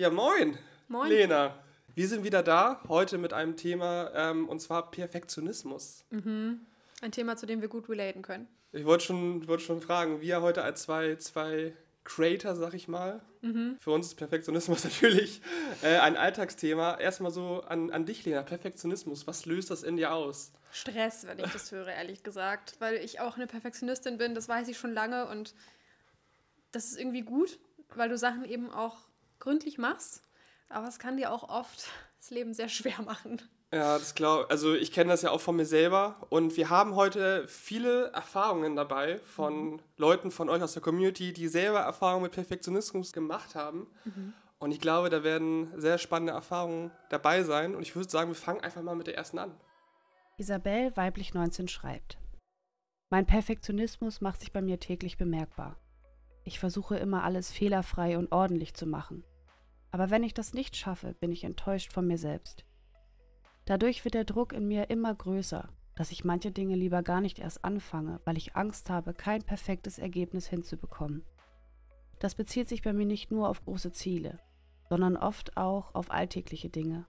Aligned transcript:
Ja, 0.00 0.08
moin. 0.08 0.56
Moin. 0.88 1.10
Lena. 1.10 1.62
Wir 1.94 2.08
sind 2.08 2.24
wieder 2.24 2.42
da, 2.42 2.80
heute 2.88 3.18
mit 3.18 3.34
einem 3.34 3.58
Thema, 3.58 4.10
ähm, 4.14 4.48
und 4.48 4.58
zwar 4.58 4.90
Perfektionismus. 4.90 6.06
Mhm. 6.08 6.60
Ein 7.02 7.12
Thema, 7.12 7.36
zu 7.36 7.44
dem 7.44 7.60
wir 7.60 7.68
gut 7.68 7.86
relaten 7.90 8.22
können. 8.22 8.48
Ich 8.72 8.86
wollte 8.86 9.04
schon, 9.04 9.46
wollte 9.46 9.62
schon 9.62 9.82
fragen, 9.82 10.22
wir 10.22 10.40
heute 10.40 10.62
als 10.62 10.84
zwei, 10.84 11.16
zwei 11.16 11.74
Creator, 12.04 12.56
sag 12.56 12.72
ich 12.72 12.88
mal. 12.88 13.20
Mhm. 13.42 13.76
Für 13.78 13.90
uns 13.90 14.06
ist 14.06 14.14
Perfektionismus 14.14 14.84
natürlich 14.84 15.42
äh, 15.82 15.98
ein 15.98 16.16
Alltagsthema. 16.16 16.96
Erstmal 16.98 17.30
so 17.30 17.60
an, 17.68 17.90
an 17.90 18.06
dich, 18.06 18.24
Lena. 18.24 18.42
Perfektionismus, 18.42 19.26
was 19.26 19.44
löst 19.44 19.70
das 19.70 19.82
in 19.82 19.96
dir 19.98 20.14
aus? 20.14 20.50
Stress, 20.72 21.26
wenn 21.26 21.40
ich 21.40 21.52
das 21.52 21.72
höre, 21.72 21.88
ehrlich 21.88 22.22
gesagt. 22.22 22.76
Weil 22.78 22.94
ich 22.94 23.20
auch 23.20 23.36
eine 23.36 23.46
Perfektionistin 23.46 24.16
bin, 24.16 24.34
das 24.34 24.48
weiß 24.48 24.66
ich 24.68 24.78
schon 24.78 24.94
lange 24.94 25.28
und 25.28 25.54
das 26.72 26.86
ist 26.86 26.98
irgendwie 26.98 27.20
gut, 27.20 27.58
weil 27.94 28.08
du 28.08 28.16
Sachen 28.16 28.46
eben 28.46 28.70
auch 28.70 29.09
gründlich 29.40 29.78
machst. 29.78 30.22
Aber 30.68 30.86
es 30.86 30.98
kann 30.98 31.16
dir 31.16 31.32
auch 31.32 31.48
oft 31.48 31.88
das 32.18 32.30
Leben 32.30 32.54
sehr 32.54 32.68
schwer 32.68 33.02
machen. 33.02 33.42
Ja, 33.72 33.98
das 33.98 34.16
glaube 34.16 34.50
Also 34.50 34.74
ich 34.74 34.90
kenne 34.90 35.10
das 35.10 35.22
ja 35.22 35.30
auch 35.30 35.40
von 35.40 35.54
mir 35.54 35.64
selber 35.64 36.26
und 36.28 36.56
wir 36.56 36.70
haben 36.70 36.96
heute 36.96 37.46
viele 37.46 38.06
Erfahrungen 38.08 38.74
dabei 38.74 39.20
von 39.20 39.72
mhm. 39.72 39.80
Leuten 39.96 40.30
von 40.32 40.48
euch 40.48 40.60
aus 40.60 40.72
der 40.72 40.82
Community, 40.82 41.32
die 41.32 41.46
selber 41.46 41.78
Erfahrungen 41.78 42.24
mit 42.24 42.32
Perfektionismus 42.32 43.12
gemacht 43.12 43.54
haben. 43.54 43.86
Mhm. 44.04 44.32
Und 44.58 44.72
ich 44.72 44.80
glaube, 44.80 45.08
da 45.08 45.22
werden 45.22 45.72
sehr 45.80 45.98
spannende 45.98 46.32
Erfahrungen 46.32 46.90
dabei 47.08 47.44
sein. 47.44 47.74
Und 47.74 47.82
ich 47.82 47.96
würde 47.96 48.10
sagen, 48.10 48.30
wir 48.30 48.34
fangen 48.34 48.60
einfach 48.60 48.82
mal 48.82 48.94
mit 48.94 49.06
der 49.06 49.16
ersten 49.16 49.38
an. 49.38 49.54
Isabel, 50.36 50.94
weiblich 50.96 51.32
19, 51.32 51.68
schreibt. 51.68 52.18
Mein 53.08 53.26
Perfektionismus 53.26 54.20
macht 54.20 54.40
sich 54.40 54.52
bei 54.52 54.62
mir 54.62 54.78
täglich 54.78 55.16
bemerkbar. 55.16 55.76
Ich 56.44 56.58
versuche 56.58 56.96
immer 56.96 57.24
alles 57.24 57.50
fehlerfrei 57.50 58.18
und 58.18 58.32
ordentlich 58.32 58.74
zu 58.74 58.86
machen. 58.86 59.24
Aber 59.90 60.10
wenn 60.10 60.22
ich 60.22 60.34
das 60.34 60.54
nicht 60.54 60.76
schaffe, 60.76 61.14
bin 61.14 61.32
ich 61.32 61.44
enttäuscht 61.44 61.92
von 61.92 62.06
mir 62.06 62.18
selbst. 62.18 62.64
Dadurch 63.64 64.04
wird 64.04 64.14
der 64.14 64.24
Druck 64.24 64.52
in 64.52 64.66
mir 64.66 64.90
immer 64.90 65.14
größer, 65.14 65.68
dass 65.94 66.12
ich 66.12 66.24
manche 66.24 66.50
Dinge 66.50 66.76
lieber 66.76 67.02
gar 67.02 67.20
nicht 67.20 67.38
erst 67.38 67.64
anfange, 67.64 68.20
weil 68.24 68.36
ich 68.36 68.56
Angst 68.56 68.90
habe, 68.90 69.12
kein 69.12 69.42
perfektes 69.42 69.98
Ergebnis 69.98 70.48
hinzubekommen. 70.48 71.24
Das 72.18 72.34
bezieht 72.34 72.68
sich 72.68 72.82
bei 72.82 72.92
mir 72.92 73.06
nicht 73.06 73.30
nur 73.30 73.48
auf 73.48 73.64
große 73.64 73.92
Ziele, 73.92 74.38
sondern 74.88 75.16
oft 75.16 75.56
auch 75.56 75.94
auf 75.94 76.10
alltägliche 76.10 76.68
Dinge. 76.68 77.06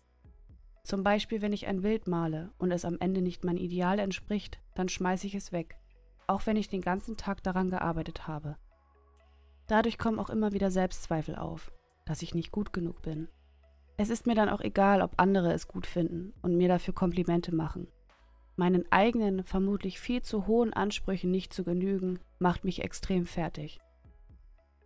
Zum 0.84 1.04
Beispiel, 1.04 1.42
wenn 1.42 1.54
ich 1.54 1.68
ein 1.68 1.82
Bild 1.82 2.08
male 2.08 2.52
und 2.58 2.72
es 2.72 2.86
am 2.86 2.98
Ende 3.00 3.22
nicht 3.22 3.44
mein 3.44 3.58
Ideal 3.58 4.00
entspricht, 4.00 4.59
dann 4.74 4.90
schmeiße 4.90 5.28
ich 5.28 5.36
es 5.36 5.52
weg, 5.52 5.78
auch 6.28 6.46
wenn 6.46 6.58
ich 6.58 6.70
den 6.70 6.82
ganzen 6.82 7.18
Tag 7.18 7.44
daran 7.44 7.70
gearbeitet 7.70 8.28
habe. 8.28 8.58
Dadurch 9.68 9.98
kommen 9.98 10.20
auch 10.20 10.30
immer 10.30 10.54
wieder 10.54 10.72
Selbstzweifel 10.72 11.36
auf, 11.36 11.72
dass 12.06 12.22
ich 12.22 12.36
nicht 12.36 12.52
gut 12.52 12.74
genug 12.74 13.02
bin. 13.02 13.28
Es 13.98 14.10
ist 14.10 14.26
mir 14.26 14.36
dann 14.36 14.50
auch 14.50 14.62
egal, 14.62 15.02
ob 15.02 15.14
andere 15.18 15.54
es 15.54 15.68
gut 15.68 15.86
finden 15.86 16.34
und 16.42 16.58
mir 16.58 16.68
dafür 16.68 16.94
Komplimente 16.94 17.54
machen. 17.54 17.88
Meinen 18.56 18.92
eigenen, 18.92 19.44
vermutlich 19.44 20.00
viel 20.00 20.22
zu 20.22 20.48
hohen 20.48 20.74
Ansprüchen 20.74 21.32
nicht 21.32 21.54
zu 21.54 21.64
genügen, 21.64 22.20
macht 22.40 22.64
mich 22.64 22.84
extrem 22.84 23.26
fertig. 23.26 23.80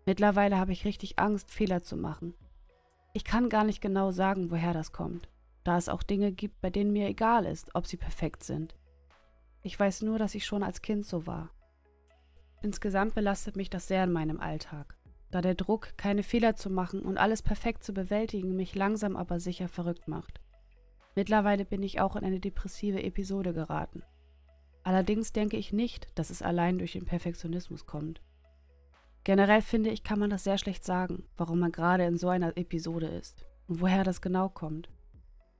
Mittlerweile 0.06 0.58
habe 0.58 0.72
ich 0.72 0.86
richtig 0.86 1.18
Angst, 1.18 1.50
Fehler 1.50 1.82
zu 1.82 1.98
machen. 1.98 2.36
Ich 3.14 3.24
kann 3.24 3.50
gar 3.50 3.64
nicht 3.64 3.82
genau 3.82 4.12
sagen, 4.12 4.52
woher 4.52 4.74
das 4.74 4.92
kommt, 4.92 5.30
da 5.64 5.78
es 5.78 5.90
auch 5.90 6.04
Dinge 6.04 6.32
gibt, 6.32 6.60
bei 6.62 6.70
denen 6.70 6.92
mir 6.92 7.08
egal 7.08 7.46
ist, 7.46 7.74
ob 7.74 7.88
sie 7.88 7.98
perfekt 7.98 8.44
sind. 8.44 8.76
Ich 9.64 9.80
weiß 9.80 10.04
nur, 10.04 10.20
dass 10.20 10.36
ich 10.36 10.46
schon 10.46 10.62
als 10.62 10.82
Kind 10.82 11.06
so 11.06 11.26
war. 11.26 11.50
Insgesamt 12.62 13.16
belastet 13.16 13.56
mich 13.56 13.70
das 13.70 13.88
sehr 13.88 14.04
in 14.04 14.12
meinem 14.12 14.40
Alltag 14.40 14.96
da 15.32 15.42
der 15.42 15.56
Druck, 15.56 15.98
keine 15.98 16.24
Fehler 16.24 16.56
zu 16.56 16.70
machen 16.70 17.02
und 17.02 17.18
alles 17.18 17.42
perfekt 17.42 17.84
zu 17.84 17.94
bewältigen, 17.94 18.56
mich 18.56 18.76
langsam 18.76 19.16
aber 19.16 19.40
sicher 19.40 19.68
verrückt 19.68 20.08
macht. 20.08 20.40
Mittlerweile 21.16 21.66
bin 21.66 21.82
ich 21.84 22.02
auch 22.02 22.16
in 22.16 22.24
eine 22.24 22.40
depressive 22.40 23.04
Episode 23.04 23.54
geraten. 23.54 24.04
Allerdings 24.84 25.34
denke 25.34 25.58
ich 25.58 25.74
nicht, 25.74 26.08
dass 26.16 26.30
es 26.30 26.42
allein 26.42 26.78
durch 26.78 26.92
den 26.92 27.06
Perfektionismus 27.06 27.86
kommt. 27.86 28.22
Generell 29.24 29.64
finde 29.64 29.90
ich, 29.90 30.04
kann 30.04 30.20
man 30.20 30.30
das 30.30 30.44
sehr 30.44 30.60
schlecht 30.60 30.84
sagen, 30.84 31.24
warum 31.38 31.60
man 31.60 31.72
gerade 31.72 32.06
in 32.06 32.18
so 32.18 32.30
einer 32.30 32.56
Episode 32.58 33.08
ist 33.08 33.46
und 33.68 33.82
woher 33.82 34.04
das 34.04 34.22
genau 34.22 34.50
kommt. 34.50 34.90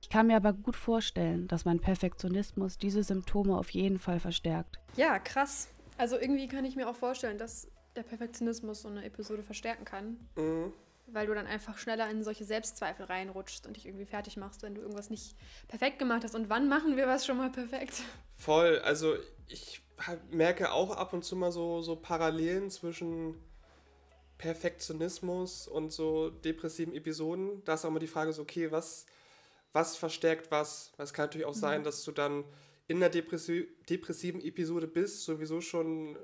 Ich 0.00 0.08
kann 0.08 0.28
mir 0.28 0.36
aber 0.36 0.52
gut 0.52 0.76
vorstellen, 0.76 1.48
dass 1.48 1.64
mein 1.64 1.80
Perfektionismus 1.80 2.78
diese 2.78 3.02
Symptome 3.02 3.58
auf 3.58 3.70
jeden 3.70 3.98
Fall 3.98 4.20
verstärkt. 4.20 4.78
Ja, 4.94 5.18
krass. 5.18 5.68
Also 5.98 6.16
irgendwie 6.16 6.46
kann 6.46 6.64
ich 6.64 6.76
mir 6.76 6.88
auch 6.88 6.94
vorstellen, 6.94 7.38
dass 7.38 7.68
der 7.96 8.02
Perfektionismus 8.02 8.82
so 8.82 8.88
eine 8.88 9.04
Episode 9.04 9.42
verstärken 9.42 9.84
kann. 9.84 10.18
Mhm. 10.36 10.72
Weil 11.08 11.26
du 11.26 11.34
dann 11.34 11.46
einfach 11.46 11.78
schneller 11.78 12.10
in 12.10 12.24
solche 12.24 12.44
Selbstzweifel 12.44 13.06
reinrutschst 13.06 13.66
und 13.66 13.76
dich 13.76 13.86
irgendwie 13.86 14.06
fertig 14.06 14.36
machst, 14.36 14.62
wenn 14.62 14.74
du 14.74 14.80
irgendwas 14.80 15.08
nicht 15.08 15.36
perfekt 15.68 16.00
gemacht 16.00 16.24
hast. 16.24 16.34
Und 16.34 16.48
wann 16.48 16.68
machen 16.68 16.96
wir 16.96 17.06
was 17.06 17.24
schon 17.24 17.36
mal 17.36 17.50
perfekt? 17.50 18.02
Voll. 18.36 18.80
Also 18.80 19.14
ich 19.48 19.82
merke 20.30 20.72
auch 20.72 20.90
ab 20.90 21.12
und 21.12 21.24
zu 21.24 21.36
mal 21.36 21.52
so, 21.52 21.80
so 21.80 21.96
Parallelen 21.96 22.70
zwischen 22.70 23.36
Perfektionismus 24.38 25.68
und 25.68 25.92
so 25.92 26.30
depressiven 26.30 26.92
Episoden. 26.94 27.62
Da 27.64 27.74
ist 27.74 27.84
auch 27.84 27.90
immer 27.90 28.00
die 28.00 28.06
Frage 28.06 28.32
so, 28.32 28.42
okay, 28.42 28.70
was, 28.70 29.06
was 29.72 29.96
verstärkt 29.96 30.50
was? 30.50 30.92
Es 30.98 31.14
kann 31.14 31.26
natürlich 31.26 31.46
auch 31.46 31.54
mhm. 31.54 31.60
sein, 31.60 31.84
dass 31.84 32.04
du 32.04 32.12
dann 32.12 32.44
in 32.88 33.02
einer 33.02 33.10
depressiven 33.10 34.40
Episode 34.40 34.86
bist, 34.86 35.24
sowieso 35.24 35.60
schon 35.60 36.16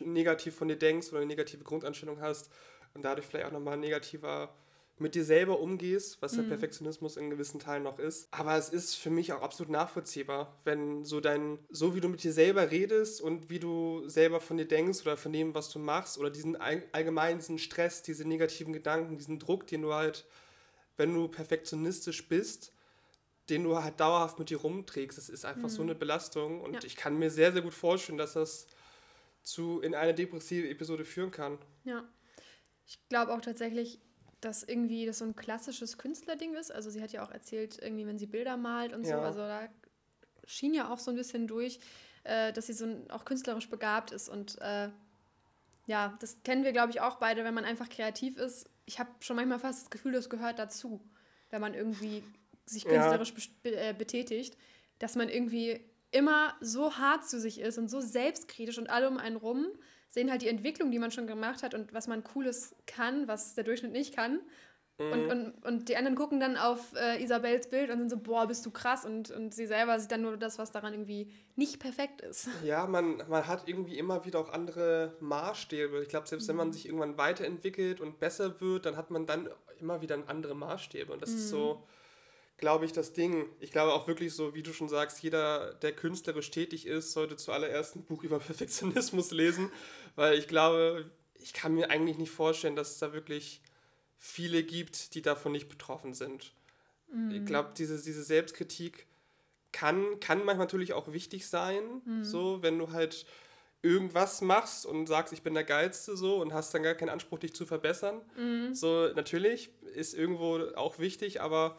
negativ 0.00 0.54
von 0.54 0.68
dir 0.68 0.76
denkst 0.76 1.08
oder 1.08 1.18
eine 1.18 1.26
negative 1.26 1.64
Grundeinstellung 1.64 2.20
hast 2.20 2.50
und 2.94 3.04
dadurch 3.04 3.26
vielleicht 3.26 3.46
auch 3.46 3.52
nochmal 3.52 3.76
negativer 3.76 4.54
mit 4.98 5.16
dir 5.16 5.24
selber 5.24 5.58
umgehst, 5.58 6.22
was 6.22 6.32
mhm. 6.32 6.42
der 6.42 6.48
Perfektionismus 6.50 7.16
in 7.16 7.28
gewissen 7.28 7.58
Teilen 7.58 7.82
noch 7.82 7.98
ist. 7.98 8.28
Aber 8.30 8.56
es 8.56 8.68
ist 8.68 8.94
für 8.94 9.10
mich 9.10 9.32
auch 9.32 9.42
absolut 9.42 9.72
nachvollziehbar, 9.72 10.56
wenn 10.64 11.04
so 11.04 11.20
dein, 11.20 11.58
so 11.68 11.96
wie 11.96 12.00
du 12.00 12.08
mit 12.08 12.22
dir 12.22 12.32
selber 12.32 12.70
redest 12.70 13.20
und 13.20 13.50
wie 13.50 13.58
du 13.58 14.08
selber 14.08 14.40
von 14.40 14.56
dir 14.56 14.68
denkst 14.68 15.02
oder 15.02 15.16
von 15.16 15.32
dem, 15.32 15.54
was 15.54 15.68
du 15.70 15.80
machst 15.80 16.18
oder 16.18 16.30
diesen 16.30 16.56
allgemeinen 16.56 17.40
diesen 17.40 17.58
Stress, 17.58 18.02
diese 18.02 18.26
negativen 18.26 18.72
Gedanken, 18.72 19.18
diesen 19.18 19.40
Druck, 19.40 19.66
den 19.66 19.82
du 19.82 19.92
halt, 19.92 20.26
wenn 20.96 21.12
du 21.12 21.26
perfektionistisch 21.26 22.28
bist, 22.28 22.72
den 23.50 23.64
du 23.64 23.82
halt 23.82 23.98
dauerhaft 23.98 24.38
mit 24.38 24.50
dir 24.50 24.58
rumträgst. 24.58 25.18
Das 25.18 25.28
ist 25.28 25.44
einfach 25.44 25.64
mhm. 25.64 25.74
so 25.74 25.82
eine 25.82 25.96
Belastung 25.96 26.60
und 26.60 26.74
ja. 26.74 26.80
ich 26.84 26.94
kann 26.94 27.18
mir 27.18 27.30
sehr, 27.30 27.52
sehr 27.52 27.62
gut 27.62 27.74
vorstellen, 27.74 28.18
dass 28.18 28.34
das 28.34 28.68
zu 29.44 29.80
in 29.80 29.94
eine 29.94 30.14
depressive 30.14 30.68
Episode 30.68 31.04
führen 31.04 31.30
kann. 31.30 31.58
Ja. 31.84 32.04
Ich 32.86 32.98
glaube 33.08 33.32
auch 33.32 33.40
tatsächlich, 33.40 34.00
dass 34.40 34.62
irgendwie 34.62 35.06
das 35.06 35.18
so 35.18 35.24
ein 35.24 35.36
klassisches 35.36 35.96
Künstlerding 35.96 36.54
ist. 36.54 36.72
Also 36.72 36.90
sie 36.90 37.02
hat 37.02 37.12
ja 37.12 37.24
auch 37.24 37.30
erzählt, 37.30 37.78
irgendwie, 37.80 38.06
wenn 38.06 38.18
sie 38.18 38.26
Bilder 38.26 38.56
malt 38.56 38.92
und 38.92 39.04
ja. 39.04 39.16
so, 39.16 39.22
also 39.22 39.38
da 39.40 39.68
schien 40.46 40.74
ja 40.74 40.92
auch 40.92 40.98
so 40.98 41.10
ein 41.10 41.16
bisschen 41.16 41.46
durch, 41.46 41.78
äh, 42.24 42.52
dass 42.52 42.66
sie 42.66 42.72
so 42.72 42.86
ein, 42.86 43.10
auch 43.10 43.24
künstlerisch 43.24 43.70
begabt 43.70 44.10
ist. 44.10 44.28
Und 44.28 44.60
äh, 44.60 44.90
ja, 45.86 46.16
das 46.20 46.42
kennen 46.42 46.64
wir, 46.64 46.72
glaube 46.72 46.90
ich, 46.90 47.00
auch 47.00 47.16
beide, 47.16 47.44
wenn 47.44 47.54
man 47.54 47.64
einfach 47.64 47.88
kreativ 47.88 48.36
ist. 48.36 48.68
Ich 48.86 48.98
habe 48.98 49.10
schon 49.20 49.36
manchmal 49.36 49.60
fast 49.60 49.82
das 49.82 49.90
Gefühl, 49.90 50.12
das 50.12 50.28
gehört 50.28 50.58
dazu, 50.58 51.00
wenn 51.50 51.60
man 51.60 51.74
irgendwie 51.74 52.22
sich 52.66 52.84
künstlerisch 52.84 53.30
ja. 53.30 53.36
be 53.62 53.76
äh, 53.76 53.94
betätigt, 53.96 54.56
dass 54.98 55.16
man 55.16 55.28
irgendwie 55.28 55.80
immer 56.14 56.54
so 56.60 56.96
hart 56.96 57.28
zu 57.28 57.40
sich 57.40 57.60
ist 57.60 57.78
und 57.78 57.88
so 57.88 58.00
selbstkritisch 58.00 58.78
und 58.78 58.88
alle 58.88 59.08
um 59.08 59.18
einen 59.18 59.36
rum 59.36 59.66
sehen 60.08 60.30
halt 60.30 60.42
die 60.42 60.48
Entwicklung, 60.48 60.90
die 60.90 61.00
man 61.00 61.10
schon 61.10 61.26
gemacht 61.26 61.62
hat 61.62 61.74
und 61.74 61.92
was 61.92 62.06
man 62.06 62.22
Cooles 62.22 62.76
kann, 62.86 63.26
was 63.26 63.54
der 63.54 63.64
Durchschnitt 63.64 63.92
nicht 63.92 64.14
kann. 64.14 64.40
Mhm. 64.98 65.12
Und, 65.12 65.30
und, 65.30 65.64
und 65.64 65.88
die 65.88 65.96
anderen 65.96 66.14
gucken 66.16 66.38
dann 66.38 66.56
auf 66.56 66.94
äh, 66.94 67.20
Isabels 67.20 67.68
Bild 67.68 67.90
und 67.90 67.98
sind 67.98 68.10
so, 68.10 68.18
boah, 68.18 68.46
bist 68.46 68.64
du 68.64 68.70
krass. 68.70 69.04
Und, 69.04 69.32
und 69.32 69.52
sie 69.52 69.66
selber 69.66 69.98
sieht 69.98 70.12
dann 70.12 70.22
nur 70.22 70.36
das, 70.36 70.56
was 70.56 70.70
daran 70.70 70.92
irgendwie 70.92 71.32
nicht 71.56 71.80
perfekt 71.80 72.20
ist. 72.20 72.48
Ja, 72.64 72.86
man, 72.86 73.16
man 73.28 73.46
hat 73.48 73.66
irgendwie 73.66 73.98
immer 73.98 74.24
wieder 74.24 74.38
auch 74.38 74.50
andere 74.50 75.16
Maßstäbe. 75.18 76.00
Ich 76.02 76.08
glaube, 76.08 76.28
selbst 76.28 76.44
mhm. 76.44 76.50
wenn 76.50 76.56
man 76.56 76.68
mhm. 76.68 76.72
sich 76.72 76.86
irgendwann 76.86 77.18
weiterentwickelt 77.18 78.00
und 78.00 78.20
besser 78.20 78.60
wird, 78.60 78.86
dann 78.86 78.96
hat 78.96 79.10
man 79.10 79.26
dann 79.26 79.48
immer 79.80 80.00
wieder 80.00 80.16
andere 80.28 80.54
Maßstäbe. 80.54 81.12
Und 81.12 81.22
das 81.22 81.30
mhm. 81.30 81.36
ist 81.36 81.48
so 81.48 81.82
glaube 82.56 82.84
ich, 82.84 82.92
das 82.92 83.12
Ding. 83.12 83.46
Ich 83.60 83.72
glaube 83.72 83.92
auch 83.92 84.06
wirklich 84.06 84.34
so, 84.34 84.54
wie 84.54 84.62
du 84.62 84.72
schon 84.72 84.88
sagst, 84.88 85.22
jeder, 85.22 85.74
der 85.74 85.92
künstlerisch 85.92 86.50
tätig 86.50 86.86
ist, 86.86 87.12
sollte 87.12 87.36
zuallererst 87.36 87.96
ein 87.96 88.04
Buch 88.04 88.22
über 88.22 88.38
Perfektionismus 88.40 89.30
lesen, 89.30 89.70
weil 90.16 90.38
ich 90.38 90.48
glaube, 90.48 91.10
ich 91.34 91.52
kann 91.52 91.74
mir 91.74 91.90
eigentlich 91.90 92.18
nicht 92.18 92.30
vorstellen, 92.30 92.76
dass 92.76 92.92
es 92.92 92.98
da 92.98 93.12
wirklich 93.12 93.60
viele 94.16 94.62
gibt, 94.62 95.14
die 95.14 95.22
davon 95.22 95.52
nicht 95.52 95.68
betroffen 95.68 96.14
sind. 96.14 96.52
Mhm. 97.12 97.30
Ich 97.32 97.44
glaube, 97.44 97.72
diese, 97.76 98.00
diese 98.00 98.22
Selbstkritik 98.22 99.06
kann, 99.72 100.20
kann 100.20 100.38
manchmal 100.38 100.56
natürlich 100.66 100.92
auch 100.92 101.12
wichtig 101.12 101.46
sein, 101.46 101.82
mhm. 102.04 102.24
so, 102.24 102.62
wenn 102.62 102.78
du 102.78 102.92
halt 102.92 103.26
irgendwas 103.82 104.40
machst 104.40 104.86
und 104.86 105.06
sagst, 105.06 105.34
ich 105.34 105.42
bin 105.42 105.52
der 105.52 105.64
Geilste 105.64 106.16
so 106.16 106.40
und 106.40 106.54
hast 106.54 106.72
dann 106.72 106.82
gar 106.82 106.94
keinen 106.94 107.10
Anspruch, 107.10 107.38
dich 107.38 107.54
zu 107.54 107.66
verbessern. 107.66 108.22
Mhm. 108.38 108.74
So, 108.74 109.10
natürlich 109.14 109.70
ist 109.94 110.14
irgendwo 110.14 110.58
auch 110.74 110.98
wichtig, 110.98 111.42
aber 111.42 111.76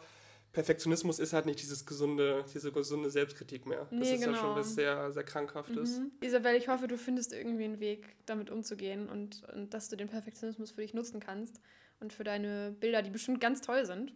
Perfektionismus 0.56 1.18
ist 1.18 1.34
halt 1.34 1.44
nicht 1.44 1.60
dieses 1.60 1.84
gesunde, 1.84 2.42
diese 2.54 2.72
gesunde 2.72 3.10
Selbstkritik 3.10 3.66
mehr. 3.66 3.86
Nee, 3.90 3.98
das 3.98 4.08
ist 4.08 4.20
genau. 4.20 4.32
ja 4.32 4.38
schon 4.38 4.48
genau. 4.48 4.58
was 4.58 4.74
sehr, 4.74 5.12
sehr 5.12 5.22
Krankhaftes. 5.22 5.98
Mhm. 5.98 6.12
Isabel, 6.22 6.54
ich 6.54 6.68
hoffe, 6.68 6.88
du 6.88 6.96
findest 6.96 7.34
irgendwie 7.34 7.64
einen 7.64 7.78
Weg, 7.78 8.16
damit 8.24 8.48
umzugehen 8.48 9.06
und, 9.10 9.42
und 9.54 9.74
dass 9.74 9.90
du 9.90 9.96
den 9.96 10.08
Perfektionismus 10.08 10.70
für 10.70 10.80
dich 10.80 10.94
nutzen 10.94 11.20
kannst 11.20 11.60
und 12.00 12.14
für 12.14 12.24
deine 12.24 12.74
Bilder, 12.80 13.02
die 13.02 13.10
bestimmt 13.10 13.38
ganz 13.38 13.60
toll 13.60 13.84
sind. 13.84 14.14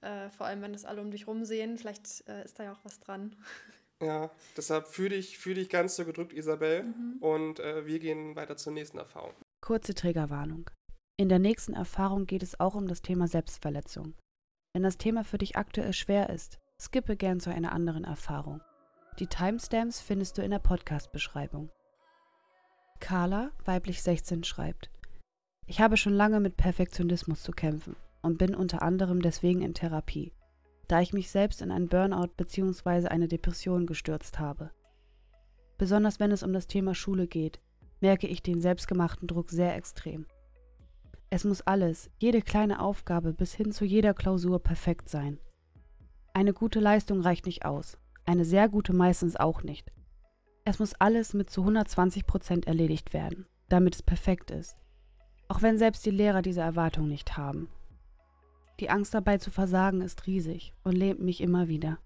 Äh, 0.00 0.28
vor 0.30 0.46
allem, 0.46 0.60
wenn 0.60 0.72
das 0.72 0.84
alle 0.84 1.00
um 1.00 1.12
dich 1.12 1.28
rum 1.28 1.44
sehen. 1.44 1.78
Vielleicht 1.78 2.26
äh, 2.26 2.44
ist 2.44 2.58
da 2.58 2.64
ja 2.64 2.72
auch 2.72 2.84
was 2.84 2.98
dran. 2.98 3.36
Ja, 4.02 4.28
deshalb 4.56 4.88
fühle 4.88 5.10
dich, 5.10 5.38
fühl 5.38 5.54
dich 5.54 5.70
ganz 5.70 5.94
so 5.94 6.04
gedrückt, 6.04 6.32
Isabel. 6.32 6.82
Mhm. 6.82 7.16
Und 7.20 7.60
äh, 7.60 7.86
wir 7.86 8.00
gehen 8.00 8.34
weiter 8.34 8.56
zur 8.56 8.72
nächsten 8.72 8.98
Erfahrung. 8.98 9.32
Kurze 9.62 9.94
Trägerwarnung. 9.94 10.68
In 11.16 11.28
der 11.28 11.38
nächsten 11.38 11.74
Erfahrung 11.74 12.26
geht 12.26 12.42
es 12.42 12.58
auch 12.58 12.74
um 12.74 12.88
das 12.88 13.02
Thema 13.02 13.28
Selbstverletzung. 13.28 14.14
Wenn 14.74 14.82
das 14.82 14.98
Thema 14.98 15.22
für 15.22 15.38
dich 15.38 15.56
aktuell 15.56 15.92
schwer 15.92 16.30
ist, 16.30 16.58
skippe 16.80 17.16
gern 17.16 17.38
zu 17.38 17.48
einer 17.48 17.70
anderen 17.70 18.02
Erfahrung. 18.02 18.60
Die 19.20 19.28
Timestamps 19.28 20.00
findest 20.00 20.36
du 20.36 20.42
in 20.42 20.50
der 20.50 20.58
Podcast-Beschreibung. 20.58 21.70
Carla, 22.98 23.52
weiblich 23.64 24.02
16, 24.02 24.42
schreibt: 24.42 24.90
Ich 25.66 25.80
habe 25.80 25.96
schon 25.96 26.12
lange 26.12 26.40
mit 26.40 26.56
Perfektionismus 26.56 27.44
zu 27.44 27.52
kämpfen 27.52 27.94
und 28.20 28.36
bin 28.36 28.56
unter 28.56 28.82
anderem 28.82 29.22
deswegen 29.22 29.62
in 29.62 29.74
Therapie, 29.74 30.32
da 30.88 31.00
ich 31.00 31.12
mich 31.12 31.30
selbst 31.30 31.62
in 31.62 31.70
ein 31.70 31.86
Burnout 31.86 32.32
bzw. 32.36 33.06
eine 33.06 33.28
Depression 33.28 33.86
gestürzt 33.86 34.40
habe. 34.40 34.72
Besonders 35.78 36.18
wenn 36.18 36.32
es 36.32 36.42
um 36.42 36.52
das 36.52 36.66
Thema 36.66 36.96
Schule 36.96 37.28
geht, 37.28 37.60
merke 38.00 38.26
ich 38.26 38.42
den 38.42 38.60
selbstgemachten 38.60 39.28
Druck 39.28 39.50
sehr 39.50 39.76
extrem. 39.76 40.26
Es 41.34 41.42
muss 41.42 41.62
alles, 41.62 42.10
jede 42.20 42.42
kleine 42.42 42.80
Aufgabe 42.80 43.32
bis 43.32 43.54
hin 43.54 43.72
zu 43.72 43.84
jeder 43.84 44.14
Klausur 44.14 44.62
perfekt 44.62 45.08
sein. 45.08 45.40
Eine 46.32 46.52
gute 46.52 46.78
Leistung 46.78 47.22
reicht 47.22 47.46
nicht 47.46 47.64
aus, 47.64 47.98
eine 48.24 48.44
sehr 48.44 48.68
gute 48.68 48.92
meistens 48.92 49.34
auch 49.34 49.64
nicht. 49.64 49.90
Es 50.64 50.78
muss 50.78 50.94
alles 50.94 51.34
mit 51.34 51.50
zu 51.50 51.62
120 51.62 52.28
Prozent 52.28 52.68
erledigt 52.68 53.12
werden, 53.12 53.46
damit 53.68 53.96
es 53.96 54.02
perfekt 54.04 54.52
ist. 54.52 54.76
Auch 55.48 55.60
wenn 55.60 55.76
selbst 55.76 56.06
die 56.06 56.12
Lehrer 56.12 56.40
diese 56.40 56.60
Erwartung 56.60 57.08
nicht 57.08 57.36
haben. 57.36 57.68
Die 58.78 58.88
Angst 58.88 59.12
dabei 59.12 59.38
zu 59.38 59.50
versagen 59.50 60.02
ist 60.02 60.28
riesig 60.28 60.72
und 60.84 60.92
lähmt 60.92 61.20
mich 61.20 61.40
immer 61.40 61.66
wieder. 61.66 61.98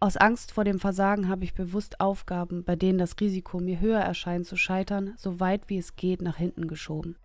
Aus 0.00 0.16
Angst 0.16 0.50
vor 0.50 0.64
dem 0.64 0.80
Versagen 0.80 1.28
habe 1.28 1.44
ich 1.44 1.54
bewusst 1.54 2.00
Aufgaben, 2.00 2.64
bei 2.64 2.74
denen 2.74 2.98
das 2.98 3.14
Risiko 3.20 3.60
mir 3.60 3.78
höher 3.78 4.00
erscheint 4.00 4.44
zu 4.44 4.56
scheitern, 4.56 5.14
so 5.16 5.38
weit 5.38 5.68
wie 5.68 5.78
es 5.78 5.94
geht 5.94 6.20
nach 6.20 6.36
hinten 6.36 6.66
geschoben. 6.66 7.16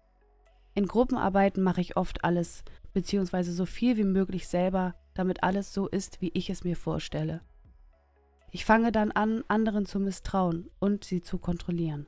In 0.75 0.87
Gruppenarbeiten 0.87 1.63
mache 1.63 1.79
ich 1.79 1.95
oft 1.95 2.23
alles, 2.25 2.63
beziehungsweise 2.93 3.53
so 3.53 3.65
viel 3.65 3.95
wie 3.95 4.03
möglich 4.03 4.47
selber, 4.47 4.93
damit 5.13 5.41
alles 5.41 5.73
so 5.73 5.87
ist, 5.87 6.21
wie 6.21 6.31
ich 6.33 6.49
es 6.49 6.65
mir 6.65 6.75
vorstelle. 6.75 7.41
Ich 8.51 8.65
fange 8.65 8.91
dann 8.91 9.11
an, 9.11 9.43
anderen 9.47 9.85
zu 9.85 9.99
misstrauen 9.99 10.69
und 10.79 11.05
sie 11.05 11.21
zu 11.21 11.37
kontrollieren. 11.37 12.07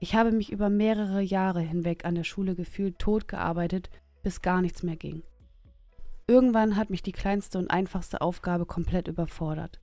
Ich 0.00 0.14
habe 0.14 0.32
mich 0.32 0.50
über 0.50 0.70
mehrere 0.70 1.20
Jahre 1.20 1.60
hinweg 1.60 2.04
an 2.04 2.14
der 2.14 2.24
Schule 2.24 2.54
gefühlt 2.54 2.98
tot 2.98 3.28
gearbeitet, 3.28 3.90
bis 4.22 4.42
gar 4.42 4.62
nichts 4.62 4.82
mehr 4.82 4.96
ging. 4.96 5.22
Irgendwann 6.26 6.76
hat 6.76 6.88
mich 6.88 7.02
die 7.02 7.12
kleinste 7.12 7.58
und 7.58 7.70
einfachste 7.70 8.22
Aufgabe 8.22 8.64
komplett 8.64 9.08
überfordert. 9.08 9.80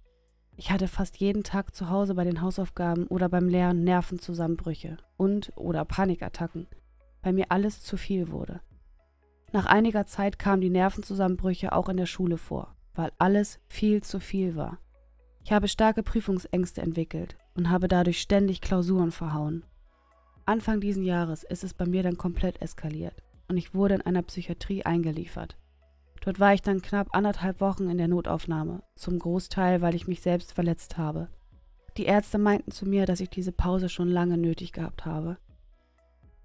Ich 0.58 0.72
hatte 0.72 0.88
fast 0.88 1.18
jeden 1.18 1.44
Tag 1.44 1.76
zu 1.76 1.90
Hause 1.90 2.16
bei 2.16 2.24
den 2.24 2.42
Hausaufgaben 2.42 3.08
oder 3.08 3.30
beim 3.30 3.48
Lernen 3.48 3.84
Nervenzusammenbrüche 3.84 4.98
und 5.18 5.52
oder 5.56 5.86
Panikattacken, 5.86 6.68
weil 7.22 7.34
mir 7.34 7.46
alles 7.50 7.82
zu 7.82 7.98
viel 7.98 8.30
wurde. 8.30 8.62
Nach 9.52 9.66
einiger 9.66 10.06
Zeit 10.06 10.40
kamen 10.40 10.62
die 10.62 10.70
Nervenzusammenbrüche 10.70 11.74
auch 11.74 11.90
in 11.90 11.98
der 11.98 12.06
Schule 12.06 12.38
vor, 12.38 12.76
weil 12.94 13.12
alles 13.18 13.60
viel 13.68 14.02
zu 14.02 14.20
viel 14.20 14.56
war. 14.56 14.80
Ich 15.44 15.52
habe 15.52 15.68
starke 15.68 16.04
Prüfungsängste 16.04 16.82
entwickelt 16.82 17.36
und 17.56 17.70
habe 17.70 17.88
dadurch 17.88 18.22
ständig 18.22 18.62
Klausuren 18.62 19.12
verhauen. 19.12 19.66
Anfang 20.46 20.80
diesen 20.80 21.04
Jahres 21.04 21.44
ist 21.44 21.64
es 21.64 21.74
bei 21.74 21.86
mir 21.86 22.04
dann 22.04 22.18
komplett 22.18 22.62
eskaliert 22.62 23.22
und 23.48 23.58
ich 23.58 23.74
wurde 23.74 23.96
in 23.96 24.02
einer 24.02 24.22
Psychiatrie 24.22 24.84
eingeliefert. 24.86 25.58
Dort 26.22 26.40
war 26.40 26.54
ich 26.54 26.62
dann 26.62 26.82
knapp 26.82 27.10
anderthalb 27.12 27.60
Wochen 27.62 27.90
in 27.90 27.98
der 27.98 28.08
Notaufnahme, 28.08 28.84
zum 28.96 29.18
Großteil, 29.18 29.82
weil 29.82 29.96
ich 29.96 30.08
mich 30.08 30.22
selbst 30.22 30.54
verletzt 30.54 30.98
habe. 30.98 31.30
Die 31.98 32.06
Ärzte 32.06 32.38
meinten 32.38 32.72
zu 32.72 32.86
mir, 32.86 33.06
dass 33.06 33.20
ich 33.20 33.30
diese 33.30 33.52
Pause 33.52 33.90
schon 33.90 34.08
lange 34.08 34.38
nötig 34.38 34.72
gehabt 34.72 35.06
habe. 35.06 35.38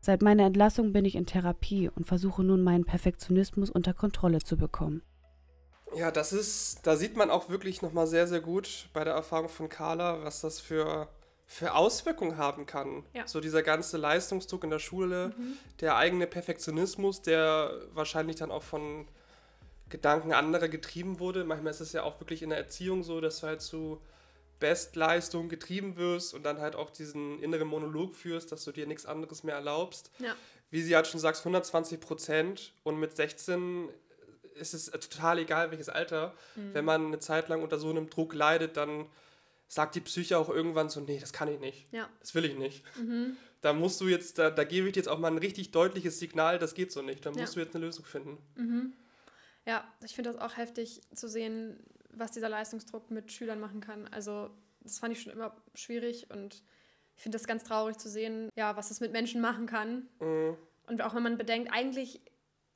Seit 0.07 0.23
meiner 0.23 0.47
Entlassung 0.47 0.93
bin 0.93 1.05
ich 1.05 1.17
in 1.17 1.27
Therapie 1.27 1.89
und 1.89 2.07
versuche 2.07 2.45
nun 2.45 2.63
meinen 2.63 2.85
Perfektionismus 2.85 3.71
unter 3.71 3.93
Kontrolle 3.93 4.39
zu 4.39 4.57
bekommen. 4.57 5.03
Ja, 5.97 6.13
das 6.13 6.33
ist, 6.33 6.87
da 6.87 6.95
sieht 6.95 7.17
man 7.17 7.29
auch 7.29 7.49
wirklich 7.49 7.83
nochmal 7.83 8.07
sehr, 8.07 8.29
sehr 8.29 8.39
gut 8.39 8.89
bei 8.93 9.03
der 9.03 9.15
Erfahrung 9.15 9.49
von 9.49 9.69
Carla, 9.69 10.23
was 10.23 10.43
das 10.43 10.61
für, 10.61 11.09
für 11.45 11.75
Auswirkungen 11.75 12.37
haben 12.37 12.67
kann. 12.67 13.03
Ja. 13.15 13.27
So 13.27 13.41
dieser 13.41 13.65
ganze 13.65 13.97
Leistungsdruck 13.97 14.63
in 14.63 14.71
der 14.71 14.79
Schule, 14.79 15.35
mhm. 15.37 15.55
der 15.81 15.97
eigene 15.97 16.29
Perfektionismus, 16.29 17.23
der 17.23 17.73
wahrscheinlich 17.93 18.37
dann 18.37 18.53
auch 18.53 18.63
von 18.63 19.09
Gedanken 19.89 20.33
anderer 20.33 20.69
getrieben 20.69 21.19
wurde. 21.19 21.43
Manchmal 21.43 21.73
ist 21.73 21.81
es 21.81 21.93
ja 21.93 22.05
auch 22.05 22.21
wirklich 22.21 22.43
in 22.45 22.51
der 22.51 22.59
Erziehung 22.59 23.03
so, 23.03 23.21
dass 23.21 23.41
du 23.41 23.49
halt 23.49 23.61
zu 23.61 24.01
Bestleistung 24.59 25.49
getrieben 25.49 25.97
wirst 25.97 26.35
und 26.35 26.45
dann 26.45 26.61
halt 26.61 26.77
auch 26.77 26.91
diesen 26.91 27.43
inneren 27.43 27.69
Monolog 27.69 28.15
führst, 28.15 28.53
dass 28.53 28.65
du 28.65 28.73
dir 28.73 28.87
nichts 28.87 29.07
anderes 29.07 29.43
mehr 29.43 29.55
erlaubst. 29.55 30.11
Ja. 30.19 30.35
Wie 30.71 30.83
sie 30.83 30.97
halt 30.97 31.07
schon 31.07 31.21
sagst, 31.21 31.43
120 31.43 32.01
Prozent 32.01 32.73
und 32.83 32.99
mit 32.99 33.15
16 33.17 33.89
ist 34.55 34.75
es 34.75 34.87
total 34.87 35.39
egal, 35.39 35.71
welches 35.71 35.89
Alter. 35.89 36.35
Mhm. 36.55 36.75
Wenn 36.75 36.85
man 36.85 37.07
eine 37.07 37.19
Zeit 37.19 37.49
lang 37.49 37.63
unter 37.63 37.79
so 37.79 37.91
einem 37.91 38.09
Druck 38.11 38.35
leidet, 38.35 38.77
dann 38.77 39.07
sagt 39.69 39.95
die 39.95 40.01
Psyche 40.01 40.39
auch 40.39 40.49
irgendwann 40.49 40.89
so, 40.89 41.01
nee, 41.01 41.19
das 41.19 41.33
kann 41.33 41.49
ich 41.49 41.61
nicht. 41.61 41.93
Ja. 41.93 42.09
Das 42.21 42.35
will 42.35 42.45
ich 42.45 42.57
nicht. 42.57 42.83
Mhm. 42.97 43.37
Da 43.61 43.73
musst 43.73 44.01
du 44.01 44.09
jetzt, 44.09 44.39
da, 44.39 44.51
da 44.51 44.65
gebe 44.65 44.87
ich 44.87 44.95
dir 44.95 45.01
jetzt 45.01 45.09
auch 45.09 45.19
mal 45.19 45.31
ein 45.31 45.39
richtig 45.39 45.73
deutliches 45.73 46.19
Signal, 46.19 46.59
das 46.59 46.75
geht 46.75 46.93
so 46.93 47.03
nicht. 47.03 47.27
Da 47.27 47.31
musst 47.31 47.55
ja. 47.55 47.61
du 47.61 47.61
jetzt 47.61 47.75
eine 47.75 47.85
Lösung 47.85 48.05
finden. 48.05 48.39
Mhm. 48.55 48.93
Ja, 49.67 49.85
ich 50.05 50.15
finde 50.15 50.33
das 50.33 50.41
auch 50.41 50.57
heftig 50.57 51.01
zu 51.15 51.29
sehen, 51.29 51.77
was 52.19 52.33
dieser 52.33 52.49
Leistungsdruck 52.49 53.11
mit 53.11 53.33
Schülern 53.33 53.61
machen 53.61 53.81
kann. 53.81 54.09
Also 54.09 54.51
das 54.81 54.99
fand 54.99 55.13
ich 55.13 55.23
schon 55.23 55.33
immer 55.33 55.55
schwierig 55.75 56.31
und 56.31 56.63
ich 57.17 57.23
finde 57.23 57.39
das 57.39 57.47
ganz 57.47 57.65
traurig 57.65 57.97
zu 57.99 58.09
sehen, 58.09 58.51
ja, 58.57 58.77
was 58.77 58.89
das 58.89 59.01
mit 59.01 59.13
Menschen 59.13 59.41
machen 59.41 59.67
kann. 59.67 60.09
Mhm. 60.21 60.57
Und 60.87 61.03
auch 61.03 61.15
wenn 61.15 61.23
man 61.23 61.39
bedenkt, 61.39 61.73
eigentlich 61.73 62.21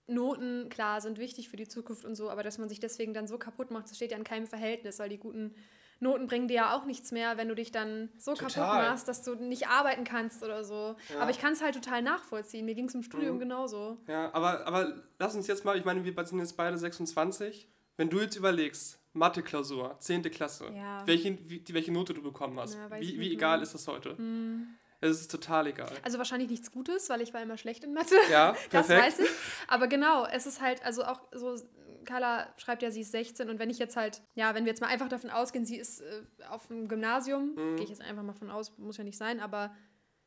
Noten, 0.07 0.69
klar, 0.69 1.01
sind 1.01 1.19
wichtig 1.19 1.49
für 1.49 1.57
die 1.57 1.69
Zukunft 1.69 2.05
und 2.05 2.17
so, 2.17 2.31
aber 2.31 2.43
dass 2.43 2.59
man 2.59 2.69
sich 2.69 2.81
deswegen 2.81 3.15
dann 3.15 3.27
so 3.27 3.39
kaputt 3.39 3.71
macht, 3.71 3.89
das 3.89 3.97
steht 3.97 4.11
ja 4.11 4.17
in 4.17 4.25
keinem 4.25 4.47
Verhältnis, 4.47 4.99
weil 4.99 5.09
die 5.09 5.19
guten 5.19 5.55
Noten 6.01 6.27
bringen 6.27 6.49
dir 6.49 6.55
ja 6.55 6.77
auch 6.77 6.87
nichts 6.87 7.13
mehr, 7.13 7.37
wenn 7.37 7.49
du 7.49 7.55
dich 7.55 7.73
dann 7.73 8.09
so 8.19 8.35
total. 8.35 8.51
kaputt 8.51 8.89
machst, 8.89 9.07
dass 9.07 9.23
du 9.23 9.35
nicht 9.35 9.69
arbeiten 9.69 10.05
kannst 10.05 10.43
oder 10.43 10.65
so. 10.65 10.97
Ja. 11.11 11.21
Aber 11.21 11.31
ich 11.31 11.39
kann 11.39 11.53
es 11.53 11.63
halt 11.63 11.75
total 11.75 12.01
nachvollziehen. 12.01 12.65
Mir 12.65 12.75
ging 12.75 12.87
es 12.87 12.95
im 12.95 13.03
Studium 13.03 13.37
mhm. 13.37 13.41
genauso. 13.41 13.99
Ja, 14.09 14.33
aber, 14.33 14.67
aber 14.67 15.03
lass 15.19 15.35
uns 15.35 15.47
jetzt 15.47 15.65
mal, 15.65 15.79
ich 15.79 15.85
meine, 15.85 16.03
wir 16.03 16.27
sind 16.27 16.39
jetzt 16.39 16.57
beide 16.57 16.79
26. 16.79 17.69
Wenn 17.99 18.09
du 18.09 18.19
jetzt 18.21 18.35
überlegst, 18.35 18.99
Mathe-Klausur, 19.13 19.97
10. 19.99 20.23
Klasse, 20.31 20.73
ja. 20.75 21.07
welche, 21.07 21.39
wie, 21.49 21.63
welche 21.73 21.93
Note 21.93 22.15
du 22.15 22.23
bekommen 22.23 22.59
hast, 22.61 22.75
ja, 22.75 23.01
wie, 23.01 23.19
wie 23.19 23.33
egal 23.33 23.63
ist 23.63 23.75
das 23.75 23.87
heute? 23.89 24.15
Mhm. 24.15 24.69
Es 25.03 25.21
ist 25.21 25.31
total 25.31 25.67
egal. 25.67 25.91
Also 26.03 26.19
wahrscheinlich 26.19 26.51
nichts 26.51 26.71
Gutes, 26.71 27.09
weil 27.09 27.23
ich 27.23 27.33
war 27.33 27.41
immer 27.41 27.57
schlecht 27.57 27.85
in 27.85 27.95
Mathe. 27.95 28.15
Ja, 28.31 28.53
perfekt. 28.71 28.75
Das 28.75 28.89
weiß 28.89 29.19
ich. 29.21 29.31
Aber 29.67 29.89
genau, 29.89 30.27
es 30.27 30.47
ist 30.47 30.61
halt, 30.61 30.85
also 30.85 31.05
auch 31.05 31.21
so 31.33 31.57
Carla 32.05 32.53
schreibt 32.57 32.83
ja, 32.83 32.91
sie 32.91 33.01
ist 33.01 33.13
16 33.13 33.49
und 33.49 33.59
wenn 33.59 33.71
ich 33.71 33.79
jetzt 33.79 33.97
halt, 33.97 34.23
ja, 34.35 34.55
wenn 34.55 34.65
wir 34.65 34.71
jetzt 34.71 34.81
mal 34.81 34.89
einfach 34.89 35.09
davon 35.09 35.31
ausgehen, 35.31 35.65
sie 35.65 35.77
ist 35.77 36.01
äh, 36.01 36.23
auf 36.49 36.67
dem 36.67 36.89
Gymnasium, 36.89 37.55
mhm. 37.55 37.77
gehe 37.77 37.85
ich 37.85 37.91
jetzt 37.91 38.03
einfach 38.03 38.23
mal 38.23 38.35
von 38.35 38.51
aus, 38.51 38.77
muss 38.79 38.97
ja 38.97 39.05
nicht 39.05 39.19
sein, 39.19 39.41
aber 39.41 39.75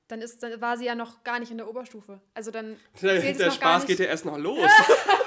dann, 0.07 0.21
ist, 0.21 0.43
dann 0.43 0.59
war 0.61 0.77
sie 0.77 0.85
ja 0.85 0.95
noch 0.95 1.23
gar 1.23 1.39
nicht 1.39 1.51
in 1.51 1.57
der 1.57 1.67
Oberstufe. 1.69 2.19
Also 2.33 2.51
dann. 2.51 2.77
Der, 3.01 3.19
der 3.33 3.51
Spaß 3.51 3.85
geht 3.85 3.99
ja 3.99 4.05
erst 4.05 4.25
noch 4.25 4.37
los. 4.37 4.59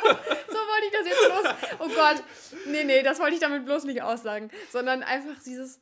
ich 0.87 0.93
das 0.93 1.07
jetzt 1.07 1.29
los. 1.29 1.79
Oh 1.81 1.89
Gott. 1.89 2.23
Nee, 2.67 2.85
nee, 2.85 3.03
das 3.03 3.19
wollte 3.19 3.35
ich 3.35 3.41
damit 3.41 3.65
bloß 3.65 3.85
nicht 3.85 4.03
aussagen. 4.03 4.51
Sondern 4.71 5.03
einfach 5.03 5.43
dieses. 5.45 5.81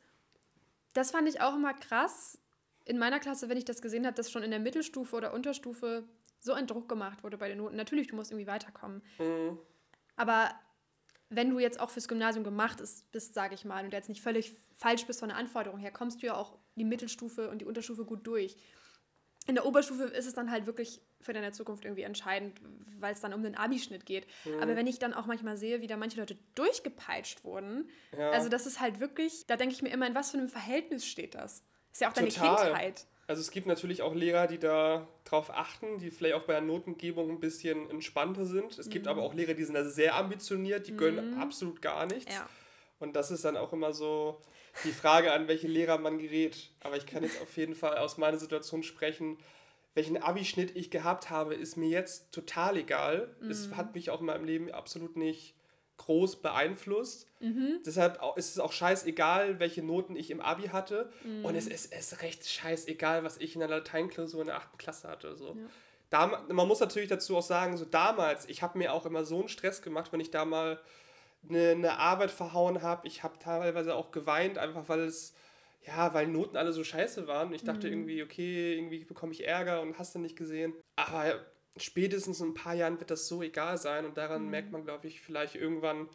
Das 0.93 1.11
fand 1.11 1.27
ich 1.27 1.41
auch 1.41 1.55
immer 1.55 1.73
krass 1.73 2.37
in 2.85 2.97
meiner 2.97 3.19
Klasse, 3.19 3.49
wenn 3.49 3.57
ich 3.57 3.65
das 3.65 3.81
gesehen 3.81 4.05
habe, 4.05 4.15
dass 4.15 4.31
schon 4.31 4.43
in 4.43 4.51
der 4.51 4.59
Mittelstufe 4.59 5.15
oder 5.15 5.33
Unterstufe 5.33 6.07
so 6.39 6.53
ein 6.53 6.67
Druck 6.67 6.87
gemacht 6.87 7.23
wurde 7.23 7.37
bei 7.37 7.49
den 7.49 7.57
Noten. 7.57 7.75
Natürlich, 7.75 8.07
du 8.07 8.15
musst 8.15 8.31
irgendwie 8.31 8.47
weiterkommen. 8.47 9.01
Mhm. 9.17 9.57
Aber 10.15 10.51
wenn 11.29 11.49
du 11.49 11.59
jetzt 11.59 11.79
auch 11.79 11.89
fürs 11.89 12.07
Gymnasium 12.07 12.43
gemacht 12.43 12.81
bist, 13.11 13.33
sage 13.33 13.55
ich 13.55 13.65
mal, 13.65 13.83
und 13.83 13.91
jetzt 13.91 14.09
nicht 14.09 14.21
völlig 14.21 14.53
falsch 14.77 15.05
bist 15.07 15.19
von 15.19 15.29
der 15.29 15.37
Anforderung 15.37 15.79
her, 15.79 15.91
kommst 15.91 16.21
du 16.21 16.27
ja 16.27 16.35
auch 16.35 16.57
die 16.75 16.85
Mittelstufe 16.85 17.49
und 17.49 17.59
die 17.59 17.65
Unterstufe 17.65 18.05
gut 18.05 18.25
durch. 18.27 18.55
In 19.47 19.55
der 19.55 19.65
Oberstufe 19.65 20.03
ist 20.03 20.27
es 20.27 20.33
dann 20.33 20.51
halt 20.51 20.65
wirklich 20.65 21.01
für 21.25 21.33
deine 21.33 21.51
Zukunft 21.51 21.83
irgendwie 21.85 22.03
entscheidend, 22.03 22.59
weil 22.99 23.13
es 23.13 23.21
dann 23.21 23.33
um 23.33 23.43
den 23.43 23.55
Abischnitt 23.55 24.05
geht. 24.05 24.27
Mhm. 24.45 24.59
Aber 24.61 24.75
wenn 24.75 24.87
ich 24.87 24.99
dann 24.99 25.13
auch 25.13 25.25
manchmal 25.25 25.57
sehe, 25.57 25.81
wie 25.81 25.87
da 25.87 25.97
manche 25.97 26.19
Leute 26.19 26.37
durchgepeitscht 26.55 27.43
wurden, 27.43 27.89
ja. 28.17 28.29
also 28.31 28.47
das 28.47 28.65
ist 28.65 28.79
halt 28.79 28.99
wirklich, 28.99 29.45
da 29.47 29.57
denke 29.57 29.75
ich 29.75 29.81
mir 29.81 29.89
immer, 29.89 30.07
in 30.07 30.15
was 30.15 30.31
für 30.31 30.37
einem 30.37 30.49
Verhältnis 30.49 31.05
steht 31.05 31.35
das? 31.35 31.63
Ist 31.91 32.01
ja 32.01 32.09
auch 32.09 32.13
deine 32.13 32.29
Total. 32.29 32.67
Kindheit. 32.67 33.05
Also 33.27 33.41
es 33.41 33.49
gibt 33.49 33.65
natürlich 33.65 34.03
auch 34.03 34.13
Lehrer, 34.13 34.45
die 34.45 34.59
da 34.59 35.07
drauf 35.23 35.49
achten, 35.49 35.97
die 35.97 36.11
vielleicht 36.11 36.35
auch 36.35 36.43
bei 36.43 36.53
der 36.53 36.61
Notengebung 36.61 37.31
ein 37.31 37.39
bisschen 37.39 37.89
entspannter 37.89 38.45
sind. 38.45 38.77
Es 38.77 38.85
mhm. 38.85 38.91
gibt 38.91 39.07
aber 39.07 39.23
auch 39.23 39.33
Lehrer, 39.33 39.55
die 39.55 39.63
sind 39.63 39.73
da 39.73 39.83
sehr 39.83 40.15
ambitioniert, 40.15 40.87
die 40.87 40.91
mhm. 40.91 40.97
gönnen 40.97 41.39
absolut 41.39 41.81
gar 41.81 42.05
nichts. 42.05 42.33
Ja. 42.33 42.47
Und 42.99 43.15
das 43.15 43.31
ist 43.31 43.43
dann 43.43 43.57
auch 43.57 43.73
immer 43.73 43.93
so 43.93 44.39
die 44.83 44.91
Frage, 44.91 45.31
an 45.31 45.47
welche 45.47 45.67
Lehrer 45.67 45.97
man 45.97 46.19
gerät. 46.19 46.69
Aber 46.81 46.97
ich 46.97 47.05
kann 47.05 47.23
jetzt 47.23 47.41
auf 47.41 47.55
jeden 47.57 47.75
Fall 47.75 47.97
aus 47.97 48.17
meiner 48.17 48.37
Situation 48.37 48.83
sprechen. 48.83 49.37
Welchen 49.95 50.21
Abischnitt 50.21 50.75
ich 50.75 50.91
gehabt 50.91 51.29
habe, 51.29 51.55
ist 51.55 51.77
mir 51.77 51.89
jetzt 51.89 52.31
total 52.31 52.77
egal. 52.77 53.33
Mhm. 53.39 53.49
Es 53.49 53.75
hat 53.75 53.95
mich 53.95 54.11
auch 54.11 54.19
in 54.19 54.27
meinem 54.27 54.45
Leben 54.45 54.71
absolut 54.71 55.15
nicht 55.15 55.55
groß 55.97 56.41
beeinflusst. 56.41 57.27
Mhm. 57.39 57.79
Deshalb 57.85 58.19
ist 58.35 58.51
es 58.51 58.59
auch 58.59 58.73
scheißegal, 58.73 59.59
welche 59.59 59.81
Noten 59.81 60.17
ich 60.17 60.29
im 60.29 60.41
Abi 60.41 60.67
hatte. 60.67 61.09
Mhm. 61.23 61.45
Und 61.45 61.55
es 61.55 61.67
ist, 61.67 61.93
es 61.93 62.11
ist 62.11 62.21
recht 62.21 62.47
scheißegal, 62.47 63.23
was 63.23 63.37
ich 63.37 63.55
in 63.55 63.61
der 63.61 63.69
Lateinklausur 63.69 64.41
in 64.41 64.47
der 64.47 64.57
8. 64.57 64.77
Klasse 64.77 65.07
hatte. 65.07 65.35
So. 65.37 65.47
Ja. 65.47 65.63
Da, 66.09 66.43
man 66.49 66.67
muss 66.67 66.81
natürlich 66.81 67.09
dazu 67.09 67.37
auch 67.37 67.43
sagen, 67.43 67.77
so 67.77 67.85
damals, 67.85 68.47
ich 68.49 68.61
habe 68.61 68.77
mir 68.77 68.93
auch 68.93 69.05
immer 69.05 69.23
so 69.23 69.39
einen 69.39 69.47
Stress 69.47 69.81
gemacht, 69.81 70.11
wenn 70.11 70.19
ich 70.19 70.29
da 70.29 70.43
mal 70.43 70.81
eine, 71.47 71.69
eine 71.69 71.97
Arbeit 71.97 72.31
verhauen 72.31 72.81
habe. 72.81 73.07
Ich 73.07 73.23
habe 73.23 73.39
teilweise 73.39 73.95
auch 73.95 74.11
geweint, 74.11 74.57
einfach 74.57 74.89
weil 74.89 75.01
es 75.01 75.33
ja, 75.85 76.13
weil 76.13 76.27
Noten 76.27 76.57
alle 76.57 76.73
so 76.73 76.83
scheiße 76.83 77.27
waren. 77.27 77.53
Ich 77.53 77.63
dachte 77.63 77.87
mhm. 77.87 77.93
irgendwie, 77.93 78.23
okay, 78.23 78.75
irgendwie 78.75 79.03
bekomme 79.05 79.33
ich 79.33 79.45
Ärger 79.45 79.81
und 79.81 79.99
hast 79.99 80.15
du 80.15 80.19
nicht 80.19 80.35
gesehen. 80.35 80.73
Aber 80.95 81.45
spätestens 81.77 82.39
in 82.39 82.49
ein 82.49 82.53
paar 82.53 82.73
Jahren 82.73 82.99
wird 82.99 83.11
das 83.11 83.27
so 83.27 83.43
egal 83.43 83.77
sein 83.77 84.05
und 84.05 84.17
daran 84.17 84.45
mhm. 84.45 84.49
merkt 84.49 84.71
man, 84.71 84.83
glaube 84.83 85.07
ich, 85.07 85.21
vielleicht 85.21 85.55
irgendwann, 85.55 86.09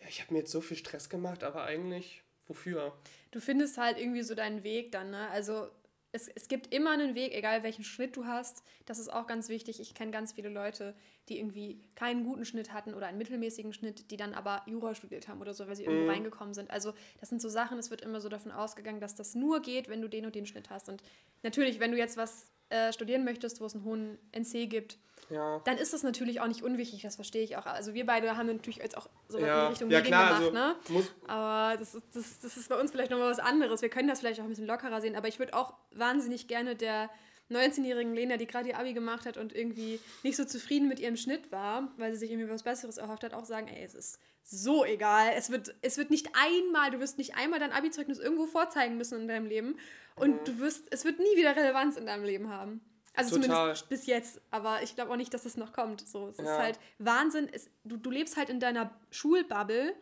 ja, 0.00 0.08
ich 0.08 0.20
habe 0.20 0.32
mir 0.34 0.40
jetzt 0.40 0.52
so 0.52 0.60
viel 0.60 0.76
Stress 0.76 1.08
gemacht, 1.08 1.44
aber 1.44 1.64
eigentlich, 1.64 2.22
wofür? 2.46 2.96
Du 3.30 3.40
findest 3.40 3.78
halt 3.78 3.98
irgendwie 3.98 4.22
so 4.22 4.34
deinen 4.34 4.62
Weg 4.62 4.92
dann, 4.92 5.10
ne? 5.10 5.28
Also 5.30 5.68
es, 6.12 6.28
es 6.28 6.46
gibt 6.46 6.72
immer 6.72 6.90
einen 6.90 7.14
Weg, 7.14 7.34
egal 7.34 7.62
welchen 7.62 7.84
Schnitt 7.84 8.16
du 8.16 8.26
hast. 8.26 8.62
Das 8.84 8.98
ist 8.98 9.10
auch 9.10 9.26
ganz 9.26 9.48
wichtig. 9.48 9.80
Ich 9.80 9.94
kenne 9.94 10.10
ganz 10.10 10.34
viele 10.34 10.50
Leute, 10.50 10.94
die 11.28 11.38
irgendwie 11.38 11.80
keinen 11.94 12.24
guten 12.24 12.44
Schnitt 12.44 12.72
hatten 12.72 12.92
oder 12.92 13.06
einen 13.06 13.16
mittelmäßigen 13.16 13.72
Schnitt, 13.72 14.10
die 14.10 14.18
dann 14.18 14.34
aber 14.34 14.62
Jura 14.66 14.94
studiert 14.94 15.28
haben 15.28 15.40
oder 15.40 15.54
so, 15.54 15.66
weil 15.66 15.74
sie 15.74 15.84
irgendwo 15.84 16.04
mhm. 16.04 16.10
reingekommen 16.10 16.52
sind. 16.52 16.70
Also 16.70 16.92
das 17.18 17.30
sind 17.30 17.40
so 17.40 17.48
Sachen, 17.48 17.78
es 17.78 17.90
wird 17.90 18.02
immer 18.02 18.20
so 18.20 18.28
davon 18.28 18.52
ausgegangen, 18.52 19.00
dass 19.00 19.14
das 19.14 19.34
nur 19.34 19.62
geht, 19.62 19.88
wenn 19.88 20.02
du 20.02 20.08
den 20.08 20.26
und 20.26 20.34
den 20.34 20.44
Schnitt 20.44 20.68
hast. 20.68 20.90
Und 20.90 21.02
natürlich, 21.42 21.80
wenn 21.80 21.92
du 21.92 21.98
jetzt 21.98 22.18
was 22.18 22.50
äh, 22.72 22.92
studieren 22.92 23.24
möchtest, 23.24 23.60
wo 23.60 23.66
es 23.66 23.74
einen 23.74 23.84
hohen 23.84 24.18
NC 24.32 24.68
gibt, 24.68 24.98
ja. 25.28 25.60
dann 25.64 25.76
ist 25.76 25.92
das 25.92 26.02
natürlich 26.02 26.40
auch 26.40 26.46
nicht 26.46 26.62
unwichtig, 26.62 27.02
das 27.02 27.16
verstehe 27.16 27.42
ich 27.42 27.56
auch. 27.56 27.66
Also 27.66 27.92
wir 27.92 28.06
beide 28.06 28.36
haben 28.36 28.46
natürlich 28.46 28.78
jetzt 28.78 28.96
auch 28.96 29.08
so 29.28 29.38
ja. 29.38 29.44
in 29.44 29.66
die 29.66 29.70
Richtung 29.70 29.90
ja, 29.90 29.98
Medien 29.98 30.14
klar, 30.14 30.40
gemacht, 30.40 30.76
also 30.86 30.98
ne? 30.98 31.06
Aber 31.28 31.76
das 31.76 31.94
ist, 31.94 32.06
das, 32.14 32.40
das 32.40 32.56
ist 32.56 32.68
bei 32.68 32.80
uns 32.80 32.90
vielleicht 32.90 33.10
nochmal 33.10 33.30
was 33.30 33.40
anderes. 33.40 33.82
Wir 33.82 33.90
können 33.90 34.08
das 34.08 34.20
vielleicht 34.20 34.40
auch 34.40 34.44
ein 34.44 34.50
bisschen 34.50 34.66
lockerer 34.66 35.00
sehen, 35.00 35.16
aber 35.16 35.28
ich 35.28 35.38
würde 35.38 35.54
auch 35.54 35.74
wahnsinnig 35.90 36.48
gerne 36.48 36.76
der 36.76 37.10
19-jährigen 37.50 38.14
Lena, 38.14 38.38
die 38.38 38.46
gerade 38.46 38.70
ihr 38.70 38.78
Abi 38.78 38.94
gemacht 38.94 39.26
hat 39.26 39.36
und 39.36 39.54
irgendwie 39.54 40.00
nicht 40.22 40.36
so 40.36 40.44
zufrieden 40.46 40.88
mit 40.88 40.98
ihrem 40.98 41.16
Schnitt 41.16 41.52
war, 41.52 41.92
weil 41.98 42.12
sie 42.12 42.20
sich 42.20 42.30
irgendwie 42.30 42.50
was 42.50 42.62
Besseres 42.62 42.96
erhofft 42.96 43.24
hat, 43.24 43.34
auch 43.34 43.44
sagen, 43.44 43.68
ey, 43.68 43.84
es 43.84 43.94
ist 43.94 44.18
so 44.44 44.84
egal. 44.84 45.32
Es 45.36 45.50
wird, 45.50 45.74
es 45.82 45.98
wird 45.98 46.10
nicht 46.10 46.28
einmal, 46.34 46.90
du 46.90 47.00
wirst 47.00 47.18
nicht 47.18 47.36
einmal 47.36 47.60
dein 47.60 47.72
Abi-Zeugnis 47.72 48.18
irgendwo 48.18 48.46
vorzeigen 48.46 48.96
müssen 48.96 49.20
in 49.20 49.28
deinem 49.28 49.46
Leben 49.46 49.76
und 50.16 50.46
du 50.46 50.58
wirst, 50.58 50.86
es 50.90 51.04
wird 51.04 51.18
nie 51.18 51.36
wieder 51.36 51.56
Relevanz 51.56 51.96
in 51.96 52.06
deinem 52.06 52.24
Leben 52.24 52.48
haben. 52.48 52.80
Also 53.14 53.36
Total. 53.36 53.56
zumindest 53.56 53.88
bis 53.88 54.06
jetzt, 54.06 54.40
aber 54.50 54.82
ich 54.82 54.94
glaube 54.94 55.10
auch 55.12 55.16
nicht, 55.16 55.34
dass 55.34 55.44
es 55.44 55.56
noch 55.56 55.72
kommt. 55.72 56.06
So, 56.06 56.28
es 56.28 56.38
ja. 56.38 56.44
ist 56.44 56.58
halt 56.58 56.78
Wahnsinn. 56.98 57.48
Es, 57.52 57.68
du, 57.84 57.96
du 57.96 58.10
lebst 58.10 58.36
halt 58.36 58.48
in 58.48 58.58
deiner 58.58 58.90
Schulbubble, 59.10 59.94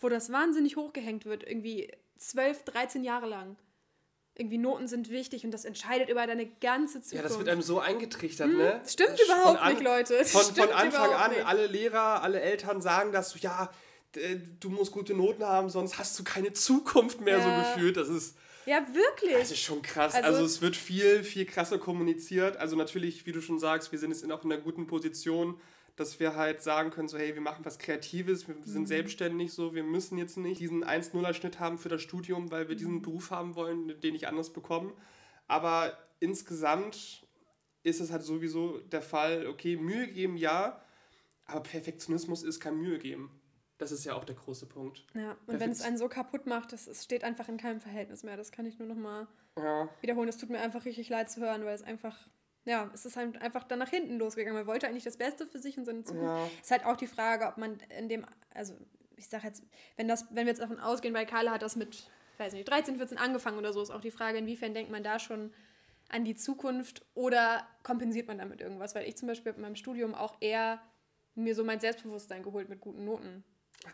wo 0.00 0.08
das 0.08 0.30
wahnsinnig 0.30 0.76
hochgehängt 0.76 1.24
wird, 1.24 1.42
irgendwie 1.44 1.90
12, 2.18 2.64
13 2.64 3.04
Jahre 3.04 3.26
lang 3.26 3.56
irgendwie 4.38 4.58
Noten 4.58 4.86
sind 4.86 5.10
wichtig 5.10 5.44
und 5.44 5.50
das 5.50 5.64
entscheidet 5.64 6.08
über 6.08 6.24
deine 6.26 6.46
ganze 6.46 7.02
Zukunft. 7.02 7.12
Ja, 7.12 7.22
das 7.22 7.38
wird 7.38 7.48
einem 7.48 7.60
so 7.60 7.80
eingetrichtert, 7.80 8.46
hm, 8.46 8.56
ne? 8.56 8.80
Stimmt 8.86 9.20
überhaupt 9.20 9.60
an, 9.60 9.72
nicht, 9.72 9.82
Leute. 9.82 10.24
Von, 10.24 10.54
von 10.54 10.70
Anfang 10.70 11.12
an, 11.12 11.32
nicht. 11.32 11.44
alle 11.44 11.66
Lehrer, 11.66 12.22
alle 12.22 12.40
Eltern 12.40 12.80
sagen 12.80 13.10
dass 13.10 13.32
du, 13.32 13.38
ja, 13.40 13.68
du 14.60 14.70
musst 14.70 14.92
gute 14.92 15.14
Noten 15.14 15.44
haben, 15.44 15.68
sonst 15.68 15.98
hast 15.98 16.18
du 16.18 16.24
keine 16.24 16.52
Zukunft 16.52 17.20
mehr, 17.20 17.38
ja. 17.38 17.42
so 17.42 17.72
gefühlt. 17.74 17.96
Das 17.96 18.08
ist. 18.08 18.36
Ja, 18.68 18.86
wirklich. 18.92 19.32
Das 19.32 19.50
ist 19.50 19.60
schon 19.60 19.80
krass. 19.80 20.14
Also, 20.14 20.26
also, 20.26 20.44
es 20.44 20.60
wird 20.60 20.76
viel, 20.76 21.24
viel 21.24 21.46
krasser 21.46 21.78
kommuniziert. 21.78 22.58
Also 22.58 22.76
natürlich, 22.76 23.24
wie 23.24 23.32
du 23.32 23.40
schon 23.40 23.58
sagst, 23.58 23.92
wir 23.92 23.98
sind 23.98 24.10
jetzt 24.10 24.30
auch 24.30 24.44
in 24.44 24.52
einer 24.52 24.60
guten 24.60 24.86
Position, 24.86 25.58
dass 25.96 26.20
wir 26.20 26.36
halt 26.36 26.62
sagen 26.62 26.90
können, 26.90 27.08
so 27.08 27.16
hey, 27.16 27.34
wir 27.34 27.40
machen 27.40 27.64
was 27.64 27.78
Kreatives, 27.78 28.46
wir 28.46 28.56
sind 28.64 28.82
mhm. 28.82 28.86
selbstständig, 28.86 29.54
so 29.54 29.74
wir 29.74 29.84
müssen 29.84 30.18
jetzt 30.18 30.36
nicht 30.36 30.60
diesen 30.60 30.84
1-0er-Schnitt 30.84 31.58
haben 31.58 31.78
für 31.78 31.88
das 31.88 32.02
Studium, 32.02 32.50
weil 32.50 32.68
wir 32.68 32.76
diesen 32.76 32.96
mhm. 32.96 33.02
Beruf 33.02 33.30
haben 33.30 33.54
wollen, 33.54 33.98
den 34.02 34.14
ich 34.14 34.28
anders 34.28 34.52
bekomme. 34.52 34.92
Aber 35.46 35.96
insgesamt 36.20 37.26
ist 37.84 38.00
es 38.00 38.12
halt 38.12 38.22
sowieso 38.22 38.80
der 38.80 39.02
Fall, 39.02 39.46
okay, 39.46 39.76
Mühe 39.76 40.08
geben 40.08 40.36
ja, 40.36 40.82
aber 41.46 41.62
Perfektionismus 41.62 42.42
ist 42.42 42.60
kein 42.60 42.76
Mühe 42.76 42.98
geben. 42.98 43.37
Das 43.78 43.92
ist 43.92 44.04
ja 44.04 44.14
auch 44.14 44.24
der 44.24 44.34
große 44.34 44.66
Punkt. 44.66 45.04
Ja, 45.14 45.36
und 45.46 45.60
wenn 45.60 45.70
es 45.70 45.82
einen 45.82 45.98
so 45.98 46.08
kaputt 46.08 46.46
macht, 46.46 46.72
das, 46.72 46.88
es 46.88 47.04
steht 47.04 47.22
einfach 47.22 47.48
in 47.48 47.56
keinem 47.56 47.80
Verhältnis 47.80 48.24
mehr. 48.24 48.36
Das 48.36 48.50
kann 48.50 48.66
ich 48.66 48.78
nur 48.78 48.88
noch 48.88 48.96
mal 48.96 49.28
ja. 49.56 49.88
wiederholen. 50.00 50.28
Es 50.28 50.36
tut 50.36 50.50
mir 50.50 50.60
einfach 50.60 50.84
richtig 50.84 51.08
leid 51.08 51.30
zu 51.30 51.40
hören, 51.40 51.64
weil 51.64 51.74
es 51.74 51.82
einfach 51.82 52.28
ja, 52.68 52.90
es 52.92 53.06
ist 53.06 53.16
halt 53.16 53.40
einfach 53.40 53.64
dann 53.64 53.78
nach 53.78 53.88
hinten 53.88 54.18
losgegangen. 54.18 54.58
Man 54.58 54.66
wollte 54.66 54.86
eigentlich 54.86 55.04
das 55.04 55.16
Beste 55.16 55.46
für 55.46 55.58
sich 55.58 55.78
und 55.78 55.86
seine 55.86 56.02
Zukunft. 56.02 56.26
Ja. 56.26 56.60
Ist 56.60 56.70
halt 56.70 56.84
auch 56.84 56.96
die 56.96 57.06
Frage, 57.06 57.46
ob 57.46 57.56
man 57.56 57.78
in 57.98 58.10
dem, 58.10 58.26
also 58.52 58.74
ich 59.16 59.28
sag 59.28 59.42
jetzt, 59.42 59.62
wenn 59.96 60.06
das, 60.06 60.26
wenn 60.30 60.44
wir 60.44 60.52
jetzt 60.52 60.60
davon 60.60 60.78
ausgehen, 60.78 61.14
weil 61.14 61.24
Carla 61.24 61.52
hat 61.52 61.62
das 61.62 61.76
mit, 61.76 62.10
weiß 62.36 62.52
nicht, 62.52 62.68
13, 62.68 62.96
14 62.96 63.16
angefangen 63.16 63.56
oder 63.56 63.72
so, 63.72 63.80
ist 63.80 63.90
auch 63.90 64.02
die 64.02 64.10
Frage, 64.10 64.38
inwiefern 64.38 64.74
denkt 64.74 64.90
man 64.90 65.02
da 65.02 65.18
schon 65.18 65.52
an 66.10 66.24
die 66.24 66.34
Zukunft 66.34 67.06
oder 67.14 67.66
kompensiert 67.82 68.28
man 68.28 68.38
damit 68.38 68.60
irgendwas? 68.60 68.94
Weil 68.94 69.08
ich 69.08 69.16
zum 69.16 69.28
Beispiel 69.28 69.52
in 69.52 69.62
meinem 69.62 69.76
Studium 69.76 70.14
auch 70.14 70.36
eher 70.40 70.80
mir 71.34 71.54
so 71.54 71.64
mein 71.64 71.80
Selbstbewusstsein 71.80 72.42
geholt 72.42 72.68
mit 72.68 72.82
guten 72.82 73.04
Noten. 73.04 73.44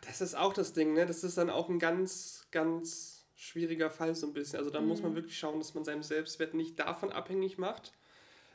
Das 0.06 0.20
ist 0.20 0.34
auch 0.34 0.52
das 0.52 0.72
Ding, 0.72 0.94
ne? 0.94 1.06
Das 1.06 1.24
ist 1.24 1.38
dann 1.38 1.50
auch 1.50 1.68
ein 1.68 1.78
ganz, 1.78 2.46
ganz 2.50 3.26
schwieriger 3.34 3.90
Fall 3.90 4.14
so 4.14 4.26
ein 4.26 4.32
bisschen. 4.32 4.58
Also 4.58 4.70
da 4.70 4.80
mhm. 4.80 4.88
muss 4.88 5.02
man 5.02 5.14
wirklich 5.14 5.38
schauen, 5.38 5.58
dass 5.58 5.74
man 5.74 5.84
seinen 5.84 6.02
Selbstwert 6.02 6.54
nicht 6.54 6.78
davon 6.78 7.12
abhängig 7.12 7.58
macht, 7.58 7.92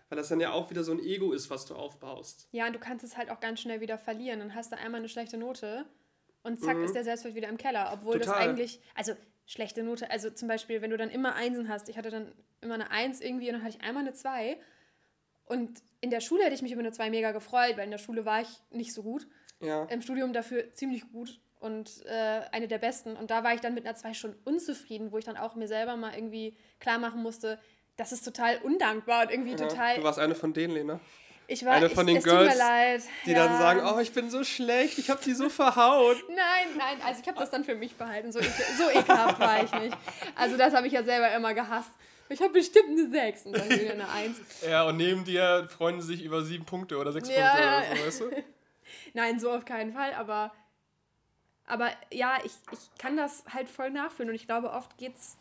weil 0.10 0.17
das 0.17 0.29
dann 0.29 0.39
ja 0.39 0.51
auch 0.51 0.69
wieder 0.69 0.84
so 0.84 0.91
ein 0.91 1.00
Ego 1.00 1.31
ist, 1.31 1.50
was 1.50 1.65
du 1.65 1.75
aufbaust. 1.75 2.48
Ja, 2.51 2.67
und 2.67 2.74
du 2.74 2.79
kannst 2.79 3.05
es 3.05 3.17
halt 3.17 3.29
auch 3.29 3.39
ganz 3.39 3.62
schnell 3.62 3.81
wieder 3.81 3.98
verlieren. 3.98 4.39
Dann 4.39 4.55
hast 4.55 4.72
du 4.72 4.77
einmal 4.77 5.00
eine 5.00 5.10
schlechte 5.10 5.38
Note 5.38 5.86
und 6.43 6.60
zack 6.60 6.77
mhm. 6.77 6.86
ist 6.86 6.96
der 6.96 7.03
Selbstwert 7.03 7.36
wieder 7.36 7.50
im 7.50 7.58
Keller. 7.58 7.91
Obwohl 7.93 8.19
Total. 8.19 8.34
das 8.34 8.36
eigentlich, 8.36 8.81
also 8.96 9.13
schlechte 9.46 9.84
Note, 9.84 10.10
also 10.10 10.29
zum 10.29 10.48
Beispiel, 10.48 10.81
wenn 10.81 10.91
du 10.91 10.98
dann 10.98 11.10
immer 11.10 11.36
Einsen 11.36 11.69
hast, 11.69 11.89
ich 11.89 11.98
hatte 11.98 12.10
dann 12.10 12.31
immer 12.62 12.75
eine 12.75 12.91
Eins 12.91 13.22
irgendwie 13.22 13.48
und 13.48 13.53
dann 13.53 13.63
hatte 13.63 13.77
ich 13.77 13.84
einmal 13.84 14.03
eine 14.03 14.13
Zwei. 14.13 14.60
Und 15.46 15.81
in 16.01 16.12
der 16.12 16.22
Schule 16.22 16.43
hätte 16.43 16.55
ich 16.55 16.62
mich 16.62 16.72
über 16.72 16.81
eine 16.81 16.91
Zwei 16.91 17.10
mega 17.10 17.31
gefreut, 17.31 17.75
weil 17.75 17.86
in 17.86 17.91
der 17.91 17.98
Schule 17.98 18.25
war 18.25 18.41
ich 18.41 18.50
nicht 18.72 18.93
so 18.93 19.03
gut. 19.03 19.27
Ja. 19.62 19.84
Im 19.86 20.01
Studium 20.01 20.34
dafür 20.34 20.72
ziemlich 20.74 21.12
gut 21.12 21.39
und 21.60 22.06
äh, 22.06 22.42
eine 22.51 22.68
der 22.68 22.78
besten. 22.78 23.16
Und 23.16 23.32
da 23.32 23.44
war 23.44 23.54
ich 23.54 23.62
dann 23.62 23.74
mit 23.74 23.86
einer 23.86 23.96
Zwei 23.96 24.13
schon 24.13 24.36
unzufrieden, 24.46 25.12
wo 25.12 25.18
ich 25.18 25.25
dann 25.25 25.38
auch 25.38 25.56
mir 25.56 25.68
selber 25.68 25.96
mal 25.98 26.13
irgendwie 26.16 26.56
klar 26.80 27.00
machen 27.00 27.22
musste, 27.22 27.60
das 27.98 28.13
ist 28.13 28.24
total 28.24 28.58
undankbar 28.60 29.24
und 29.24 29.32
irgendwie 29.32 29.51
ja, 29.51 29.58
total. 29.58 29.98
Du 29.98 30.04
warst 30.04 30.20
eine 30.20 30.36
von 30.36 30.54
denen, 30.54 30.74
Lena. 30.74 31.00
Ich 31.48 31.66
war 31.66 31.74
eine 31.74 31.89
von 31.89 32.08
ich, 32.08 32.13
den 32.13 32.24
Girls, 32.24 33.08
die 33.25 33.32
ja. 33.32 33.46
dann 33.46 33.58
sagen, 33.58 33.82
oh, 33.84 34.00
ich 34.00 34.13
bin 34.13 34.30
so 34.30 34.44
schlecht, 34.44 35.00
ich 35.00 35.10
habe 35.10 35.20
die 35.25 35.34
so 35.34 35.50
verhaut. 35.50 36.18
nein, 36.30 36.78
nein, 36.78 36.98
also 37.04 37.22
ich 37.22 37.28
habe 37.28 37.39
das 37.39 37.50
dann 37.50 37.63
für 37.63 37.75
mich 37.75 37.96
behalten. 37.96 38.32
So, 38.32 38.39
so 38.39 38.89
ekelhaft 38.94 39.39
war 39.39 39.63
ich 39.63 39.72
nicht. 39.74 39.98
Also 40.36 40.58
das 40.58 40.74
habe 40.75 40.86
ich 40.86 40.94
ja 40.94 41.04
selber 41.04 41.34
immer 41.34 41.54
gehasst. 41.56 41.89
Ich 42.30 42.39
habe 42.39 42.54
bestimmt 42.54 42.89
eine 42.89 43.10
6 43.10 43.48
und 43.48 43.58
dann 43.58 43.68
wieder 43.68 43.94
eine 43.94 44.08
1. 44.08 44.38
Ja, 44.70 44.84
und 44.84 44.98
neben 44.98 45.25
dir 45.25 45.68
freuen 45.75 46.00
sie 46.00 46.08
sich 46.08 46.24
über 46.24 46.44
7 46.44 46.63
Punkte 46.63 46.98
oder 46.98 47.12
6 47.12 47.28
ja, 47.30 47.36
Punkte 47.36 47.63
oder 47.63 47.96
so, 47.98 48.06
weißt 48.06 48.22
du? 48.22 48.44
Nein, 49.13 49.39
so 49.39 49.51
auf 49.51 49.65
keinen 49.65 49.93
Fall, 49.93 50.13
aber, 50.13 50.53
aber 51.65 51.89
ja, 52.12 52.38
ich, 52.43 52.53
ich 52.72 52.98
kann 52.98 53.17
das 53.17 53.43
halt 53.50 53.69
voll 53.69 53.91
nachfühlen 53.91 54.29
und 54.29 54.36
ich 54.36 54.46
glaube, 54.46 54.72
oft 54.72 54.98
geht 54.98 55.15
es 55.15 55.38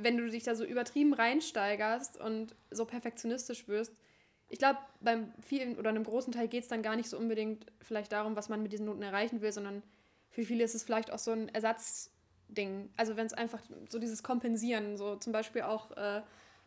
wenn 0.00 0.16
du 0.16 0.30
dich 0.30 0.44
da 0.44 0.54
so 0.54 0.64
übertrieben 0.64 1.12
reinsteigerst 1.12 2.18
und 2.18 2.54
so 2.70 2.84
perfektionistisch 2.84 3.66
wirst, 3.66 3.92
ich 4.48 4.58
glaube, 4.58 4.78
beim 5.00 5.32
vielen 5.42 5.76
oder 5.76 5.90
einem 5.90 6.04
großen 6.04 6.32
Teil 6.32 6.48
geht 6.48 6.62
es 6.62 6.68
dann 6.68 6.82
gar 6.82 6.96
nicht 6.96 7.08
so 7.08 7.18
unbedingt 7.18 7.66
vielleicht 7.82 8.12
darum, 8.12 8.34
was 8.34 8.48
man 8.48 8.62
mit 8.62 8.72
diesen 8.72 8.86
Noten 8.86 9.02
erreichen 9.02 9.42
will, 9.42 9.52
sondern 9.52 9.82
für 10.30 10.42
viele 10.42 10.64
ist 10.64 10.74
es 10.74 10.84
vielleicht 10.84 11.12
auch 11.12 11.18
so 11.18 11.32
ein 11.32 11.50
Ersatzding. 11.50 12.88
Also 12.96 13.16
wenn 13.16 13.26
es 13.26 13.34
einfach 13.34 13.60
so 13.90 13.98
dieses 13.98 14.22
Kompensieren, 14.22 14.96
so 14.96 15.16
zum 15.16 15.34
Beispiel 15.34 15.62
auch, 15.62 15.90
äh, 15.98 16.22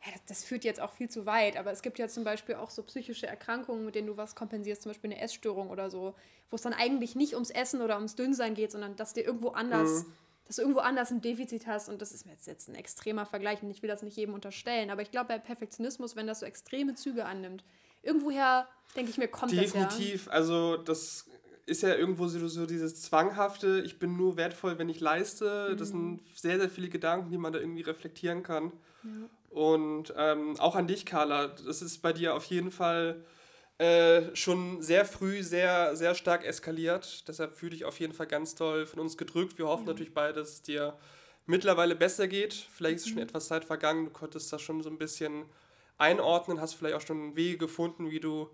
ja, 0.05 0.11
das, 0.13 0.21
das, 0.27 0.43
führt 0.43 0.63
jetzt 0.63 0.79
auch 0.79 0.91
viel 0.91 1.09
zu 1.09 1.25
weit, 1.25 1.57
aber 1.57 1.71
es 1.71 1.81
gibt 1.81 1.99
ja 1.99 2.07
zum 2.07 2.23
Beispiel 2.23 2.55
auch 2.55 2.69
so 2.69 2.83
psychische 2.83 3.27
Erkrankungen, 3.27 3.85
mit 3.85 3.95
denen 3.95 4.07
du 4.07 4.17
was 4.17 4.35
kompensierst, 4.35 4.81
zum 4.81 4.91
Beispiel 4.91 5.11
eine 5.11 5.21
Essstörung 5.21 5.69
oder 5.69 5.89
so, 5.89 6.15
wo 6.49 6.55
es 6.55 6.61
dann 6.61 6.73
eigentlich 6.73 7.15
nicht 7.15 7.33
ums 7.33 7.51
Essen 7.51 7.81
oder 7.81 7.95
ums 7.95 8.15
Dünnsein 8.15 8.55
geht, 8.55 8.71
sondern 8.71 8.95
dass 8.95 9.13
dir 9.13 9.23
irgendwo 9.23 9.49
anders 9.49 10.05
mhm 10.05 10.13
dass 10.51 10.57
du 10.57 10.63
irgendwo 10.63 10.81
anders 10.81 11.11
ein 11.11 11.21
Defizit 11.21 11.65
hast 11.65 11.87
und 11.87 12.01
das 12.01 12.11
ist 12.11 12.25
jetzt, 12.25 12.45
jetzt 12.45 12.67
ein 12.67 12.75
extremer 12.75 13.25
Vergleich 13.25 13.63
und 13.63 13.71
ich 13.71 13.81
will 13.81 13.87
das 13.87 14.01
nicht 14.01 14.17
jedem 14.17 14.33
unterstellen, 14.33 14.89
aber 14.89 15.01
ich 15.01 15.09
glaube 15.09 15.29
bei 15.29 15.39
Perfektionismus, 15.39 16.17
wenn 16.17 16.27
das 16.27 16.41
so 16.41 16.45
extreme 16.45 16.93
Züge 16.93 17.23
annimmt, 17.23 17.63
irgendwoher, 18.01 18.67
denke 18.93 19.11
ich 19.11 19.17
mir, 19.17 19.29
kommt 19.29 19.53
Definitiv, 19.53 19.73
das 19.73 19.93
Definitiv, 19.93 20.25
ja. 20.25 20.31
also 20.33 20.75
das 20.75 21.29
ist 21.65 21.83
ja 21.83 21.95
irgendwo 21.95 22.27
so, 22.27 22.45
so, 22.49 22.65
dieses 22.65 23.01
zwanghafte, 23.01 23.81
ich 23.85 23.97
bin 23.97 24.17
nur 24.17 24.35
wertvoll, 24.35 24.77
wenn 24.77 24.89
ich 24.89 24.99
leiste. 24.99 25.69
Mhm. 25.71 25.77
Das 25.77 25.87
sind 25.87 26.19
sehr, 26.35 26.59
sehr 26.59 26.69
viele 26.69 26.89
Gedanken, 26.89 27.29
die 27.29 27.37
man 27.37 27.53
da 27.53 27.59
irgendwie 27.59 27.83
reflektieren 27.83 28.43
kann. 28.43 28.73
Ja. 29.03 29.29
Und 29.51 30.13
ähm, 30.17 30.57
auch 30.59 30.75
an 30.75 30.87
dich, 30.87 31.05
Carla, 31.05 31.47
das 31.47 31.81
ist 31.81 32.01
bei 32.01 32.13
dir 32.13 32.35
auf 32.35 32.45
jeden 32.45 32.71
Fall 32.71 33.23
äh, 33.77 34.35
schon 34.35 34.81
sehr 34.81 35.05
früh 35.05 35.43
sehr, 35.43 35.95
sehr 35.95 36.15
stark 36.15 36.45
eskaliert. 36.45 37.27
Deshalb 37.27 37.55
fühle 37.55 37.75
ich 37.75 37.83
auf 37.83 37.99
jeden 37.99 38.13
Fall 38.13 38.27
ganz 38.27 38.55
toll 38.55 38.85
von 38.85 38.99
uns 38.99 39.17
gedrückt. 39.17 39.57
Wir 39.57 39.67
hoffen 39.67 39.85
ja. 39.85 39.91
natürlich 39.91 40.13
beide, 40.13 40.39
dass 40.39 40.49
es 40.49 40.61
dir 40.61 40.97
mittlerweile 41.47 41.95
besser 41.95 42.27
geht. 42.27 42.53
Vielleicht 42.53 42.97
ist 42.97 43.07
mhm. 43.07 43.09
schon 43.09 43.21
etwas 43.23 43.47
Zeit 43.47 43.65
vergangen, 43.65 44.05
du 44.05 44.11
konntest 44.11 44.53
das 44.53 44.61
schon 44.61 44.81
so 44.83 44.89
ein 44.89 44.97
bisschen 44.97 45.45
einordnen, 45.97 46.61
hast 46.61 46.75
vielleicht 46.75 46.95
auch 46.95 47.05
schon 47.05 47.35
Wege 47.35 47.57
gefunden, 47.57 48.09
wie 48.09 48.19
du 48.19 48.49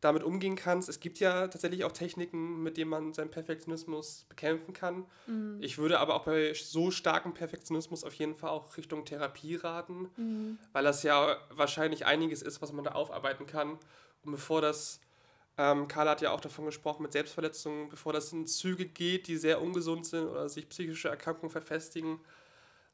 damit 0.00 0.22
umgehen 0.22 0.56
kannst. 0.56 0.88
Es 0.88 1.00
gibt 1.00 1.18
ja 1.18 1.48
tatsächlich 1.48 1.84
auch 1.84 1.92
Techniken, 1.92 2.62
mit 2.62 2.76
denen 2.76 2.90
man 2.90 3.12
seinen 3.12 3.30
Perfektionismus 3.30 4.24
bekämpfen 4.28 4.72
kann. 4.72 5.04
Mhm. 5.26 5.58
Ich 5.60 5.78
würde 5.78 6.00
aber 6.00 6.14
auch 6.14 6.24
bei 6.24 6.54
so 6.54 6.90
starkem 6.90 7.34
Perfektionismus 7.34 8.04
auf 8.04 8.14
jeden 8.14 8.34
Fall 8.34 8.50
auch 8.50 8.76
Richtung 8.76 9.04
Therapie 9.04 9.56
raten, 9.56 10.10
mhm. 10.16 10.58
weil 10.72 10.84
das 10.84 11.02
ja 11.02 11.36
wahrscheinlich 11.50 12.06
einiges 12.06 12.40
ist, 12.42 12.62
was 12.62 12.72
man 12.72 12.84
da 12.84 12.92
aufarbeiten 12.92 13.46
kann. 13.46 13.78
Und 14.24 14.32
bevor 14.32 14.62
das, 14.62 15.00
ähm, 15.58 15.86
Carla 15.86 16.12
hat 16.12 16.22
ja 16.22 16.30
auch 16.30 16.40
davon 16.40 16.64
gesprochen 16.64 17.02
mit 17.02 17.12
Selbstverletzungen, 17.12 17.90
bevor 17.90 18.14
das 18.14 18.32
in 18.32 18.46
Züge 18.46 18.86
geht, 18.86 19.28
die 19.28 19.36
sehr 19.36 19.60
ungesund 19.60 20.06
sind 20.06 20.26
oder 20.26 20.48
sich 20.48 20.68
psychische 20.70 21.08
Erkrankungen 21.08 21.50
verfestigen, 21.50 22.20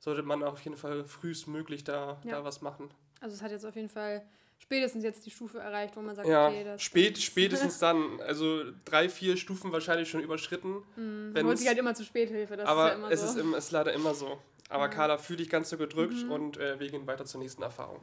sollte 0.00 0.22
man 0.22 0.42
auf 0.42 0.60
jeden 0.62 0.76
Fall 0.76 1.04
frühestmöglich 1.04 1.84
da, 1.84 2.20
ja. 2.24 2.32
da 2.32 2.44
was 2.44 2.62
machen. 2.62 2.90
Also 3.20 3.36
es 3.36 3.42
hat 3.42 3.52
jetzt 3.52 3.64
auf 3.64 3.76
jeden 3.76 3.88
Fall 3.88 4.26
spätestens 4.58 5.04
jetzt 5.04 5.24
die 5.26 5.30
Stufe 5.30 5.58
erreicht, 5.58 5.96
wo 5.96 6.00
man 6.00 6.16
sagt, 6.16 6.28
ja, 6.28 6.48
okay, 6.48 6.64
das 6.64 6.82
spät, 6.82 7.18
spätestens 7.18 7.78
dann, 7.80 8.20
also 8.20 8.64
drei, 8.84 9.08
vier 9.08 9.36
Stufen 9.36 9.72
wahrscheinlich 9.72 10.10
schon 10.10 10.22
überschritten. 10.22 10.82
Mm, 10.96 11.32
man 11.32 11.46
holt 11.46 11.58
sich 11.58 11.68
halt 11.68 11.78
immer 11.78 11.94
zu 11.94 12.04
Späthilfe, 12.04 12.56
das 12.56 12.68
aber 12.68 12.86
ist 12.86 12.90
ja 12.90 12.94
immer 12.96 13.10
es 13.10 13.20
so. 13.20 13.26
Ist, 13.26 13.36
im, 13.36 13.54
ist 13.54 13.70
leider 13.70 13.92
immer 13.92 14.14
so. 14.14 14.38
Aber 14.68 14.84
ja. 14.84 14.88
Carla, 14.88 15.18
fühl 15.18 15.36
dich 15.36 15.48
ganz 15.48 15.70
so 15.70 15.78
gedrückt 15.78 16.24
mhm. 16.24 16.30
und 16.32 16.56
äh, 16.58 16.80
wir 16.80 16.90
gehen 16.90 17.06
weiter 17.06 17.24
zur 17.24 17.40
nächsten 17.40 17.62
Erfahrung. 17.62 18.00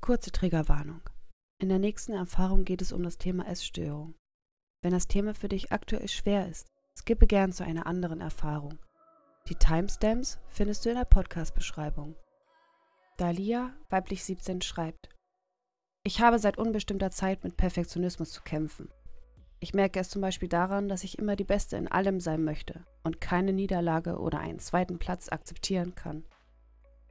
Kurze 0.00 0.30
Triggerwarnung. 0.30 1.00
In 1.60 1.68
der 1.68 1.80
nächsten 1.80 2.12
Erfahrung 2.12 2.64
geht 2.64 2.82
es 2.82 2.92
um 2.92 3.02
das 3.02 3.18
Thema 3.18 3.48
Essstörung. 3.48 4.14
Wenn 4.80 4.92
das 4.92 5.08
Thema 5.08 5.34
für 5.34 5.48
dich 5.48 5.72
aktuell 5.72 6.06
schwer 6.06 6.48
ist, 6.48 6.68
skippe 6.96 7.26
gern 7.26 7.52
zu 7.52 7.64
einer 7.64 7.86
anderen 7.86 8.20
Erfahrung. 8.20 8.78
Die 9.48 9.56
Timestamps 9.56 10.38
findest 10.50 10.84
du 10.84 10.90
in 10.90 10.96
der 10.96 11.04
Podcast-Beschreibung. 11.04 12.14
Dalia, 13.16 13.74
weiblich 13.90 14.22
17, 14.22 14.62
schreibt: 14.62 15.08
Ich 16.08 16.22
habe 16.22 16.38
seit 16.38 16.56
unbestimmter 16.56 17.10
Zeit 17.10 17.44
mit 17.44 17.58
Perfektionismus 17.58 18.30
zu 18.32 18.40
kämpfen. 18.40 18.88
Ich 19.60 19.74
merke 19.74 20.00
es 20.00 20.08
zum 20.08 20.22
Beispiel 20.22 20.48
daran, 20.48 20.88
dass 20.88 21.04
ich 21.04 21.18
immer 21.18 21.36
die 21.36 21.44
Beste 21.44 21.76
in 21.76 21.86
allem 21.86 22.18
sein 22.18 22.44
möchte 22.44 22.86
und 23.04 23.20
keine 23.20 23.52
Niederlage 23.52 24.18
oder 24.18 24.38
einen 24.38 24.58
zweiten 24.58 24.98
Platz 24.98 25.28
akzeptieren 25.28 25.94
kann. 25.94 26.24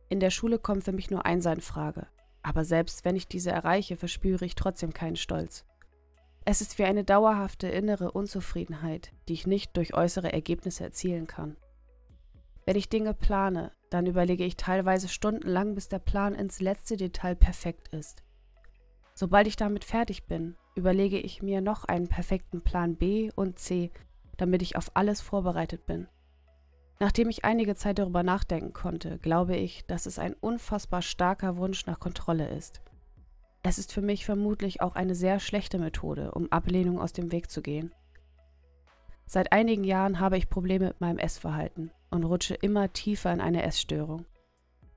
In 0.10 0.20
der 0.20 0.32
Schule 0.32 0.58
kommt 0.58 0.84
für 0.84 0.94
mich 0.94 1.12
nur 1.12 1.27
eins 1.27 1.46
in 1.46 1.62
Frage, 1.62 2.08
aber 2.42 2.66
selbst 2.66 3.06
wenn 3.06 3.16
ich 3.16 3.27
diese 3.27 3.51
erreiche, 3.51 3.98
verspüre 3.98 4.46
ich 4.46 4.56
trotzdem 4.56 4.92
keinen 4.94 5.16
Stolz. 5.16 5.63
Es 6.44 6.62
ist 6.62 6.80
wie 6.80 6.86
eine 6.86 7.04
dauerhafte 7.04 7.68
innere 7.68 8.13
Unzufriedenheit, 8.13 9.12
die 9.27 9.34
ich 9.34 9.46
nicht 9.46 9.77
durch 9.77 9.94
äußere 9.94 10.34
Ergebnisse 10.34 10.84
erzielen 10.84 11.27
kann. 11.27 11.56
Wenn 12.66 12.75
ich 12.75 12.89
Dinge 12.89 13.13
plane, 13.13 13.74
dann 13.92 14.08
überlege 14.08 14.44
ich 14.44 14.58
teilweise 14.58 15.08
stundenlang, 15.08 15.75
bis 15.75 15.88
der 15.88 16.00
Plan 16.00 16.34
ins 16.34 16.62
letzte 16.62 16.98
Detail 16.98 17.36
perfekt 17.36 17.89
ist. 17.89 18.24
Sobald 19.19 19.47
ich 19.47 19.55
damit 19.55 19.83
fertig 19.83 20.27
bin, 20.27 20.55
überlege 20.75 21.17
ich 21.17 21.41
mir 21.41 21.59
noch 21.59 21.86
einen 21.86 22.07
perfekten 22.07 22.62
Plan 22.62 22.97
B 22.97 23.31
und 23.36 23.57
C, 23.57 23.89
damit 24.38 24.62
ich 24.62 24.75
auf 24.75 24.91
alles 24.93 25.21
vorbereitet 25.21 25.88
bin. 25.88 26.07
Nachdem 27.00 27.27
ich 27.27 27.43
einige 27.43 27.74
Zeit 27.74 27.97
darüber 27.97 28.21
nachdenken 28.21 28.74
konnte, 28.74 29.17
glaube 29.17 29.55
ich, 29.55 29.88
dass 29.88 30.05
es 30.05 30.19
ein 30.19 30.36
unfassbar 30.36 31.01
starker 31.01 31.57
Wunsch 31.57 31.88
nach 31.88 32.00
Kontrolle 32.00 32.47
ist. 32.50 32.81
Es 33.63 33.79
ist 33.79 33.91
für 33.91 34.03
mich 34.03 34.24
vermutlich 34.24 34.81
auch 34.81 34.93
eine 34.93 35.15
sehr 35.15 35.39
schlechte 35.39 35.79
Methode, 35.79 36.33
um 36.33 36.51
Ablehnung 36.51 37.00
aus 37.00 37.12
dem 37.12 37.31
Weg 37.31 37.50
zu 37.50 37.63
gehen. 37.63 37.95
Seit 39.25 39.51
einigen 39.51 39.83
Jahren 39.83 40.19
habe 40.19 40.38
ich 40.38 40.47
Probleme 40.47 40.89
mit 40.89 41.01
meinem 41.01 41.17
Essverhalten 41.17 41.89
und 42.12 42.24
rutsche 42.24 42.53
immer 42.53 42.93
tiefer 42.93 43.33
in 43.33 43.41
eine 43.41 43.63
Essstörung. 43.63 44.27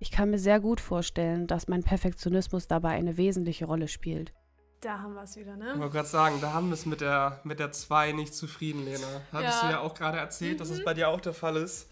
Ich 0.02 0.10
kann 0.10 0.30
mir 0.30 0.38
sehr 0.38 0.60
gut 0.60 0.80
vorstellen, 0.80 1.46
dass 1.46 1.68
mein 1.68 1.82
Perfektionismus 1.82 2.66
dabei 2.66 2.90
eine 2.90 3.18
wesentliche 3.18 3.66
Rolle 3.66 3.86
spielt. 3.86 4.32
Da 4.80 4.98
haben 4.98 5.12
wir 5.12 5.22
es 5.22 5.36
wieder, 5.36 5.56
ne? 5.56 5.72
Ich 5.74 5.78
wollte 5.78 5.92
gerade 5.92 6.08
sagen, 6.08 6.40
da 6.40 6.54
haben 6.54 6.68
wir 6.68 6.74
es 6.74 6.86
mit 6.86 7.02
der 7.02 7.40
2 7.42 7.48
mit 7.48 7.60
der 7.60 7.72
zwei 7.72 8.12
nicht 8.12 8.34
zufrieden, 8.34 8.86
Lena. 8.86 9.20
Hattest 9.30 9.62
ja. 9.62 9.68
du 9.68 9.74
ja 9.74 9.80
auch 9.80 9.92
gerade 9.92 10.16
erzählt, 10.16 10.54
mhm. 10.54 10.58
dass 10.58 10.70
es 10.70 10.78
mhm. 10.78 10.84
bei 10.84 10.94
dir 10.94 11.10
auch 11.10 11.20
der 11.20 11.34
Fall 11.34 11.56
ist. 11.56 11.90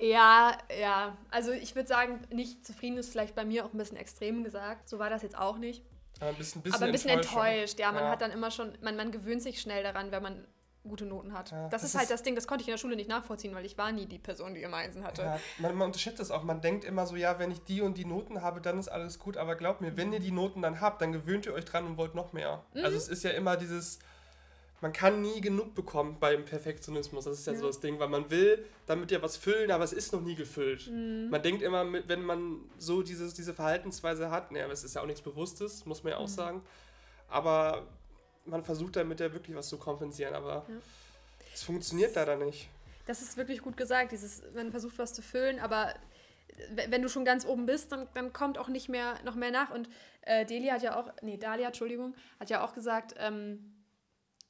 Ja, 0.00 0.58
ja. 0.80 1.16
Also 1.30 1.52
ich 1.52 1.76
würde 1.76 1.86
sagen, 1.86 2.22
nicht 2.30 2.66
zufrieden 2.66 2.96
ist 2.96 3.12
vielleicht 3.12 3.36
bei 3.36 3.44
mir 3.44 3.64
auch 3.64 3.72
ein 3.72 3.78
bisschen 3.78 3.98
extrem 3.98 4.42
gesagt. 4.42 4.88
So 4.88 4.98
war 4.98 5.08
das 5.08 5.22
jetzt 5.22 5.38
auch 5.38 5.58
nicht. 5.58 5.84
Aber 6.18 6.30
ein 6.30 6.34
bisschen, 6.34 6.60
bisschen 6.62 6.74
Aber 6.74 6.86
ein 6.86 6.92
bisschen 6.92 7.10
enttäuscht. 7.10 7.78
Ja, 7.78 7.92
man 7.92 8.02
ja. 8.02 8.10
hat 8.10 8.20
dann 8.20 8.32
immer 8.32 8.50
schon, 8.50 8.72
man, 8.80 8.96
man 8.96 9.12
gewöhnt 9.12 9.42
sich 9.42 9.60
schnell 9.60 9.84
daran, 9.84 10.10
wenn 10.10 10.24
man 10.24 10.44
gute 10.88 11.04
Noten 11.04 11.32
hat. 11.32 11.50
Ja, 11.50 11.68
das, 11.68 11.82
das, 11.82 11.90
ist 11.90 11.98
halt 11.98 12.10
das 12.10 12.22
Ding, 12.22 12.34
das 12.34 12.46
konnte 12.46 12.62
ich 12.62 12.68
in 12.68 12.72
der 12.72 12.78
Schule 12.78 12.96
nicht 12.96 13.08
nachvollziehen, 13.08 13.54
weil 13.54 13.64
ich 13.64 13.78
war 13.78 13.92
nie 13.92 14.06
die 14.06 14.18
Person, 14.18 14.54
die 14.54 14.62
immer 14.62 14.78
Einsen 14.78 15.04
hatte. 15.04 15.22
Ja, 15.22 15.40
man, 15.58 15.74
man, 15.76 15.86
unterschätzt 15.86 16.18
das 16.18 16.30
auch. 16.30 16.42
Man 16.42 16.60
denkt 16.60 16.84
immer 16.84 17.06
so, 17.06 17.16
ja, 17.16 17.38
wenn 17.38 17.50
ich 17.50 17.62
die 17.62 17.80
und 17.80 17.96
die 17.96 18.04
Noten 18.04 18.42
habe, 18.42 18.60
dann 18.60 18.78
ist 18.78 18.88
alles 18.88 19.18
gut. 19.18 19.36
Aber 19.36 19.54
glaubt 19.54 19.80
mir, 19.80 19.96
wenn 19.96 20.12
ihr 20.12 20.20
die 20.20 20.32
Noten 20.32 20.62
dann 20.62 20.80
habt, 20.80 21.00
dann 21.00 21.12
gewöhnt 21.12 21.46
ihr 21.46 21.54
euch 21.54 21.64
dran 21.64 21.86
und 21.86 21.96
wollt 21.96 22.14
noch 22.14 22.32
mehr. 22.32 22.64
Mhm. 22.74 22.84
Also 22.84 22.96
es 22.96 23.08
ist 23.08 23.22
ja 23.22 23.30
immer 23.30 23.56
dieses, 23.56 24.00
man 24.80 24.92
kann 24.92 25.22
nie 25.22 25.40
genug 25.40 25.74
bekommen 25.76 26.16
beim 26.18 26.44
Perfektionismus. 26.44 27.24
Das 27.24 27.38
ist 27.38 27.46
ja, 27.46 27.52
ja, 27.52 27.60
so 27.60 27.68
das 27.68 27.78
Ding, 27.78 28.00
weil 28.00 28.08
man 28.08 28.30
will 28.30 28.64
damit 28.86 29.12
ja 29.12 29.22
was 29.22 29.36
füllen, 29.36 29.70
aber 29.70 29.84
es 29.84 29.92
ist 29.92 30.12
noch 30.12 30.20
nie 30.20 30.34
gefüllt. 30.34 30.90
Mhm. 30.90 31.30
Man 31.30 31.42
denkt 31.42 31.62
immer, 31.62 31.86
wenn 32.08 32.24
man 32.24 32.58
so 32.78 33.02
dieses, 33.02 33.34
diese 33.34 33.54
Verhaltensweise 33.54 34.32
hat, 34.32 34.50
naja, 34.50 34.66
es 34.66 34.82
ist 34.82 34.96
ja 34.96 35.02
auch 35.02 35.06
nichts 35.06 35.22
Bewusstes, 35.22 35.86
muss 35.86 36.02
man 36.02 36.14
ja 36.14 36.16
auch 36.18 36.22
mhm. 36.22 36.32
sagen. 36.32 36.62
Aber 37.28 37.86
man 38.44 38.62
versucht 38.62 38.96
damit 38.96 39.20
ja 39.20 39.32
wirklich 39.32 39.56
was 39.56 39.68
zu 39.68 39.78
kompensieren, 39.78 40.34
aber 40.34 40.64
ja. 40.68 40.74
es 41.54 41.62
funktioniert 41.62 42.14
leider 42.14 42.36
nicht. 42.36 42.68
Das 43.06 43.22
ist 43.22 43.36
wirklich 43.36 43.62
gut 43.62 43.76
gesagt, 43.76 44.12
dieses, 44.12 44.42
man 44.54 44.70
versucht 44.70 44.98
was 44.98 45.12
zu 45.12 45.22
füllen, 45.22 45.58
aber 45.58 45.94
wenn 46.74 47.02
du 47.02 47.08
schon 47.08 47.24
ganz 47.24 47.44
oben 47.46 47.66
bist, 47.66 47.92
dann, 47.92 48.06
dann 48.14 48.32
kommt 48.32 48.58
auch 48.58 48.68
nicht 48.68 48.88
mehr 48.88 49.14
noch 49.24 49.34
mehr 49.34 49.50
nach. 49.50 49.70
Und 49.70 49.88
äh, 50.22 50.44
Delia 50.44 50.74
hat 50.74 50.82
ja 50.82 50.96
auch, 50.96 51.10
nee, 51.22 51.36
Dalia, 51.36 51.68
Entschuldigung, 51.68 52.14
hat 52.38 52.50
ja 52.50 52.64
auch 52.64 52.74
gesagt, 52.74 53.14
ähm, 53.18 53.72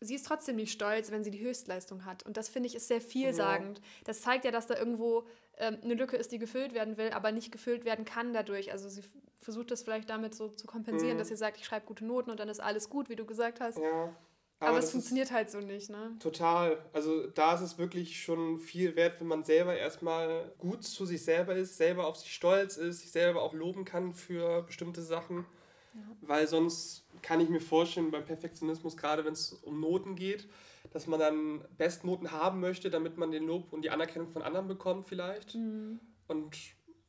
sie 0.03 0.15
ist 0.15 0.27
trotzdem 0.27 0.57
nicht 0.57 0.73
stolz, 0.73 1.11
wenn 1.11 1.25
sie 1.25 1.31
die 1.31 1.45
Höchstleistung 1.45 2.05
hat. 2.05 2.25
Und 2.25 2.37
das 2.37 2.49
finde 2.49 2.69
ich 2.69 2.75
ist 2.75 2.89
sehr 2.89 3.01
vielsagend. 3.01 3.79
Ja. 3.79 3.85
Das 4.05 4.23
zeigt 4.23 4.45
ja, 4.45 4.51
dass 4.51 4.67
da 4.67 4.77
irgendwo 4.77 5.27
ähm, 5.59 5.79
eine 5.83 5.95
Lücke 5.95 6.17
ist, 6.17 6.33
die 6.33 6.39
gefüllt 6.39 6.75
werden 6.75 6.97
will, 6.97 7.11
aber 7.11 7.33
nicht 7.33 7.53
gefüllt 7.53 7.85
werden 7.85 8.05
kann 8.05 8.33
dadurch. 8.33 8.73
Also 8.73 8.89
sie 8.89 9.03
versucht 9.41 9.71
das 9.71 9.83
vielleicht 9.83 10.11
damit 10.11 10.35
so 10.35 10.49
zu 10.49 10.67
kompensieren, 10.67 11.15
mhm. 11.15 11.19
dass 11.19 11.29
sie 11.29 11.37
sagt, 11.37 11.59
ich 11.59 11.65
schreibe 11.65 11.87
gute 11.87 12.05
Noten 12.05 12.31
und 12.31 12.41
dann 12.41 12.49
ist 12.49 12.61
alles 12.61 12.89
gut, 12.89 13.09
wie 13.09 13.17
du 13.17 13.25
gesagt 13.25 13.61
hast. 13.61 13.79
Ja. 13.79 14.15
Aber, 14.63 14.71
aber 14.71 14.79
es 14.79 14.93
funktioniert 14.93 15.33
halt 15.33 15.51
so 15.51 15.59
nicht, 15.59 15.91
ne? 15.91 16.15
Total. 16.21 16.79
Also 16.93 17.27
da 17.27 17.57
ist 17.57 17.63
es 17.63 17.79
wirklich 17.79 18.23
schon 18.23 18.61
viel 18.61 18.95
wert, 18.95 19.21
wenn 19.21 19.27
man 19.27 19.43
selber 19.43 19.77
erstmal 19.77 20.53
gut 20.59 20.85
zu 20.85 21.05
sich 21.05 21.25
selber 21.25 21.57
ist, 21.57 21.77
selber 21.77 22.07
auf 22.07 22.17
sich 22.17 22.33
stolz 22.33 22.77
ist, 22.77 23.01
sich 23.01 23.11
selber 23.11 23.43
auch 23.43 23.55
loben 23.55 23.85
kann 23.85 24.15
für 24.15 24.63
bestimmte 24.63 25.03
Sachen. 25.03 25.47
Ja. 25.95 26.17
Weil 26.23 26.49
sonst 26.49 27.05
kann 27.23 27.41
ich 27.41 27.49
mir 27.49 27.61
vorstellen, 27.61 28.11
beim 28.11 28.25
Perfektionismus, 28.25 28.97
gerade 28.97 29.25
wenn 29.25 29.33
es 29.33 29.53
um 29.53 29.81
Noten 29.81 30.17
geht, 30.17 30.49
dass 30.93 31.07
man 31.07 31.21
dann 31.21 31.65
Bestnoten 31.77 32.33
haben 32.33 32.61
möchte, 32.61 32.91
damit 32.91 33.17
man 33.17 33.31
den 33.31 33.47
Lob 33.47 33.73
und 33.73 33.83
die 33.83 33.91
Anerkennung 33.91 34.29
von 34.29 34.43
anderen 34.43 34.69
bekommt 34.69 35.09
vielleicht. 35.09 35.55
Mhm. 35.55 36.01
Und 36.29 36.57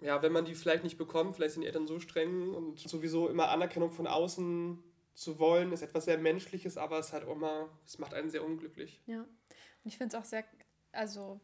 ja, 0.02 0.22
wenn 0.22 0.32
man 0.32 0.46
die 0.46 0.56
vielleicht 0.56 0.84
nicht 0.84 0.98
bekommt, 0.98 1.36
vielleicht 1.36 1.54
sind 1.54 1.62
die 1.62 1.68
Eltern 1.68 1.88
so 1.88 2.00
streng 2.00 2.54
und 2.54 2.80
sowieso 2.80 3.30
immer 3.30 3.50
Anerkennung 3.50 3.92
von 3.92 4.06
außen 4.06 4.84
zu 5.14 5.40
wollen, 5.40 5.72
ist 5.72 5.82
etwas 5.82 6.06
sehr 6.06 6.18
Menschliches, 6.18 6.78
aber 6.78 7.00
es 7.00 7.14
auch 7.14 7.28
immer, 7.28 7.70
es 7.86 8.00
macht 8.00 8.14
einen 8.14 8.30
sehr 8.30 8.44
unglücklich. 8.44 9.02
Ja. 9.06 9.22
Und 9.22 9.28
ich 9.86 9.98
finde 9.98 10.16
es 10.16 10.22
auch 10.22 10.26
sehr, 10.26 10.44
also 10.92 11.40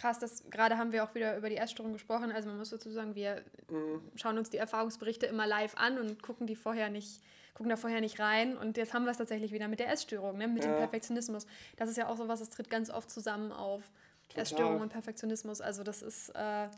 krass, 0.00 0.18
dass 0.18 0.44
gerade 0.50 0.78
haben 0.78 0.92
wir 0.92 1.04
auch 1.04 1.14
wieder 1.14 1.36
über 1.36 1.48
die 1.48 1.56
Essstörung 1.56 1.92
gesprochen. 1.92 2.32
Also 2.32 2.48
man 2.48 2.58
muss 2.58 2.70
dazu 2.70 2.90
sagen, 2.90 3.14
wir 3.14 3.42
mhm. 3.68 4.00
schauen 4.16 4.38
uns 4.38 4.50
die 4.50 4.56
Erfahrungsberichte 4.56 5.26
immer 5.26 5.46
live 5.46 5.76
an 5.76 5.98
und 5.98 6.22
gucken 6.22 6.46
die 6.46 6.56
vorher 6.56 6.90
nicht, 6.90 7.20
gucken 7.54 7.70
da 7.70 7.76
vorher 7.76 8.00
nicht 8.00 8.18
rein. 8.18 8.56
Und 8.56 8.76
jetzt 8.76 8.94
haben 8.94 9.04
wir 9.04 9.10
es 9.10 9.18
tatsächlich 9.18 9.52
wieder 9.52 9.68
mit 9.68 9.78
der 9.78 9.90
Essstörung, 9.90 10.38
ne? 10.38 10.48
mit 10.48 10.64
ja. 10.64 10.72
dem 10.72 10.78
Perfektionismus. 10.78 11.46
Das 11.76 11.88
ist 11.88 11.96
ja 11.96 12.08
auch 12.08 12.16
so 12.16 12.28
was, 12.28 12.40
das 12.40 12.50
tritt 12.50 12.70
ganz 12.70 12.90
oft 12.90 13.10
zusammen 13.10 13.52
auf. 13.52 13.90
Total. 14.28 14.42
Essstörung 14.42 14.80
und 14.80 14.88
Perfektionismus. 14.90 15.60
Also 15.60 15.82
das 15.82 16.02
ist 16.02 16.30
äh, 16.30 16.68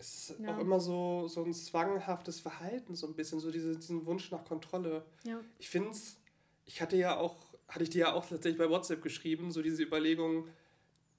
es 0.00 0.30
ist 0.30 0.40
ja. 0.40 0.54
auch 0.54 0.58
immer 0.58 0.80
so, 0.80 1.28
so 1.28 1.44
ein 1.44 1.52
zwanghaftes 1.52 2.40
Verhalten, 2.40 2.94
so 2.94 3.06
ein 3.06 3.14
bisschen, 3.14 3.38
so 3.38 3.50
diese, 3.50 3.76
diesen 3.76 4.06
Wunsch 4.06 4.30
nach 4.30 4.44
Kontrolle. 4.44 5.04
Ja. 5.24 5.40
Ich 5.58 5.68
finde 5.68 5.90
es, 5.90 6.16
ich 6.64 6.80
hatte 6.80 6.96
ja 6.96 7.18
auch, 7.18 7.36
hatte 7.68 7.82
ich 7.82 7.90
dir 7.90 8.00
ja 8.00 8.12
auch 8.14 8.26
tatsächlich 8.26 8.56
bei 8.56 8.70
WhatsApp 8.70 9.02
geschrieben, 9.02 9.50
so 9.52 9.60
diese 9.60 9.82
Überlegung, 9.82 10.48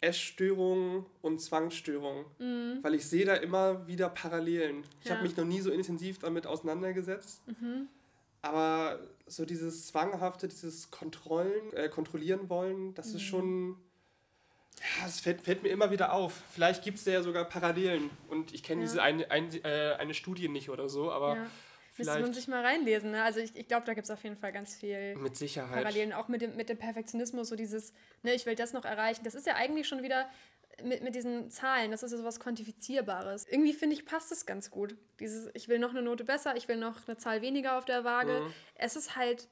Essstörung 0.02 1.06
und 1.22 1.40
Zwangsstörung. 1.40 2.26
Mhm. 2.40 2.80
Weil 2.82 2.96
ich 2.96 3.06
sehe 3.06 3.26
da 3.26 3.36
immer 3.36 3.88
wieder 3.88 4.10
Parallelen. 4.10 4.84
Ich 5.02 5.08
ja. 5.08 5.16
habe 5.16 5.24
mich 5.24 5.38
noch 5.38 5.46
nie 5.46 5.62
so 5.62 5.72
intensiv 5.72 6.20
damit 6.20 6.48
auseinandergesetzt. 6.48 7.42
Mhm. 7.48 7.88
Aber 8.42 9.00
so 9.28 9.46
dieses 9.46 9.88
Zwanghafte, 9.88 10.48
dieses 10.48 10.90
Kontrollen, 10.90 11.74
äh, 11.74 11.88
kontrollieren 11.88 12.50
wollen, 12.50 12.96
das 12.96 13.10
mhm. 13.10 13.16
ist 13.16 13.22
schon 13.22 13.78
ja, 14.80 15.06
es 15.06 15.20
fällt, 15.20 15.42
fällt, 15.42 15.62
mir 15.62 15.70
immer 15.70 15.92
wieder 15.92 16.12
auf. 16.12 16.42
Vielleicht 16.52 16.84
gibt 16.84 16.98
es 16.98 17.06
ja 17.06 17.22
sogar 17.22 17.46
Parallelen. 17.46 18.10
Und 18.30 18.52
ich 18.54 18.64
kenne 18.64 18.82
ja. 18.82 18.88
diese 18.88 19.02
eine, 19.04 19.30
eine, 19.30 19.56
äh, 19.58 19.96
eine 19.96 20.16
Studie 20.16 20.50
nicht 20.50 20.70
oder 20.70 20.90
so, 20.90 21.12
aber. 21.12 21.36
Ja. 21.36 21.48
Müsste 22.06 22.22
man 22.22 22.34
sich 22.34 22.48
mal 22.48 22.64
reinlesen. 22.64 23.12
Ne? 23.12 23.24
Also 23.24 23.40
ich, 23.40 23.56
ich 23.56 23.68
glaube, 23.68 23.86
da 23.86 23.94
gibt 23.94 24.06
es 24.06 24.12
auf 24.12 24.24
jeden 24.24 24.38
Fall 24.38 24.52
ganz 24.52 24.76
viel 24.76 25.16
mit 25.16 25.36
Sicherheit. 25.36 25.84
Parallelen, 25.84 26.14
auch 26.14 26.28
mit 26.28 26.42
dem, 26.42 26.56
mit 26.56 26.70
dem 26.70 26.78
Perfektionismus, 26.78 27.50
so 27.50 27.56
dieses, 27.56 27.94
ne, 28.24 28.34
ich 28.34 28.46
will 28.46 28.56
das 28.56 28.74
noch 28.74 28.86
erreichen. 28.86 29.24
Das 29.24 29.36
ist 29.36 29.48
ja 29.48 29.56
eigentlich 29.56 29.88
schon 29.88 30.04
wieder 30.04 30.30
mit, 30.84 31.04
mit 31.04 31.16
diesen 31.16 31.52
Zahlen, 31.52 31.92
das 31.92 32.04
ist 32.04 32.12
ja 32.12 32.18
sowas 32.18 32.40
Quantifizierbares. 32.40 33.48
Irgendwie 33.48 33.74
finde 33.74 33.96
ich, 33.96 34.06
passt 34.06 34.32
es 34.32 34.46
ganz 34.46 34.72
gut. 34.72 34.96
Dieses, 35.20 35.50
ich 35.54 35.68
will 35.68 35.80
noch 35.80 35.92
eine 35.92 36.02
Note 36.02 36.24
besser, 36.24 36.56
ich 36.56 36.68
will 36.68 36.78
noch 36.78 37.08
eine 37.08 37.18
Zahl 37.18 37.42
weniger 37.42 37.78
auf 37.78 37.86
der 37.86 38.04
Waage. 38.04 38.42
Mhm. 38.42 38.54
Es 38.76 38.96
ist 38.96 39.16
halt 39.16 39.48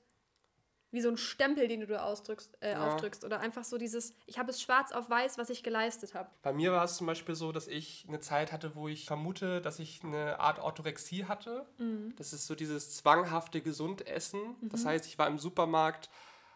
wie 0.91 1.02
so 1.02 1.10
ein 1.10 1.17
Stempel, 1.17 1.67
den 1.67 1.82
du 1.82 2.02
ausdrückst, 2.02 2.58
äh, 2.62 2.71
ja. 2.71 2.88
aufdrückst. 2.88 3.23
Oder 3.23 3.39
einfach 3.39 3.63
so 3.63 3.78
dieses, 3.78 4.13
ich 4.25 4.39
habe 4.39 4.49
es 4.49 4.62
schwarz 4.62 4.91
auf 4.91 5.10
weiß, 5.10 5.38
was 5.38 5.49
ich 5.49 5.62
geleistet 5.62 6.15
habe. 6.15 6.30
Bei 6.41 6.52
mir 6.52 6.71
war 6.71 6.84
es 6.84 6.97
zum 6.97 7.08
Beispiel 7.08 7.36
so, 7.36 7.52
dass 7.52 7.67
ich 7.67 8.06
eine 8.08 8.19
Zeit 8.19 8.52
hatte, 8.52 8.75
wo 8.75 8.88
ich 8.88 9.06
vermute, 9.06 9.62
dass 9.62 9.80
ich 9.80 10.04
eine 10.04 10.39
Art 10.39 10.60
Orthorexie 10.60 11.25
hatte. 11.25 11.65
Mhm. 11.78 12.13
Das 12.15 12.34
ist 12.34 12.47
so 12.47 12.56
dieses 12.56 12.95
zwanghafte 12.95 13.62
Gesundessen. 13.62 14.39
Mhm. 14.62 14.69
Das 14.69 14.86
heißt, 14.86 15.06
ich 15.06 15.19
war 15.19 15.28
im 15.28 15.38
Supermarkt, 15.38 16.10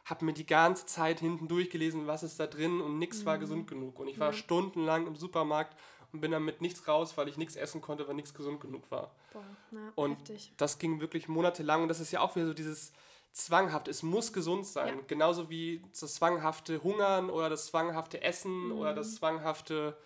habe 0.06 0.26
mir 0.26 0.34
die 0.34 0.46
ganze 0.46 0.86
Zeit 0.86 1.19
hinten 1.19 1.48
durchgelesen, 1.48 2.08
was 2.08 2.24
ist 2.24 2.39
da 2.39 2.48
drin 2.48 2.82
und 2.82 2.98
nichts 2.98 3.22
mhm. 3.22 3.26
war 3.26 3.38
gesund 3.38 3.67
genug. 3.67 4.00
Und 4.00 4.08
ich 4.08 4.19
war 4.19 4.34
stundenlang 4.34 5.06
im 5.06 5.15
Supermarkt 5.15 5.78
und 6.12 6.22
bin 6.22 6.32
dann 6.32 6.43
mit 6.43 6.62
nichts 6.62 6.88
raus, 6.88 7.17
weil 7.17 7.28
ich 7.28 7.38
nichts 7.38 7.56
essen 7.56 7.82
konnte, 7.82 8.08
weil 8.08 8.15
nichts 8.15 8.34
gesund 8.34 8.62
genug 8.62 8.89
war. 8.89 9.12
Boah, 9.32 9.43
na, 9.72 9.91
und 9.96 10.19
heftig. 10.19 10.54
das 10.58 10.78
ging 10.80 11.02
wirklich 11.02 11.28
monatelang 11.28 11.84
und 11.84 11.88
das 11.88 12.00
ist 12.00 12.12
ja 12.12 12.22
auch 12.22 12.36
wieder 12.36 12.48
so 12.48 12.54
dieses 12.54 12.93
zwanghaft. 13.34 13.88
Es 13.88 14.04
muss 14.04 14.32
gesund 14.32 14.65
sein. 14.65 15.00
Ja. 15.00 15.04
Genauso 15.08 15.50
wie 15.50 15.84
das 16.00 16.15
zwanghafte 16.15 16.84
Hungern 16.84 17.30
oder 17.30 17.50
das 17.50 17.65
zwanghafte 17.67 18.22
Essen 18.22 18.67
mhm. 18.67 18.78
oder 18.78 18.93
das 18.93 19.15
zwanghafte, 19.15 19.98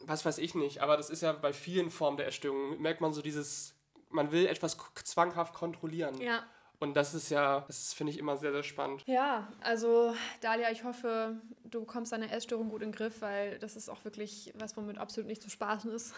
was 0.00 0.24
weiß 0.24 0.38
ich 0.38 0.54
nicht. 0.54 0.82
Aber 0.82 0.96
das 0.96 1.10
ist 1.10 1.22
ja 1.22 1.32
bei 1.32 1.52
vielen 1.52 1.90
Formen 1.90 2.16
der 2.16 2.26
Erstörung, 2.26 2.80
merkt 2.80 3.00
man 3.00 3.12
so 3.12 3.22
dieses, 3.22 3.74
man 4.10 4.32
will 4.32 4.46
etwas 4.46 4.76
zwanghaft 5.04 5.54
kontrollieren. 5.54 6.20
Ja. 6.20 6.44
Und 6.80 6.94
das 6.94 7.12
ist 7.12 7.30
ja, 7.30 7.64
das 7.66 7.92
finde 7.92 8.12
ich 8.12 8.18
immer 8.18 8.36
sehr, 8.36 8.52
sehr 8.52 8.62
spannend. 8.62 9.02
Ja, 9.06 9.48
also 9.60 10.14
Dalia, 10.40 10.70
ich 10.70 10.84
hoffe, 10.84 11.36
du 11.64 11.80
bekommst 11.80 12.12
deine 12.12 12.30
Essstörung 12.30 12.68
gut 12.68 12.82
in 12.82 12.92
den 12.92 12.96
Griff, 12.96 13.20
weil 13.20 13.58
das 13.58 13.74
ist 13.74 13.88
auch 13.88 14.04
wirklich 14.04 14.52
was, 14.56 14.76
womit 14.76 14.98
absolut 14.98 15.26
nicht 15.26 15.42
zu 15.42 15.50
spaßen 15.50 15.90
ist. 15.90 16.14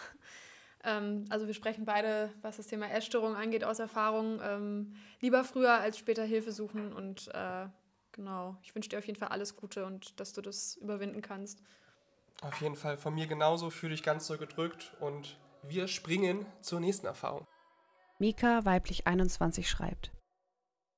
Ähm, 0.83 1.25
also 1.29 1.47
wir 1.47 1.53
sprechen 1.53 1.85
beide, 1.85 2.31
was 2.41 2.57
das 2.57 2.67
Thema 2.67 2.89
Essstörung 2.89 3.35
angeht, 3.35 3.63
aus 3.63 3.79
Erfahrung. 3.79 4.39
Ähm, 4.43 4.95
lieber 5.19 5.43
früher 5.43 5.73
als 5.73 5.97
später 5.97 6.23
Hilfe 6.23 6.51
suchen 6.51 6.93
und 6.93 7.27
äh, 7.33 7.67
genau, 8.11 8.57
ich 8.63 8.73
wünsche 8.73 8.89
dir 8.89 8.97
auf 8.97 9.05
jeden 9.05 9.19
Fall 9.19 9.29
alles 9.29 9.55
Gute 9.55 9.85
und 9.85 10.19
dass 10.19 10.33
du 10.33 10.41
das 10.41 10.75
überwinden 10.77 11.21
kannst. 11.21 11.61
Auf 12.41 12.59
jeden 12.61 12.75
Fall 12.75 12.97
von 12.97 13.13
mir 13.13 13.27
genauso, 13.27 13.69
fühle 13.69 13.91
dich 13.91 14.03
ganz 14.03 14.25
so 14.25 14.37
gedrückt 14.37 14.95
und 14.99 15.37
wir 15.63 15.87
springen 15.87 16.45
zur 16.61 16.79
nächsten 16.79 17.05
Erfahrung. 17.05 17.45
Mika, 18.17 18.65
weiblich 18.65 19.07
21, 19.07 19.69
schreibt. 19.69 20.11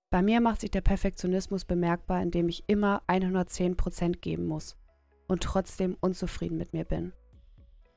Bei 0.10 0.22
mir 0.22 0.42
macht 0.42 0.62
sich 0.62 0.72
der 0.72 0.82
Perfektionismus 0.82 1.66
bemerkbar, 1.66 2.22
indem 2.22 2.48
ich 2.48 2.64
immer 2.68 3.02
110% 3.08 4.18
geben 4.20 4.46
muss 4.46 4.78
und 5.28 5.44
trotzdem 5.44 5.98
unzufrieden 6.00 6.58
mit 6.58 6.72
mir 6.72 6.86
bin. 6.86 7.14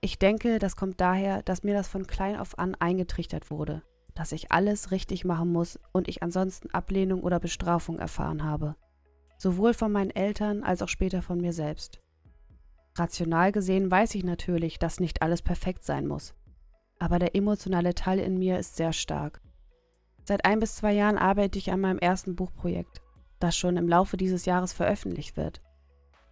Ich 0.00 0.18
denke, 0.18 0.58
das 0.58 0.76
kommt 0.76 1.00
daher, 1.00 1.42
dass 1.42 1.62
mir 1.62 1.74
das 1.74 1.88
von 1.88 2.06
klein 2.06 2.36
auf 2.36 2.58
an 2.58 2.74
eingetrichtert 2.74 3.50
wurde, 3.50 3.82
dass 4.14 4.32
ich 4.32 4.52
alles 4.52 4.90
richtig 4.90 5.24
machen 5.24 5.52
muss 5.52 5.78
und 5.92 6.08
ich 6.08 6.22
ansonsten 6.22 6.70
Ablehnung 6.70 7.22
oder 7.22 7.40
Bestrafung 7.40 7.98
erfahren 7.98 8.44
habe. 8.44 8.76
Sowohl 9.38 9.74
von 9.74 9.92
meinen 9.92 10.10
Eltern 10.10 10.62
als 10.62 10.82
auch 10.82 10.88
später 10.88 11.22
von 11.22 11.40
mir 11.40 11.52
selbst. 11.52 12.00
Rational 12.94 13.52
gesehen 13.52 13.90
weiß 13.90 14.14
ich 14.14 14.24
natürlich, 14.24 14.78
dass 14.78 15.00
nicht 15.00 15.22
alles 15.22 15.42
perfekt 15.42 15.84
sein 15.84 16.06
muss. 16.06 16.34
Aber 16.98 17.18
der 17.18 17.34
emotionale 17.34 17.94
Teil 17.94 18.18
in 18.18 18.38
mir 18.38 18.58
ist 18.58 18.76
sehr 18.76 18.92
stark. 18.92 19.42
Seit 20.24 20.44
ein 20.44 20.60
bis 20.60 20.76
zwei 20.76 20.92
Jahren 20.92 21.18
arbeite 21.18 21.58
ich 21.58 21.70
an 21.70 21.80
meinem 21.80 21.98
ersten 21.98 22.34
Buchprojekt, 22.36 23.02
das 23.38 23.56
schon 23.56 23.76
im 23.76 23.88
Laufe 23.88 24.16
dieses 24.16 24.46
Jahres 24.46 24.72
veröffentlicht 24.72 25.36
wird. 25.36 25.60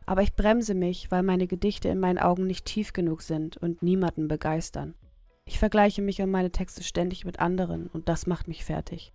Aber 0.07 0.23
ich 0.23 0.35
bremse 0.35 0.75
mich, 0.75 1.11
weil 1.11 1.23
meine 1.23 1.47
Gedichte 1.47 1.89
in 1.89 1.99
meinen 1.99 2.19
Augen 2.19 2.47
nicht 2.47 2.67
tief 2.67 2.93
genug 2.93 3.23
sind 3.23 3.57
und 3.57 3.83
niemanden 3.83 4.29
begeistern. 4.29 4.95
Ich 5.47 5.59
vergleiche 5.59 6.03
mich 6.03 6.21
und 6.23 6.31
meine 6.31 6.51
Texte 6.51 6.83
ständig 6.83 7.25
mit 7.25 7.39
anderen 7.41 7.89
und 7.89 8.09
das 8.09 8.27
macht 8.27 8.49
mich 8.49 8.65
fertig. 8.65 9.13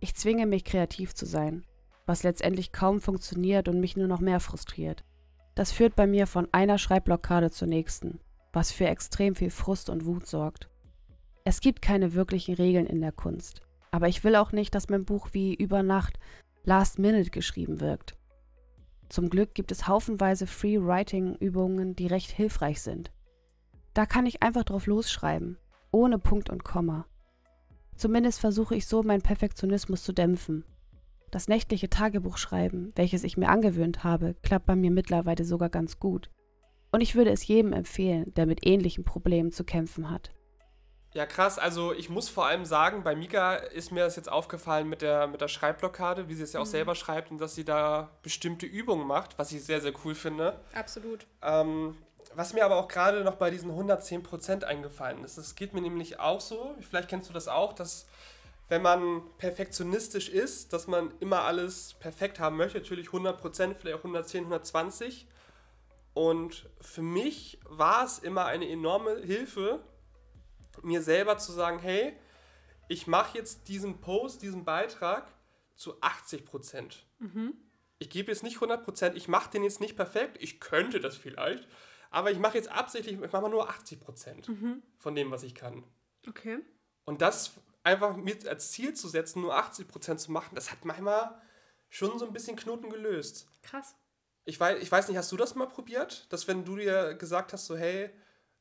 Ich 0.00 0.14
zwinge 0.14 0.46
mich 0.46 0.64
kreativ 0.64 1.14
zu 1.14 1.24
sein, 1.24 1.64
was 2.06 2.22
letztendlich 2.22 2.72
kaum 2.72 3.00
funktioniert 3.00 3.68
und 3.68 3.80
mich 3.80 3.96
nur 3.96 4.08
noch 4.08 4.20
mehr 4.20 4.40
frustriert. 4.40 5.04
Das 5.54 5.72
führt 5.72 5.96
bei 5.96 6.06
mir 6.06 6.26
von 6.26 6.48
einer 6.52 6.78
Schreibblockade 6.78 7.50
zur 7.50 7.68
nächsten, 7.68 8.18
was 8.52 8.72
für 8.72 8.86
extrem 8.86 9.34
viel 9.34 9.50
Frust 9.50 9.88
und 9.88 10.04
Wut 10.04 10.26
sorgt. 10.26 10.68
Es 11.44 11.60
gibt 11.60 11.80
keine 11.80 12.14
wirklichen 12.14 12.54
Regeln 12.54 12.86
in 12.86 13.00
der 13.00 13.12
Kunst, 13.12 13.62
aber 13.90 14.08
ich 14.08 14.24
will 14.24 14.36
auch 14.36 14.52
nicht, 14.52 14.74
dass 14.74 14.88
mein 14.88 15.04
Buch 15.04 15.28
wie 15.32 15.54
über 15.54 15.82
Nacht 15.82 16.18
Last 16.64 16.98
Minute 16.98 17.30
geschrieben 17.30 17.80
wirkt. 17.80 18.16
Zum 19.08 19.30
Glück 19.30 19.54
gibt 19.54 19.70
es 19.70 19.86
haufenweise 19.86 20.46
Free-Writing-Übungen, 20.46 21.94
die 21.94 22.06
recht 22.06 22.30
hilfreich 22.30 22.82
sind. 22.82 23.12
Da 23.92 24.06
kann 24.06 24.26
ich 24.26 24.42
einfach 24.42 24.64
drauf 24.64 24.86
losschreiben, 24.86 25.58
ohne 25.92 26.18
Punkt 26.18 26.50
und 26.50 26.64
Komma. 26.64 27.06
Zumindest 27.96 28.40
versuche 28.40 28.74
ich 28.74 28.86
so, 28.86 29.02
meinen 29.02 29.22
Perfektionismus 29.22 30.02
zu 30.02 30.12
dämpfen. 30.12 30.64
Das 31.30 31.48
nächtliche 31.48 31.90
Tagebuchschreiben, 31.90 32.92
welches 32.96 33.24
ich 33.24 33.36
mir 33.36 33.48
angewöhnt 33.48 34.04
habe, 34.04 34.34
klappt 34.42 34.66
bei 34.66 34.76
mir 34.76 34.90
mittlerweile 34.90 35.44
sogar 35.44 35.68
ganz 35.68 35.98
gut. 35.98 36.30
Und 36.90 37.00
ich 37.00 37.14
würde 37.14 37.30
es 37.30 37.46
jedem 37.46 37.72
empfehlen, 37.72 38.32
der 38.34 38.46
mit 38.46 38.66
ähnlichen 38.66 39.04
Problemen 39.04 39.50
zu 39.50 39.64
kämpfen 39.64 40.10
hat. 40.10 40.32
Ja, 41.14 41.26
krass. 41.26 41.60
Also 41.60 41.92
ich 41.92 42.10
muss 42.10 42.28
vor 42.28 42.46
allem 42.46 42.64
sagen, 42.64 43.04
bei 43.04 43.14
Mika 43.14 43.54
ist 43.54 43.92
mir 43.92 44.04
das 44.04 44.16
jetzt 44.16 44.30
aufgefallen 44.30 44.88
mit 44.88 45.00
der, 45.00 45.28
mit 45.28 45.40
der 45.40 45.46
Schreibblockade, 45.46 46.28
wie 46.28 46.34
sie 46.34 46.42
es 46.42 46.52
ja 46.52 46.60
auch 46.60 46.64
mhm. 46.64 46.70
selber 46.70 46.94
schreibt 46.96 47.30
und 47.30 47.38
dass 47.38 47.54
sie 47.54 47.64
da 47.64 48.10
bestimmte 48.22 48.66
Übungen 48.66 49.06
macht, 49.06 49.38
was 49.38 49.52
ich 49.52 49.64
sehr, 49.64 49.80
sehr 49.80 49.92
cool 50.04 50.16
finde. 50.16 50.58
Absolut. 50.74 51.26
Ähm, 51.40 51.96
was 52.34 52.52
mir 52.52 52.64
aber 52.64 52.76
auch 52.76 52.88
gerade 52.88 53.22
noch 53.22 53.36
bei 53.36 53.50
diesen 53.50 53.70
110% 53.70 54.64
eingefallen 54.64 55.22
ist, 55.22 55.38
das 55.38 55.54
geht 55.54 55.72
mir 55.72 55.80
nämlich 55.80 56.18
auch 56.18 56.40
so, 56.40 56.74
vielleicht 56.80 57.08
kennst 57.08 57.28
du 57.28 57.32
das 57.32 57.46
auch, 57.46 57.72
dass 57.74 58.06
wenn 58.68 58.82
man 58.82 59.22
perfektionistisch 59.38 60.28
ist, 60.28 60.72
dass 60.72 60.88
man 60.88 61.12
immer 61.20 61.42
alles 61.42 61.94
perfekt 62.00 62.40
haben 62.40 62.56
möchte, 62.56 62.78
natürlich 62.78 63.08
100%, 63.08 63.74
vielleicht 63.74 63.96
auch 63.96 64.04
110, 64.04 64.44
120. 64.44 65.28
Und 66.14 66.68
für 66.80 67.02
mich 67.02 67.58
war 67.68 68.04
es 68.04 68.18
immer 68.18 68.46
eine 68.46 68.68
enorme 68.68 69.18
Hilfe, 69.18 69.80
mir 70.82 71.02
selber 71.02 71.38
zu 71.38 71.52
sagen, 71.52 71.78
hey, 71.78 72.16
ich 72.88 73.06
mache 73.06 73.38
jetzt 73.38 73.68
diesen 73.68 74.00
Post, 74.00 74.42
diesen 74.42 74.64
Beitrag 74.64 75.26
zu 75.74 76.00
80 76.00 76.44
Prozent. 76.44 77.06
Mhm. 77.18 77.54
Ich 77.98 78.10
gebe 78.10 78.30
jetzt 78.30 78.42
nicht 78.42 78.56
100 78.56 78.84
Prozent, 78.84 79.16
ich 79.16 79.28
mache 79.28 79.50
den 79.50 79.64
jetzt 79.64 79.80
nicht 79.80 79.96
perfekt, 79.96 80.36
ich 80.40 80.60
könnte 80.60 81.00
das 81.00 81.16
vielleicht, 81.16 81.66
aber 82.10 82.30
ich 82.30 82.38
mache 82.38 82.56
jetzt 82.56 82.70
absichtlich, 82.70 83.14
ich 83.14 83.20
mache 83.20 83.42
mal 83.42 83.48
nur 83.48 83.68
80 83.68 84.00
Prozent 84.00 84.48
mhm. 84.48 84.82
von 84.98 85.14
dem, 85.14 85.30
was 85.30 85.42
ich 85.42 85.54
kann. 85.54 85.84
Okay. 86.28 86.58
Und 87.04 87.22
das 87.22 87.52
einfach 87.82 88.16
mir 88.16 88.36
als 88.48 88.72
Ziel 88.72 88.94
zu 88.94 89.08
setzen, 89.08 89.42
nur 89.42 89.54
80 89.56 89.88
Prozent 89.88 90.20
zu 90.20 90.32
machen, 90.32 90.54
das 90.54 90.70
hat 90.70 90.84
manchmal 90.84 91.40
schon 91.88 92.18
so 92.18 92.26
ein 92.26 92.32
bisschen 92.32 92.56
Knoten 92.56 92.90
gelöst. 92.90 93.46
Krass. 93.62 93.94
Ich 94.44 94.58
weiß, 94.58 94.82
ich 94.82 94.90
weiß 94.90 95.08
nicht, 95.08 95.16
hast 95.16 95.32
du 95.32 95.36
das 95.36 95.54
mal 95.54 95.68
probiert? 95.68 96.30
Dass 96.32 96.48
wenn 96.48 96.64
du 96.64 96.76
dir 96.76 97.14
gesagt 97.14 97.52
hast, 97.52 97.66
so 97.66 97.76
hey, 97.76 98.10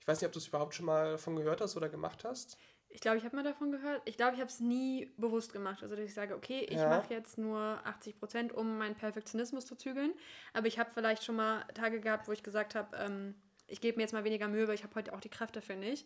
ich 0.04 0.08
weiß 0.10 0.20
nicht, 0.20 0.28
ob 0.28 0.34
du 0.34 0.39
es 0.39 0.50
überhaupt 0.50 0.76
schon 0.76 0.86
mal 0.86 1.12
davon 1.12 1.38
gehört 1.38 1.62
hast 1.62 1.78
oder 1.78 1.88
gemacht 1.88 2.26
hast. 2.26 2.58
Ich 2.89 3.00
glaube, 3.00 3.18
ich 3.18 3.24
habe 3.24 3.38
mal 3.38 3.44
davon 3.44 3.72
gehört. 3.72 4.02
Ich 4.04 4.18
glaube, 4.18 4.34
ich 4.34 4.42
habe 4.42 4.50
es 4.50 4.60
nie 4.60 5.10
bewusst 5.16 5.54
gemacht. 5.54 5.82
Also, 5.82 5.96
dass 5.96 6.04
ich 6.04 6.13
sage, 6.13 6.36
okay, 6.36 6.60
ich 6.60 6.76
ja. 6.76 6.89
mache 6.89 7.13
jetzt 7.13 7.38
nur 7.38 7.80
80 7.86 8.20
Prozent, 8.20 8.52
um 8.52 8.78
meinen 8.78 8.96
Perfektionismus 8.96 9.66
zu 9.66 9.78
zügeln. 9.78 10.13
Aber 10.52 10.68
ich 10.68 10.78
habe 10.78 10.92
vielleicht 10.94 11.24
schon 11.24 11.38
mal 11.38 11.63
Tage 11.74 12.02
gehabt, 12.02 12.28
wo 12.28 12.34
ich 12.34 12.44
gesagt 12.44 12.76
habe, 12.76 12.98
ähm, 12.98 13.34
ich 13.66 13.80
gebe 13.80 13.96
mir 13.96 14.04
jetzt 14.04 14.12
mal 14.12 14.26
weniger 14.26 14.50
Mühe, 14.50 14.68
weil 14.68 14.76
ich 14.76 14.84
habe 14.84 14.94
heute 14.96 15.13
auch 15.13 15.22
die 15.22 15.30
Kräfte 15.30 15.62
dafür 15.62 15.78
nicht. 15.78 16.06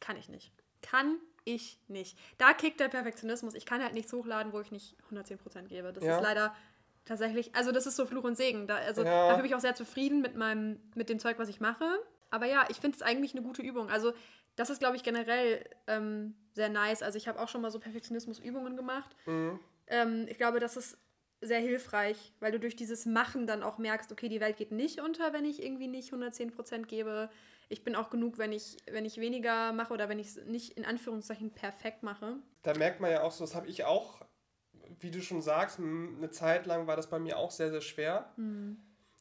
Kann 0.00 0.16
ich 0.16 0.28
nicht. 0.28 0.52
Kann 0.82 1.20
ich 1.44 1.78
nicht. 1.86 2.18
Da 2.36 2.52
kickt 2.52 2.80
der 2.80 2.88
Perfektionismus. 2.88 3.54
Ich 3.54 3.64
kann 3.64 3.80
halt 3.80 3.94
nichts 3.94 4.12
hochladen, 4.12 4.52
wo 4.52 4.58
ich 4.58 4.72
nicht 4.72 4.96
110 5.04 5.38
Prozent 5.38 5.68
gebe. 5.68 5.92
Das 5.92 6.02
ja. 6.02 6.16
ist 6.16 6.22
leider 6.24 6.52
tatsächlich, 7.04 7.54
also 7.54 7.70
das 7.70 7.86
ist 7.86 7.94
so 7.94 8.06
Fluch 8.06 8.24
und 8.24 8.36
Segen. 8.36 8.66
Da, 8.66 8.74
also 8.78 9.04
ja. 9.04 9.28
dafür 9.28 9.42
bin 9.42 9.46
ich 9.46 9.54
auch 9.54 9.60
sehr 9.60 9.76
zufrieden 9.76 10.20
mit 10.20 10.34
meinem, 10.34 10.80
mit 10.96 11.08
dem 11.08 11.20
Zeug, 11.20 11.38
was 11.38 11.48
ich 11.48 11.60
mache. 11.60 11.84
Aber 12.30 12.46
ja, 12.46 12.66
ich 12.68 12.78
finde 12.78 12.96
es 12.96 13.02
eigentlich 13.02 13.32
eine 13.34 13.42
gute 13.42 13.62
Übung. 13.62 13.90
Also, 13.90 14.12
das 14.56 14.70
ist, 14.70 14.78
glaube 14.78 14.96
ich, 14.96 15.02
generell 15.02 15.64
ähm, 15.86 16.34
sehr 16.54 16.68
nice. 16.68 17.02
Also, 17.02 17.18
ich 17.18 17.28
habe 17.28 17.40
auch 17.40 17.48
schon 17.48 17.60
mal 17.60 17.70
so 17.70 17.78
Perfektionismus-Übungen 17.78 18.76
gemacht. 18.76 19.14
Mhm. 19.26 19.58
Ähm, 19.86 20.26
ich 20.28 20.38
glaube, 20.38 20.60
das 20.60 20.76
ist 20.76 20.98
sehr 21.42 21.60
hilfreich, 21.60 22.32
weil 22.40 22.52
du 22.52 22.60
durch 22.60 22.76
dieses 22.76 23.06
Machen 23.06 23.46
dann 23.46 23.62
auch 23.62 23.78
merkst, 23.78 24.12
okay, 24.12 24.28
die 24.28 24.40
Welt 24.40 24.56
geht 24.56 24.72
nicht 24.72 25.00
unter, 25.00 25.32
wenn 25.32 25.44
ich 25.44 25.62
irgendwie 25.62 25.88
nicht 25.88 26.12
110% 26.12 26.86
gebe. 26.86 27.30
Ich 27.68 27.82
bin 27.82 27.96
auch 27.96 28.10
genug, 28.10 28.36
wenn 28.38 28.52
ich, 28.52 28.76
wenn 28.90 29.04
ich 29.04 29.18
weniger 29.18 29.72
mache 29.72 29.94
oder 29.94 30.08
wenn 30.08 30.18
ich 30.18 30.28
es 30.28 30.44
nicht 30.44 30.76
in 30.76 30.84
Anführungszeichen 30.84 31.52
perfekt 31.52 32.02
mache. 32.02 32.36
Da 32.62 32.74
merkt 32.76 33.00
man 33.00 33.10
ja 33.10 33.22
auch 33.22 33.32
so, 33.32 33.44
das 33.44 33.54
habe 33.54 33.68
ich 33.68 33.84
auch, 33.84 34.20
wie 34.98 35.10
du 35.10 35.22
schon 35.22 35.40
sagst, 35.40 35.78
eine 35.78 36.30
Zeit 36.30 36.66
lang 36.66 36.86
war 36.86 36.96
das 36.96 37.08
bei 37.08 37.18
mir 37.18 37.38
auch 37.38 37.50
sehr, 37.50 37.70
sehr 37.70 37.80
schwer. 37.80 38.32
Mhm. 38.36 38.78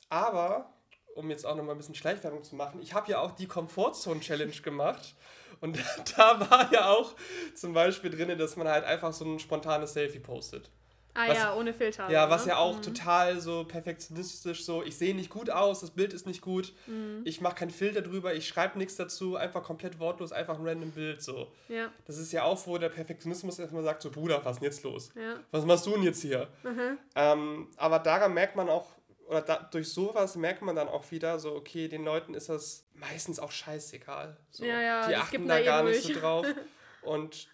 Aber 0.09 0.73
um 1.15 1.29
jetzt 1.29 1.45
auch 1.45 1.55
noch 1.55 1.63
mal 1.63 1.71
ein 1.73 1.77
bisschen 1.77 1.95
Schleichwerbung 1.95 2.43
zu 2.43 2.55
machen, 2.55 2.79
ich 2.81 2.93
habe 2.93 3.11
ja 3.11 3.19
auch 3.19 3.31
die 3.31 3.47
Komfortzone-Challenge 3.47 4.51
gemacht. 4.63 5.15
Und 5.61 5.77
da 6.17 6.39
war 6.49 6.71
ja 6.71 6.89
auch 6.89 7.15
zum 7.55 7.73
Beispiel 7.73 8.09
drin, 8.11 8.37
dass 8.37 8.55
man 8.55 8.67
halt 8.67 8.85
einfach 8.85 9.11
so 9.13 9.25
ein 9.25 9.39
spontanes 9.39 9.93
Selfie 9.93 10.19
postet. 10.19 10.69
Ah 11.15 11.27
was, 11.27 11.37
ja, 11.37 11.55
ohne 11.55 11.73
Filter. 11.73 12.09
Ja, 12.09 12.29
was 12.29 12.45
ne? 12.45 12.51
ja 12.51 12.57
auch 12.59 12.77
Mhm. 12.77 12.81
total 12.83 13.39
so 13.41 13.65
perfektionistisch 13.65 14.63
so, 14.63 14.83
ich 14.83 14.95
sehe 14.97 15.15
nicht 15.15 15.29
gut 15.29 15.49
aus, 15.49 15.81
das 15.81 15.91
Bild 15.91 16.13
ist 16.13 16.25
nicht 16.27 16.41
gut, 16.41 16.71
Mhm. 16.87 17.21
ich 17.25 17.41
mache 17.41 17.55
keinen 17.55 17.71
Filter 17.71 18.01
drüber, 18.01 18.33
ich 18.35 18.47
schreibe 18.47 18.77
nichts 18.77 18.95
dazu, 18.95 19.35
einfach 19.35 19.63
komplett 19.63 19.99
wortlos, 19.99 20.31
einfach 20.31 20.57
ein 20.59 20.65
random 20.65 20.91
Bild 20.91 21.21
so. 21.21 21.51
Ja, 21.67 21.91
Das 22.05 22.17
ist 22.19 22.31
ja 22.31 22.43
auch, 22.43 22.65
wo 22.67 22.77
der 22.77 22.89
Perfektionismus 22.89 23.59
erstmal 23.59 23.83
sagt, 23.83 24.01
so 24.03 24.11
Bruder, 24.11 24.45
was 24.45 24.57
ist 24.57 24.59
denn 24.61 24.65
jetzt 24.69 24.83
los? 24.83 25.11
ja. 25.15 25.39
Was 25.51 25.65
machst 25.65 25.85
du 25.87 25.91
denn 25.91 26.03
jetzt 26.03 26.21
hier? 26.21 26.47
Mhm. 26.63 26.97
Ähm, 27.15 27.67
aber 27.75 27.99
daran 27.99 28.33
merkt 28.33 28.55
man 28.55 28.69
auch, 28.69 28.87
oder 29.29 29.43
da, 29.43 29.57
durch 29.71 29.93
sowas 29.93 30.35
merkt 30.35 30.63
man 30.63 30.75
dann 30.75 30.87
auch 30.87 31.11
wieder, 31.11 31.37
so, 31.37 31.55
okay, 31.55 31.87
den 31.87 32.03
Leuten 32.03 32.33
ist 32.33 32.49
das 32.49 32.87
meistens 32.95 33.39
auch 33.39 33.51
scheißegal. 33.51 34.35
So. 34.49 34.65
Ja, 34.65 34.81
ja, 34.81 35.07
Die 35.07 35.15
achten 35.15 35.31
gibt 35.31 35.49
da 35.49 35.53
da 35.53 35.59
eh 35.59 35.65
gar 35.65 35.83
nicht 35.83 36.01
so 36.01 36.13
drauf. 36.13 36.47
Und 37.03 37.47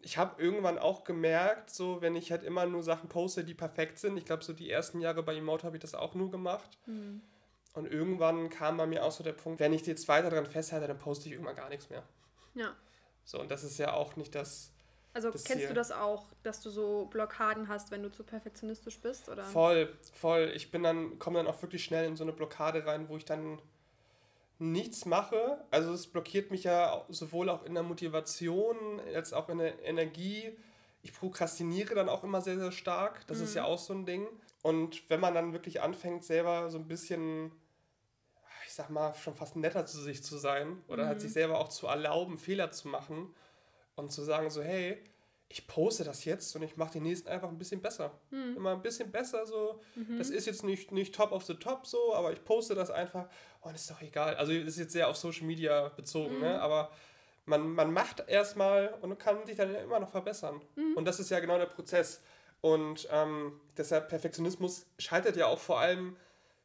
ich 0.00 0.16
habe 0.16 0.42
irgendwann 0.42 0.78
auch 0.78 1.04
gemerkt, 1.04 1.68
so, 1.68 2.00
wenn 2.00 2.16
ich 2.16 2.32
halt 2.32 2.42
immer 2.42 2.64
nur 2.64 2.82
Sachen 2.82 3.10
poste, 3.10 3.44
die 3.44 3.52
perfekt 3.52 3.98
sind, 3.98 4.16
ich 4.16 4.24
glaube, 4.24 4.42
so 4.42 4.54
die 4.54 4.70
ersten 4.70 5.00
Jahre 5.02 5.22
bei 5.22 5.36
Emote 5.36 5.66
habe 5.66 5.76
ich 5.76 5.82
das 5.82 5.94
auch 5.94 6.14
nur 6.14 6.30
gemacht. 6.30 6.78
Mhm. 6.86 7.20
Und 7.74 7.92
irgendwann 7.92 8.48
kam 8.48 8.78
bei 8.78 8.86
mir 8.86 9.04
auch 9.04 9.12
so 9.12 9.22
der 9.22 9.32
Punkt, 9.32 9.60
wenn 9.60 9.74
ich 9.74 9.86
jetzt 9.86 10.08
weiter 10.08 10.30
daran 10.30 10.46
festhalte, 10.46 10.86
dann 10.86 10.98
poste 10.98 11.26
ich 11.26 11.32
irgendwann 11.32 11.56
gar 11.56 11.68
nichts 11.68 11.90
mehr. 11.90 12.04
Ja. 12.54 12.74
So, 13.24 13.38
und 13.38 13.50
das 13.50 13.64
ist 13.64 13.78
ja 13.78 13.92
auch 13.92 14.16
nicht 14.16 14.34
das 14.34 14.72
Also 15.14 15.30
Das 15.30 15.44
kennst 15.44 15.60
hier. 15.60 15.68
du 15.68 15.74
das 15.74 15.92
auch, 15.92 16.24
dass 16.42 16.62
du 16.62 16.70
so 16.70 17.06
Blockaden 17.06 17.68
hast, 17.68 17.90
wenn 17.90 18.02
du 18.02 18.10
zu 18.10 18.24
perfektionistisch 18.24 18.98
bist? 18.98 19.28
Oder? 19.28 19.44
Voll, 19.44 19.92
voll. 20.14 20.52
Ich 20.54 20.70
bin 20.70 20.82
dann, 20.82 21.18
komme 21.18 21.38
dann 21.38 21.46
auch 21.46 21.60
wirklich 21.60 21.84
schnell 21.84 22.06
in 22.06 22.16
so 22.16 22.24
eine 22.24 22.32
Blockade 22.32 22.86
rein, 22.86 23.08
wo 23.08 23.16
ich 23.16 23.24
dann 23.24 23.60
nichts 24.58 25.04
mache. 25.04 25.62
Also 25.70 25.92
es 25.92 26.06
blockiert 26.06 26.50
mich 26.50 26.64
ja 26.64 27.04
sowohl 27.08 27.50
auch 27.50 27.64
in 27.64 27.74
der 27.74 27.82
Motivation 27.82 29.00
als 29.14 29.32
auch 29.32 29.48
in 29.50 29.58
der 29.58 29.84
Energie. 29.84 30.56
Ich 31.02 31.12
prokrastiniere 31.12 31.94
dann 31.94 32.08
auch 32.08 32.24
immer 32.24 32.40
sehr, 32.40 32.58
sehr 32.58 32.72
stark. 32.72 33.26
Das 33.26 33.40
ist 33.40 33.54
ja 33.54 33.64
auch 33.64 33.78
so 33.78 33.92
ein 33.92 34.06
Ding. 34.06 34.26
Und 34.62 35.10
wenn 35.10 35.20
man 35.20 35.34
dann 35.34 35.52
wirklich 35.52 35.82
anfängt, 35.82 36.24
selber 36.24 36.70
so 36.70 36.78
ein 36.78 36.86
bisschen, 36.86 37.50
ich 38.66 38.72
sag 38.72 38.88
mal, 38.88 39.12
schon 39.16 39.34
fast 39.34 39.56
netter 39.56 39.84
zu 39.84 40.00
sich 40.00 40.22
zu 40.22 40.38
sein 40.38 40.80
oder 40.86 41.06
halt 41.06 41.20
sich 41.20 41.32
selber 41.32 41.58
auch 41.58 41.68
zu 41.68 41.88
erlauben, 41.88 42.38
Fehler 42.38 42.70
zu 42.70 42.88
machen 42.88 43.34
und 43.96 44.12
zu 44.12 44.22
sagen 44.22 44.50
so, 44.50 44.62
hey, 44.62 45.02
ich 45.48 45.66
poste 45.66 46.02
das 46.02 46.24
jetzt 46.24 46.56
und 46.56 46.62
ich 46.62 46.78
mache 46.78 46.94
den 46.94 47.02
nächsten 47.02 47.28
einfach 47.28 47.48
ein 47.48 47.58
bisschen 47.58 47.82
besser. 47.82 48.18
Immer 48.56 48.72
ein 48.72 48.80
bisschen 48.80 49.10
besser 49.12 49.44
so. 49.44 49.82
Das 50.16 50.30
ist 50.30 50.46
jetzt 50.46 50.64
nicht, 50.64 50.92
nicht 50.92 51.14
top 51.14 51.30
of 51.30 51.44
the 51.44 51.54
top 51.54 51.86
so, 51.86 52.14
aber 52.14 52.32
ich 52.32 52.42
poste 52.42 52.74
das 52.74 52.90
einfach 52.90 53.28
und 53.60 53.74
ist 53.74 53.90
doch 53.90 54.00
egal. 54.00 54.34
Also 54.36 54.52
das 54.52 54.68
ist 54.68 54.78
jetzt 54.78 54.92
sehr 54.92 55.08
auf 55.08 55.16
Social 55.16 55.46
Media 55.46 55.88
bezogen, 55.90 56.40
ne? 56.40 56.58
aber 56.60 56.90
man, 57.44 57.68
man 57.68 57.92
macht 57.92 58.26
erstmal 58.28 58.94
und 59.02 59.18
kann 59.18 59.44
sich 59.46 59.56
dann 59.56 59.74
immer 59.74 60.00
noch 60.00 60.10
verbessern. 60.10 60.62
Und 60.96 61.04
das 61.04 61.20
ist 61.20 61.30
ja 61.30 61.38
genau 61.40 61.58
der 61.58 61.66
Prozess. 61.66 62.22
Und 62.62 63.08
ähm, 63.10 63.60
deshalb 63.76 64.08
Perfektionismus 64.08 64.86
scheitert 64.98 65.36
ja 65.36 65.46
auch 65.46 65.58
vor 65.58 65.80
allem 65.80 66.16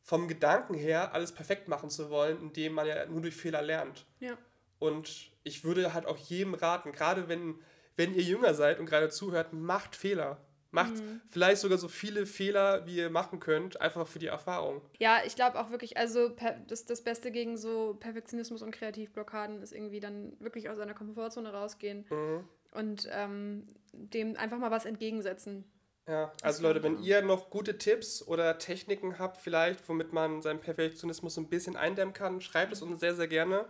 vom 0.01 0.29
Gedanken 0.29 0.75
her, 0.75 1.13
alles 1.13 1.33
perfekt 1.33 1.67
machen 1.67 1.89
zu 1.89 2.09
wollen, 2.09 2.39
indem 2.39 2.73
man 2.73 2.87
ja 2.87 3.05
nur 3.07 3.21
durch 3.21 3.35
Fehler 3.35 3.61
lernt. 3.61 4.05
Ja. 4.21 4.37
Und 4.79 5.31
ich 5.47 5.63
würde 5.63 5.93
halt 5.93 6.05
auch 6.05 6.17
jedem 6.17 6.53
raten, 6.53 6.91
gerade 6.91 7.27
wenn, 7.27 7.55
wenn 7.95 8.13
ihr 8.13 8.21
jünger 8.23 8.53
seid 8.53 8.79
und 8.79 8.85
gerade 8.85 9.09
zuhört, 9.09 9.53
macht 9.53 9.95
Fehler. 9.95 10.37
Macht 10.69 10.93
vielleicht 11.29 11.61
sogar 11.61 11.77
so 11.77 11.87
viele 11.87 12.25
Fehler, 12.25 12.85
wie 12.85 12.97
ihr 12.97 13.09
machen 13.09 13.39
könnt, 13.39 13.79
einfach 13.79 14.05
für 14.05 14.19
die 14.19 14.27
Erfahrung. 14.27 14.81
Ja, 14.99 15.21
ich 15.25 15.35
glaube 15.35 15.57
auch 15.59 15.71
wirklich, 15.71 15.97
also 15.97 16.29
das, 16.67 16.85
das 16.85 17.03
Beste 17.03 17.31
gegen 17.31 17.57
so 17.57 17.95
Perfektionismus 17.99 18.61
und 18.61 18.71
Kreativblockaden 18.71 19.61
ist 19.61 19.71
irgendwie 19.71 20.01
dann 20.01 20.33
wirklich 20.39 20.69
aus 20.69 20.77
seiner 20.77 20.93
Komfortzone 20.93 21.53
rausgehen 21.53 22.05
Mhm. 22.11 22.43
und 22.73 23.07
ähm, 23.11 23.63
dem 23.93 24.35
einfach 24.35 24.57
mal 24.59 24.69
was 24.69 24.85
entgegensetzen. 24.85 25.63
Ja, 26.05 26.31
also 26.41 26.63
Leute, 26.63 26.83
wenn 26.83 26.99
ihr 26.99 27.21
noch 27.21 27.49
gute 27.49 27.77
Tipps 27.77 28.21
oder 28.25 28.57
Techniken 28.57 29.19
habt, 29.19 29.37
vielleicht, 29.37 29.87
womit 29.89 30.13
man 30.13 30.41
seinen 30.41 30.59
Perfektionismus 30.61 31.35
so 31.35 31.41
ein 31.41 31.49
bisschen 31.49 31.75
eindämmen 31.77 32.13
kann, 32.13 32.39
schreibt 32.41 32.73
es 32.73 32.81
uns 32.81 32.99
sehr, 32.99 33.15
sehr 33.15 33.27
gerne. 33.27 33.65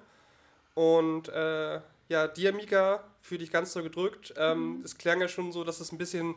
Und 0.78 1.30
äh, 1.30 1.82
ja, 2.08 2.28
dir, 2.28 2.54
Mika, 2.54 3.04
für 3.20 3.40
dich 3.40 3.50
ganz 3.50 3.74
so 3.74 3.82
gedrückt. 3.82 4.36
Ähm, 4.38 4.82
Es 4.86 4.96
klang 4.96 5.20
ja 5.20 5.28
schon 5.28 5.52
so, 5.52 5.64
dass 5.64 5.80
es 5.80 5.92
ein 5.92 5.98
bisschen 5.98 6.36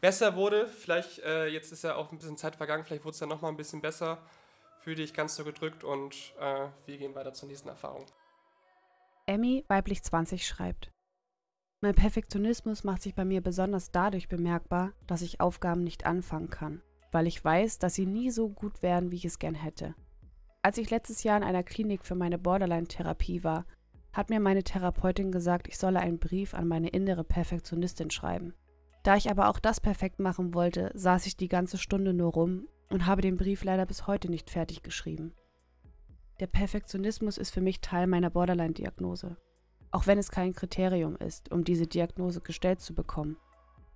besser 0.00 0.34
wurde. 0.34 0.66
Vielleicht, 0.66 1.18
äh, 1.18 1.48
jetzt 1.48 1.72
ist 1.72 1.84
ja 1.84 1.96
auch 1.96 2.10
ein 2.10 2.16
bisschen 2.16 2.38
Zeit 2.38 2.56
vergangen, 2.56 2.84
vielleicht 2.84 3.04
wurde 3.04 3.12
es 3.12 3.18
dann 3.18 3.28
nochmal 3.28 3.50
ein 3.50 3.58
bisschen 3.58 3.82
besser. 3.82 4.16
Für 4.80 4.94
dich 4.94 5.12
ganz 5.12 5.36
so 5.36 5.44
gedrückt 5.44 5.84
und 5.84 6.32
äh, 6.40 6.68
wir 6.86 6.96
gehen 6.96 7.14
weiter 7.14 7.34
zur 7.34 7.50
nächsten 7.50 7.68
Erfahrung. 7.68 8.06
Emmy, 9.26 9.62
weiblich 9.68 10.02
20, 10.02 10.46
schreibt: 10.46 10.90
Mein 11.82 11.94
Perfektionismus 11.94 12.84
macht 12.84 13.02
sich 13.02 13.14
bei 13.14 13.26
mir 13.26 13.42
besonders 13.42 13.90
dadurch 13.90 14.26
bemerkbar, 14.26 14.94
dass 15.06 15.20
ich 15.20 15.42
Aufgaben 15.42 15.84
nicht 15.84 16.06
anfangen 16.06 16.48
kann, 16.48 16.80
weil 17.10 17.26
ich 17.26 17.44
weiß, 17.44 17.78
dass 17.78 17.92
sie 17.92 18.06
nie 18.06 18.30
so 18.30 18.48
gut 18.48 18.82
werden, 18.82 19.10
wie 19.10 19.16
ich 19.16 19.26
es 19.26 19.38
gern 19.38 19.54
hätte. 19.54 19.94
Als 20.62 20.78
ich 20.78 20.88
letztes 20.88 21.24
Jahr 21.24 21.36
in 21.36 21.44
einer 21.44 21.62
Klinik 21.62 22.06
für 22.06 22.14
meine 22.14 22.38
Borderline-Therapie 22.38 23.44
war, 23.44 23.66
hat 24.12 24.30
mir 24.30 24.40
meine 24.40 24.62
Therapeutin 24.62 25.32
gesagt, 25.32 25.68
ich 25.68 25.78
solle 25.78 26.00
einen 26.00 26.18
Brief 26.18 26.54
an 26.54 26.68
meine 26.68 26.88
innere 26.88 27.24
Perfektionistin 27.24 28.10
schreiben. 28.10 28.54
Da 29.02 29.16
ich 29.16 29.30
aber 29.30 29.48
auch 29.48 29.58
das 29.58 29.80
perfekt 29.80 30.20
machen 30.20 30.54
wollte, 30.54 30.90
saß 30.94 31.26
ich 31.26 31.36
die 31.36 31.48
ganze 31.48 31.78
Stunde 31.78 32.12
nur 32.12 32.32
rum 32.32 32.68
und 32.90 33.06
habe 33.06 33.22
den 33.22 33.36
Brief 33.36 33.64
leider 33.64 33.86
bis 33.86 34.06
heute 34.06 34.30
nicht 34.30 34.50
fertig 34.50 34.82
geschrieben. 34.82 35.34
Der 36.40 36.46
Perfektionismus 36.46 37.38
ist 37.38 37.50
für 37.50 37.60
mich 37.60 37.80
Teil 37.80 38.06
meiner 38.06 38.30
Borderline-Diagnose, 38.30 39.36
auch 39.90 40.06
wenn 40.06 40.18
es 40.18 40.30
kein 40.30 40.54
Kriterium 40.54 41.16
ist, 41.16 41.50
um 41.50 41.64
diese 41.64 41.86
Diagnose 41.86 42.40
gestellt 42.40 42.80
zu 42.80 42.94
bekommen. 42.94 43.36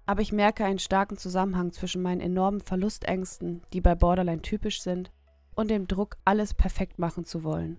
Aber 0.07 0.23
ich 0.23 0.33
merke 0.33 0.65
einen 0.65 0.79
starken 0.79 1.17
Zusammenhang 1.17 1.73
zwischen 1.73 2.03
meinen 2.03 2.21
enormen 2.21 2.61
Verlustängsten, 2.61 3.63
die 3.73 3.81
bei 3.81 3.95
Borderline 3.95 4.43
typisch 4.43 4.81
sind, 4.81 5.13
und 5.55 5.71
dem 5.71 5.89
Druck, 5.89 6.19
alles 6.25 6.55
perfekt 6.55 6.99
machen 6.99 7.25
zu 7.25 7.43
wollen. 7.43 7.79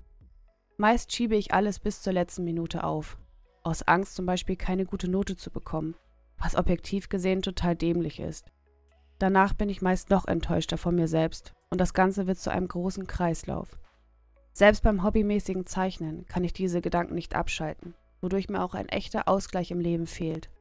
Meist 0.79 1.11
schiebe 1.11 1.35
ich 1.35 1.55
alles 1.55 1.79
bis 1.79 2.03
zur 2.03 2.13
letzten 2.13 2.43
Minute 2.43 2.83
auf, 2.83 3.17
aus 3.63 3.81
Angst 3.81 4.13
zum 4.13 4.27
Beispiel 4.27 4.55
keine 4.55 4.85
gute 4.85 5.09
Note 5.09 5.35
zu 5.35 5.49
bekommen, 5.49 5.95
was 6.37 6.55
objektiv 6.55 7.09
gesehen 7.09 7.41
total 7.41 7.75
dämlich 7.75 8.19
ist. 8.19 8.51
Danach 9.17 9.55
bin 9.55 9.69
ich 9.69 9.81
meist 9.81 10.11
noch 10.11 10.27
enttäuschter 10.27 10.77
von 10.77 10.93
mir 10.93 11.07
selbst 11.07 11.53
und 11.71 11.81
das 11.81 11.95
Ganze 11.95 12.27
wird 12.27 12.37
zu 12.37 12.51
einem 12.51 12.67
großen 12.67 13.07
Kreislauf. 13.07 13.79
Selbst 14.53 14.83
beim 14.83 15.03
hobbymäßigen 15.03 15.65
Zeichnen 15.65 16.27
kann 16.27 16.43
ich 16.43 16.53
diese 16.53 16.79
Gedanken 16.79 17.15
nicht 17.15 17.33
abschalten, 17.33 17.95
wodurch 18.21 18.47
mir 18.47 18.63
auch 18.63 18.75
ein 18.75 18.87
echter 18.87 19.27
Ausgleich 19.27 19.71
im 19.71 19.79
Leben 19.79 20.05
fehlt. 20.05 20.51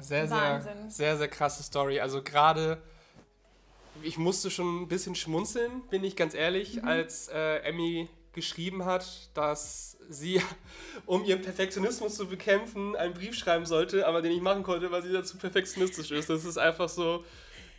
Sehr, 0.00 0.26
sehr, 0.26 0.30
Wahnsinn. 0.30 0.90
sehr, 0.90 1.16
sehr 1.18 1.28
krasse 1.28 1.62
Story. 1.62 2.00
Also 2.00 2.20
gerade, 2.20 2.82
ich 4.02 4.18
musste 4.18 4.50
schon 4.50 4.82
ein 4.82 4.88
bisschen 4.88 5.14
schmunzeln, 5.14 5.82
bin 5.88 6.02
ich 6.02 6.16
ganz 6.16 6.34
ehrlich, 6.34 6.82
als 6.82 7.28
äh, 7.28 7.58
Emmy 7.58 8.08
geschrieben 8.36 8.84
hat, 8.84 9.04
dass 9.34 9.96
sie, 10.08 10.40
um 11.06 11.24
ihren 11.24 11.42
Perfektionismus 11.42 12.14
zu 12.14 12.28
bekämpfen, 12.28 12.94
einen 12.94 13.14
Brief 13.14 13.34
schreiben 13.34 13.66
sollte, 13.66 14.06
aber 14.06 14.22
den 14.22 14.30
ich 14.32 14.40
machen 14.40 14.62
konnte, 14.62 14.90
weil 14.92 15.02
sie 15.02 15.12
dazu 15.12 15.36
perfektionistisch 15.38 16.12
ist. 16.12 16.30
Das 16.30 16.44
ist 16.44 16.58
einfach 16.58 16.88
so 16.88 17.24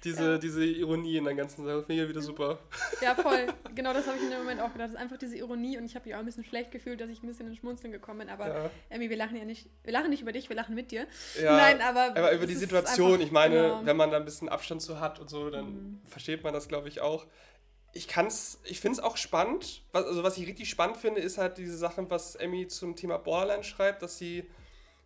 diese, 0.04 0.32
Ja. 0.34 0.38
diese 0.38 0.63
Ironie 0.63 1.17
in 1.17 1.24
der 1.26 1.34
ganzen 1.34 1.65
Sache. 1.65 1.84
Finde 1.84 2.04
ich 2.04 2.10
wieder 2.10 2.22
super. 2.22 2.60
Ja, 3.02 3.15
voll. 3.15 3.48
genau 3.76 3.93
das 3.93 4.06
habe 4.06 4.17
ich 4.17 4.24
in 4.24 4.30
dem 4.30 4.39
Moment 4.39 4.62
auch 4.62 4.72
gedacht. 4.72 4.89
Das 4.89 4.91
ist 4.91 4.98
einfach 4.98 5.17
diese 5.17 5.36
Ironie 5.38 5.78
und 5.78 5.86
ich 5.86 5.96
habe 5.96 6.06
mich 6.06 6.13
auch 6.15 6.20
ein 6.20 6.26
bisschen 6.26 6.43
schlecht 6.46 6.72
gefühlt, 6.72 7.02
dass 7.02 7.10
ich 7.10 7.24
ein 7.24 7.28
bisschen 7.28 7.48
ins 7.48 7.58
Schmunzeln 7.58 7.91
gekommen 7.91 8.20
bin. 8.20 8.30
Aber 8.30 8.48
Ja. 8.48 8.72
Emmy, 8.89 9.10
wir 9.10 9.17
lachen 9.17 9.38
ja 9.38 9.43
nicht, 9.46 9.70
wir 9.84 9.93
lachen 9.93 10.10
nicht 10.12 10.22
über 10.22 10.32
dich, 10.34 10.50
wir 10.50 10.56
lachen 10.56 10.76
mit 10.76 10.91
dir. 10.91 11.08
Ja, 11.41 11.56
Nein, 11.58 11.82
aber. 11.82 12.15
Aber 12.15 12.32
über 12.32 12.46
die 12.46 12.54
Situation, 12.56 13.13
einfach- 13.13 13.26
ich 13.26 13.32
meine, 13.32 13.56
genau. 13.56 13.82
wenn 13.86 13.98
man 13.98 14.12
da 14.12 14.17
ein 14.17 14.26
bisschen 14.26 14.50
Abstand 14.50 14.82
zu 14.84 15.00
hat 15.00 15.20
und 15.20 15.30
so, 15.30 15.50
dann 15.50 15.65
Mhm. 15.65 16.02
versteht 16.06 16.43
man 16.43 16.54
das, 16.54 16.67
glaube 16.67 16.89
ich, 16.89 17.02
auch. 17.02 17.26
Ich 17.93 18.08
kann's, 18.08 18.60
ich 18.63 18.80
finde 18.80 19.00
es 19.00 19.04
auch 19.04 19.17
spannend. 19.17 19.84
Was, 19.91 20.06
also 20.06 20.23
was 20.23 20.38
ich 20.38 20.47
richtig 20.47 20.69
spannend 20.69 20.97
finde, 20.97 21.21
ist 21.21 21.38
halt 21.38 21.58
diese 21.58 21.78
Sachen, 21.78 22.10
was 22.10 22.36
Emmy 22.36 22.67
zum 22.67 22.95
Thema 22.95 23.17
Borderline 23.17 23.63
schreibt, 23.63 24.02
dass 24.02 24.17
sie 24.17 24.45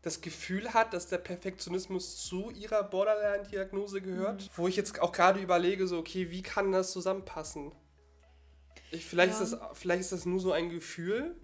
das 0.02 0.20
Gefühl 0.22 0.74
hat, 0.74 0.94
dass 0.94 1.08
der 1.08 1.20
Perfektionismus 1.20 2.18
zu 2.26 2.50
ihrer 2.50 2.84
Borderline-Diagnose 2.84 4.02
gehört. 4.02 4.42
Mhm. 4.42 4.50
Wo 4.56 4.68
ich 4.68 4.76
jetzt 4.76 5.00
auch 5.00 5.12
gerade 5.12 5.40
überlege, 5.40 5.88
so, 5.88 6.00
okay, 6.00 6.32
wie 6.32 6.42
kann 6.42 6.72
das 6.72 6.92
zusammenpassen? 6.92 7.72
Ich, 8.90 9.06
vielleicht, 9.06 9.34
Ja. 9.34 9.42
ist 9.44 9.52
das, 9.54 9.60
vielleicht 9.74 10.02
ist 10.02 10.12
das 10.12 10.26
nur 10.26 10.40
so 10.40 10.52
ein 10.52 10.70
Gefühl. 10.70 11.36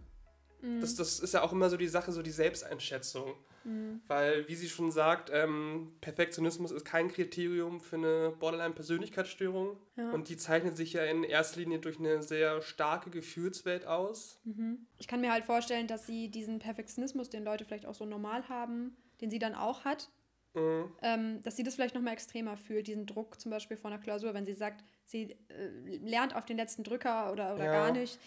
Mhm. 0.62 0.82
Das, 0.82 0.95
das 0.95 1.19
ist 1.19 1.34
ja 1.36 1.43
auch 1.43 1.52
immer 1.52 1.69
so 1.69 1.78
die 1.78 1.88
Sache, 1.88 2.12
so 2.12 2.21
die 2.23 2.32
Selbsteinschätzung. 2.32 3.36
Mhm. 3.67 4.01
Weil, 4.08 4.47
wie 4.47 4.56
sie 4.56 4.69
schon 4.69 4.91
sagt, 4.91 5.30
ähm, 5.34 5.91
Perfektionismus 6.01 6.71
ist 6.71 6.86
kein 6.86 7.10
Kriterium 7.10 7.82
für 7.82 7.97
eine 7.97 8.34
Borderline-Persönlichkeitsstörung. 8.39 9.77
Ja. 9.97 10.12
Und 10.12 10.30
die 10.30 10.38
zeichnet 10.38 10.77
sich 10.77 10.93
ja 10.93 11.03
in 11.03 11.23
erster 11.23 11.60
Linie 11.60 11.80
durch 11.80 11.99
eine 11.99 12.23
sehr 12.23 12.62
starke 12.62 13.10
Gefühlswelt 13.10 13.86
aus. 13.86 14.39
Mhm. 14.45 14.88
Ich 14.97 15.08
kann 15.08 15.21
mir 15.21 15.32
halt 15.32 15.43
vorstellen, 15.45 15.88
dass 15.88 16.06
sie 16.08 16.30
diesen 16.30 16.60
Perfektionismus, 16.60 17.30
den 17.30 17.43
Leute 17.43 17.65
vielleicht 17.65 17.86
auch 17.86 17.95
so 17.95 18.06
normal 18.06 18.47
haben, 18.49 18.95
den 19.21 19.30
sie 19.30 19.39
dann 19.39 19.56
auch 19.56 19.84
hat, 19.86 20.10
Mhm. 20.53 20.91
ähm, 21.03 21.41
dass 21.43 21.56
sie 21.56 21.63
das 21.63 21.75
vielleicht 21.75 21.93
nochmal 21.93 22.13
extremer 22.13 22.58
fühlt, 22.58 22.88
diesen 22.88 23.06
Druck 23.06 23.39
zum 23.39 23.51
Beispiel 23.51 23.77
vor 23.77 23.91
einer 23.91 23.99
Klausur, 23.99 24.34
wenn 24.34 24.45
sie 24.45 24.53
sagt, 24.53 24.84
sie 25.03 25.36
äh, 25.49 25.97
lernt 25.97 26.36
auf 26.36 26.45
den 26.45 26.58
letzten 26.58 26.84
Drücker 26.84 27.32
oder, 27.32 27.53
oder 27.53 27.65
Ja. 27.65 27.71
gar 27.71 27.91
nicht. 27.91 28.17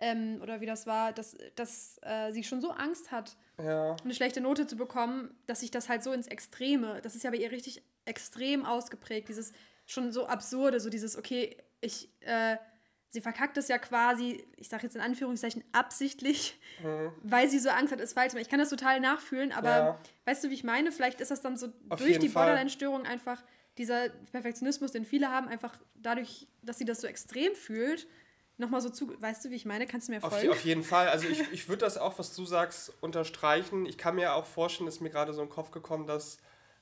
Ähm, 0.00 0.40
oder 0.42 0.60
wie 0.60 0.66
das 0.66 0.86
war, 0.86 1.12
dass, 1.12 1.36
dass 1.56 1.98
äh, 2.02 2.32
sie 2.32 2.42
schon 2.42 2.60
so 2.62 2.70
Angst 2.70 3.10
hat, 3.12 3.36
Ja. 3.58 3.96
eine 4.02 4.14
schlechte 4.14 4.40
Note 4.40 4.66
zu 4.66 4.76
bekommen, 4.76 5.34
dass 5.46 5.60
sich 5.60 5.70
das 5.70 5.88
halt 5.90 6.02
so 6.02 6.12
ins 6.12 6.26
Extreme, 6.26 7.00
das 7.02 7.14
ist 7.14 7.22
ja 7.22 7.30
bei 7.30 7.36
ihr 7.36 7.50
richtig 7.50 7.82
extrem 8.06 8.64
ausgeprägt, 8.64 9.28
dieses 9.28 9.52
schon 9.86 10.10
so 10.10 10.26
absurde, 10.26 10.80
so 10.80 10.88
dieses, 10.88 11.18
okay, 11.18 11.56
ich, 11.82 12.08
äh, 12.20 12.56
sie 13.10 13.20
verkackt 13.20 13.58
es 13.58 13.68
ja 13.68 13.78
quasi, 13.78 14.42
ich 14.56 14.68
sage 14.68 14.84
jetzt 14.84 14.96
in 14.96 15.02
Anführungszeichen, 15.02 15.64
absichtlich, 15.72 16.58
mhm. 16.82 17.12
weil 17.22 17.48
sie 17.48 17.58
so 17.58 17.68
Angst 17.68 17.92
hat, 17.92 18.00
es 18.00 18.12
falsch 18.14 18.30
zu 18.30 18.36
machen. 18.36 18.42
Ich 18.42 18.48
kann 18.48 18.60
das 18.60 18.70
total 18.70 19.00
nachfühlen, 19.00 19.52
aber 19.52 19.68
ja. 19.68 20.00
weißt 20.24 20.44
du, 20.44 20.50
wie 20.50 20.54
ich 20.54 20.64
meine? 20.64 20.92
Vielleicht 20.92 21.20
ist 21.20 21.30
das 21.30 21.42
dann 21.42 21.56
so 21.56 21.68
Auf 21.88 21.98
durch 21.98 22.18
die 22.18 22.28
Borderline-Störung 22.28 23.04
einfach 23.04 23.42
dieser 23.76 24.08
Perfektionismus, 24.32 24.92
den 24.92 25.04
viele 25.04 25.30
haben, 25.30 25.48
einfach 25.48 25.78
dadurch, 25.94 26.46
dass 26.62 26.78
sie 26.78 26.84
das 26.84 27.00
so 27.00 27.06
extrem 27.06 27.54
fühlt, 27.54 28.06
nochmal 28.60 28.80
so 28.80 28.90
zu, 28.90 29.10
weißt 29.20 29.44
du, 29.44 29.50
wie 29.50 29.56
ich 29.56 29.64
meine? 29.64 29.86
Kannst 29.86 30.08
du 30.08 30.12
mir 30.12 30.20
folgen? 30.20 30.50
Auf, 30.50 30.56
auf 30.56 30.64
jeden 30.64 30.82
Fall. 30.82 31.08
Also 31.08 31.26
ich, 31.26 31.40
ich 31.52 31.68
würde 31.68 31.80
das 31.84 31.98
auch, 31.98 32.18
was 32.18 32.34
du 32.34 32.44
sagst, 32.44 32.92
unterstreichen. 33.00 33.86
Ich 33.86 33.98
kann 33.98 34.14
mir 34.14 34.34
auch 34.34 34.46
vorstellen, 34.46 34.88
ist 34.88 35.00
mir 35.00 35.10
gerade 35.10 35.32
so 35.32 35.40
in 35.42 35.48
den 35.48 35.52
Kopf 35.52 35.70
gekommen, 35.70 36.06
dass 36.06 36.38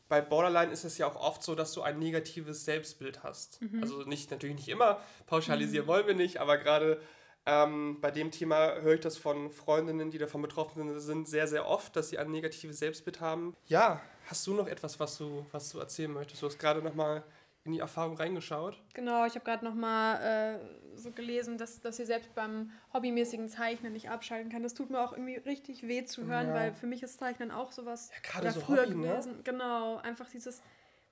bei 0.09 0.21
Borderline 0.21 0.73
ist 0.73 0.85
es 0.85 0.99
ja 0.99 1.07
auch 1.07 1.17
oft 1.17 1.43
so, 1.43 1.55
dass 1.55 1.73
du 1.73 1.83
ein 1.83 1.99
negatives 1.99 2.65
Selbstbild 2.65 3.23
hast. 3.23 3.61
Mhm. 3.61 3.83
Also 3.83 4.03
nicht, 4.03 4.31
natürlich 4.31 4.57
nicht 4.57 4.69
immer, 4.69 5.01
pauschalisieren 5.27 5.87
mhm. 5.87 5.91
wollen 5.91 6.07
wir 6.07 6.15
nicht, 6.15 6.39
aber 6.39 6.57
gerade 6.57 7.01
ähm, 7.47 7.99
bei 8.01 8.11
dem 8.11 8.31
Thema 8.31 8.75
höre 8.81 8.95
ich 8.95 9.01
das 9.01 9.17
von 9.17 9.51
Freundinnen, 9.51 10.11
die 10.11 10.19
davon 10.19 10.43
betroffen 10.43 10.99
sind, 10.99 11.29
sehr, 11.29 11.47
sehr 11.47 11.67
oft, 11.67 11.95
dass 11.97 12.11
sie 12.11 12.19
ein 12.19 12.31
negatives 12.31 12.79
Selbstbild 12.79 13.21
haben. 13.21 13.55
Ja, 13.67 14.01
hast 14.27 14.47
du 14.47 14.55
noch 14.55 14.67
etwas, 14.67 14.99
was 14.99 15.19
du, 15.19 15.47
was 15.53 15.71
du 15.71 15.79
erzählen 15.79 16.13
möchtest? 16.13 16.43
Du 16.43 16.47
hast 16.47 16.59
gerade 16.59 16.83
nochmal 16.83 17.23
in 17.69 17.75
die 17.75 17.79
Erfahrung 17.81 18.17
reingeschaut? 18.17 18.83
Genau, 18.95 19.25
ich 19.27 19.35
habe 19.35 19.45
gerade 19.45 19.65
nochmal 19.65 20.21
äh, 20.21 20.99
so 20.99 21.13
gelesen, 21.13 21.59
dass, 21.59 21.81
dass 21.81 21.97
sie 21.99 22.07
selbst 22.07 22.35
beim 22.35 22.73
hobbymäßigen 22.93 23.49
Zeichnen 23.49 23.93
nicht 23.93 24.11
abschalten 24.11 24.51
kann. 24.51 24.63
Das 24.63 24.75
tut 24.75 24.91
mir 24.91 25.01
auch 25.01 25.13
irgendwie 25.13 25.37
richtig 25.37 25.87
weh 25.87 26.05
zu 26.05 26.27
hören, 26.27 26.49
ja. 26.49 26.55
weil 26.55 26.73
für 26.75 26.87
mich 26.87 27.03
ist 27.03 27.19
Zeichnen 27.19 27.51
auch 27.51 27.73
sowas. 27.73 28.11
Ja, 28.15 28.31
gerade 28.31 28.51
so 28.51 28.61
früher 28.61 28.87
Hobby, 28.87 28.95
ne? 28.97 29.09
gewesen. 29.09 29.37
Ne? 29.37 29.43
Genau, 29.45 29.97
einfach 29.99 30.29
dieses, 30.29 30.63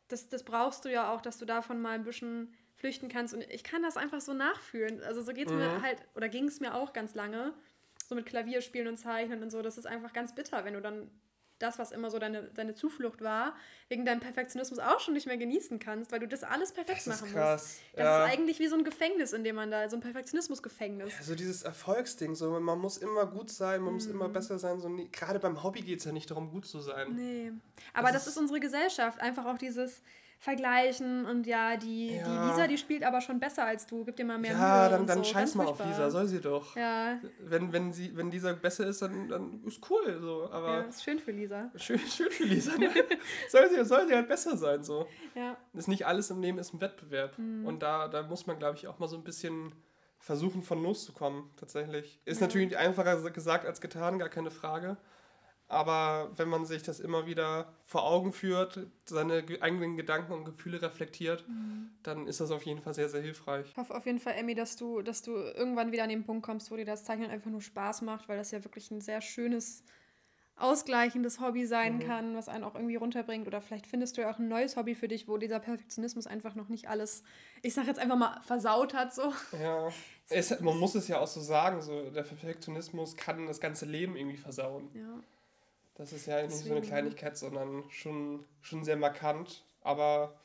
das, 0.08 0.28
das 0.28 0.42
brauchst 0.42 0.84
du 0.84 0.90
ja 0.90 1.12
auch, 1.12 1.20
dass 1.20 1.38
du 1.38 1.44
davon 1.44 1.80
mal 1.80 1.92
ein 1.92 2.04
bisschen 2.04 2.54
flüchten 2.74 3.08
kannst. 3.08 3.34
Und 3.34 3.42
ich 3.50 3.64
kann 3.64 3.82
das 3.82 3.96
einfach 3.96 4.20
so 4.20 4.32
nachfühlen. 4.32 5.02
Also 5.02 5.22
so 5.22 5.32
geht 5.32 5.46
es 5.46 5.52
mhm. 5.52 5.58
mir 5.58 5.82
halt, 5.82 5.98
oder 6.14 6.28
ging 6.28 6.48
es 6.48 6.60
mir 6.60 6.74
auch 6.74 6.92
ganz 6.92 7.14
lange, 7.14 7.52
so 8.08 8.14
mit 8.14 8.26
Klavierspielen 8.26 8.88
und 8.88 8.96
Zeichnen 8.96 9.42
und 9.42 9.50
so. 9.50 9.62
Das 9.62 9.78
ist 9.78 9.86
einfach 9.86 10.12
ganz 10.12 10.34
bitter, 10.34 10.64
wenn 10.64 10.74
du 10.74 10.80
dann 10.80 11.10
das, 11.58 11.78
was 11.78 11.92
immer 11.92 12.10
so 12.10 12.18
deine, 12.18 12.44
deine 12.54 12.74
Zuflucht 12.74 13.22
war, 13.22 13.54
wegen 13.88 14.04
deinem 14.04 14.20
Perfektionismus 14.20 14.78
auch 14.78 15.00
schon 15.00 15.14
nicht 15.14 15.26
mehr 15.26 15.36
genießen 15.36 15.78
kannst, 15.78 16.12
weil 16.12 16.20
du 16.20 16.28
das 16.28 16.42
alles 16.42 16.72
perfekt 16.72 17.06
das 17.06 17.20
machen 17.20 17.32
krass. 17.32 17.62
musst. 17.62 17.80
Das 17.94 18.04
ja. 18.04 18.24
ist 18.26 18.32
eigentlich 18.32 18.58
wie 18.58 18.68
so 18.68 18.76
ein 18.76 18.84
Gefängnis, 18.84 19.32
in 19.32 19.44
dem 19.44 19.56
man 19.56 19.70
da, 19.70 19.88
so 19.88 19.96
ein 19.96 20.00
Perfektionismusgefängnis. 20.00 21.12
Ja, 21.16 21.22
so 21.22 21.34
dieses 21.34 21.62
Erfolgsding, 21.62 22.34
so 22.34 22.58
man 22.60 22.78
muss 22.78 22.98
immer 22.98 23.26
gut 23.26 23.50
sein, 23.50 23.80
man 23.80 23.92
mm. 23.92 23.94
muss 23.94 24.06
immer 24.06 24.28
mhm. 24.28 24.32
besser 24.32 24.58
sein. 24.58 24.80
So, 24.80 24.88
nee, 24.88 25.08
gerade 25.10 25.38
beim 25.38 25.62
Hobby 25.62 25.80
geht 25.80 26.00
es 26.00 26.04
ja 26.04 26.12
nicht 26.12 26.30
darum, 26.30 26.50
gut 26.50 26.66
zu 26.66 26.80
sein. 26.80 27.14
Nee. 27.14 27.52
Aber 27.94 28.12
das, 28.12 28.24
das 28.24 28.26
ist, 28.26 28.32
ist 28.32 28.38
unsere 28.38 28.60
Gesellschaft. 28.60 29.20
Einfach 29.20 29.46
auch 29.46 29.58
dieses, 29.58 30.02
vergleichen 30.38 31.24
und 31.24 31.46
ja, 31.46 31.76
die, 31.76 32.16
ja. 32.16 32.24
die 32.24 32.50
Lisa, 32.50 32.66
die 32.66 32.78
spielt 32.78 33.02
aber 33.02 33.20
schon 33.20 33.40
besser 33.40 33.64
als 33.64 33.86
du, 33.86 34.04
gib 34.04 34.16
dir 34.16 34.24
mal 34.24 34.38
mehr 34.38 34.52
ja, 34.52 34.58
Mühe. 34.58 34.66
Ja, 34.66 34.88
dann, 34.90 35.06
dann 35.06 35.18
so. 35.18 35.24
scheiß 35.24 35.54
mal 35.54 35.66
auf 35.66 35.84
Lisa, 35.84 36.10
soll 36.10 36.26
sie 36.26 36.40
doch. 36.40 36.76
Ja. 36.76 37.18
Wenn, 37.40 37.72
wenn, 37.72 37.92
sie, 37.92 38.14
wenn 38.16 38.30
Lisa 38.30 38.52
besser 38.52 38.86
ist, 38.86 39.02
dann, 39.02 39.28
dann 39.28 39.64
ist 39.64 39.80
cool. 39.90 40.18
So. 40.20 40.48
Aber 40.50 40.78
ja, 40.78 40.80
ist 40.82 41.02
schön 41.02 41.18
für 41.18 41.32
Lisa. 41.32 41.70
Schön, 41.76 41.98
schön 41.98 42.30
für 42.30 42.44
Lisa. 42.44 42.76
Ne? 42.76 42.90
soll, 43.48 43.68
sie, 43.70 43.84
soll 43.84 44.06
sie 44.06 44.14
halt 44.14 44.28
besser 44.28 44.56
sein. 44.56 44.84
So. 44.84 45.06
Ja. 45.34 45.56
ist 45.72 45.88
nicht 45.88 46.06
alles 46.06 46.30
im 46.30 46.40
Leben 46.40 46.58
ist 46.58 46.74
ein 46.74 46.80
Wettbewerb. 46.80 47.38
Mhm. 47.38 47.66
Und 47.66 47.82
da, 47.82 48.08
da 48.08 48.22
muss 48.22 48.46
man, 48.46 48.58
glaube 48.58 48.76
ich, 48.76 48.86
auch 48.88 48.98
mal 48.98 49.08
so 49.08 49.16
ein 49.16 49.24
bisschen 49.24 49.72
versuchen, 50.18 50.62
von 50.62 50.82
loszukommen, 50.82 51.50
tatsächlich. 51.56 52.20
Ist 52.24 52.40
ja. 52.40 52.46
natürlich 52.46 52.76
einfacher 52.76 53.30
gesagt 53.30 53.64
als 53.64 53.80
getan, 53.80 54.18
gar 54.18 54.28
keine 54.28 54.50
Frage. 54.50 54.96
Aber 55.68 56.30
wenn 56.36 56.48
man 56.48 56.64
sich 56.64 56.84
das 56.84 57.00
immer 57.00 57.26
wieder 57.26 57.72
vor 57.84 58.04
Augen 58.04 58.32
führt, 58.32 58.86
seine 59.04 59.44
eigenen 59.60 59.96
Gedanken 59.96 60.32
und 60.32 60.44
Gefühle 60.44 60.80
reflektiert, 60.80 61.46
mhm. 61.48 61.90
dann 62.04 62.28
ist 62.28 62.40
das 62.40 62.52
auf 62.52 62.62
jeden 62.62 62.80
Fall 62.80 62.94
sehr, 62.94 63.08
sehr 63.08 63.20
hilfreich. 63.20 63.66
Ich 63.70 63.76
hoffe 63.76 63.94
auf 63.94 64.06
jeden 64.06 64.20
Fall, 64.20 64.34
Emmy, 64.34 64.54
dass 64.54 64.76
du, 64.76 65.02
dass 65.02 65.22
du 65.22 65.32
irgendwann 65.32 65.90
wieder 65.90 66.04
an 66.04 66.08
den 66.08 66.24
Punkt 66.24 66.44
kommst, 66.44 66.70
wo 66.70 66.76
dir 66.76 66.84
das 66.84 67.02
Zeichnen 67.02 67.30
einfach 67.30 67.50
nur 67.50 67.60
Spaß 67.62 68.02
macht, 68.02 68.28
weil 68.28 68.38
das 68.38 68.52
ja 68.52 68.62
wirklich 68.62 68.92
ein 68.92 69.00
sehr 69.00 69.20
schönes, 69.20 69.82
ausgleichendes 70.54 71.40
Hobby 71.40 71.66
sein 71.66 71.96
mhm. 71.96 72.00
kann, 72.00 72.36
was 72.36 72.48
einen 72.48 72.62
auch 72.62 72.76
irgendwie 72.76 72.94
runterbringt. 72.94 73.48
Oder 73.48 73.60
vielleicht 73.60 73.88
findest 73.88 74.16
du 74.16 74.20
ja 74.20 74.30
auch 74.30 74.38
ein 74.38 74.46
neues 74.46 74.76
Hobby 74.76 74.94
für 74.94 75.08
dich, 75.08 75.26
wo 75.26 75.36
dieser 75.36 75.58
Perfektionismus 75.58 76.28
einfach 76.28 76.54
noch 76.54 76.68
nicht 76.68 76.88
alles, 76.88 77.24
ich 77.62 77.74
sag 77.74 77.88
jetzt 77.88 77.98
einfach 77.98 78.16
mal, 78.16 78.40
versaut 78.42 78.94
hat. 78.94 79.12
So. 79.12 79.32
Ja, 79.60 79.88
es, 80.28 80.60
man 80.60 80.78
muss 80.78 80.94
es 80.94 81.08
ja 81.08 81.18
auch 81.18 81.26
so 81.26 81.40
sagen, 81.40 81.82
so, 81.82 82.08
der 82.10 82.22
Perfektionismus 82.22 83.16
kann 83.16 83.48
das 83.48 83.58
ganze 83.58 83.84
Leben 83.84 84.14
irgendwie 84.14 84.38
versauen. 84.38 84.88
Ja. 84.94 85.20
Das 85.96 86.12
ist 86.12 86.26
ja 86.26 86.42
nicht 86.42 86.52
so 86.52 86.72
eine 86.72 86.82
Kleinigkeit, 86.82 87.38
sondern 87.38 87.84
schon, 87.90 88.44
schon 88.60 88.84
sehr 88.84 88.96
markant. 88.96 89.64
Aber 89.80 90.38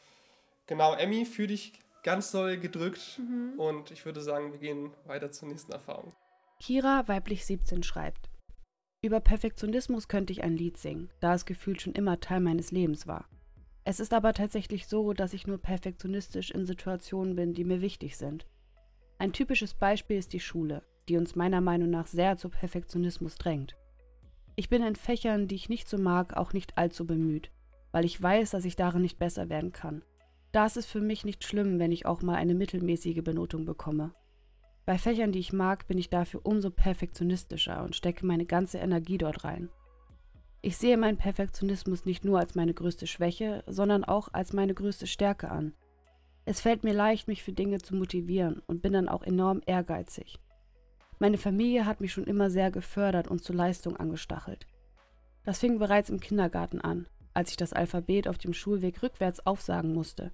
genau, 0.65 0.93
Emmy, 0.95 1.25
fühl 1.25 1.47
dich 1.47 1.73
ganz 2.03 2.31
doll 2.31 2.57
gedrückt 2.57 3.19
mhm. 3.19 3.59
und 3.59 3.91
ich 3.91 4.05
würde 4.05 4.21
sagen, 4.21 4.53
wir 4.53 4.59
gehen 4.59 4.91
weiter 5.05 5.31
zur 5.31 5.49
nächsten 5.49 5.71
Erfahrung. 5.71 6.13
Kira, 6.59 7.07
weiblich 7.07 7.45
17, 7.45 7.83
schreibt: 7.83 8.29
Über 9.01 9.19
Perfektionismus 9.19 10.07
könnte 10.07 10.31
ich 10.31 10.43
ein 10.43 10.55
Lied 10.55 10.77
singen, 10.77 11.09
da 11.19 11.33
es 11.33 11.45
gefühlt 11.45 11.81
schon 11.81 11.93
immer 11.93 12.19
Teil 12.19 12.39
meines 12.39 12.71
Lebens 12.71 13.05
war. 13.05 13.27
Es 13.83 13.99
ist 13.99 14.13
aber 14.13 14.33
tatsächlich 14.33 14.87
so, 14.87 15.11
dass 15.13 15.33
ich 15.33 15.47
nur 15.47 15.57
perfektionistisch 15.57 16.51
in 16.51 16.65
Situationen 16.65 17.35
bin, 17.35 17.53
die 17.53 17.63
mir 17.63 17.81
wichtig 17.81 18.15
sind. 18.15 18.45
Ein 19.17 19.33
typisches 19.33 19.73
Beispiel 19.73 20.17
ist 20.17 20.33
die 20.33 20.39
Schule, 20.39 20.83
die 21.09 21.17
uns 21.17 21.35
meiner 21.35 21.61
Meinung 21.61 21.89
nach 21.89 22.07
sehr 22.07 22.37
zu 22.37 22.49
Perfektionismus 22.49 23.35
drängt. 23.35 23.75
Ich 24.55 24.69
bin 24.69 24.83
in 24.83 24.95
Fächern, 24.95 25.47
die 25.47 25.55
ich 25.55 25.69
nicht 25.69 25.87
so 25.87 25.97
mag, 25.97 26.35
auch 26.35 26.53
nicht 26.53 26.77
allzu 26.77 27.05
bemüht, 27.05 27.51
weil 27.91 28.05
ich 28.05 28.21
weiß, 28.21 28.51
dass 28.51 28.65
ich 28.65 28.75
darin 28.75 29.01
nicht 29.01 29.17
besser 29.17 29.49
werden 29.49 29.71
kann. 29.71 30.03
Da 30.51 30.65
ist 30.65 30.77
es 30.77 30.85
für 30.85 30.99
mich 30.99 31.23
nicht 31.23 31.43
schlimm, 31.43 31.79
wenn 31.79 31.91
ich 31.91 32.05
auch 32.05 32.21
mal 32.21 32.35
eine 32.35 32.55
mittelmäßige 32.55 33.23
Benotung 33.23 33.65
bekomme. 33.65 34.13
Bei 34.85 34.97
Fächern, 34.97 35.31
die 35.31 35.39
ich 35.39 35.53
mag, 35.53 35.87
bin 35.87 35.97
ich 35.97 36.09
dafür 36.09 36.41
umso 36.43 36.69
perfektionistischer 36.69 37.83
und 37.83 37.95
stecke 37.95 38.25
meine 38.25 38.45
ganze 38.45 38.79
Energie 38.79 39.17
dort 39.17 39.43
rein. 39.43 39.69
Ich 40.61 40.77
sehe 40.77 40.97
meinen 40.97 41.17
Perfektionismus 41.17 42.05
nicht 42.05 42.25
nur 42.25 42.39
als 42.39 42.55
meine 42.55 42.73
größte 42.73 43.07
Schwäche, 43.07 43.63
sondern 43.67 44.03
auch 44.03 44.29
als 44.33 44.53
meine 44.53 44.73
größte 44.73 45.07
Stärke 45.07 45.49
an. 45.49 45.73
Es 46.45 46.61
fällt 46.61 46.83
mir 46.83 46.93
leicht, 46.93 47.27
mich 47.27 47.43
für 47.43 47.53
Dinge 47.53 47.79
zu 47.79 47.95
motivieren 47.95 48.61
und 48.67 48.81
bin 48.81 48.93
dann 48.93 49.07
auch 49.07 49.23
enorm 49.23 49.61
ehrgeizig. 49.65 50.39
Meine 51.21 51.37
Familie 51.37 51.85
hat 51.85 52.01
mich 52.01 52.13
schon 52.13 52.23
immer 52.23 52.49
sehr 52.49 52.71
gefördert 52.71 53.27
und 53.27 53.43
zur 53.43 53.55
Leistung 53.55 53.95
angestachelt. 53.95 54.65
Das 55.43 55.59
fing 55.59 55.77
bereits 55.77 56.09
im 56.09 56.19
Kindergarten 56.19 56.81
an, 56.81 57.05
als 57.35 57.51
ich 57.51 57.57
das 57.57 57.73
Alphabet 57.73 58.27
auf 58.27 58.39
dem 58.39 58.55
Schulweg 58.55 59.03
rückwärts 59.03 59.45
aufsagen 59.45 59.93
musste. 59.93 60.31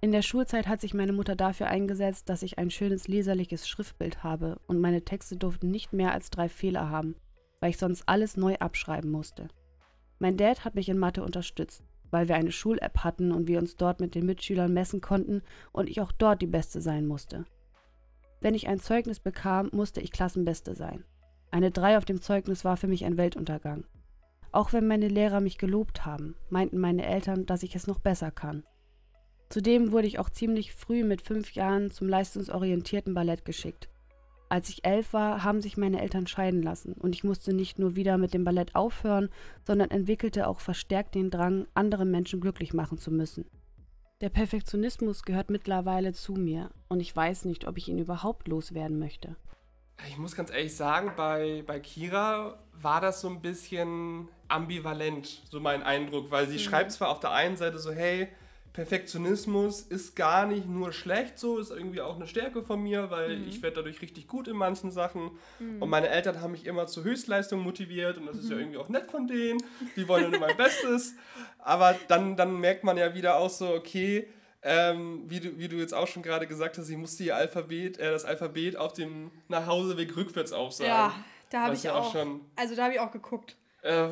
In 0.00 0.10
der 0.10 0.22
Schulzeit 0.22 0.66
hat 0.66 0.80
sich 0.80 0.92
meine 0.92 1.12
Mutter 1.12 1.36
dafür 1.36 1.68
eingesetzt, 1.68 2.28
dass 2.28 2.42
ich 2.42 2.58
ein 2.58 2.72
schönes 2.72 3.06
leserliches 3.06 3.68
Schriftbild 3.68 4.24
habe 4.24 4.58
und 4.66 4.80
meine 4.80 5.04
Texte 5.04 5.36
durften 5.36 5.70
nicht 5.70 5.92
mehr 5.92 6.10
als 6.10 6.30
drei 6.30 6.48
Fehler 6.48 6.90
haben, 6.90 7.14
weil 7.60 7.70
ich 7.70 7.78
sonst 7.78 8.02
alles 8.08 8.36
neu 8.36 8.56
abschreiben 8.56 9.12
musste. 9.12 9.46
Mein 10.18 10.36
Dad 10.36 10.64
hat 10.64 10.74
mich 10.74 10.88
in 10.88 10.98
Mathe 10.98 11.22
unterstützt, 11.22 11.84
weil 12.10 12.26
wir 12.26 12.34
eine 12.34 12.50
Schul-App 12.50 13.04
hatten 13.04 13.30
und 13.30 13.46
wir 13.46 13.60
uns 13.60 13.76
dort 13.76 14.00
mit 14.00 14.16
den 14.16 14.26
Mitschülern 14.26 14.74
messen 14.74 15.00
konnten 15.00 15.42
und 15.70 15.88
ich 15.88 16.00
auch 16.00 16.10
dort 16.10 16.42
die 16.42 16.48
Beste 16.48 16.80
sein 16.80 17.06
musste. 17.06 17.44
Wenn 18.40 18.54
ich 18.54 18.68
ein 18.68 18.78
Zeugnis 18.78 19.20
bekam, 19.20 19.68
musste 19.72 20.00
ich 20.00 20.12
Klassenbeste 20.12 20.74
sein. 20.74 21.04
Eine 21.50 21.70
3 21.70 21.98
auf 21.98 22.04
dem 22.04 22.20
Zeugnis 22.20 22.64
war 22.64 22.76
für 22.76 22.86
mich 22.86 23.04
ein 23.04 23.16
Weltuntergang. 23.16 23.84
Auch 24.52 24.72
wenn 24.72 24.86
meine 24.86 25.08
Lehrer 25.08 25.40
mich 25.40 25.58
gelobt 25.58 26.06
haben, 26.06 26.36
meinten 26.48 26.78
meine 26.78 27.04
Eltern, 27.04 27.46
dass 27.46 27.62
ich 27.62 27.74
es 27.74 27.86
noch 27.86 27.98
besser 27.98 28.30
kann. 28.30 28.64
Zudem 29.48 29.92
wurde 29.92 30.06
ich 30.06 30.18
auch 30.18 30.30
ziemlich 30.30 30.74
früh 30.74 31.04
mit 31.04 31.22
fünf 31.22 31.52
Jahren 31.52 31.90
zum 31.90 32.08
leistungsorientierten 32.08 33.14
Ballett 33.14 33.44
geschickt. 33.44 33.88
Als 34.50 34.68
ich 34.70 34.84
elf 34.84 35.12
war, 35.12 35.44
haben 35.44 35.60
sich 35.60 35.76
meine 35.76 36.00
Eltern 36.00 36.26
scheiden 36.26 36.62
lassen 36.62 36.92
und 36.92 37.14
ich 37.14 37.24
musste 37.24 37.52
nicht 37.52 37.78
nur 37.78 37.96
wieder 37.96 38.16
mit 38.16 38.32
dem 38.32 38.44
Ballett 38.44 38.74
aufhören, 38.74 39.28
sondern 39.66 39.90
entwickelte 39.90 40.46
auch 40.46 40.60
verstärkt 40.60 41.14
den 41.14 41.30
Drang, 41.30 41.66
andere 41.74 42.06
Menschen 42.06 42.40
glücklich 42.40 42.72
machen 42.72 42.96
zu 42.96 43.10
müssen. 43.10 43.44
Der 44.20 44.30
Perfektionismus 44.30 45.22
gehört 45.22 45.48
mittlerweile 45.48 46.12
zu 46.12 46.32
mir 46.32 46.70
und 46.88 46.98
ich 46.98 47.14
weiß 47.14 47.44
nicht, 47.44 47.68
ob 47.68 47.76
ich 47.78 47.88
ihn 47.88 48.00
überhaupt 48.00 48.48
loswerden 48.48 48.98
möchte. 48.98 49.36
Ich 50.08 50.18
muss 50.18 50.34
ganz 50.34 50.50
ehrlich 50.50 50.74
sagen, 50.74 51.12
bei, 51.16 51.62
bei 51.64 51.78
Kira 51.78 52.58
war 52.72 53.00
das 53.00 53.20
so 53.20 53.28
ein 53.28 53.40
bisschen 53.40 54.28
ambivalent, 54.48 55.42
so 55.48 55.60
mein 55.60 55.84
Eindruck, 55.84 56.32
weil 56.32 56.48
sie 56.48 56.56
mhm. 56.56 56.60
schreibt 56.60 56.90
zwar 56.90 57.10
auf 57.10 57.20
der 57.20 57.30
einen 57.30 57.56
Seite 57.56 57.78
so, 57.78 57.92
hey, 57.92 58.28
Perfektionismus 58.72 59.82
ist 59.82 60.14
gar 60.14 60.46
nicht 60.46 60.68
nur 60.68 60.92
schlecht 60.92 61.38
so, 61.38 61.58
ist 61.58 61.70
irgendwie 61.70 62.00
auch 62.00 62.16
eine 62.16 62.26
Stärke 62.26 62.62
von 62.62 62.82
mir, 62.82 63.10
weil 63.10 63.38
mhm. 63.38 63.48
ich 63.48 63.62
werde 63.62 63.76
dadurch 63.76 64.00
richtig 64.02 64.28
gut 64.28 64.48
in 64.48 64.56
manchen 64.56 64.90
Sachen. 64.90 65.32
Mhm. 65.58 65.82
Und 65.82 65.88
meine 65.90 66.08
Eltern 66.08 66.40
haben 66.40 66.52
mich 66.52 66.66
immer 66.66 66.86
zur 66.86 67.04
Höchstleistung 67.04 67.60
motiviert 67.60 68.18
und 68.18 68.26
das 68.26 68.36
ist 68.36 68.48
ja 68.48 68.56
mhm. 68.56 68.62
irgendwie 68.62 68.78
auch 68.78 68.88
nett 68.88 69.10
von 69.10 69.26
denen. 69.26 69.62
Die 69.96 70.06
wollen 70.06 70.30
nur 70.30 70.40
mein 70.40 70.56
Bestes. 70.56 71.14
Aber 71.58 71.96
dann, 72.08 72.36
dann 72.36 72.60
merkt 72.60 72.84
man 72.84 72.96
ja 72.96 73.14
wieder 73.14 73.38
auch 73.38 73.50
so, 73.50 73.68
okay, 73.68 74.28
ähm, 74.62 75.24
wie, 75.28 75.40
du, 75.40 75.58
wie 75.58 75.68
du 75.68 75.76
jetzt 75.76 75.94
auch 75.94 76.06
schon 76.06 76.22
gerade 76.22 76.46
gesagt 76.46 76.78
hast, 76.78 76.88
ich 76.88 76.96
musste 76.96 77.24
ihr 77.24 77.36
Alphabet, 77.36 77.98
äh, 77.98 78.10
das 78.10 78.24
Alphabet 78.24 78.76
auf 78.76 78.92
dem 78.92 79.30
Nachhauseweg 79.48 80.16
rückwärts 80.16 80.52
aufsagen. 80.52 80.90
Ja, 80.90 81.14
da 81.50 81.64
habe 81.64 81.74
ich 81.74 81.84
ja 81.84 81.94
auch, 81.94 82.12
schon, 82.12 82.40
also 82.56 82.74
da 82.74 82.84
habe 82.84 82.94
ich 82.94 83.00
auch 83.00 83.12
geguckt. 83.12 83.56
Äh, 83.82 84.08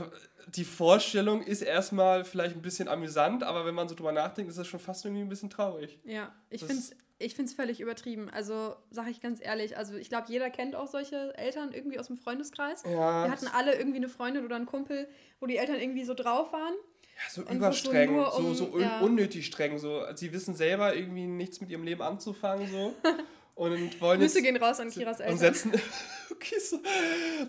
die 0.49 0.65
Vorstellung 0.65 1.43
ist 1.43 1.63
erstmal 1.63 2.25
vielleicht 2.25 2.55
ein 2.55 2.63
bisschen 2.63 2.89
amüsant, 2.89 3.43
aber 3.43 3.67
wenn 3.67 3.75
man 3.75 3.89
so 3.89 3.95
drüber 3.95 4.13
nachdenkt, 4.13 4.51
ist 4.51 4.59
das 4.59 4.67
schon 4.67 4.81
fast 4.81 5.05
irgendwie 5.05 5.23
ein 5.23 5.29
bisschen 5.29 5.51
traurig. 5.51 5.99
Ja, 6.05 6.35
ich 6.51 6.61
finde 6.61 6.83
es 6.83 6.93
ich 7.19 7.35
finde 7.35 7.49
es 7.51 7.55
völlig 7.55 7.81
übertrieben. 7.81 8.29
Also 8.31 8.77
sage 8.91 9.11
ich 9.11 9.21
ganz 9.21 9.41
ehrlich, 9.43 9.77
also 9.77 9.97
ich 9.97 10.09
glaube, 10.09 10.27
jeder 10.29 10.51
kennt 10.51 10.77
auch 10.77 10.87
solche 10.87 11.37
Eltern 11.39 11.73
irgendwie 11.73 11.99
aus 11.99 12.09
dem 12.09 12.19
Freundeskreis. 12.19 12.83
Ja. 12.85 13.25
Wir 13.25 13.31
hatten 13.31 13.47
alle 13.47 13.75
irgendwie 13.75 13.97
eine 13.97 14.09
Freundin 14.09 14.45
oder 14.45 14.57
einen 14.57 14.67
Kumpel, 14.67 15.09
wo 15.41 15.47
die 15.47 15.57
Eltern 15.57 15.81
irgendwie 15.81 16.05
so 16.05 16.15
drauf 16.15 16.53
waren. 16.53 16.75
Ja, 17.17 17.31
so 17.31 17.43
überstreng, 17.51 18.17
so, 18.17 18.37
um, 18.37 18.55
so, 18.55 18.71
so 18.71 18.79
ja. 18.79 19.01
unnötig 19.01 19.47
streng. 19.47 19.79
So. 19.79 20.03
Sie 20.15 20.33
wissen 20.35 20.55
selber 20.55 20.95
irgendwie 20.95 21.27
nichts 21.27 21.63
mit 21.63 21.71
ihrem 21.71 21.85
Leben 21.85 22.03
anzufangen. 22.03 22.69
So. 22.71 22.95
Und 23.57 24.01
wollen 24.03 24.21
Grüße 24.21 24.43
gehen 24.43 24.57
raus 24.59 24.81
an 24.81 24.91
Kiras 24.91 25.19
Eltern. 25.19 25.33
Und 25.33 25.39
setzen. 25.39 25.73
okay, 26.31 26.59
so. 26.61 26.79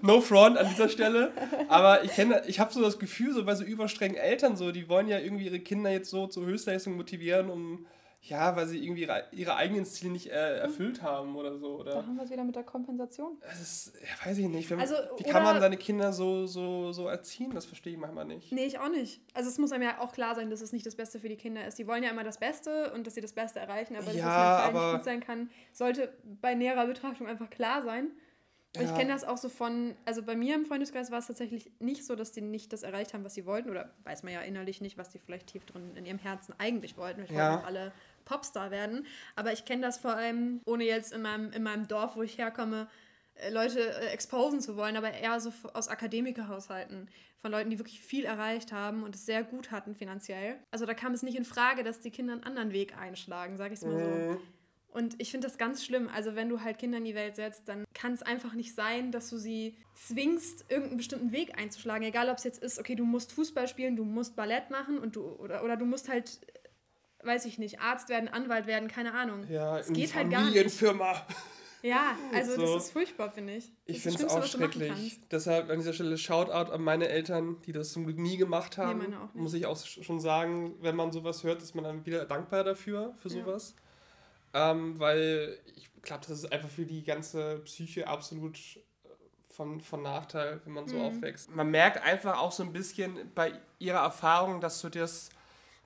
No 0.02 0.22
front 0.22 0.58
an 0.58 0.70
dieser 0.70 0.88
Stelle. 0.88 1.34
Aber 1.68 2.02
ich 2.06 2.12
kenne, 2.12 2.44
ich 2.48 2.62
habe 2.62 2.74
so 2.74 2.82
das 2.82 2.98
Gefühl, 2.98 3.34
so 3.34 3.44
bei 3.44 3.56
so 3.56 3.66
überstrengen 3.66 4.16
Eltern, 4.16 4.56
so, 4.56 4.72
die 4.72 4.88
wollen 4.88 5.10
ja 5.10 5.20
irgendwie 5.20 5.46
ihre 5.46 5.60
Kinder 5.60 5.92
jetzt 5.92 6.10
so 6.10 6.26
zur 6.28 6.46
Höchstleistung 6.46 6.96
motivieren, 6.96 7.50
um 7.50 7.86
ja, 8.22 8.56
weil 8.56 8.68
sie 8.68 8.84
irgendwie 8.84 9.04
ihre, 9.04 9.26
ihre 9.32 9.56
eigenen 9.56 9.86
Ziele 9.86 10.12
nicht 10.12 10.28
äh, 10.28 10.58
erfüllt 10.58 11.02
haben 11.02 11.36
oder 11.36 11.58
so. 11.58 11.80
Oder? 11.80 11.92
Da 11.92 11.98
haben 11.98 12.16
wir 12.16 12.24
es 12.24 12.30
wieder 12.30 12.44
mit 12.44 12.56
der 12.56 12.64
Kompensation. 12.64 13.38
Das 13.42 13.62
ist, 13.62 13.94
ja, 13.96 14.28
weiß 14.28 14.38
ich 14.40 14.48
nicht. 14.48 14.70
Wenn, 14.70 14.80
also, 14.80 14.96
wie 15.18 15.24
kann 15.24 15.44
man 15.44 15.60
seine 15.60 15.78
Kinder 15.78 16.12
so, 16.12 16.46
so, 16.46 16.92
so 16.92 17.08
erziehen? 17.08 17.52
Das 17.52 17.66
verstehe 17.66 17.94
ich 17.94 18.00
manchmal 18.00 18.26
nicht. 18.26 18.52
Nee, 18.52 18.66
ich 18.66 18.80
auch 18.80 18.90
nicht. 18.90 19.22
Also 19.34 19.50
es 19.50 19.58
muss 19.58 19.72
einem 19.72 19.84
ja 19.84 20.00
auch 20.00 20.12
klar 20.12 20.36
sein, 20.36 20.50
dass 20.50 20.62
es 20.62 20.74
nicht 20.74 20.86
das 20.86 20.96
Beste 20.96 21.20
für 21.20 21.30
die 21.30 21.38
Kinder 21.38 21.66
ist. 21.66 21.78
Die 21.78 21.88
wollen 21.88 22.04
ja 22.04 22.10
immer 22.10 22.24
das 22.24 22.40
Beste 22.40 22.92
und 22.94 23.08
dass 23.08 23.16
sie 23.16 23.22
das 23.22 23.34
Beste 23.34 23.60
erreichen, 23.60 23.96
aber 23.96 24.06
dass 24.06 24.16
ja, 24.16 24.60
es 24.60 24.66
aber 24.66 24.86
nicht 24.86 24.96
gut 24.98 25.06
sein 25.06 25.20
kann, 25.22 25.50
sollte 25.72 26.14
bei 26.42 26.54
näherer 26.54 26.86
Betrachtung 26.88 27.28
einfach 27.28 27.50
klar 27.50 27.84
sein. 27.84 28.12
Ja. 28.76 28.84
Ich 28.84 28.96
kenne 28.96 29.12
das 29.12 29.24
auch 29.24 29.38
so 29.38 29.50
von, 29.50 29.96
also 30.06 30.22
bei 30.22 30.36
mir 30.36 30.56
im 30.56 30.66
Freundeskreis 30.66 31.10
war 31.10 31.20
es 31.20 31.28
tatsächlich 31.28 31.72
nicht 31.80 32.06
so, 32.06 32.16
dass 32.16 32.32
die 32.32 32.42
nicht 32.42 32.74
das 32.74 32.84
erreicht 32.84 33.14
haben, 33.14 33.24
was 33.24 33.34
sie 33.34 33.46
wollten. 33.46 33.70
Oder 33.70 33.94
weiß 34.04 34.24
man 34.24 34.34
ja 34.34 34.42
innerlich 34.42 34.82
nicht, 34.82 34.98
was 34.98 35.10
die 35.10 35.20
vielleicht 35.20 35.48
tief 35.48 35.66
drin 35.66 35.96
in 35.96 36.06
ihrem 36.06 36.20
Herzen 36.20 36.54
eigentlich 36.58 36.98
wollten. 36.98 37.28
Wir 37.28 37.38
ja. 37.38 37.64
alle 37.66 37.92
Popstar 38.28 38.72
werden. 38.72 39.06
Aber 39.36 39.54
ich 39.54 39.66
kenne 39.66 39.82
das 39.82 39.98
vor 39.98 40.16
allem, 40.16 40.62
ohne 40.66 40.84
jetzt 40.84 41.14
in 41.14 41.22
meinem, 41.22 41.52
in 41.52 41.64
meinem 41.64 41.88
Dorf, 41.88 42.16
wo 42.16 42.22
ich 42.22 42.38
herkomme, 42.38 42.88
äh, 43.36 43.50
Leute 43.50 43.80
äh, 43.80 44.08
exposen 44.08 44.62
zu 44.62 44.76
wollen, 44.76 44.98
aber 44.98 45.12
eher 45.12 45.40
so 45.40 45.52
aus 45.74 45.88
Akademikerhaushalten, 45.88 47.10
von 47.40 47.52
Leuten, 47.52 47.70
die 47.70 47.80
wirklich 47.80 48.02
viel 48.02 48.26
erreicht 48.26 48.72
haben 48.72 49.04
und 49.04 49.16
es 49.16 49.26
sehr 49.26 49.44
gut 49.44 49.72
hatten 49.72 49.96
finanziell. 49.96 50.60
Also 50.72 50.86
da 50.86 50.94
kam 50.94 51.14
es 51.14 51.24
nicht 51.24 51.38
in 51.38 51.46
Frage, 51.46 51.84
dass 51.84 52.00
die 52.00 52.12
Kinder 52.12 52.34
einen 52.34 52.44
anderen 52.44 52.74
Weg 52.74 52.98
einschlagen, 52.98 53.58
sage 53.58 53.74
ich 53.74 53.80
es 53.80 53.86
mal 53.86 54.00
so. 54.00 54.06
Mhm. 54.06 54.38
Und 54.90 55.16
ich 55.20 55.30
finde 55.30 55.46
das 55.46 55.60
ganz 55.60 55.86
schlimm. 55.86 56.10
Also 56.12 56.36
wenn 56.36 56.50
du 56.50 56.62
halt 56.62 56.80
Kinder 56.80 56.98
in 56.98 57.06
die 57.06 57.14
Welt 57.14 57.36
setzt, 57.36 57.68
dann 57.68 57.86
kann 57.94 58.14
es 58.14 58.24
einfach 58.24 58.54
nicht 58.54 58.74
sein, 58.74 59.12
dass 59.12 59.30
du 59.30 59.38
sie 59.38 59.78
zwingst, 59.94 60.66
irgendeinen 60.70 60.98
bestimmten 60.98 61.32
Weg 61.32 61.56
einzuschlagen. 61.56 62.08
Egal, 62.08 62.30
ob 62.30 62.38
es 62.38 62.44
jetzt 62.44 62.64
ist, 62.64 62.80
okay, 62.80 62.96
du 62.96 63.06
musst 63.06 63.32
Fußball 63.34 63.68
spielen, 63.68 63.96
du 63.96 64.04
musst 64.04 64.36
Ballett 64.36 64.72
machen 64.72 64.98
und 64.98 65.16
du 65.16 65.22
oder, 65.22 65.64
oder 65.64 65.78
du 65.78 65.86
musst 65.86 66.10
halt 66.10 66.40
weiß 67.24 67.46
ich 67.46 67.58
nicht, 67.58 67.80
Arzt 67.82 68.10
werden, 68.10 68.28
Anwalt 68.30 68.68
werden, 68.68 68.88
keine 68.88 69.14
Ahnung. 69.14 69.46
Ja, 69.50 69.80
es 69.80 69.92
geht 69.92 70.16
halt 70.16 70.30
gar 70.30 70.50
nicht. 70.50 70.56
Ja, 71.84 72.18
also 72.34 72.56
so. 72.56 72.62
das 72.62 72.86
ist 72.86 72.92
furchtbar, 72.92 73.32
finde 73.32 73.54
ich. 73.54 73.72
Das 73.86 73.96
ich 73.96 74.02
finde 74.02 74.26
es 74.26 74.32
auch 74.32 74.44
schrecklich. 74.44 75.20
Deshalb 75.30 75.70
an 75.70 75.78
dieser 75.78 75.94
Stelle 75.94 76.18
Shoutout 76.18 76.72
an 76.72 76.82
meine 76.82 77.08
Eltern, 77.08 77.62
die 77.66 77.72
das 77.72 77.92
zum 77.92 78.06
Glück 78.06 78.18
nie 78.18 78.38
gemacht 78.38 78.78
haben. 78.78 79.00
Nee, 79.00 79.16
Muss 79.40 79.54
ich 79.54 79.66
auch 79.66 79.78
schon 79.78 80.20
sagen, 80.20 80.76
wenn 80.82 80.96
man 80.96 81.12
sowas 81.12 81.44
hört, 81.44 81.62
ist 81.62 81.76
man 81.76 81.84
dann 81.84 82.06
wieder 82.06 82.26
dankbar 82.26 82.64
dafür, 82.64 83.14
für 83.22 83.30
sowas. 83.30 83.76
Ja. 84.54 84.72
Ähm, 84.72 85.00
weil 85.00 85.60
ich 85.76 85.90
glaube, 86.02 86.26
das 86.28 86.40
ist 86.40 86.52
einfach 86.52 86.70
für 86.70 86.86
die 86.86 87.04
ganze 87.04 87.60
Psyche 87.60 88.08
absolut 88.08 88.58
äh, 88.58 89.10
von, 89.50 89.80
von 89.80 90.02
Nachteil, 90.02 90.62
wenn 90.66 90.74
man 90.74 90.88
so 90.88 90.96
mhm. 90.96 91.04
aufwächst. 91.04 91.54
Man 91.56 91.70
merkt 91.70 92.02
einfach 92.02 92.40
auch 92.40 92.52
so 92.52 92.64
ein 92.64 92.74
bisschen 92.74 93.32
bei 93.36 93.54
ihrer 93.78 94.00
Erfahrung, 94.00 94.62
dass 94.62 94.82
du 94.82 94.90
das 94.90 95.30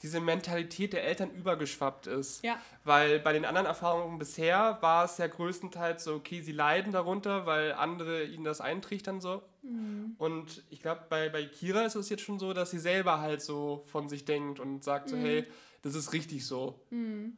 diese 0.02 0.20
Mentalität 0.20 0.94
der 0.94 1.04
Eltern 1.04 1.32
übergeschwappt 1.32 2.08
ist. 2.08 2.44
Ja. 2.44 2.60
Weil 2.84 3.20
bei 3.20 3.34
den 3.34 3.46
anderen 3.46 3.68
Erfahrungen 3.68 4.18
bisher 4.18 4.78
war 4.82 5.06
es 5.06 5.18
ja 5.18 5.28
größtenteils 5.28 6.04
so, 6.04 6.16
okay, 6.16 6.42
sie 6.42 6.52
leiden 6.52 6.92
darunter, 6.92 7.46
weil 7.46 7.74
andere 7.74 8.24
ihnen 8.24 8.44
das 8.44 8.62
eintrichtern 8.62 9.22
so. 9.22 9.44
Mhm. 9.62 10.16
Und 10.18 10.64
ich 10.70 10.82
glaube, 10.82 11.06
bei, 11.10 11.30
bei 11.30 11.46
Kira 11.46 11.84
ist 11.84 11.96
es 11.96 12.10
jetzt 12.10 12.24
schon 12.24 12.40
so, 12.40 12.54
dass 12.54 12.72
sie 12.72 12.80
selber 12.80 13.20
halt 13.20 13.42
so 13.42 13.84
von 13.88 14.10
sich 14.10 14.26
denkt 14.26 14.60
und 14.60 14.84
sagt 14.84 15.10
so, 15.10 15.16
mhm. 15.16 15.22
hey, 15.22 15.48
das 15.84 15.96
ist 15.96 16.14
richtig 16.14 16.46
so. 16.46 16.80
Mhm. 16.90 17.38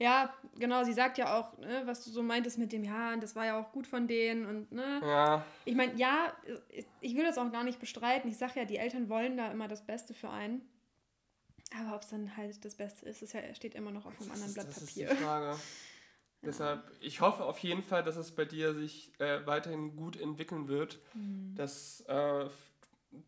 Ja, 0.00 0.32
genau, 0.58 0.84
sie 0.84 0.92
sagt 0.92 1.18
ja 1.18 1.38
auch, 1.38 1.58
ne, 1.58 1.82
was 1.84 2.04
du 2.04 2.10
so 2.10 2.22
meintest 2.22 2.56
mit 2.56 2.72
dem, 2.72 2.84
ja, 2.84 3.12
und 3.14 3.22
das 3.22 3.34
war 3.34 3.46
ja 3.46 3.60
auch 3.60 3.72
gut 3.72 3.86
von 3.86 4.06
denen 4.06 4.46
und, 4.46 4.70
ne. 4.70 5.00
Ja. 5.02 5.44
Ich 5.64 5.74
meine, 5.74 5.94
ja, 5.96 6.32
ich 7.00 7.16
will 7.16 7.24
das 7.24 7.36
auch 7.36 7.50
gar 7.50 7.64
nicht 7.64 7.80
bestreiten. 7.80 8.30
Ich 8.30 8.36
sage 8.36 8.60
ja, 8.60 8.64
die 8.64 8.76
Eltern 8.76 9.08
wollen 9.08 9.36
da 9.36 9.50
immer 9.50 9.66
das 9.66 9.84
Beste 9.84 10.14
für 10.14 10.30
einen. 10.30 10.62
Aber 11.76 11.96
ob 11.96 12.02
es 12.02 12.08
dann 12.08 12.36
halt 12.36 12.64
das 12.64 12.74
Beste 12.74 13.06
ist, 13.06 13.22
ist 13.22 13.34
ja, 13.34 13.54
steht 13.54 13.74
immer 13.74 13.90
noch 13.90 14.06
auf 14.06 14.20
einem 14.20 14.30
anderen 14.30 14.54
Blatt 14.54 14.68
das 14.68 14.80
Papier. 14.80 15.04
Das 15.04 15.12
ist 15.12 15.20
die 15.20 15.24
Frage. 15.24 15.46
ja. 15.46 15.58
Deshalb, 16.42 16.90
ich 17.00 17.20
hoffe 17.20 17.44
auf 17.44 17.58
jeden 17.58 17.82
Fall, 17.82 18.02
dass 18.02 18.16
es 18.16 18.34
bei 18.34 18.44
dir 18.44 18.74
sich 18.74 19.12
äh, 19.20 19.46
weiterhin 19.46 19.96
gut 19.96 20.18
entwickeln 20.18 20.68
wird, 20.68 20.98
mhm. 21.14 21.54
dass 21.56 22.00
äh, 22.02 22.48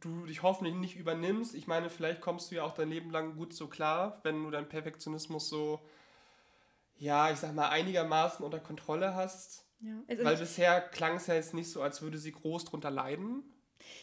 du 0.00 0.26
dich 0.26 0.42
hoffentlich 0.42 0.74
nicht 0.74 0.96
übernimmst. 0.96 1.54
Ich 1.54 1.66
meine, 1.66 1.90
vielleicht 1.90 2.20
kommst 2.20 2.50
du 2.50 2.56
ja 2.56 2.64
auch 2.64 2.74
dein 2.74 2.88
Leben 2.88 3.10
lang 3.10 3.36
gut 3.36 3.52
so 3.52 3.68
klar, 3.68 4.20
wenn 4.22 4.42
du 4.42 4.50
deinen 4.50 4.68
Perfektionismus 4.68 5.48
so, 5.48 5.80
ja, 6.96 7.30
ich 7.30 7.38
sag 7.38 7.54
mal, 7.54 7.68
einigermaßen 7.68 8.44
unter 8.44 8.60
Kontrolle 8.60 9.14
hast. 9.14 9.66
Ja. 9.80 9.94
Also 10.08 10.24
Weil 10.24 10.36
bisher 10.36 10.80
klang 10.80 11.16
es 11.16 11.26
ja 11.26 11.34
jetzt 11.34 11.54
nicht 11.54 11.70
so, 11.70 11.82
als 11.82 12.02
würde 12.02 12.18
sie 12.18 12.32
groß 12.32 12.66
drunter 12.66 12.90
leiden. 12.90 13.42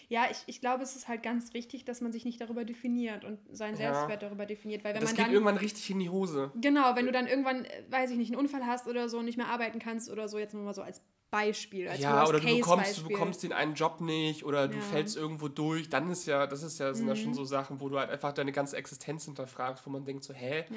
Ja, 0.09 0.27
ich, 0.29 0.37
ich 0.47 0.61
glaube, 0.61 0.83
es 0.83 0.95
ist 0.95 1.07
halt 1.07 1.23
ganz 1.23 1.53
wichtig, 1.53 1.85
dass 1.85 2.01
man 2.01 2.11
sich 2.11 2.25
nicht 2.25 2.39
darüber 2.41 2.65
definiert 2.65 3.25
und 3.25 3.39
seinen 3.51 3.75
Selbstwert 3.75 4.23
darüber 4.23 4.45
definiert. 4.45 4.83
Weil 4.83 4.93
wenn 4.93 5.01
das 5.01 5.11
man 5.11 5.17
geht 5.17 5.25
dann, 5.25 5.33
irgendwann 5.33 5.57
richtig 5.57 5.89
in 5.89 5.99
die 5.99 6.09
Hose. 6.09 6.51
Genau, 6.55 6.95
wenn 6.95 7.05
du 7.05 7.11
dann 7.11 7.27
irgendwann, 7.27 7.65
äh, 7.65 7.83
weiß 7.89 8.11
ich 8.11 8.17
nicht, 8.17 8.31
einen 8.31 8.39
Unfall 8.39 8.65
hast 8.65 8.87
oder 8.87 9.09
so, 9.09 9.21
nicht 9.21 9.37
mehr 9.37 9.47
arbeiten 9.47 9.79
kannst 9.79 10.09
oder 10.09 10.27
so, 10.27 10.37
jetzt 10.37 10.53
mal 10.53 10.73
so 10.73 10.81
als 10.81 11.01
Beispiel. 11.29 11.89
Als 11.89 11.99
ja, 11.99 12.25
oder 12.27 12.39
du 12.39 12.47
bekommst, 12.47 12.97
du 12.99 13.07
bekommst 13.07 13.43
den 13.43 13.51
einen 13.51 13.73
Job 13.73 13.99
nicht 14.01 14.45
oder 14.45 14.67
du 14.67 14.75
ja. 14.75 14.81
fällst 14.81 15.17
irgendwo 15.17 15.49
durch, 15.49 15.89
dann 15.89 16.09
ist 16.09 16.25
ja, 16.25 16.47
das 16.47 16.63
ist 16.63 16.79
ja, 16.79 16.93
sind 16.93 17.05
mhm. 17.05 17.09
ja 17.09 17.15
schon 17.15 17.33
so 17.33 17.43
Sachen, 17.43 17.81
wo 17.81 17.89
du 17.89 17.99
halt 17.99 18.09
einfach 18.09 18.31
deine 18.31 18.51
ganze 18.51 18.77
Existenz 18.77 19.25
hinterfragst, 19.25 19.85
wo 19.85 19.89
man 19.89 20.05
denkt 20.05 20.23
so, 20.23 20.33
hä? 20.33 20.65
Ja. 20.69 20.75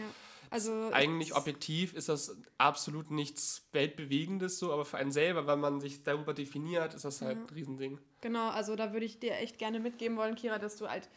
Also 0.50 0.90
eigentlich 0.92 1.36
objektiv 1.36 1.94
ist 1.94 2.08
das 2.08 2.36
absolut 2.58 3.12
nichts 3.12 3.68
Weltbewegendes 3.72 4.58
so, 4.58 4.72
aber 4.72 4.84
für 4.84 4.98
einen 4.98 5.12
selber, 5.12 5.46
wenn 5.46 5.60
man 5.60 5.80
sich 5.80 6.02
darüber 6.02 6.34
definiert, 6.34 6.92
ist 6.92 7.04
das 7.04 7.22
halt 7.22 7.38
ja. 7.38 7.44
ein 7.44 7.54
Riesending. 7.54 7.98
Genau, 8.20 8.48
also 8.50 8.74
da 8.74 8.92
würde 8.92 9.06
ich 9.06 9.20
dir 9.20 9.34
echt 9.34 9.58
gerne 9.58 9.78
mitgeben 9.78 10.16
wollen, 10.16 10.34
Kira, 10.34 10.58
dass 10.58 10.76
du 10.76 10.88
halt 10.88 11.08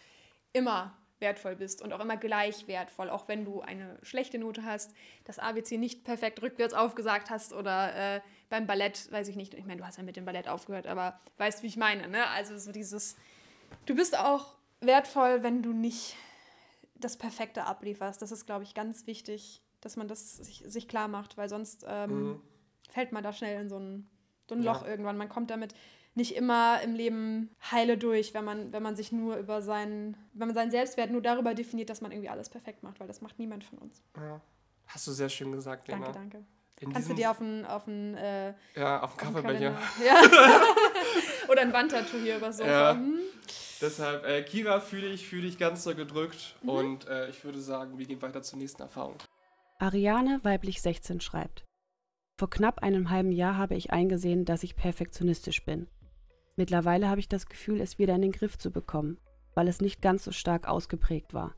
immer 0.54 0.96
wertvoll 1.20 1.56
bist 1.56 1.82
und 1.82 1.94
auch 1.94 2.00
immer 2.00 2.18
gleich 2.18 2.68
wertvoll, 2.68 3.10
auch 3.10 3.28
wenn 3.28 3.46
du 3.46 3.62
eine 3.62 3.98
schlechte 4.04 4.38
Note 4.38 4.64
hast, 4.64 4.94
das 5.24 5.40
ABC 5.40 5.78
nicht 5.78 6.04
perfekt 6.04 6.42
rückwärts 6.42 6.74
aufgesagt 6.74 7.30
hast 7.30 7.54
oder 7.54 8.18
äh, 8.18 8.22
beim 8.50 8.68
Ballett, 8.68 9.12
weiß 9.12 9.30
ich 9.30 9.36
nicht, 9.36 9.56
ich 9.56 9.66
meine, 9.66 9.82
du 9.82 9.88
hast 9.88 9.98
ja 9.98 10.04
mit 10.04 10.16
dem 10.16 10.26
Ballett 10.26 10.48
aufgehört, 10.48 10.86
aber 10.86 11.20
weißt, 11.38 11.64
wie 11.64 11.68
ich 11.68 11.78
meine, 11.78 12.08
ne? 12.08 12.28
Also 12.28 12.58
so 12.58 12.72
dieses, 12.72 13.16
du 13.86 13.96
bist 13.96 14.18
auch 14.18 14.54
wertvoll, 14.82 15.42
wenn 15.44 15.64
du 15.64 15.72
nicht 15.72 16.16
das 17.04 17.18
Perfekte 17.18 17.66
ablieferst. 17.66 18.22
Das 18.22 18.32
ist, 18.32 18.46
glaube 18.46 18.64
ich, 18.64 18.74
ganz 18.74 19.08
wichtig, 19.08 19.62
dass 19.82 19.96
man 19.96 20.08
das 20.08 20.38
sich, 20.38 20.64
sich 20.66 20.88
klar 20.88 21.08
macht, 21.08 21.38
weil 21.38 21.50
sonst 21.50 21.86
ähm, 21.88 22.24
mhm. 22.24 22.42
fällt 22.90 23.12
man 23.12 23.24
da 23.24 23.34
schnell 23.34 23.62
in 23.62 23.70
so 23.70 23.78
ein, 23.78 24.10
so 24.48 24.56
ein 24.56 24.64
Loch 24.64 24.84
ja. 24.84 24.90
irgendwann. 24.90 25.18
Man 25.18 25.30
kommt 25.30 25.50
damit 25.50 25.74
nicht 26.16 26.36
immer 26.36 26.82
im 26.82 26.94
Leben 26.94 27.50
heile 27.72 27.98
durch, 27.98 28.34
wenn 28.34 28.46
man, 28.46 28.72
wenn 28.72 28.84
man 28.84 28.96
sich 28.96 29.12
nur 29.12 29.38
über 29.38 29.62
seinen, 29.62 30.16
wenn 30.34 30.48
man 30.48 30.56
seinen 30.56 30.72
Selbstwert 30.72 31.12
nur 31.12 31.22
darüber 31.22 31.54
definiert, 31.54 31.90
dass 31.90 32.02
man 32.02 32.12
irgendwie 32.12 32.30
alles 32.30 32.50
perfekt 32.50 32.84
macht, 32.84 33.00
weil 33.00 33.08
das 33.08 33.22
macht 33.22 33.40
niemand 33.40 33.64
von 33.64 33.80
uns. 33.80 34.02
Ja. 34.16 34.40
Hast 34.88 35.08
du 35.08 35.12
sehr 35.12 35.30
schön 35.30 35.52
gesagt, 35.52 35.88
Lena. 35.88 36.12
Danke, 36.12 36.20
danke. 36.20 36.46
In 36.80 36.92
Kannst 36.92 37.10
du 37.10 37.14
dir 37.14 37.32
auf 37.32 37.40
ein, 37.40 37.66
auf 37.66 37.88
äh, 37.88 38.54
ja, 38.76 39.02
auf 39.02 39.14
ein 39.14 39.18
Kaffeebecher. 39.18 39.78
Ja. 40.06 40.22
Oder 41.50 41.62
ein 41.62 41.72
Wandtattoo 41.72 42.18
hier 42.18 42.38
über 42.38 42.52
so. 42.52 42.64
Ja. 42.64 42.94
Hm. 42.94 43.20
Deshalb, 43.84 44.26
äh, 44.26 44.42
Kira, 44.44 44.80
fühle 44.80 45.08
ich, 45.08 45.28
fühle 45.28 45.46
ich 45.46 45.58
ganz 45.58 45.84
so 45.84 45.94
gedrückt. 45.94 46.56
Mhm. 46.64 46.70
Und 46.70 47.08
äh, 47.10 47.30
ich 47.30 47.44
würde 47.44 47.60
sagen, 47.60 47.98
wir 47.98 48.06
gehen 48.06 48.22
weiter 48.22 48.42
zur 48.42 48.58
nächsten 48.58 48.82
Erfahrung. 48.82 49.16
Ariane, 49.78 50.40
weiblich 50.44 50.82
16, 50.82 51.20
schreibt. 51.20 51.66
Vor 52.40 52.50
knapp 52.50 52.82
einem 52.82 53.10
halben 53.10 53.34
Jahr 53.34 53.58
habe 53.58 53.76
ich 53.76 53.92
eingesehen, 53.92 54.46
dass 54.46 54.64
ich 54.64 54.78
perfektionistisch 54.78 55.66
bin. 55.66 55.88
Mittlerweile 56.56 57.10
habe 57.10 57.20
ich 57.20 57.28
das 57.28 57.48
Gefühl, 57.48 57.82
es 57.82 58.00
wieder 58.00 58.16
in 58.16 58.22
den 58.22 58.32
Griff 58.32 58.58
zu 58.58 58.72
bekommen, 58.72 59.18
weil 59.54 59.68
es 59.68 59.82
nicht 59.82 60.02
ganz 60.02 60.24
so 60.24 60.32
stark 60.32 60.66
ausgeprägt 60.66 61.34
war. 61.34 61.54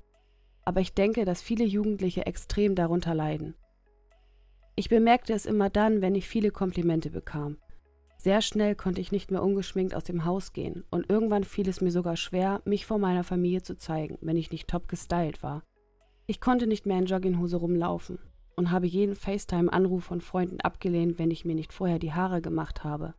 Aber 0.64 0.82
ich 0.82 0.96
denke, 0.96 1.26
dass 1.26 1.44
viele 1.44 1.64
Jugendliche 1.64 2.26
extrem 2.26 2.74
darunter 2.74 3.14
leiden. 3.14 3.54
Ich 4.76 4.90
bemerkte 4.90 5.34
es 5.34 5.46
immer 5.46 5.70
dann, 5.70 6.02
wenn 6.02 6.16
ich 6.16 6.28
viele 6.28 6.50
Komplimente 6.50 7.12
bekam. 7.12 7.58
Sehr 8.26 8.42
schnell 8.42 8.74
konnte 8.74 9.02
ich 9.02 9.12
nicht 9.12 9.30
mehr 9.30 9.44
ungeschminkt 9.44 9.94
aus 9.94 10.04
dem 10.04 10.26
Haus 10.26 10.52
gehen 10.52 10.84
und 10.90 11.08
irgendwann 11.12 11.44
fiel 11.44 11.70
es 11.70 11.80
mir 11.80 11.92
sogar 11.92 12.18
schwer, 12.18 12.60
mich 12.66 12.88
vor 12.88 12.98
meiner 12.98 13.24
Familie 13.24 13.62
zu 13.62 13.78
zeigen, 13.78 14.18
wenn 14.20 14.36
ich 14.36 14.50
nicht 14.50 14.68
top 14.68 14.88
gestylt 14.88 15.44
war. 15.44 15.62
Ich 16.26 16.42
konnte 16.42 16.66
nicht 16.66 16.88
mehr 16.88 16.98
in 16.98 17.06
Jogginghose 17.06 17.58
rumlaufen 17.58 18.18
und 18.56 18.72
habe 18.72 18.88
jeden 18.88 19.14
FaceTime-Anruf 19.14 20.06
von 20.06 20.22
Freunden 20.22 20.60
abgelehnt, 20.60 21.20
wenn 21.20 21.30
ich 21.30 21.46
mir 21.46 21.54
nicht 21.54 21.72
vorher 21.72 22.00
die 22.00 22.14
Haare 22.14 22.42
gemacht 22.42 22.84
habe. 22.84 23.14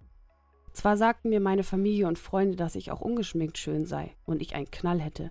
Zwar 0.73 0.97
sagten 0.97 1.29
mir 1.29 1.39
meine 1.39 1.63
Familie 1.63 2.09
und 2.09 2.19
Freunde, 2.19 2.57
dass 2.57 2.75
ich 2.75 2.91
auch 2.91 3.01
ungeschminkt 3.01 3.59
schön 3.59 3.87
sei 3.87 4.17
und 4.25 4.43
ich 4.43 4.57
einen 4.57 4.73
Knall 4.73 4.99
hätte, 4.99 5.31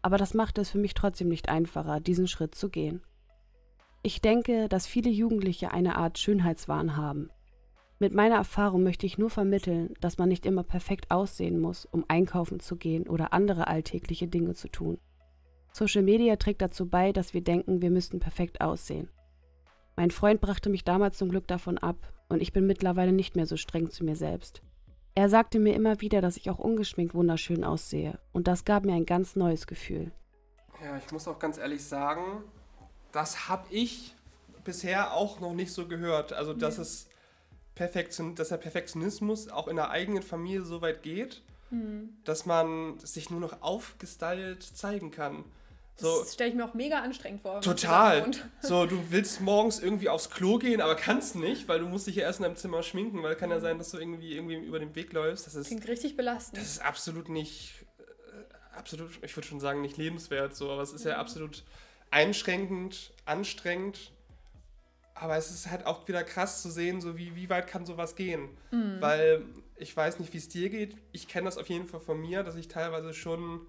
aber 0.00 0.16
das 0.16 0.32
machte 0.32 0.60
es 0.60 0.70
für 0.70 0.78
mich 0.78 0.94
trotzdem 0.94 1.28
nicht 1.28 1.48
einfacher, 1.48 1.98
diesen 1.98 2.28
Schritt 2.28 2.54
zu 2.54 2.68
gehen. 2.68 3.02
Ich 4.04 4.20
denke, 4.20 4.68
dass 4.68 4.86
viele 4.86 5.10
Jugendliche 5.10 5.72
eine 5.72 5.96
Art 5.96 6.18
Schönheitswahn 6.18 6.96
haben. 6.96 7.30
Mit 8.00 8.14
meiner 8.14 8.36
Erfahrung 8.36 8.84
möchte 8.84 9.06
ich 9.06 9.18
nur 9.18 9.28
vermitteln, 9.28 9.94
dass 10.00 10.18
man 10.18 10.28
nicht 10.28 10.46
immer 10.46 10.62
perfekt 10.62 11.10
aussehen 11.10 11.58
muss, 11.58 11.84
um 11.84 12.04
einkaufen 12.06 12.60
zu 12.60 12.76
gehen 12.76 13.08
oder 13.08 13.32
andere 13.32 13.66
alltägliche 13.66 14.28
Dinge 14.28 14.54
zu 14.54 14.68
tun. 14.68 14.98
Social 15.72 16.02
Media 16.02 16.36
trägt 16.36 16.62
dazu 16.62 16.88
bei, 16.88 17.12
dass 17.12 17.34
wir 17.34 17.42
denken, 17.42 17.82
wir 17.82 17.90
müssten 17.90 18.20
perfekt 18.20 18.60
aussehen. 18.60 19.10
Mein 19.96 20.12
Freund 20.12 20.40
brachte 20.40 20.70
mich 20.70 20.84
damals 20.84 21.18
zum 21.18 21.28
Glück 21.28 21.48
davon 21.48 21.76
ab 21.76 21.96
und 22.28 22.40
ich 22.40 22.52
bin 22.52 22.68
mittlerweile 22.68 23.12
nicht 23.12 23.34
mehr 23.34 23.46
so 23.46 23.56
streng 23.56 23.90
zu 23.90 24.04
mir 24.04 24.14
selbst. 24.14 24.62
Er 25.16 25.28
sagte 25.28 25.58
mir 25.58 25.74
immer 25.74 26.00
wieder, 26.00 26.20
dass 26.20 26.36
ich 26.36 26.50
auch 26.50 26.60
ungeschminkt 26.60 27.14
wunderschön 27.14 27.64
aussehe 27.64 28.20
und 28.32 28.46
das 28.46 28.64
gab 28.64 28.84
mir 28.84 28.94
ein 28.94 29.06
ganz 29.06 29.34
neues 29.34 29.66
Gefühl. 29.66 30.12
Ja, 30.84 30.96
ich 30.98 31.10
muss 31.10 31.26
auch 31.26 31.40
ganz 31.40 31.58
ehrlich 31.58 31.84
sagen, 31.84 32.44
das 33.10 33.48
habe 33.48 33.66
ich 33.70 34.14
bisher 34.62 35.14
auch 35.14 35.40
noch 35.40 35.54
nicht 35.54 35.72
so 35.72 35.88
gehört. 35.88 36.32
Also, 36.32 36.54
dass, 36.54 36.76
ja. 36.76 36.82
es 36.82 37.08
Perfektion, 37.78 38.34
dass 38.34 38.48
der 38.48 38.56
Perfektionismus 38.56 39.48
auch 39.48 39.68
in 39.68 39.76
der 39.76 39.90
eigenen 39.90 40.24
Familie 40.24 40.62
so 40.62 40.82
weit 40.82 41.04
geht, 41.04 41.42
mhm. 41.70 42.16
dass 42.24 42.44
man 42.44 42.98
sich 42.98 43.30
nur 43.30 43.38
noch 43.38 43.62
aufgestylt 43.62 44.64
zeigen 44.64 45.12
kann. 45.12 45.44
So, 45.94 46.20
das 46.20 46.34
stelle 46.34 46.50
ich 46.50 46.56
mir 46.56 46.64
auch 46.64 46.74
mega 46.74 47.00
anstrengend 47.00 47.42
vor. 47.42 47.60
Total. 47.60 48.30
So, 48.60 48.86
du 48.86 49.10
willst 49.10 49.40
morgens 49.40 49.78
irgendwie 49.78 50.08
aufs 50.08 50.28
Klo 50.28 50.58
gehen, 50.58 50.80
aber 50.80 50.96
kannst 50.96 51.36
nicht, 51.36 51.68
weil 51.68 51.78
du 51.78 51.86
musst 51.86 52.08
dich 52.08 52.16
ja 52.16 52.24
erst 52.24 52.40
in 52.40 52.44
deinem 52.44 52.56
Zimmer 52.56 52.82
schminken, 52.82 53.22
weil 53.22 53.36
kann 53.36 53.50
ja 53.50 53.60
sein, 53.60 53.78
dass 53.78 53.92
du 53.92 53.98
irgendwie, 53.98 54.34
irgendwie 54.34 54.56
über 54.56 54.80
den 54.80 54.94
Weg 54.96 55.12
läufst. 55.12 55.46
Das 55.46 55.54
ist, 55.54 55.68
Klingt 55.68 55.86
richtig 55.86 56.16
belastend. 56.16 56.60
Das 56.60 56.68
ist 56.68 56.82
absolut 56.84 57.28
nicht, 57.28 57.86
äh, 57.98 58.76
absolut, 58.76 59.10
ich 59.22 59.36
würde 59.36 59.46
schon 59.46 59.60
sagen, 59.60 59.80
nicht 59.80 59.96
lebenswert, 59.96 60.56
so, 60.56 60.70
aber 60.70 60.82
es 60.82 60.92
ist 60.92 61.04
ja, 61.04 61.12
ja 61.12 61.18
absolut 61.18 61.62
einschränkend, 62.10 63.12
anstrengend. 63.24 64.12
Aber 65.20 65.36
es 65.36 65.50
ist 65.50 65.70
halt 65.70 65.84
auch 65.84 66.06
wieder 66.06 66.22
krass 66.22 66.62
zu 66.62 66.70
sehen, 66.70 67.00
so 67.00 67.16
wie, 67.18 67.34
wie 67.34 67.50
weit 67.50 67.66
kann 67.66 67.84
sowas 67.84 68.14
gehen. 68.14 68.48
Mhm. 68.70 69.00
Weil 69.00 69.42
ich 69.76 69.96
weiß 69.96 70.20
nicht, 70.20 70.32
wie 70.32 70.38
es 70.38 70.48
dir 70.48 70.70
geht. 70.70 70.96
Ich 71.12 71.28
kenne 71.28 71.46
das 71.46 71.58
auf 71.58 71.68
jeden 71.68 71.86
Fall 71.86 72.00
von 72.00 72.20
mir, 72.20 72.42
dass 72.42 72.56
ich 72.56 72.68
teilweise 72.68 73.12
schon 73.14 73.66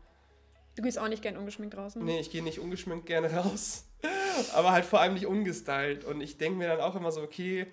Du 0.75 0.83
gehst 0.83 0.97
auch 0.97 1.09
nicht 1.09 1.21
gern 1.21 1.35
ungeschminkt 1.35 1.75
raus, 1.75 1.95
ne? 1.95 2.05
Nee, 2.05 2.19
ich 2.21 2.31
gehe 2.31 2.43
nicht 2.43 2.59
ungeschminkt 2.59 3.05
gerne 3.05 3.33
raus. 3.35 3.85
Aber 4.53 4.71
halt 4.71 4.85
vor 4.85 5.01
allem 5.01 5.15
nicht 5.15 5.25
ungestylt. 5.25 6.05
Und 6.05 6.21
ich 6.21 6.37
denke 6.37 6.57
mir 6.57 6.67
dann 6.67 6.79
auch 6.79 6.95
immer 6.95 7.11
so, 7.11 7.21
okay, 7.21 7.67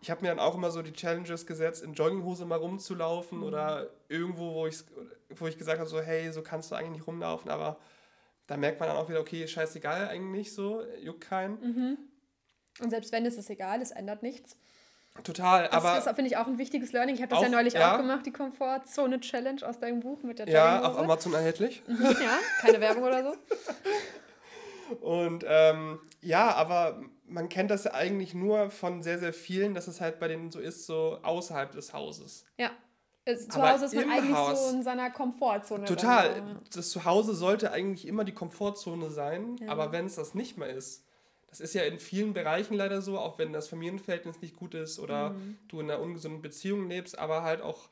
ich 0.00 0.10
habe 0.10 0.22
mir 0.22 0.28
dann 0.28 0.38
auch 0.38 0.54
immer 0.54 0.70
so 0.70 0.80
die 0.80 0.92
Challenges 0.92 1.46
gesetzt, 1.46 1.82
in 1.82 1.94
Jogginghose 1.94 2.46
mal 2.46 2.56
rumzulaufen 2.56 3.38
mhm. 3.38 3.44
oder 3.44 3.90
irgendwo, 4.08 4.54
wo 4.54 4.66
ich, 4.66 4.78
wo 5.34 5.46
ich 5.46 5.58
gesagt 5.58 5.80
habe, 5.80 5.88
so, 5.88 6.00
hey, 6.00 6.32
so 6.32 6.42
kannst 6.42 6.70
du 6.70 6.76
eigentlich 6.76 6.92
nicht 6.92 7.06
rumlaufen. 7.06 7.50
Aber 7.50 7.78
da 8.46 8.56
merkt 8.56 8.80
man 8.80 8.88
dann 8.88 8.96
auch 8.96 9.08
wieder, 9.08 9.20
okay, 9.20 9.46
scheißegal 9.46 10.08
eigentlich 10.08 10.54
so, 10.54 10.82
juckt 11.02 11.22
keinen. 11.22 11.60
Mhm. 11.60 11.98
Und 12.80 12.90
selbst 12.90 13.12
wenn 13.12 13.26
es 13.26 13.36
ist 13.36 13.50
egal, 13.50 13.80
es 13.80 13.90
ändert 13.90 14.22
nichts. 14.22 14.56
Total, 15.24 15.64
das 15.64 15.72
aber. 15.72 15.94
Das 15.94 16.04
finde 16.14 16.26
ich 16.26 16.36
auch 16.36 16.46
ein 16.46 16.58
wichtiges 16.58 16.92
Learning. 16.92 17.14
Ich 17.14 17.22
habe 17.22 17.30
das 17.30 17.38
auch, 17.38 17.42
ja 17.44 17.48
neulich 17.48 17.74
ja. 17.74 17.94
auch 17.94 17.98
gemacht, 17.98 18.26
die 18.26 18.32
Komfortzone-Challenge 18.32 19.66
aus 19.66 19.78
deinem 19.78 20.00
Buch 20.00 20.22
mit 20.22 20.38
der 20.38 20.48
Ja, 20.48 20.82
auf 20.82 20.98
Amazon 20.98 21.32
erhältlich. 21.32 21.82
Mhm, 21.86 22.04
ja, 22.04 22.38
keine 22.60 22.80
Werbung 22.80 23.04
oder 23.04 23.24
so. 23.24 23.34
Und 25.00 25.44
ähm, 25.48 26.00
ja, 26.20 26.54
aber 26.54 27.00
man 27.26 27.48
kennt 27.48 27.70
das 27.70 27.84
ja 27.84 27.94
eigentlich 27.94 28.34
nur 28.34 28.70
von 28.70 29.02
sehr, 29.02 29.18
sehr 29.18 29.32
vielen, 29.32 29.74
dass 29.74 29.88
es 29.88 30.00
halt 30.00 30.20
bei 30.20 30.28
denen 30.28 30.50
so 30.50 30.60
ist, 30.60 30.86
so 30.86 31.18
außerhalb 31.22 31.72
des 31.72 31.92
Hauses. 31.92 32.44
Ja. 32.56 32.70
Zu 33.48 33.60
Hause 33.60 33.86
ist 33.86 33.94
man 33.94 34.08
eigentlich 34.08 34.36
Haus, 34.36 34.70
so 34.70 34.76
in 34.76 34.84
seiner 34.84 35.10
Komfortzone. 35.10 35.84
Total. 35.84 36.34
Dann, 36.34 36.60
Das 36.72 36.90
Zuhause 36.90 37.34
sollte 37.34 37.72
eigentlich 37.72 38.06
immer 38.06 38.22
die 38.22 38.32
Komfortzone 38.32 39.10
sein, 39.10 39.56
ja. 39.56 39.68
aber 39.68 39.90
wenn 39.90 40.06
es 40.06 40.14
das 40.14 40.34
nicht 40.34 40.56
mehr 40.56 40.68
ist, 40.68 41.05
das 41.56 41.70
ist 41.70 41.74
ja 41.74 41.84
in 41.84 41.98
vielen 41.98 42.34
Bereichen 42.34 42.74
leider 42.74 43.00
so, 43.00 43.18
auch 43.18 43.38
wenn 43.38 43.52
das 43.52 43.68
Familienverhältnis 43.68 44.42
nicht 44.42 44.56
gut 44.56 44.74
ist 44.74 44.98
oder 44.98 45.30
mhm. 45.30 45.58
du 45.68 45.80
in 45.80 45.90
einer 45.90 46.00
ungesunden 46.00 46.42
Beziehung 46.42 46.88
lebst, 46.88 47.18
aber 47.18 47.42
halt 47.42 47.62
auch, 47.62 47.88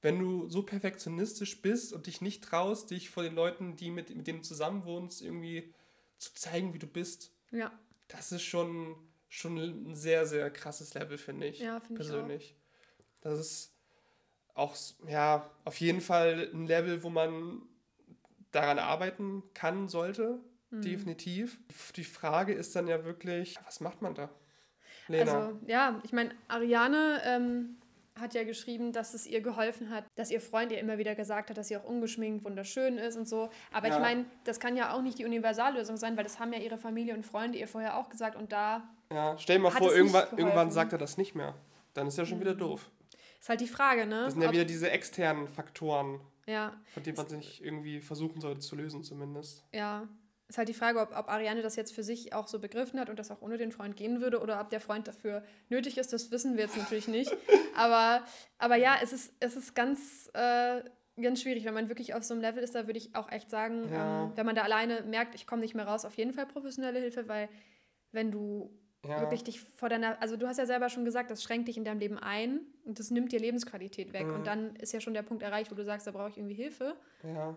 wenn 0.00 0.18
du 0.18 0.48
so 0.48 0.62
perfektionistisch 0.62 1.60
bist 1.60 1.92
und 1.92 2.06
dich 2.06 2.20
nicht 2.20 2.42
traust, 2.44 2.90
dich 2.90 3.10
vor 3.10 3.22
den 3.22 3.34
Leuten, 3.34 3.76
die 3.76 3.90
mit, 3.90 4.14
mit 4.14 4.26
denen 4.26 4.38
du 4.38 4.44
zusammenwohnst, 4.44 5.20
irgendwie 5.20 5.74
zu 6.18 6.32
zeigen, 6.34 6.72
wie 6.72 6.78
du 6.78 6.86
bist. 6.86 7.30
Ja. 7.50 7.70
Das 8.08 8.32
ist 8.32 8.42
schon, 8.42 8.96
schon 9.28 9.58
ein 9.58 9.94
sehr, 9.94 10.26
sehr 10.26 10.50
krasses 10.50 10.94
Level, 10.94 11.18
finde 11.18 11.48
ich. 11.48 11.58
Ja, 11.58 11.80
finde 11.80 11.96
persönlich. 11.96 12.44
Ich 12.44 12.52
auch. 12.52 13.20
Das 13.20 13.38
ist 13.38 13.74
auch, 14.54 14.76
ja, 15.08 15.50
auf 15.64 15.78
jeden 15.80 16.00
Fall 16.00 16.50
ein 16.54 16.66
Level, 16.66 17.02
wo 17.02 17.10
man 17.10 17.62
daran 18.50 18.78
arbeiten 18.78 19.42
kann, 19.52 19.88
sollte. 19.88 20.38
Mhm. 20.76 20.82
Definitiv. 20.82 21.58
Die 21.96 22.04
Frage 22.04 22.52
ist 22.52 22.74
dann 22.76 22.86
ja 22.86 23.04
wirklich, 23.04 23.56
was 23.64 23.80
macht 23.80 24.02
man 24.02 24.14
da? 24.14 24.30
Lena. 25.08 25.32
Also, 25.32 25.60
ja, 25.66 26.00
ich 26.02 26.12
meine, 26.12 26.30
Ariane 26.48 27.20
ähm, 27.24 27.76
hat 28.18 28.34
ja 28.34 28.44
geschrieben, 28.44 28.92
dass 28.92 29.14
es 29.14 29.26
ihr 29.26 29.40
geholfen 29.40 29.90
hat, 29.90 30.04
dass 30.14 30.30
ihr 30.30 30.40
Freund 30.40 30.72
ihr 30.72 30.78
immer 30.78 30.98
wieder 30.98 31.14
gesagt 31.14 31.50
hat, 31.50 31.58
dass 31.58 31.68
sie 31.68 31.76
auch 31.76 31.84
ungeschminkt 31.84 32.44
wunderschön 32.44 32.96
ist 32.96 33.16
und 33.16 33.28
so. 33.28 33.50
Aber 33.72 33.88
ja. 33.88 33.94
ich 33.94 34.00
meine, 34.00 34.24
das 34.44 34.60
kann 34.60 34.76
ja 34.76 34.94
auch 34.94 35.02
nicht 35.02 35.18
die 35.18 35.24
Universallösung 35.24 35.96
sein, 35.96 36.16
weil 36.16 36.24
das 36.24 36.38
haben 36.38 36.52
ja 36.52 36.60
ihre 36.60 36.78
Familie 36.78 37.14
und 37.14 37.24
Freunde 37.24 37.58
ihr 37.58 37.68
vorher 37.68 37.96
auch 37.96 38.08
gesagt 38.08 38.36
und 38.36 38.52
da. 38.52 38.88
Ja, 39.12 39.36
stell 39.38 39.56
dir 39.56 39.62
mal 39.62 39.70
vor, 39.70 39.94
irgendwann, 39.94 40.26
irgendwann 40.36 40.70
sagt 40.70 40.92
er 40.92 40.98
das 40.98 41.18
nicht 41.18 41.34
mehr. 41.34 41.54
Dann 41.92 42.06
ist 42.06 42.18
ja 42.18 42.24
schon 42.24 42.38
mhm. 42.38 42.42
wieder 42.42 42.54
doof. 42.54 42.90
Ist 43.40 43.48
halt 43.48 43.60
die 43.60 43.68
Frage, 43.68 44.06
ne? 44.06 44.24
Das 44.24 44.32
sind 44.32 44.42
ja 44.42 44.48
Ob 44.48 44.54
wieder 44.54 44.64
diese 44.64 44.90
externen 44.90 45.48
Faktoren. 45.48 46.20
Ja. 46.46 46.72
Von 46.92 47.02
denen 47.02 47.16
man 47.16 47.28
sich 47.28 47.62
irgendwie 47.62 48.00
versuchen 48.00 48.40
sollte 48.40 48.60
zu 48.60 48.76
lösen, 48.76 49.02
zumindest. 49.02 49.64
Ja, 49.72 50.08
ist 50.48 50.58
halt 50.58 50.68
die 50.68 50.74
Frage, 50.74 51.00
ob, 51.00 51.16
ob 51.16 51.28
Ariane 51.28 51.62
das 51.62 51.76
jetzt 51.76 51.94
für 51.94 52.02
sich 52.02 52.32
auch 52.34 52.46
so 52.46 52.58
begriffen 52.58 53.00
hat 53.00 53.08
und 53.08 53.18
das 53.18 53.30
auch 53.30 53.40
ohne 53.40 53.56
den 53.56 53.72
Freund 53.72 53.96
gehen 53.96 54.20
würde 54.20 54.40
oder 54.40 54.60
ob 54.60 54.70
der 54.70 54.80
Freund 54.80 55.08
dafür 55.08 55.42
nötig 55.68 55.96
ist, 55.96 56.12
das 56.12 56.30
wissen 56.30 56.56
wir 56.56 56.64
jetzt 56.64 56.76
natürlich 56.76 57.08
nicht. 57.08 57.34
aber, 57.74 58.24
aber 58.58 58.76
ja, 58.76 58.96
es 59.02 59.12
ist, 59.12 59.32
es 59.40 59.56
ist 59.56 59.74
ganz, 59.74 60.30
äh, 60.34 60.82
ganz 61.20 61.40
schwierig, 61.40 61.64
wenn 61.64 61.74
man 61.74 61.88
wirklich 61.88 62.14
auf 62.14 62.24
so 62.24 62.34
einem 62.34 62.42
Level 62.42 62.62
ist, 62.62 62.74
da 62.74 62.86
würde 62.86 62.98
ich 62.98 63.14
auch 63.14 63.30
echt 63.32 63.50
sagen, 63.50 63.88
ja. 63.90 64.24
ähm, 64.24 64.32
wenn 64.34 64.46
man 64.46 64.54
da 64.54 64.62
alleine 64.62 65.02
merkt, 65.02 65.34
ich 65.34 65.46
komme 65.46 65.62
nicht 65.62 65.74
mehr 65.74 65.86
raus, 65.86 66.04
auf 66.04 66.16
jeden 66.16 66.32
Fall 66.32 66.46
professionelle 66.46 67.00
Hilfe, 67.00 67.26
weil 67.26 67.48
wenn 68.12 68.30
du 68.30 68.70
ja. 69.08 69.20
wirklich 69.20 69.44
dich 69.44 69.60
vor 69.60 69.88
deiner, 69.88 70.20
also 70.20 70.36
du 70.36 70.46
hast 70.46 70.58
ja 70.58 70.66
selber 70.66 70.88
schon 70.88 71.04
gesagt, 71.04 71.30
das 71.30 71.42
schränkt 71.42 71.68
dich 71.68 71.76
in 71.76 71.84
deinem 71.84 72.00
Leben 72.00 72.18
ein 72.18 72.60
und 72.84 72.98
das 72.98 73.10
nimmt 73.10 73.32
dir 73.32 73.40
Lebensqualität 73.40 74.12
weg. 74.12 74.26
Mhm. 74.26 74.34
Und 74.34 74.46
dann 74.46 74.76
ist 74.76 74.92
ja 74.92 75.00
schon 75.00 75.14
der 75.14 75.22
Punkt 75.22 75.42
erreicht, 75.42 75.70
wo 75.70 75.74
du 75.74 75.84
sagst, 75.84 76.06
da 76.06 76.10
brauche 76.10 76.30
ich 76.30 76.38
irgendwie 76.38 76.54
Hilfe. 76.54 76.96
Ja. 77.22 77.56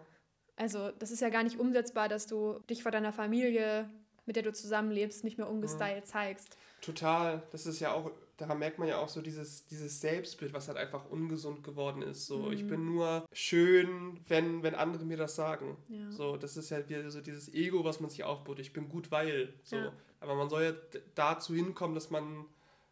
Also 0.58 0.92
das 1.00 1.12
ist 1.12 1.22
ja 1.22 1.30
gar 1.30 1.44
nicht 1.44 1.60
umsetzbar, 1.60 2.10
dass 2.10 2.28
du 2.28 2.60
dich 2.70 2.84
vor 2.84 2.92
deiner 2.92 3.14
Familie, 3.14 3.90
mit 4.26 4.36
der 4.36 4.44
du 4.44 4.52
zusammenlebst, 4.52 5.24
nicht 5.24 5.38
mehr 5.38 5.50
umgestylt 5.50 6.06
mhm. 6.06 6.06
zeigst. 6.06 6.58
Total. 6.82 7.44
Das 7.52 7.66
ist 7.66 7.80
ja 7.80 7.94
auch, 7.94 8.12
daran 8.38 8.60
merkt 8.60 8.80
man 8.80 8.88
ja 8.88 8.98
auch 8.98 9.08
so 9.08 9.22
dieses, 9.22 9.68
dieses 9.68 10.02
Selbstbild, 10.02 10.54
was 10.54 10.68
halt 10.68 10.78
einfach 10.78 11.10
ungesund 11.10 11.64
geworden 11.64 12.02
ist. 12.02 12.26
So, 12.26 12.40
mhm. 12.40 12.52
ich 12.54 12.68
bin 12.68 12.86
nur 12.86 13.26
schön, 13.32 14.20
wenn, 14.28 14.64
wenn 14.64 14.76
andere 14.76 15.06
mir 15.06 15.18
das 15.18 15.36
sagen. 15.36 15.78
Ja. 15.90 16.12
So, 16.12 16.38
das 16.38 16.58
ist 16.58 16.72
ja 16.72 16.90
wieder 16.90 17.10
so 17.12 17.22
dieses 17.22 17.54
Ego, 17.54 17.84
was 17.84 18.00
man 18.00 18.10
sich 18.10 18.24
aufbaut. 18.24 18.60
Ich 18.60 18.74
bin 18.74 18.90
gut, 18.90 19.12
weil. 19.12 19.54
So. 19.64 19.76
Ja. 19.78 19.94
Aber 20.20 20.34
man 20.34 20.50
soll 20.50 20.64
ja 20.64 20.74
dazu 21.14 21.54
hinkommen, 21.54 21.94
dass 21.94 22.10
man, 22.10 22.46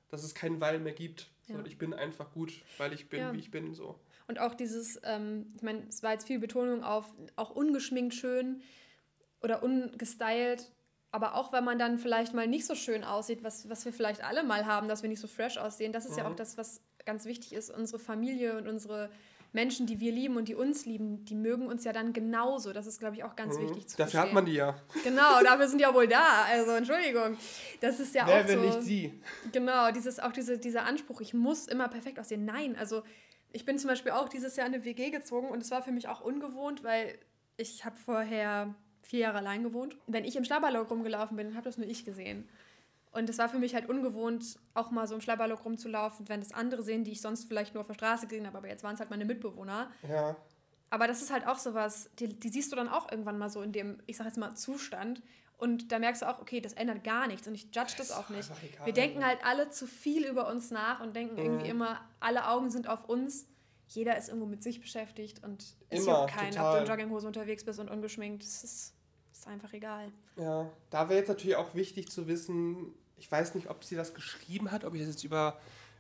dass 0.10 0.24
es 0.24 0.36
keinen 0.36 0.62
Weil 0.62 0.80
mehr 0.80 0.94
gibt. 0.94 1.30
So, 1.48 1.54
ja. 1.54 1.66
Ich 1.66 1.80
bin 1.80 1.94
einfach 1.94 2.32
gut, 2.32 2.54
weil 2.78 2.94
ich 2.94 3.10
bin, 3.10 3.34
wie 3.34 3.40
ich 3.40 3.50
bin. 3.50 3.74
So. 3.74 4.00
Und 4.28 4.40
auch 4.40 4.56
dieses, 4.56 5.00
ähm, 5.04 5.48
ich 5.56 5.62
meine, 5.62 5.84
es 5.88 6.02
war 6.04 6.14
jetzt 6.14 6.28
viel 6.28 6.40
Betonung 6.40 6.84
auf 6.84 7.14
auch 7.36 7.52
ungeschminkt 7.52 8.16
schön 8.16 8.62
oder 9.42 9.64
ungestylt. 9.64 10.72
Aber 11.12 11.36
auch 11.36 11.54
wenn 11.54 11.64
man 11.64 11.80
dann 11.80 11.98
vielleicht 11.98 12.34
mal 12.34 12.48
nicht 12.48 12.66
so 12.66 12.76
schön 12.76 13.04
aussieht, 13.04 13.44
was, 13.44 13.70
was 13.70 13.86
wir 13.86 13.94
vielleicht 13.94 14.24
alle 14.24 14.44
mal 14.44 14.66
haben, 14.66 14.88
dass 14.90 15.02
wir 15.02 15.10
nicht 15.10 15.22
so 15.22 15.28
fresh 15.28 15.58
aussehen, 15.58 15.94
das 15.94 16.06
ist 16.06 16.14
mhm. 16.14 16.18
ja 16.18 16.26
auch 16.26 16.32
mhm. 16.32 16.38
das, 16.38 16.58
was 16.58 16.82
ganz 17.06 17.26
wichtig 17.26 17.54
ist. 17.54 17.70
Unsere 17.70 18.00
Familie 18.00 18.58
und 18.58 18.68
unsere 18.68 19.10
Menschen, 19.54 19.88
die 19.88 20.02
wir 20.02 20.12
lieben 20.12 20.36
und 20.36 20.50
die 20.50 20.56
uns 20.56 20.86
lieben, 20.86 21.24
die 21.24 21.34
mögen 21.34 21.68
uns 21.68 21.86
ja 21.86 21.94
dann 21.94 22.12
genauso. 22.12 22.74
Das 22.74 22.86
ist, 22.88 23.00
glaube 23.00 23.16
ich, 23.16 23.24
auch 23.24 23.38
ganz 23.38 23.58
mhm. 23.58 23.70
wichtig 23.70 23.88
zu 23.88 23.98
Dafür 23.98 24.12
verstehen. 24.12 24.22
hat 24.22 24.34
man 24.34 24.46
die 24.46 24.54
ja. 24.54 24.76
Genau, 25.04 25.42
dafür 25.42 25.70
sind 25.70 25.78
die 25.78 25.84
ja 25.84 25.94
wohl 25.94 26.08
da. 26.08 26.44
Also 26.50 26.72
Entschuldigung. 26.72 27.38
Das 27.80 28.00
ist 28.02 28.14
ja 28.14 28.28
Wer 28.28 28.42
auch 28.42 28.48
so. 28.48 28.48
Wer 28.50 28.58
nicht 28.58 28.84
sie? 28.84 29.22
Genau, 29.54 29.92
dieses, 29.92 30.20
auch 30.20 30.34
diese, 30.34 30.58
dieser 30.58 30.84
Anspruch, 30.84 31.22
ich 31.22 31.34
muss 31.34 31.68
immer 31.68 31.88
perfekt 31.88 32.20
aussehen. 32.20 32.44
Nein, 32.44 32.76
also 32.78 33.04
ich 33.56 33.64
bin 33.64 33.80
zum 33.80 33.88
Beispiel 33.88 34.12
auch 34.12 34.28
dieses 34.28 34.58
Jahr 34.58 34.68
in 34.68 34.74
eine 34.74 34.84
WG 34.84 35.12
gezogen 35.12 35.48
und 35.48 35.62
es 35.62 35.72
war 35.72 35.82
für 35.82 35.94
mich 35.94 36.10
auch 36.10 36.20
ungewohnt, 36.20 36.84
weil 36.84 37.18
ich 37.56 37.86
habe 37.86 37.96
vorher 37.96 38.76
vier 39.02 39.20
Jahre 39.20 39.38
allein 39.38 39.64
gewohnt. 39.64 39.98
Wenn 40.08 40.26
ich 40.26 40.36
im 40.36 40.44
Schlabberlock 40.44 40.92
rumgelaufen 40.92 41.38
bin, 41.38 41.56
habe 41.56 41.64
das 41.64 41.78
nur 41.78 41.88
ich 41.88 42.04
gesehen. 42.04 42.50
Und 43.14 43.30
es 43.30 43.38
war 43.38 43.48
für 43.48 43.58
mich 43.58 43.74
halt 43.74 43.88
ungewohnt, 43.88 44.60
auch 44.74 44.92
mal 44.92 45.08
so 45.08 45.16
im 45.16 45.22
Schlabberlock 45.22 45.64
rumzulaufen, 45.64 46.28
wenn 46.28 46.42
das 46.42 46.52
andere 46.52 46.84
sehen, 46.84 47.06
die 47.06 47.12
ich 47.12 47.22
sonst 47.22 47.46
vielleicht 47.46 47.74
nur 47.74 47.80
auf 47.80 47.88
der 47.88 47.94
Straße 47.94 48.28
gesehen 48.28 48.46
habe, 48.46 48.58
aber 48.58 48.68
jetzt 48.68 48.84
waren 48.84 48.96
es 48.96 49.00
halt 49.00 49.10
meine 49.10 49.24
Mitbewohner. 49.24 49.90
Ja. 50.06 50.36
Aber 50.90 51.08
das 51.08 51.22
ist 51.22 51.32
halt 51.32 51.48
auch 51.48 51.58
sowas, 51.58 52.10
die, 52.20 52.28
die 52.28 52.50
siehst 52.50 52.74
du 52.74 52.76
dann 52.76 52.90
auch 52.90 53.10
irgendwann 53.10 53.38
mal 53.38 53.50
so 53.50 53.62
in 53.62 53.72
dem, 53.72 54.00
ich 54.06 54.18
sag 54.18 54.26
jetzt 54.26 54.38
mal, 54.38 54.54
Zustand. 54.56 55.22
Und 55.58 55.92
da 55.92 56.00
merkst 56.00 56.22
du 56.22 56.30
auch, 56.30 56.40
okay, 56.40 56.60
das 56.60 56.74
ändert 56.74 57.04
gar 57.04 57.28
nichts 57.28 57.48
und 57.48 57.56
ich 57.56 57.64
judge 57.66 57.94
das, 57.98 58.10
das 58.10 58.12
auch 58.12 58.30
nicht. 58.30 58.50
Egal, 58.64 58.86
Wir 58.86 58.94
denken 58.94 59.26
halt 59.26 59.40
alle 59.46 59.70
zu 59.70 59.88
viel 59.88 60.26
über 60.26 60.50
uns 60.50 60.70
nach 60.70 61.00
und 61.00 61.16
denken 61.16 61.36
mhm. 61.36 61.42
irgendwie 61.42 61.70
immer, 61.70 62.02
alle 62.20 62.48
Augen 62.48 62.70
sind 62.70 62.90
auf 62.90 63.08
uns. 63.08 63.48
jeder 63.88 64.18
ist 64.18 64.28
irgendwo 64.28 64.48
mit 64.48 64.64
sich 64.64 64.82
beschäftigt 64.82 65.44
und 65.44 65.64
es 65.90 66.06
juckt 66.06 66.28
keinen, 66.28 66.52
total. 66.52 66.72
ob 66.72 66.76
du 66.76 66.84
in 66.84 66.90
Jogginghose 66.90 67.28
unterwegs 67.28 67.64
bist 67.64 67.80
und 67.80 67.90
ungeschminkt. 67.90 68.44
Das 68.44 68.64
ist, 68.64 68.94
ist 69.32 69.48
einfach 69.48 69.72
egal. 69.74 70.12
Ja, 70.36 70.70
da 70.90 71.08
wäre 71.08 71.20
jetzt 71.20 71.30
natürlich 71.30 71.56
auch 71.56 71.74
wichtig 71.74 72.12
zu 72.12 72.28
wissen, 72.28 72.94
ich 73.18 73.32
weiß 73.32 73.56
nicht, 73.56 73.70
ob 73.70 73.84
sie 73.84 73.96
das 73.96 74.14
geschrieben 74.14 74.72
hat, 74.72 74.84
ob 74.84 74.94
ich 74.94 75.02
das 75.02 75.10
jetzt 75.10 75.24
über, 75.24 75.58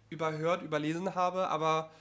überhört, 0.09 0.63
überlesen 0.63 1.15
habe, 1.15 1.47
aber 1.47 1.91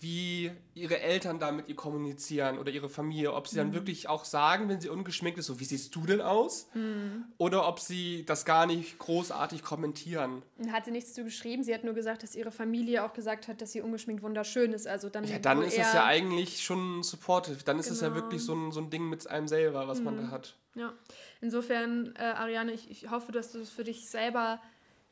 wie 0.00 0.50
ihre 0.74 1.00
Eltern 1.00 1.38
da 1.38 1.52
mit 1.52 1.68
ihr 1.68 1.76
kommunizieren 1.76 2.58
oder 2.58 2.70
ihre 2.70 2.88
Familie. 2.88 3.32
Ob 3.32 3.48
sie 3.48 3.56
dann 3.56 3.68
mhm. 3.68 3.74
wirklich 3.74 4.08
auch 4.08 4.24
sagen, 4.24 4.68
wenn 4.68 4.80
sie 4.80 4.88
ungeschminkt 4.88 5.38
ist, 5.38 5.46
so 5.46 5.60
wie 5.60 5.64
siehst 5.64 5.94
du 5.94 6.04
denn 6.04 6.20
aus? 6.20 6.68
Mhm. 6.74 7.24
Oder 7.38 7.66
ob 7.66 7.80
sie 7.80 8.24
das 8.26 8.44
gar 8.44 8.66
nicht 8.66 8.98
großartig 8.98 9.62
kommentieren. 9.62 10.42
Hat 10.70 10.84
sie 10.84 10.90
nichts 10.90 11.14
zu 11.14 11.24
geschrieben. 11.24 11.64
Sie 11.64 11.72
hat 11.72 11.84
nur 11.84 11.94
gesagt, 11.94 12.22
dass 12.22 12.34
ihre 12.34 12.50
Familie 12.50 13.04
auch 13.04 13.12
gesagt 13.12 13.48
hat, 13.48 13.60
dass 13.60 13.72
sie 13.72 13.80
ungeschminkt 13.80 14.22
wunderschön 14.22 14.72
ist. 14.72 14.86
Also 14.86 15.08
dann, 15.08 15.24
ja, 15.24 15.38
dann 15.38 15.62
ist 15.62 15.78
das 15.78 15.94
ja 15.94 16.04
eigentlich 16.04 16.62
schon 16.62 17.02
supportive. 17.02 17.64
Dann 17.64 17.78
ist 17.78 17.90
es 17.90 18.00
genau. 18.00 18.10
ja 18.10 18.22
wirklich 18.22 18.42
so 18.42 18.54
ein, 18.54 18.72
so 18.72 18.80
ein 18.80 18.90
Ding 18.90 19.08
mit 19.08 19.26
einem 19.26 19.48
selber, 19.48 19.88
was 19.88 19.98
mhm. 19.98 20.04
man 20.04 20.16
da 20.16 20.30
hat. 20.30 20.56
Ja, 20.74 20.92
insofern, 21.40 22.14
äh, 22.16 22.22
Ariane, 22.22 22.72
ich, 22.72 22.90
ich 22.90 23.10
hoffe, 23.10 23.30
dass 23.30 23.52
du 23.52 23.60
es 23.60 23.70
für 23.70 23.84
dich 23.84 24.08
selber 24.08 24.60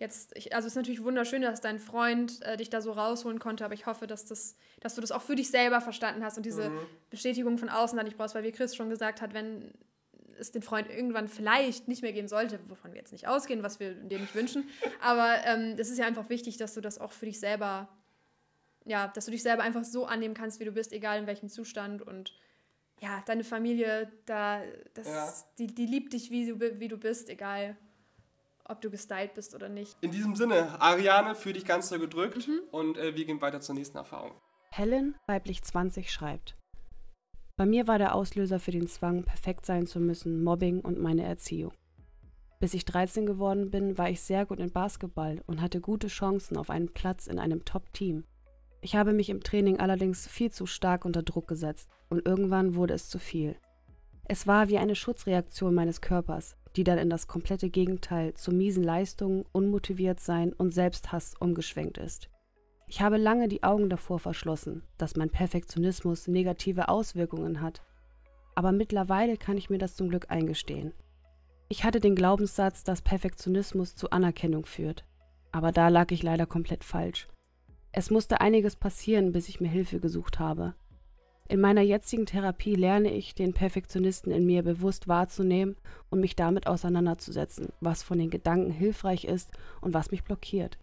jetzt, 0.02 0.36
ich, 0.36 0.54
also 0.54 0.66
es 0.66 0.72
ist 0.72 0.76
natürlich 0.76 1.02
wunderschön, 1.02 1.42
dass 1.42 1.60
dein 1.60 1.78
Freund 1.78 2.42
äh, 2.42 2.56
dich 2.56 2.68
da 2.68 2.82
so 2.82 2.92
rausholen 2.92 3.38
konnte, 3.38 3.64
aber 3.64 3.72
ich 3.72 3.86
hoffe, 3.86 4.06
dass, 4.06 4.26
das, 4.26 4.56
dass 4.80 4.96
du 4.96 5.00
das 5.00 5.12
auch 5.12 5.22
für 5.22 5.36
dich 5.36 5.48
selber 5.48 5.80
verstanden 5.80 6.22
hast 6.24 6.36
und 6.36 6.44
diese 6.44 6.68
mhm. 6.68 6.78
Bestätigung 7.08 7.56
von 7.56 7.68
außen 7.68 7.96
dann 7.96 8.04
nicht 8.04 8.18
brauchst, 8.18 8.34
weil 8.34 8.42
wie 8.42 8.52
Chris 8.52 8.74
schon 8.74 8.90
gesagt 8.90 9.22
hat, 9.22 9.32
wenn 9.32 9.72
es 10.38 10.50
den 10.50 10.62
Freund 10.62 10.90
irgendwann 10.90 11.28
vielleicht 11.28 11.86
nicht 11.88 12.02
mehr 12.02 12.12
geben 12.12 12.26
sollte, 12.26 12.58
wovon 12.68 12.92
wir 12.92 12.98
jetzt 12.98 13.12
nicht 13.12 13.28
ausgehen, 13.28 13.62
was 13.62 13.78
wir 13.78 13.94
dem 13.94 14.22
nicht 14.22 14.34
wünschen, 14.34 14.68
aber 15.00 15.36
ähm, 15.44 15.76
das 15.76 15.88
ist 15.88 15.98
ja 15.98 16.04
einfach 16.04 16.28
wichtig, 16.28 16.56
dass 16.56 16.74
du 16.74 16.80
das 16.80 16.98
auch 16.98 17.12
für 17.12 17.26
dich 17.26 17.38
selber, 17.38 17.88
ja, 18.84 19.06
dass 19.08 19.26
du 19.26 19.30
dich 19.30 19.42
selber 19.42 19.62
einfach 19.62 19.84
so 19.84 20.04
annehmen 20.04 20.34
kannst, 20.34 20.58
wie 20.58 20.64
du 20.64 20.72
bist, 20.72 20.92
egal 20.92 21.20
in 21.20 21.26
welchem 21.26 21.48
Zustand 21.48 22.02
und 22.02 22.34
ja, 23.00 23.22
deine 23.26 23.44
Familie, 23.44 24.12
da, 24.26 24.62
das, 24.94 25.06
ja. 25.06 25.32
die, 25.58 25.68
die 25.68 25.86
liebt 25.86 26.12
dich, 26.12 26.30
wie 26.30 26.46
du, 26.46 26.60
wie 26.80 26.88
du 26.88 26.96
bist, 26.96 27.28
egal 27.28 27.76
ob 28.64 28.80
du 28.80 28.90
gestylt 28.90 29.34
bist 29.34 29.54
oder 29.54 29.68
nicht. 29.68 29.96
In 30.00 30.10
diesem 30.10 30.36
Sinne, 30.36 30.80
Ariane, 30.80 31.34
für 31.34 31.52
dich 31.52 31.64
ganz 31.64 31.88
so 31.88 31.98
gedrückt 31.98 32.48
mhm. 32.48 32.60
und 32.70 32.98
äh, 32.98 33.14
wir 33.14 33.24
gehen 33.24 33.40
weiter 33.40 33.60
zur 33.60 33.74
nächsten 33.74 33.96
Erfahrung. 33.96 34.32
Helen, 34.70 35.16
weiblich 35.26 35.62
20, 35.62 36.10
schreibt. 36.10 36.56
Bei 37.56 37.66
mir 37.66 37.86
war 37.86 37.98
der 37.98 38.14
Auslöser 38.14 38.58
für 38.58 38.70
den 38.70 38.88
Zwang, 38.88 39.24
perfekt 39.24 39.66
sein 39.66 39.86
zu 39.86 40.00
müssen, 40.00 40.42
Mobbing 40.42 40.80
und 40.80 40.98
meine 40.98 41.24
Erziehung. 41.24 41.72
Bis 42.58 42.74
ich 42.74 42.84
13 42.84 43.26
geworden 43.26 43.70
bin, 43.70 43.98
war 43.98 44.08
ich 44.08 44.20
sehr 44.20 44.46
gut 44.46 44.60
in 44.60 44.70
Basketball 44.70 45.42
und 45.46 45.60
hatte 45.60 45.80
gute 45.80 46.06
Chancen 46.06 46.56
auf 46.56 46.70
einen 46.70 46.92
Platz 46.92 47.26
in 47.26 47.38
einem 47.38 47.64
Top-Team. 47.64 48.24
Ich 48.80 48.96
habe 48.96 49.12
mich 49.12 49.30
im 49.30 49.42
Training 49.42 49.78
allerdings 49.78 50.26
viel 50.26 50.50
zu 50.50 50.66
stark 50.66 51.04
unter 51.04 51.22
Druck 51.22 51.48
gesetzt 51.48 51.88
und 52.08 52.26
irgendwann 52.26 52.74
wurde 52.74 52.94
es 52.94 53.08
zu 53.08 53.18
viel. 53.18 53.56
Es 54.24 54.46
war 54.46 54.68
wie 54.68 54.78
eine 54.78 54.94
Schutzreaktion 54.94 55.74
meines 55.74 56.00
Körpers, 56.00 56.56
die 56.76 56.84
dann 56.84 56.98
in 56.98 57.10
das 57.10 57.26
komplette 57.26 57.70
Gegenteil 57.70 58.34
zu 58.34 58.52
miesen 58.52 58.82
Leistungen, 58.82 59.44
unmotiviert 59.52 60.20
sein 60.20 60.52
und 60.52 60.72
Selbsthass 60.72 61.34
umgeschwenkt 61.38 61.98
ist. 61.98 62.28
Ich 62.88 63.00
habe 63.00 63.16
lange 63.16 63.48
die 63.48 63.62
Augen 63.62 63.88
davor 63.88 64.18
verschlossen, 64.18 64.82
dass 64.98 65.16
mein 65.16 65.30
Perfektionismus 65.30 66.28
negative 66.28 66.88
Auswirkungen 66.88 67.60
hat. 67.60 67.82
Aber 68.54 68.70
mittlerweile 68.70 69.36
kann 69.36 69.56
ich 69.56 69.70
mir 69.70 69.78
das 69.78 69.96
zum 69.96 70.10
Glück 70.10 70.30
eingestehen. 70.30 70.92
Ich 71.68 71.84
hatte 71.84 72.00
den 72.00 72.14
Glaubenssatz, 72.14 72.84
dass 72.84 73.00
Perfektionismus 73.00 73.96
zu 73.96 74.10
Anerkennung 74.10 74.66
führt. 74.66 75.06
Aber 75.52 75.72
da 75.72 75.88
lag 75.88 76.10
ich 76.10 76.22
leider 76.22 76.44
komplett 76.44 76.84
falsch. 76.84 77.28
Es 77.92 78.10
musste 78.10 78.40
einiges 78.40 78.76
passieren, 78.76 79.32
bis 79.32 79.48
ich 79.48 79.60
mir 79.60 79.68
Hilfe 79.68 80.00
gesucht 80.00 80.38
habe. 80.38 80.74
In 81.48 81.60
meiner 81.60 81.82
jetzigen 81.82 82.26
Therapie 82.26 82.74
lerne 82.74 83.12
ich, 83.12 83.34
den 83.34 83.52
Perfektionisten 83.52 84.32
in 84.32 84.46
mir 84.46 84.62
bewusst 84.62 85.08
wahrzunehmen 85.08 85.76
und 86.08 86.20
mich 86.20 86.36
damit 86.36 86.66
auseinanderzusetzen, 86.66 87.68
was 87.80 88.02
von 88.02 88.18
den 88.18 88.30
Gedanken 88.30 88.70
hilfreich 88.70 89.24
ist 89.24 89.50
und 89.80 89.92
was 89.92 90.10
mich 90.10 90.24
blockiert. 90.24 90.78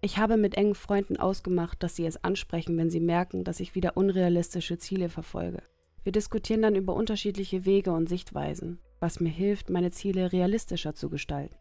Ich 0.00 0.18
habe 0.18 0.36
mit 0.36 0.56
engen 0.56 0.76
Freunden 0.76 1.16
ausgemacht, 1.16 1.82
dass 1.82 1.96
sie 1.96 2.06
es 2.06 2.22
ansprechen, 2.22 2.76
wenn 2.78 2.88
sie 2.88 3.00
merken, 3.00 3.42
dass 3.42 3.60
ich 3.60 3.74
wieder 3.74 3.96
unrealistische 3.96 4.78
Ziele 4.78 5.08
verfolge. 5.08 5.62
Wir 6.04 6.12
diskutieren 6.12 6.62
dann 6.62 6.76
über 6.76 6.94
unterschiedliche 6.94 7.64
Wege 7.64 7.92
und 7.92 8.08
Sichtweisen, 8.08 8.78
was 9.00 9.20
mir 9.20 9.28
hilft, 9.28 9.70
meine 9.70 9.90
Ziele 9.90 10.32
realistischer 10.32 10.94
zu 10.94 11.10
gestalten. 11.10 11.56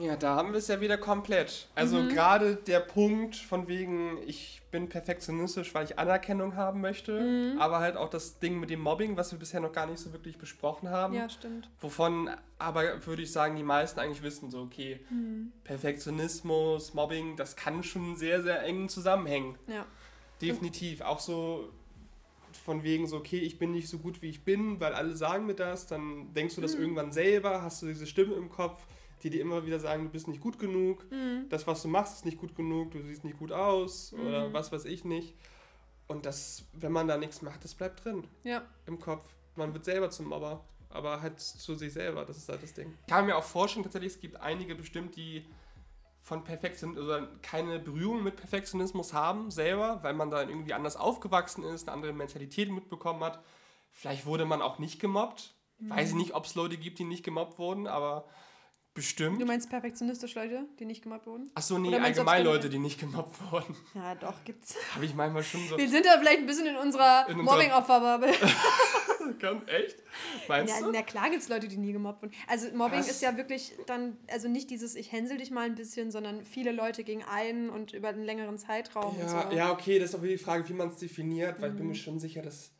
Ja, 0.00 0.16
da 0.16 0.34
haben 0.34 0.52
wir 0.52 0.58
es 0.58 0.66
ja 0.66 0.80
wieder 0.80 0.98
komplett. 0.98 1.68
Also 1.76 1.98
mhm. 1.98 2.08
gerade 2.08 2.56
der 2.56 2.80
Punkt 2.80 3.36
von 3.36 3.68
wegen, 3.68 4.18
ich 4.26 4.60
bin 4.72 4.88
perfektionistisch, 4.88 5.72
weil 5.72 5.84
ich 5.84 5.98
Anerkennung 6.00 6.56
haben 6.56 6.80
möchte, 6.80 7.20
mhm. 7.20 7.60
aber 7.60 7.78
halt 7.78 7.96
auch 7.96 8.10
das 8.10 8.40
Ding 8.40 8.58
mit 8.58 8.70
dem 8.70 8.80
Mobbing, 8.80 9.16
was 9.16 9.30
wir 9.30 9.38
bisher 9.38 9.60
noch 9.60 9.72
gar 9.72 9.86
nicht 9.86 10.00
so 10.00 10.12
wirklich 10.12 10.36
besprochen 10.36 10.90
haben. 10.90 11.14
Ja, 11.14 11.28
stimmt. 11.28 11.70
Wovon 11.80 12.28
aber 12.58 13.06
würde 13.06 13.22
ich 13.22 13.30
sagen, 13.30 13.54
die 13.54 13.62
meisten 13.62 14.00
eigentlich 14.00 14.22
wissen, 14.22 14.50
so 14.50 14.62
okay, 14.62 14.98
mhm. 15.10 15.52
Perfektionismus, 15.62 16.92
Mobbing, 16.94 17.36
das 17.36 17.54
kann 17.54 17.84
schon 17.84 18.16
sehr, 18.16 18.42
sehr 18.42 18.62
eng 18.64 18.88
zusammenhängen. 18.88 19.56
Ja. 19.68 19.86
Definitiv. 20.42 21.02
Auch 21.02 21.20
so 21.20 21.68
von 22.64 22.82
wegen 22.82 23.06
so, 23.06 23.16
okay, 23.16 23.38
ich 23.38 23.58
bin 23.58 23.70
nicht 23.70 23.88
so 23.88 23.98
gut, 23.98 24.22
wie 24.22 24.28
ich 24.28 24.42
bin, 24.42 24.80
weil 24.80 24.92
alle 24.92 25.16
sagen 25.16 25.46
mir 25.46 25.54
das, 25.54 25.86
dann 25.86 26.32
denkst 26.34 26.56
du 26.56 26.60
das 26.60 26.74
mhm. 26.74 26.82
irgendwann 26.82 27.12
selber, 27.12 27.62
hast 27.62 27.82
du 27.82 27.86
diese 27.86 28.06
Stimme 28.08 28.34
im 28.34 28.50
Kopf 28.50 28.82
die 29.24 29.30
dir 29.30 29.40
immer 29.40 29.64
wieder 29.64 29.80
sagen, 29.80 30.04
du 30.04 30.10
bist 30.10 30.28
nicht 30.28 30.40
gut 30.40 30.58
genug, 30.58 31.10
mhm. 31.10 31.48
das, 31.48 31.66
was 31.66 31.82
du 31.82 31.88
machst, 31.88 32.14
ist 32.14 32.24
nicht 32.26 32.38
gut 32.38 32.54
genug, 32.54 32.90
du 32.90 33.02
siehst 33.02 33.24
nicht 33.24 33.38
gut 33.38 33.52
aus 33.52 34.12
mhm. 34.12 34.26
oder 34.26 34.52
was 34.52 34.70
weiß 34.70 34.84
ich 34.84 35.04
nicht. 35.04 35.34
Und 36.06 36.26
das, 36.26 36.66
wenn 36.74 36.92
man 36.92 37.08
da 37.08 37.16
nichts 37.16 37.40
macht, 37.40 37.64
das 37.64 37.74
bleibt 37.74 38.04
drin. 38.04 38.26
Ja. 38.42 38.62
Im 38.86 39.00
Kopf. 39.00 39.26
Man 39.56 39.72
wird 39.72 39.86
selber 39.86 40.10
zum 40.10 40.26
Mobber, 40.26 40.62
aber 40.90 41.22
halt 41.22 41.40
zu 41.40 41.74
sich 41.74 41.92
selber, 41.92 42.26
das 42.26 42.36
ist 42.36 42.48
halt 42.50 42.62
das 42.62 42.74
Ding. 42.74 42.92
Ich 43.00 43.06
kann 43.06 43.24
mir 43.24 43.36
auch 43.36 43.44
vorstellen, 43.44 43.82
tatsächlich, 43.82 44.12
es 44.12 44.20
gibt 44.20 44.36
einige 44.36 44.74
bestimmt, 44.74 45.16
die 45.16 45.46
von 46.20 46.44
Perfektionismus, 46.44 47.08
also 47.08 47.26
keine 47.40 47.78
Berührung 47.78 48.22
mit 48.22 48.36
Perfektionismus 48.36 49.12
haben, 49.14 49.50
selber, 49.50 50.02
weil 50.02 50.14
man 50.14 50.30
da 50.30 50.42
irgendwie 50.42 50.74
anders 50.74 50.96
aufgewachsen 50.96 51.64
ist, 51.64 51.88
eine 51.88 51.94
andere 51.94 52.12
Mentalität 52.12 52.70
mitbekommen 52.70 53.22
hat. 53.24 53.42
Vielleicht 53.90 54.26
wurde 54.26 54.44
man 54.44 54.60
auch 54.60 54.78
nicht 54.78 55.00
gemobbt. 55.00 55.54
Mhm. 55.78 55.90
Weiß 55.90 56.10
ich 56.10 56.14
nicht, 56.14 56.34
ob 56.34 56.44
es 56.44 56.54
Leute 56.54 56.76
gibt, 56.76 56.98
die 56.98 57.04
nicht 57.04 57.24
gemobbt 57.24 57.58
wurden, 57.58 57.86
aber 57.86 58.26
Bestimmt. 58.94 59.40
Du 59.40 59.44
meinst 59.44 59.68
perfektionistisch 59.68 60.36
Leute, 60.36 60.66
die 60.78 60.84
nicht 60.84 61.02
gemobbt 61.02 61.26
wurden? 61.26 61.50
Achso, 61.54 61.78
nee, 61.78 61.96
allgemein 61.96 62.44
Leute, 62.44 62.68
die 62.68 62.78
nicht 62.78 63.00
gemobbt 63.00 63.36
wurden. 63.50 63.74
Ja, 63.94 64.14
doch, 64.14 64.44
gibt's. 64.44 64.76
Habe 64.94 65.04
ich 65.04 65.14
manchmal 65.14 65.42
schon 65.42 65.66
so. 65.68 65.76
Wir 65.76 65.88
sind 65.88 66.06
da 66.06 66.18
vielleicht 66.18 66.38
ein 66.38 66.46
bisschen 66.46 66.66
in 66.66 66.76
unserer 66.76 67.26
Mobbing-Opferbubble. 67.32 68.32
Kann, 69.40 69.66
echt? 69.66 69.96
Meinst 70.48 70.74
ja, 70.74 70.86
du? 70.86 70.92
Na 70.92 71.02
klar 71.02 71.30
gibt 71.30 71.42
es 71.42 71.48
Leute, 71.48 71.66
die 71.66 71.76
nie 71.76 71.92
gemobbt 71.92 72.22
wurden. 72.22 72.34
Also 72.46 72.68
Mobbing 72.74 73.00
Was? 73.00 73.08
ist 73.08 73.22
ja 73.22 73.36
wirklich 73.36 73.72
dann, 73.86 74.16
also 74.30 74.48
nicht 74.48 74.70
dieses 74.70 74.94
ich 74.94 75.10
hänsel 75.10 75.38
dich 75.38 75.50
mal 75.50 75.66
ein 75.66 75.74
bisschen, 75.74 76.10
sondern 76.10 76.44
viele 76.44 76.72
Leute 76.72 77.04
gegen 77.04 77.24
einen 77.24 77.70
und 77.70 77.92
über 77.92 78.08
einen 78.08 78.22
längeren 78.22 78.58
Zeitraum. 78.58 79.16
Ja, 79.18 79.28
so. 79.28 79.56
ja 79.56 79.72
okay, 79.72 79.98
das 79.98 80.10
ist 80.10 80.16
auch 80.16 80.22
wieder 80.22 80.32
die 80.32 80.42
Frage, 80.42 80.68
wie 80.68 80.74
man 80.74 80.88
es 80.88 80.98
definiert, 80.98 81.60
weil 81.60 81.70
mhm. 81.70 81.74
ich 81.74 81.78
bin 81.78 81.86
mir 81.88 81.94
mhm. 81.94 81.98
schon 81.98 82.20
sicher, 82.20 82.42
dass 82.42 82.70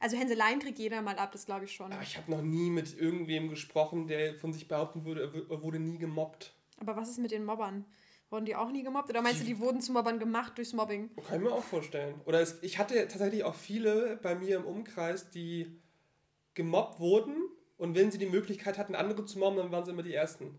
also 0.00 0.16
Hänseleien 0.16 0.58
kriegt 0.58 0.78
jeder 0.78 1.02
mal 1.02 1.18
ab, 1.18 1.32
das 1.32 1.46
glaube 1.46 1.64
ich 1.64 1.72
schon. 1.72 1.92
Aber 1.92 2.02
ich 2.02 2.16
habe 2.16 2.30
noch 2.30 2.42
nie 2.42 2.70
mit 2.70 2.98
irgendwem 2.98 3.48
gesprochen, 3.48 4.06
der 4.06 4.34
von 4.34 4.52
sich 4.52 4.68
behaupten 4.68 5.04
würde, 5.04 5.46
er 5.48 5.62
wurde 5.62 5.78
nie 5.78 5.98
gemobbt. 5.98 6.54
Aber 6.78 6.96
was 6.96 7.08
ist 7.08 7.18
mit 7.18 7.30
den 7.30 7.44
Mobbern? 7.44 7.84
Wurden 8.28 8.44
die 8.44 8.56
auch 8.56 8.70
nie 8.70 8.82
gemobbt? 8.82 9.08
Oder 9.10 9.22
meinst 9.22 9.40
du, 9.40 9.44
die 9.44 9.58
wurden 9.58 9.80
zu 9.80 9.92
Mobbern 9.92 10.18
gemacht 10.18 10.58
durchs 10.58 10.72
Mobbing? 10.72 11.10
Kann 11.28 11.36
ich 11.36 11.42
mir 11.42 11.52
auch 11.52 11.62
vorstellen. 11.62 12.20
Oder 12.24 12.40
es, 12.40 12.62
ich 12.62 12.78
hatte 12.78 12.94
tatsächlich 13.06 13.44
auch 13.44 13.54
viele 13.54 14.18
bei 14.20 14.34
mir 14.34 14.56
im 14.56 14.64
Umkreis, 14.64 15.30
die 15.30 15.80
gemobbt 16.54 16.98
wurden 16.98 17.36
und 17.76 17.94
wenn 17.94 18.10
sie 18.10 18.18
die 18.18 18.26
Möglichkeit 18.26 18.78
hatten, 18.78 18.94
andere 18.94 19.24
zu 19.26 19.38
mobben, 19.38 19.58
dann 19.58 19.70
waren 19.70 19.84
sie 19.84 19.92
immer 19.92 20.02
die 20.02 20.14
Ersten. 20.14 20.58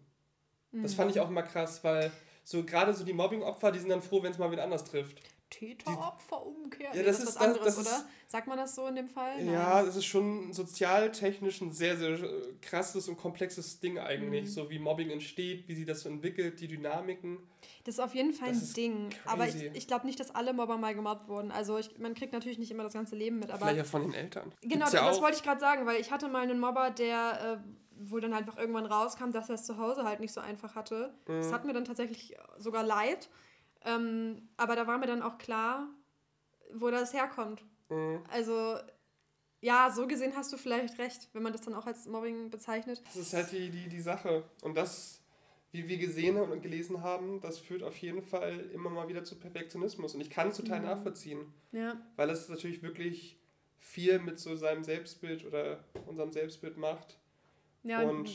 Mhm. 0.71 0.83
Das 0.83 0.93
fand 0.93 1.11
ich 1.11 1.19
auch 1.19 1.29
immer 1.29 1.43
krass, 1.43 1.83
weil 1.83 2.11
so 2.43 2.63
gerade 2.63 2.93
so 2.93 3.03
die 3.03 3.13
Mobbing-Opfer, 3.13 3.71
die 3.71 3.79
sind 3.79 3.89
dann 3.89 4.01
froh, 4.01 4.23
wenn 4.23 4.31
es 4.31 4.37
mal 4.37 4.51
wieder 4.51 4.63
anders 4.63 4.85
trifft. 4.85 5.21
Täter-Opfer-Umkehr. 5.49 6.89
Ja, 6.93 7.03
das, 7.03 7.19
das, 7.19 7.29
ist 7.29 7.35
was 7.35 7.37
anderes, 7.37 7.65
das, 7.65 7.75
das 7.77 7.87
oder? 7.87 8.09
Sagt 8.27 8.47
man 8.47 8.57
das 8.57 8.75
so 8.75 8.85
in 8.87 8.95
dem 8.95 9.07
Fall? 9.07 9.43
Ja, 9.45 9.83
das 9.83 9.95
ist 9.95 10.05
schon 10.05 10.51
sozialtechnisch 10.51 11.61
ein 11.61 11.71
sehr, 11.71 11.95
sehr 11.95 12.11
äh, 12.11 12.53
krasses 12.61 13.07
und 13.07 13.17
komplexes 13.17 13.79
Ding 13.79 13.97
eigentlich. 13.97 14.43
Mhm. 14.43 14.47
So 14.47 14.69
wie 14.69 14.79
Mobbing 14.79 15.09
entsteht, 15.09 15.67
wie 15.67 15.75
sich 15.75 15.85
das 15.85 16.01
so 16.01 16.09
entwickelt, 16.09 16.59
die 16.59 16.67
Dynamiken. 16.67 17.37
Das 17.85 17.95
ist 17.95 17.99
auf 17.99 18.13
jeden 18.13 18.33
Fall 18.33 18.49
ein 18.49 18.73
Ding. 18.75 19.09
Crazy. 19.09 19.21
Aber 19.25 19.47
ich, 19.47 19.55
ich 19.73 19.87
glaube 19.87 20.05
nicht, 20.05 20.19
dass 20.19 20.35
alle 20.35 20.51
Mobber 20.53 20.77
mal 20.77 20.93
gemobbt 20.93 21.29
wurden. 21.29 21.51
Also 21.51 21.77
ich, 21.77 21.97
man 21.97 22.13
kriegt 22.13 22.33
natürlich 22.33 22.59
nicht 22.59 22.71
immer 22.71 22.83
das 22.83 22.93
ganze 22.93 23.15
Leben 23.15 23.39
mit. 23.39 23.49
Aber 23.49 23.59
Vielleicht 23.59 23.77
ja 23.77 23.83
von 23.85 24.01
den 24.01 24.13
Eltern. 24.13 24.53
Genau, 24.61 24.87
ja 24.89 25.05
das 25.07 25.21
wollte 25.21 25.37
ich 25.37 25.43
gerade 25.43 25.61
sagen, 25.61 25.85
weil 25.85 26.01
ich 26.01 26.11
hatte 26.11 26.27
mal 26.27 26.43
einen 26.43 26.59
Mobber, 26.59 26.91
der... 26.91 27.61
Äh, 27.63 27.69
wo 27.99 28.19
dann 28.19 28.35
halt 28.35 28.47
einfach 28.47 28.59
irgendwann 28.59 28.85
rauskam, 28.85 29.31
dass 29.31 29.49
er 29.49 29.55
es 29.55 29.63
zu 29.63 29.79
Hause 29.79 30.03
halt 30.03 30.19
nicht 30.19 30.31
so 30.31 30.39
einfach 30.39 30.75
hatte. 30.75 31.15
Mhm. 31.27 31.37
Das 31.37 31.51
hat 31.51 31.65
mir 31.65 31.73
dann 31.73 31.83
tatsächlich 31.83 32.37
sogar 32.59 32.83
leid. 32.83 33.27
Ähm, 33.85 34.49
aber 34.57 34.75
da 34.75 34.87
war 34.87 34.97
mir 34.97 35.07
dann 35.07 35.21
auch 35.21 35.37
klar, 35.37 35.87
wo 36.73 36.89
das 36.89 37.13
herkommt. 37.13 37.63
Mhm. 37.89 38.23
Also, 38.29 38.77
ja, 39.61 39.91
so 39.91 40.07
gesehen 40.07 40.33
hast 40.35 40.51
du 40.53 40.57
vielleicht 40.57 40.99
recht, 40.99 41.29
wenn 41.33 41.43
man 41.43 41.53
das 41.53 41.61
dann 41.61 41.73
auch 41.73 41.87
als 41.87 42.05
Mobbing 42.05 42.49
bezeichnet. 42.49 43.01
Das 43.05 43.15
ist 43.15 43.33
halt 43.33 43.51
die, 43.51 43.69
die, 43.69 43.87
die 43.87 44.01
Sache. 44.01 44.43
Und 44.61 44.75
das 44.75 45.21
wie 45.71 45.87
wir 45.87 45.97
gesehen 45.97 46.37
und 46.37 46.61
gelesen 46.61 47.03
haben, 47.03 47.41
das 47.41 47.59
führt 47.59 47.83
auf 47.83 47.97
jeden 47.97 48.21
Fall 48.21 48.69
immer 48.73 48.89
mal 48.89 49.07
wieder 49.07 49.23
zu 49.23 49.35
Perfektionismus. 49.35 50.15
Und 50.15 50.21
ich 50.21 50.29
kann 50.29 50.49
es 50.49 50.57
total 50.57 50.79
mhm. 50.79 50.85
nachvollziehen. 50.85 51.53
Ja. 51.71 51.99
Weil 52.15 52.29
es 52.29 52.47
natürlich 52.49 52.81
wirklich 52.81 53.37
viel 53.79 54.19
mit 54.19 54.39
so 54.39 54.55
seinem 54.55 54.83
Selbstbild 54.83 55.45
oder 55.45 55.83
unserem 56.05 56.31
Selbstbild 56.31 56.77
macht. 56.77 57.19
Ja, 57.83 58.01
und 58.01 58.29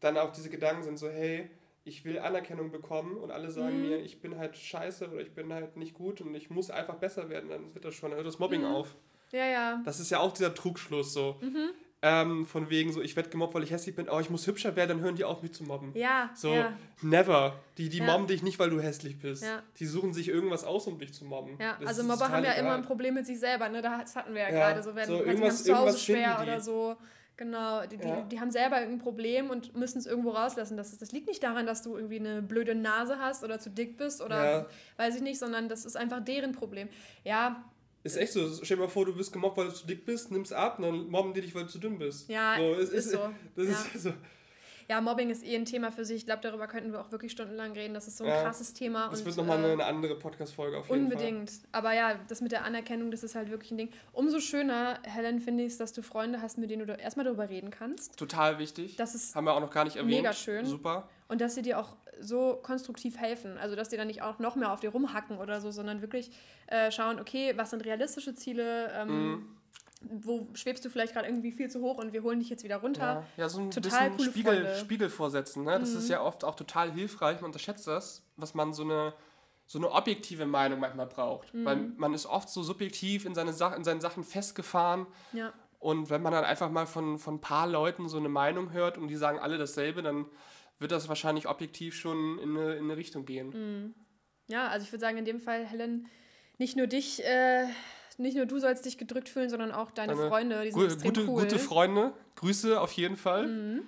dann 0.00 0.16
auch 0.16 0.32
diese 0.32 0.50
Gedanken 0.50 0.82
sind 0.82 0.98
so, 0.98 1.08
hey, 1.08 1.50
ich 1.84 2.04
will 2.04 2.18
Anerkennung 2.18 2.70
bekommen 2.70 3.16
und 3.18 3.30
alle 3.30 3.50
sagen 3.50 3.76
mhm. 3.76 3.88
mir, 3.88 3.98
ich 3.98 4.20
bin 4.20 4.38
halt 4.38 4.56
scheiße 4.56 5.10
oder 5.10 5.20
ich 5.20 5.32
bin 5.32 5.52
halt 5.52 5.76
nicht 5.76 5.94
gut 5.94 6.20
und 6.20 6.34
ich 6.34 6.50
muss 6.50 6.70
einfach 6.70 6.96
besser 6.96 7.28
werden, 7.28 7.50
dann 7.50 7.74
wird 7.74 7.84
das 7.84 7.94
schon, 7.94 8.10
dann 8.10 8.16
hört 8.16 8.26
das 8.26 8.38
Mobbing 8.38 8.62
mhm. 8.62 8.68
auf. 8.68 8.96
Ja, 9.32 9.46
ja. 9.46 9.82
Das 9.84 10.00
ist 10.00 10.10
ja 10.10 10.20
auch 10.20 10.32
dieser 10.32 10.54
Trugschluss 10.54 11.12
so. 11.12 11.36
Mhm. 11.40 11.70
Ähm, 12.06 12.44
von 12.44 12.68
wegen 12.68 12.92
so, 12.92 13.00
ich 13.00 13.16
werde 13.16 13.30
gemobbt, 13.30 13.54
weil 13.54 13.62
ich 13.62 13.70
hässlich 13.70 13.96
bin, 13.96 14.10
aber 14.10 14.20
ich 14.20 14.28
muss 14.28 14.46
hübscher 14.46 14.76
werden, 14.76 14.90
dann 14.90 15.00
hören 15.00 15.16
die 15.16 15.24
auf, 15.24 15.42
mich 15.42 15.52
zu 15.52 15.64
mobben. 15.64 15.92
Ja. 15.94 16.30
So, 16.34 16.52
ja. 16.52 16.76
never. 17.00 17.58
Die, 17.78 17.88
die 17.88 17.98
ja. 17.98 18.04
mobben 18.04 18.26
dich 18.26 18.42
nicht, 18.42 18.58
weil 18.58 18.68
du 18.68 18.78
hässlich 18.78 19.18
bist. 19.18 19.42
Ja. 19.42 19.62
Die 19.78 19.86
suchen 19.86 20.12
sich 20.12 20.28
irgendwas 20.28 20.64
aus, 20.64 20.86
um 20.86 20.98
dich 20.98 21.14
zu 21.14 21.24
mobben. 21.24 21.56
Ja, 21.58 21.78
das 21.80 21.88
also 21.88 22.02
Mobber 22.02 22.28
haben 22.28 22.44
ja 22.44 22.52
immer 22.52 22.74
ein 22.74 22.82
Problem 22.82 23.14
mit 23.14 23.24
sich 23.24 23.40
selber, 23.40 23.70
ne? 23.70 23.80
Das 23.80 24.14
hatten 24.16 24.34
wir 24.34 24.42
ja, 24.42 24.50
gerade. 24.50 24.82
So, 24.82 24.94
wenn 24.94 25.06
so, 25.06 25.24
irgendwas, 25.24 25.64
zu 25.64 25.74
Hause 25.74 25.98
schwer 25.98 26.38
oder 26.42 26.60
so. 26.60 26.96
Genau, 27.36 27.84
die, 27.86 27.96
die, 27.96 28.06
ja. 28.06 28.22
die, 28.22 28.38
haben 28.38 28.52
selber 28.52 28.80
irgendein 28.80 29.02
Problem 29.02 29.50
und 29.50 29.74
müssen 29.74 29.98
es 29.98 30.06
irgendwo 30.06 30.30
rauslassen. 30.30 30.76
Das, 30.76 30.96
das 30.96 31.10
liegt 31.10 31.26
nicht 31.26 31.42
daran, 31.42 31.66
dass 31.66 31.82
du 31.82 31.96
irgendwie 31.96 32.20
eine 32.20 32.42
blöde 32.42 32.76
Nase 32.76 33.18
hast 33.18 33.42
oder 33.42 33.58
zu 33.58 33.70
dick 33.70 33.96
bist 33.96 34.22
oder 34.22 34.44
ja. 34.44 34.66
weiß 34.98 35.16
ich 35.16 35.22
nicht, 35.22 35.40
sondern 35.40 35.68
das 35.68 35.84
ist 35.84 35.96
einfach 35.96 36.24
deren 36.24 36.52
Problem. 36.52 36.88
Ja, 37.24 37.64
ist 38.04 38.18
echt 38.18 38.34
so. 38.34 38.46
Stell 38.62 38.76
dir 38.76 38.82
mal 38.82 38.88
vor, 38.88 39.06
du 39.06 39.16
bist 39.16 39.32
gemobbt, 39.32 39.56
weil 39.56 39.68
du 39.68 39.72
zu 39.72 39.86
dick 39.86 40.04
bist, 40.04 40.30
nimmst 40.30 40.52
ab, 40.52 40.78
und 40.78 40.84
dann 40.84 41.08
mobben 41.08 41.32
die 41.32 41.40
dich, 41.40 41.54
weil 41.54 41.62
du 41.62 41.70
zu 41.70 41.78
dünn 41.78 41.98
bist. 41.98 42.28
Ja, 42.28 42.56
so, 42.58 42.74
ist, 42.74 42.92
ist, 42.92 43.10
so. 43.10 43.30
Das 43.56 43.66
ja. 43.66 43.86
ist 43.94 44.02
so. 44.02 44.12
Ja, 44.88 45.00
Mobbing 45.00 45.30
ist 45.30 45.44
eh 45.44 45.56
ein 45.56 45.64
Thema 45.64 45.90
für 45.90 46.04
sich. 46.04 46.18
Ich 46.18 46.26
glaube, 46.26 46.42
darüber 46.42 46.66
könnten 46.66 46.92
wir 46.92 47.00
auch 47.00 47.10
wirklich 47.10 47.32
stundenlang 47.32 47.72
reden. 47.72 47.94
Das 47.94 48.06
ist 48.06 48.18
so 48.18 48.24
ein 48.24 48.30
ja, 48.30 48.42
krasses 48.42 48.72
Thema. 48.74 49.08
Das 49.08 49.20
und, 49.20 49.26
wird 49.26 49.36
nochmal 49.36 49.64
äh, 49.64 49.72
eine 49.72 49.84
andere 49.84 50.16
Podcast-Folge 50.16 50.78
auf 50.78 50.88
jeden 50.88 51.04
unbedingt. 51.04 51.22
Fall. 51.22 51.34
Unbedingt. 51.38 51.68
Aber 51.72 51.92
ja, 51.92 52.18
das 52.28 52.40
mit 52.40 52.52
der 52.52 52.64
Anerkennung, 52.64 53.10
das 53.10 53.22
ist 53.22 53.34
halt 53.34 53.50
wirklich 53.50 53.70
ein 53.70 53.78
Ding. 53.78 53.90
Umso 54.12 54.40
schöner, 54.40 54.98
Helen, 55.02 55.40
finde 55.40 55.64
ich 55.64 55.72
es, 55.72 55.78
dass 55.78 55.92
du 55.92 56.02
Freunde 56.02 56.42
hast, 56.42 56.58
mit 56.58 56.70
denen 56.70 56.86
du 56.86 56.92
erstmal 56.94 57.24
darüber 57.24 57.48
reden 57.48 57.70
kannst. 57.70 58.16
Total 58.16 58.58
wichtig. 58.58 58.96
Das 58.96 59.14
ist 59.14 59.34
Haben 59.34 59.44
wir 59.44 59.54
auch 59.54 59.60
noch 59.60 59.70
gar 59.70 59.84
nicht 59.84 59.96
erwähnt. 59.96 60.16
Mega 60.16 60.32
schön. 60.32 60.66
Super. 60.66 61.08
Und 61.28 61.40
dass 61.40 61.54
sie 61.54 61.62
dir 61.62 61.78
auch 61.78 61.96
so 62.20 62.58
konstruktiv 62.62 63.18
helfen. 63.18 63.58
Also, 63.58 63.76
dass 63.76 63.88
die 63.88 63.96
dann 63.96 64.06
nicht 64.06 64.22
auch 64.22 64.38
noch 64.38 64.56
mehr 64.56 64.72
auf 64.72 64.80
dir 64.80 64.90
rumhacken 64.90 65.38
oder 65.38 65.60
so, 65.60 65.70
sondern 65.70 66.00
wirklich 66.00 66.30
äh, 66.66 66.90
schauen, 66.90 67.20
okay, 67.20 67.52
was 67.56 67.70
sind 67.70 67.84
realistische 67.84 68.34
Ziele? 68.34 68.92
Ähm, 68.94 69.08
mhm. 69.08 69.56
Wo 70.10 70.48
schwebst 70.54 70.84
du 70.84 70.90
vielleicht 70.90 71.12
gerade 71.12 71.26
irgendwie 71.26 71.52
viel 71.52 71.70
zu 71.70 71.80
hoch 71.80 71.98
und 71.98 72.12
wir 72.12 72.22
holen 72.22 72.38
dich 72.38 72.48
jetzt 72.48 72.64
wieder 72.64 72.76
runter? 72.76 73.26
Ja, 73.36 73.44
ja 73.44 73.48
so 73.48 73.60
ein 73.60 73.70
total 73.70 74.10
bisschen 74.10 74.32
Spiegel, 74.32 74.74
Spiegel 74.76 75.10
vorsetzen. 75.10 75.64
Ne? 75.64 75.78
Das 75.78 75.90
mhm. 75.90 75.98
ist 75.98 76.08
ja 76.08 76.22
oft 76.22 76.44
auch 76.44 76.54
total 76.54 76.92
hilfreich. 76.92 77.40
Man 77.40 77.46
unterschätzt 77.46 77.86
das, 77.86 78.22
was 78.36 78.54
man 78.54 78.72
so 78.72 78.82
eine, 78.82 79.14
so 79.66 79.78
eine 79.78 79.90
objektive 79.90 80.46
Meinung 80.46 80.80
manchmal 80.80 81.06
braucht. 81.06 81.52
Mhm. 81.54 81.64
Weil 81.64 81.76
man 81.96 82.14
ist 82.14 82.26
oft 82.26 82.48
so 82.48 82.62
subjektiv 82.62 83.24
in, 83.24 83.34
seine 83.34 83.52
Sa 83.52 83.74
in 83.74 83.84
seinen 83.84 84.00
Sachen 84.00 84.24
festgefahren. 84.24 85.06
Ja. 85.32 85.52
Und 85.78 86.08
wenn 86.08 86.22
man 86.22 86.32
dann 86.32 86.44
einfach 86.44 86.70
mal 86.70 86.86
von, 86.86 87.18
von 87.18 87.34
ein 87.34 87.40
paar 87.40 87.66
Leuten 87.66 88.08
so 88.08 88.16
eine 88.16 88.28
Meinung 88.28 88.72
hört 88.72 88.96
und 88.96 89.08
die 89.08 89.16
sagen 89.16 89.38
alle 89.38 89.58
dasselbe, 89.58 90.02
dann 90.02 90.26
wird 90.78 90.92
das 90.92 91.08
wahrscheinlich 91.08 91.48
objektiv 91.48 91.94
schon 91.94 92.38
in 92.38 92.56
eine, 92.56 92.74
in 92.74 92.84
eine 92.84 92.96
Richtung 92.96 93.24
gehen. 93.24 93.48
Mhm. 93.48 93.94
Ja, 94.46 94.68
also 94.68 94.84
ich 94.84 94.92
würde 94.92 95.00
sagen, 95.00 95.18
in 95.18 95.24
dem 95.24 95.40
Fall, 95.40 95.64
Helen, 95.64 96.06
nicht 96.58 96.76
nur 96.76 96.86
dich, 96.86 97.24
äh, 97.24 97.66
nicht 98.18 98.36
nur 98.36 98.46
du 98.46 98.58
sollst 98.58 98.84
dich 98.84 98.98
gedrückt 98.98 99.28
fühlen, 99.28 99.50
sondern 99.50 99.72
auch 99.72 99.90
deine, 99.90 100.14
deine 100.14 100.28
Freunde. 100.28 100.64
Die 100.64 100.70
sind 100.72 101.02
gu 101.02 101.08
gute, 101.08 101.20
cool. 101.28 101.42
gute 101.42 101.58
Freunde. 101.58 102.12
Grüße 102.36 102.80
auf 102.80 102.92
jeden 102.92 103.16
Fall. 103.16 103.46
Mhm. 103.46 103.82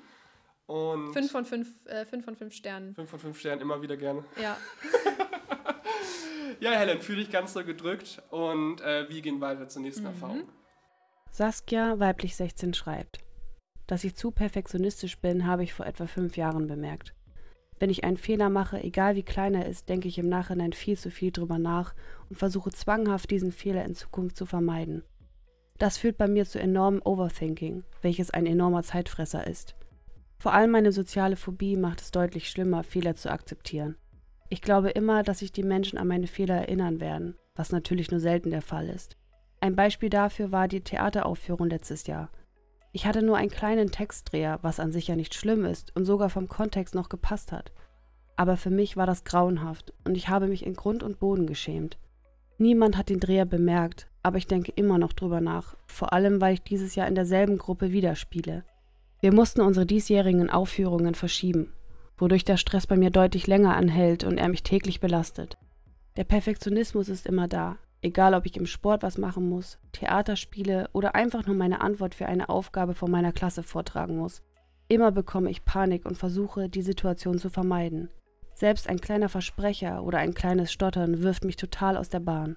Und 0.66 1.12
fünf 1.12 1.30
von 1.30 1.44
fünf, 1.44 1.86
äh, 1.86 2.04
fünf 2.04 2.24
von 2.24 2.34
fünf 2.34 2.52
Sternen. 2.52 2.94
Fünf 2.94 3.08
von 3.08 3.20
fünf 3.20 3.38
Sternen, 3.38 3.60
immer 3.60 3.80
wieder 3.82 3.96
gerne. 3.96 4.24
Ja. 4.42 4.56
ja, 6.60 6.72
Helen, 6.72 7.00
fühle 7.00 7.18
dich 7.18 7.30
ganz 7.30 7.52
so 7.52 7.64
gedrückt 7.64 8.20
und 8.30 8.80
äh, 8.80 9.08
wir 9.08 9.22
gehen 9.22 9.40
weiter 9.40 9.68
zur 9.68 9.82
nächsten 9.82 10.02
mhm. 10.02 10.08
Erfahrung. 10.08 10.48
Saskia, 11.30 12.00
weiblich 12.00 12.34
16, 12.34 12.74
schreibt. 12.74 13.18
Dass 13.86 14.02
ich 14.02 14.16
zu 14.16 14.32
perfektionistisch 14.32 15.18
bin, 15.18 15.46
habe 15.46 15.62
ich 15.62 15.72
vor 15.72 15.86
etwa 15.86 16.06
fünf 16.06 16.36
Jahren 16.36 16.66
bemerkt. 16.66 17.14
Wenn 17.78 17.90
ich 17.90 18.04
einen 18.04 18.16
Fehler 18.16 18.48
mache, 18.48 18.82
egal 18.82 19.16
wie 19.16 19.22
klein 19.22 19.54
er 19.54 19.66
ist, 19.66 19.88
denke 19.88 20.08
ich 20.08 20.18
im 20.18 20.28
Nachhinein 20.28 20.72
viel 20.72 20.96
zu 20.96 21.10
viel 21.10 21.30
drüber 21.30 21.58
nach 21.58 21.94
und 22.30 22.36
versuche 22.36 22.70
zwanghaft, 22.70 23.30
diesen 23.30 23.52
Fehler 23.52 23.84
in 23.84 23.94
Zukunft 23.94 24.36
zu 24.36 24.46
vermeiden. 24.46 25.02
Das 25.78 25.98
führt 25.98 26.16
bei 26.16 26.26
mir 26.26 26.46
zu 26.46 26.58
enormem 26.58 27.02
Overthinking, 27.04 27.84
welches 28.00 28.30
ein 28.30 28.46
enormer 28.46 28.82
Zeitfresser 28.82 29.46
ist. 29.46 29.76
Vor 30.38 30.54
allem 30.54 30.70
meine 30.70 30.92
soziale 30.92 31.36
Phobie 31.36 31.76
macht 31.76 32.00
es 32.00 32.10
deutlich 32.10 32.48
schlimmer, 32.48 32.82
Fehler 32.82 33.14
zu 33.16 33.30
akzeptieren. 33.30 33.96
Ich 34.48 34.62
glaube 34.62 34.90
immer, 34.90 35.22
dass 35.22 35.40
sich 35.40 35.52
die 35.52 35.62
Menschen 35.62 35.98
an 35.98 36.08
meine 36.08 36.28
Fehler 36.28 36.56
erinnern 36.56 37.00
werden, 37.00 37.36
was 37.54 37.72
natürlich 37.72 38.10
nur 38.10 38.20
selten 38.20 38.50
der 38.50 38.62
Fall 38.62 38.88
ist. 38.88 39.16
Ein 39.60 39.76
Beispiel 39.76 40.08
dafür 40.10 40.52
war 40.52 40.68
die 40.68 40.82
Theateraufführung 40.82 41.68
letztes 41.68 42.06
Jahr. 42.06 42.30
Ich 42.92 43.06
hatte 43.06 43.22
nur 43.22 43.36
einen 43.36 43.50
kleinen 43.50 43.90
Textdreher, 43.90 44.58
was 44.62 44.80
an 44.80 44.92
sich 44.92 45.08
ja 45.08 45.16
nicht 45.16 45.34
schlimm 45.34 45.64
ist 45.64 45.94
und 45.94 46.04
sogar 46.04 46.30
vom 46.30 46.48
Kontext 46.48 46.94
noch 46.94 47.08
gepasst 47.08 47.52
hat. 47.52 47.72
Aber 48.36 48.56
für 48.56 48.70
mich 48.70 48.96
war 48.96 49.06
das 49.06 49.24
grauenhaft 49.24 49.92
und 50.04 50.16
ich 50.16 50.28
habe 50.28 50.46
mich 50.46 50.64
in 50.64 50.74
Grund 50.74 51.02
und 51.02 51.18
Boden 51.18 51.46
geschämt. 51.46 51.98
Niemand 52.58 52.96
hat 52.96 53.08
den 53.08 53.20
Dreher 53.20 53.44
bemerkt, 53.44 54.08
aber 54.22 54.38
ich 54.38 54.46
denke 54.46 54.72
immer 54.76 54.98
noch 54.98 55.12
drüber 55.12 55.40
nach, 55.40 55.76
vor 55.86 56.12
allem 56.12 56.40
weil 56.40 56.54
ich 56.54 56.62
dieses 56.62 56.94
Jahr 56.94 57.06
in 57.06 57.14
derselben 57.14 57.58
Gruppe 57.58 57.92
wieder 57.92 58.16
spiele. 58.16 58.64
Wir 59.20 59.32
mussten 59.32 59.60
unsere 59.60 59.86
diesjährigen 59.86 60.50
Aufführungen 60.50 61.14
verschieben, 61.14 61.72
wodurch 62.18 62.44
der 62.44 62.56
Stress 62.56 62.86
bei 62.86 62.96
mir 62.96 63.10
deutlich 63.10 63.46
länger 63.46 63.76
anhält 63.76 64.24
und 64.24 64.38
er 64.38 64.48
mich 64.48 64.62
täglich 64.62 65.00
belastet. 65.00 65.58
Der 66.16 66.24
Perfektionismus 66.24 67.08
ist 67.08 67.26
immer 67.26 67.46
da, 67.46 67.76
Egal, 68.02 68.34
ob 68.34 68.46
ich 68.46 68.56
im 68.56 68.66
Sport 68.66 69.02
was 69.02 69.18
machen 69.18 69.48
muss, 69.48 69.78
Theater 69.92 70.36
spiele 70.36 70.88
oder 70.92 71.14
einfach 71.14 71.46
nur 71.46 71.56
meine 71.56 71.80
Antwort 71.80 72.14
für 72.14 72.26
eine 72.26 72.48
Aufgabe 72.48 72.94
vor 72.94 73.08
meiner 73.08 73.32
Klasse 73.32 73.62
vortragen 73.62 74.16
muss. 74.16 74.42
Immer 74.88 75.10
bekomme 75.10 75.50
ich 75.50 75.64
Panik 75.64 76.06
und 76.06 76.16
versuche, 76.16 76.68
die 76.68 76.82
Situation 76.82 77.38
zu 77.38 77.50
vermeiden. 77.50 78.10
Selbst 78.54 78.88
ein 78.88 79.00
kleiner 79.00 79.28
Versprecher 79.28 80.02
oder 80.02 80.18
ein 80.18 80.34
kleines 80.34 80.72
Stottern 80.72 81.22
wirft 81.22 81.44
mich 81.44 81.56
total 81.56 81.96
aus 81.96 82.08
der 82.08 82.20
Bahn. 82.20 82.56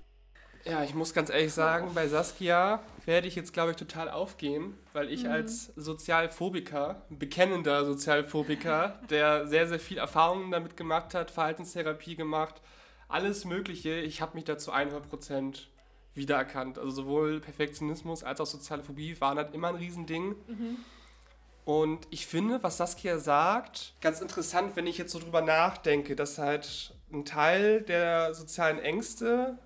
Ja, 0.65 0.83
ich 0.83 0.93
muss 0.93 1.13
ganz 1.13 1.29
ehrlich 1.29 1.53
sagen, 1.53 1.91
bei 1.95 2.07
Saskia 2.07 2.81
werde 3.05 3.27
ich 3.27 3.35
jetzt, 3.35 3.53
glaube 3.53 3.71
ich, 3.71 3.77
total 3.77 4.09
aufgehen, 4.09 4.77
weil 4.93 5.09
ich 5.09 5.23
mhm. 5.23 5.31
als 5.31 5.67
Sozialphobiker, 5.75 7.01
bekennender 7.09 7.85
Sozialphobiker, 7.85 8.99
der 9.09 9.47
sehr, 9.47 9.67
sehr 9.67 9.79
viel 9.79 9.97
Erfahrungen 9.97 10.51
damit 10.51 10.77
gemacht 10.77 11.15
hat, 11.15 11.31
Verhaltenstherapie 11.31 12.15
gemacht, 12.15 12.61
alles 13.09 13.43
Mögliche. 13.43 13.99
Ich 13.99 14.21
habe 14.21 14.35
mich 14.35 14.45
dazu 14.45 14.71
100% 14.71 15.65
wiedererkannt. 16.13 16.77
Also 16.77 16.91
sowohl 16.91 17.41
Perfektionismus 17.41 18.23
als 18.23 18.39
auch 18.39 18.45
soziale 18.45 18.83
Phobie 18.83 19.19
waren 19.19 19.37
halt 19.37 19.53
immer 19.53 19.69
ein 19.69 19.75
Riesending. 19.75 20.35
Mhm. 20.47 20.77
Und 21.65 22.07
ich 22.09 22.25
finde, 22.25 22.63
was 22.63 22.77
Saskia 22.77 23.19
sagt, 23.19 23.93
ganz 24.01 24.21
interessant, 24.21 24.75
wenn 24.75 24.87
ich 24.87 24.97
jetzt 24.97 25.11
so 25.11 25.19
drüber 25.19 25.41
nachdenke, 25.41 26.15
dass 26.15 26.37
halt 26.37 26.95
ein 27.11 27.25
Teil 27.25 27.81
der 27.81 28.33
sozialen 28.33 28.79
Ängste 28.79 29.57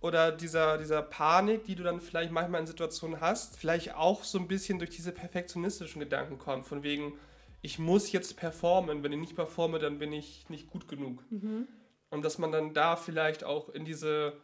oder 0.00 0.30
dieser, 0.30 0.78
dieser 0.78 1.02
Panik, 1.02 1.64
die 1.64 1.74
du 1.74 1.82
dann 1.82 2.00
vielleicht 2.00 2.30
manchmal 2.30 2.60
in 2.60 2.66
Situationen 2.66 3.20
hast, 3.20 3.56
vielleicht 3.56 3.94
auch 3.96 4.22
so 4.22 4.38
ein 4.38 4.46
bisschen 4.46 4.78
durch 4.78 4.90
diese 4.90 5.10
perfektionistischen 5.10 5.98
Gedanken 5.98 6.38
kommt. 6.38 6.64
Von 6.64 6.84
wegen, 6.84 7.14
ich 7.62 7.80
muss 7.80 8.12
jetzt 8.12 8.36
performen. 8.36 9.02
Wenn 9.02 9.12
ich 9.12 9.18
nicht 9.18 9.34
performe, 9.34 9.80
dann 9.80 9.98
bin 9.98 10.12
ich 10.12 10.48
nicht 10.48 10.70
gut 10.70 10.86
genug. 10.86 11.24
Mhm. 11.30 11.66
Und 12.10 12.24
dass 12.24 12.38
man 12.38 12.52
dann 12.52 12.74
da 12.74 12.96
vielleicht 12.96 13.44
auch 13.44 13.68
in 13.68 13.84
diese 13.84 14.34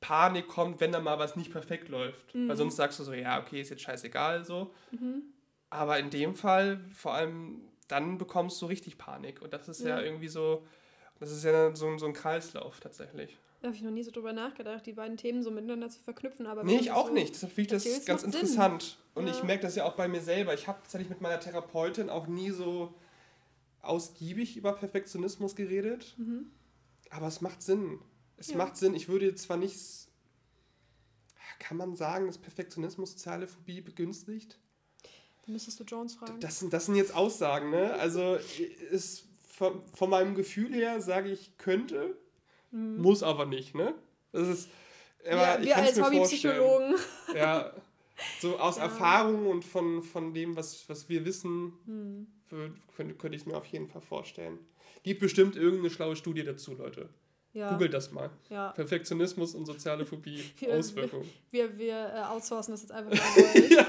Panik 0.00 0.48
kommt, 0.48 0.80
wenn 0.80 0.92
da 0.92 1.00
mal 1.00 1.18
was 1.18 1.36
nicht 1.36 1.50
perfekt 1.50 1.88
läuft. 1.88 2.34
Mhm. 2.34 2.48
Weil 2.48 2.56
sonst 2.56 2.76
sagst 2.76 2.98
du 2.98 3.04
so, 3.04 3.12
ja, 3.12 3.40
okay, 3.40 3.60
ist 3.60 3.70
jetzt 3.70 3.82
scheißegal 3.82 4.44
so. 4.44 4.72
Mhm. 4.90 5.22
Aber 5.70 5.98
in 5.98 6.10
dem 6.10 6.34
Fall, 6.34 6.78
vor 6.94 7.14
allem, 7.14 7.62
dann 7.88 8.18
bekommst 8.18 8.60
du 8.62 8.66
richtig 8.66 8.98
Panik. 8.98 9.42
Und 9.42 9.52
das 9.52 9.68
ist 9.68 9.80
ja, 9.80 9.98
ja 9.98 10.02
irgendwie 10.02 10.28
so, 10.28 10.66
das 11.18 11.30
ist 11.30 11.44
ja 11.44 11.74
so, 11.74 11.96
so 11.98 12.06
ein 12.06 12.12
Kreislauf 12.12 12.80
tatsächlich. 12.80 13.38
Da 13.60 13.68
habe 13.68 13.76
ich 13.76 13.82
noch 13.82 13.90
nie 13.90 14.02
so 14.02 14.10
drüber 14.10 14.34
nachgedacht, 14.34 14.84
die 14.84 14.92
beiden 14.92 15.16
Themen 15.16 15.42
so 15.42 15.50
miteinander 15.50 15.88
zu 15.88 15.98
verknüpfen. 15.98 16.46
Aber 16.46 16.64
nee, 16.64 16.76
ich 16.76 16.92
auch 16.92 17.06
so 17.06 17.14
nicht. 17.14 17.34
Deshalb 17.34 17.52
finde 17.54 17.76
ich 17.76 17.82
das 17.82 18.04
ganz 18.04 18.22
interessant. 18.22 18.82
Sinn. 18.82 18.92
Und 19.14 19.26
ja. 19.26 19.32
ich 19.32 19.42
merke 19.42 19.62
das 19.62 19.74
ja 19.74 19.84
auch 19.84 19.94
bei 19.94 20.06
mir 20.06 20.20
selber. 20.20 20.52
Ich 20.52 20.68
habe 20.68 20.80
tatsächlich 20.82 21.08
mit 21.08 21.22
meiner 21.22 21.40
Therapeutin 21.40 22.10
auch 22.10 22.26
nie 22.26 22.50
so 22.50 22.92
ausgiebig 23.80 24.58
über 24.58 24.74
Perfektionismus 24.74 25.56
geredet. 25.56 26.14
Mhm. 26.18 26.50
Aber 27.14 27.28
es 27.28 27.40
macht 27.40 27.62
Sinn. 27.62 28.00
Es 28.36 28.48
ja. 28.48 28.56
macht 28.56 28.76
Sinn. 28.76 28.94
Ich 28.94 29.08
würde 29.08 29.34
zwar 29.34 29.56
nicht. 29.56 29.78
Kann 31.60 31.76
man 31.76 31.94
sagen, 31.94 32.26
dass 32.26 32.38
Perfektionismus 32.38 33.12
soziale 33.12 33.46
Phobie 33.46 33.80
begünstigt? 33.80 34.58
müsstest 35.46 35.78
du 35.78 35.84
Jones 35.84 36.14
fragen. 36.14 36.40
Das 36.40 36.58
sind, 36.58 36.72
das 36.72 36.86
sind 36.86 36.96
jetzt 36.96 37.14
Aussagen, 37.14 37.70
ne? 37.70 37.94
Also 37.94 38.38
ist 38.90 39.24
von, 39.46 39.82
von 39.94 40.10
meinem 40.10 40.34
Gefühl 40.34 40.72
her 40.72 41.00
sage 41.00 41.30
ich 41.30 41.56
könnte, 41.58 42.16
mhm. 42.70 43.00
muss 43.00 43.22
aber 43.22 43.46
nicht, 43.46 43.74
ne? 43.74 43.94
Das 44.32 44.48
ist. 44.48 44.68
Aber 45.26 45.60
ja, 45.60 45.62
wir 45.62 45.76
als 45.76 46.00
Hobbypsychologen. 46.00 46.94
Ja. 47.34 47.72
So 48.40 48.58
aus 48.58 48.76
ja. 48.78 48.84
Erfahrung 48.84 49.46
und 49.46 49.64
von, 49.64 50.02
von 50.02 50.34
dem, 50.34 50.56
was, 50.56 50.88
was 50.88 51.08
wir 51.08 51.24
wissen, 51.24 51.72
mhm. 51.86 52.26
könnte, 52.96 53.14
könnte 53.14 53.36
ich 53.36 53.42
es 53.42 53.46
mir 53.46 53.56
auf 53.56 53.66
jeden 53.66 53.88
Fall 53.88 54.02
vorstellen. 54.02 54.58
Gibt 55.04 55.20
bestimmt 55.20 55.54
irgendeine 55.54 55.90
schlaue 55.90 56.16
Studie 56.16 56.42
dazu, 56.42 56.74
Leute. 56.74 57.08
Ja. 57.52 57.70
Googelt 57.70 57.94
das 57.94 58.10
mal. 58.10 58.30
Ja. 58.50 58.72
Perfektionismus 58.72 59.54
und 59.54 59.64
soziale 59.66 60.04
Phobie, 60.04 60.42
Wir- 60.58 60.74
Auswirkungen. 60.74 61.30
Wir, 61.52 61.78
wir 61.78 62.12
äh, 62.12 62.22
outsourcen 62.22 62.72
das 62.72 62.82
jetzt 62.82 62.90
einfach 62.90 63.12
mal. 63.12 63.62
ja. 63.70 63.86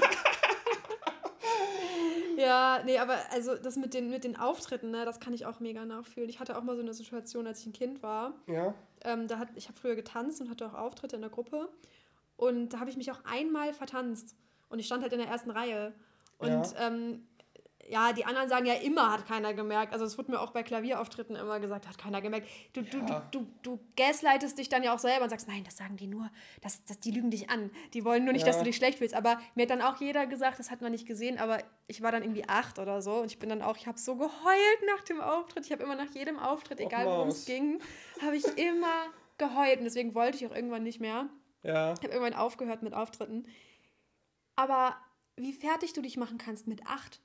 ja, 2.36 2.82
nee, 2.84 2.98
aber 2.98 3.16
also 3.32 3.56
das 3.56 3.76
mit 3.76 3.94
den, 3.94 4.10
mit 4.10 4.24
den 4.24 4.36
Auftritten, 4.36 4.90
ne, 4.90 5.04
das 5.04 5.20
kann 5.20 5.32
ich 5.32 5.46
auch 5.46 5.58
mega 5.60 5.84
nachfühlen. 5.84 6.28
Ich 6.28 6.38
hatte 6.38 6.56
auch 6.56 6.62
mal 6.62 6.76
so 6.76 6.82
eine 6.82 6.94
Situation, 6.94 7.46
als 7.46 7.60
ich 7.60 7.66
ein 7.66 7.72
Kind 7.72 8.02
war. 8.02 8.34
Ja. 8.46 8.74
Ähm, 9.04 9.26
da 9.26 9.38
hat, 9.38 9.48
ich 9.56 9.68
habe 9.68 9.78
früher 9.78 9.94
getanzt 9.96 10.40
und 10.40 10.50
hatte 10.50 10.66
auch 10.66 10.74
Auftritte 10.74 11.16
in 11.16 11.22
der 11.22 11.30
Gruppe. 11.30 11.68
Und 12.36 12.68
da 12.70 12.80
habe 12.80 12.90
ich 12.90 12.96
mich 12.96 13.10
auch 13.10 13.20
einmal 13.24 13.72
vertanzt. 13.72 14.36
Und 14.68 14.78
ich 14.78 14.86
stand 14.86 15.02
halt 15.02 15.12
in 15.12 15.18
der 15.18 15.28
ersten 15.28 15.50
Reihe. 15.50 15.92
Und 16.38 16.48
Ja. 16.50 16.62
ähm, 16.78 17.26
ja, 17.88 18.12
die 18.12 18.24
anderen 18.24 18.48
sagen 18.48 18.66
ja 18.66 18.74
immer, 18.74 19.12
hat 19.12 19.26
keiner 19.26 19.54
gemerkt. 19.54 19.92
Also 19.92 20.04
es 20.04 20.16
wurde 20.18 20.30
mir 20.32 20.40
auch 20.40 20.50
bei 20.50 20.62
Klavierauftritten 20.62 21.36
immer 21.36 21.60
gesagt, 21.60 21.86
hat 21.88 21.98
keiner 21.98 22.20
gemerkt. 22.20 22.48
Du, 22.72 22.82
du, 22.82 22.98
Ja. 22.98 23.28
du, 23.30 23.40
du, 23.62 23.76
du 23.76 23.80
gaslightest 23.96 24.58
dich 24.58 24.68
dann 24.68 24.82
ja 24.82 24.94
auch 24.94 24.98
selber 24.98 25.24
und 25.24 25.30
sagst, 25.30 25.48
nein, 25.48 25.64
das 25.64 25.76
sagen 25.76 25.96
die 25.96 26.06
nur, 26.06 26.30
das, 26.62 26.84
das, 26.84 26.98
die 27.00 27.10
lügen 27.10 27.30
dich 27.30 27.50
an. 27.50 27.70
Die 27.94 28.04
wollen 28.04 28.24
nur 28.24 28.32
nicht, 28.32 28.46
dass 28.46 28.56
Ja. 28.56 28.62
du 28.62 28.66
dich 28.66 28.76
schlecht 28.76 28.98
fühlst. 28.98 29.14
Aber 29.14 29.38
mir 29.54 29.62
hat 29.62 29.70
dann 29.70 29.82
auch 29.82 30.00
jeder 30.00 30.26
gesagt, 30.26 30.58
das 30.58 30.70
hat 30.70 30.80
man 30.82 30.92
nicht 30.92 31.06
gesehen, 31.06 31.38
aber 31.38 31.62
ich 31.86 32.02
war 32.02 32.12
dann 32.12 32.22
irgendwie 32.22 32.48
acht 32.48 32.78
oder 32.78 33.00
so 33.02 33.14
und 33.20 33.26
ich 33.26 33.38
bin 33.38 33.48
dann 33.48 33.62
auch, 33.62 33.76
ich 33.76 33.86
habe 33.86 33.98
so 33.98 34.16
geheult 34.16 34.80
nach 34.94 35.02
dem 35.04 35.20
Auftritt. 35.20 35.64
Ich 35.66 35.72
habe 35.72 35.82
immer 35.82 35.94
nach 35.96 36.10
jedem 36.14 36.38
Auftritt, 36.38 36.80
egal 36.80 37.06
worum 37.06 37.28
es 37.28 37.44
ging, 37.46 37.80
habe 38.22 38.36
ich 38.36 38.44
immer 38.58 39.06
geheult 39.38 39.78
und 39.78 39.84
deswegen 39.84 40.14
wollte 40.14 40.36
ich 40.38 40.46
auch 40.46 40.54
irgendwann 40.54 40.82
nicht 40.82 41.00
mehr. 41.00 41.28
Ja. 41.62 41.92
Ich 41.92 41.98
habe 42.00 42.08
irgendwann 42.12 42.34
aufgehört 42.34 42.82
mit 42.82 42.94
Auftritten. 42.94 43.46
Aber 44.54 44.96
wie 45.36 45.52
fertig 45.52 45.92
du 45.92 46.00
dich 46.02 46.16
machen 46.16 46.38
kannst 46.38 46.66
mit 46.66 46.86
acht, 46.86 47.20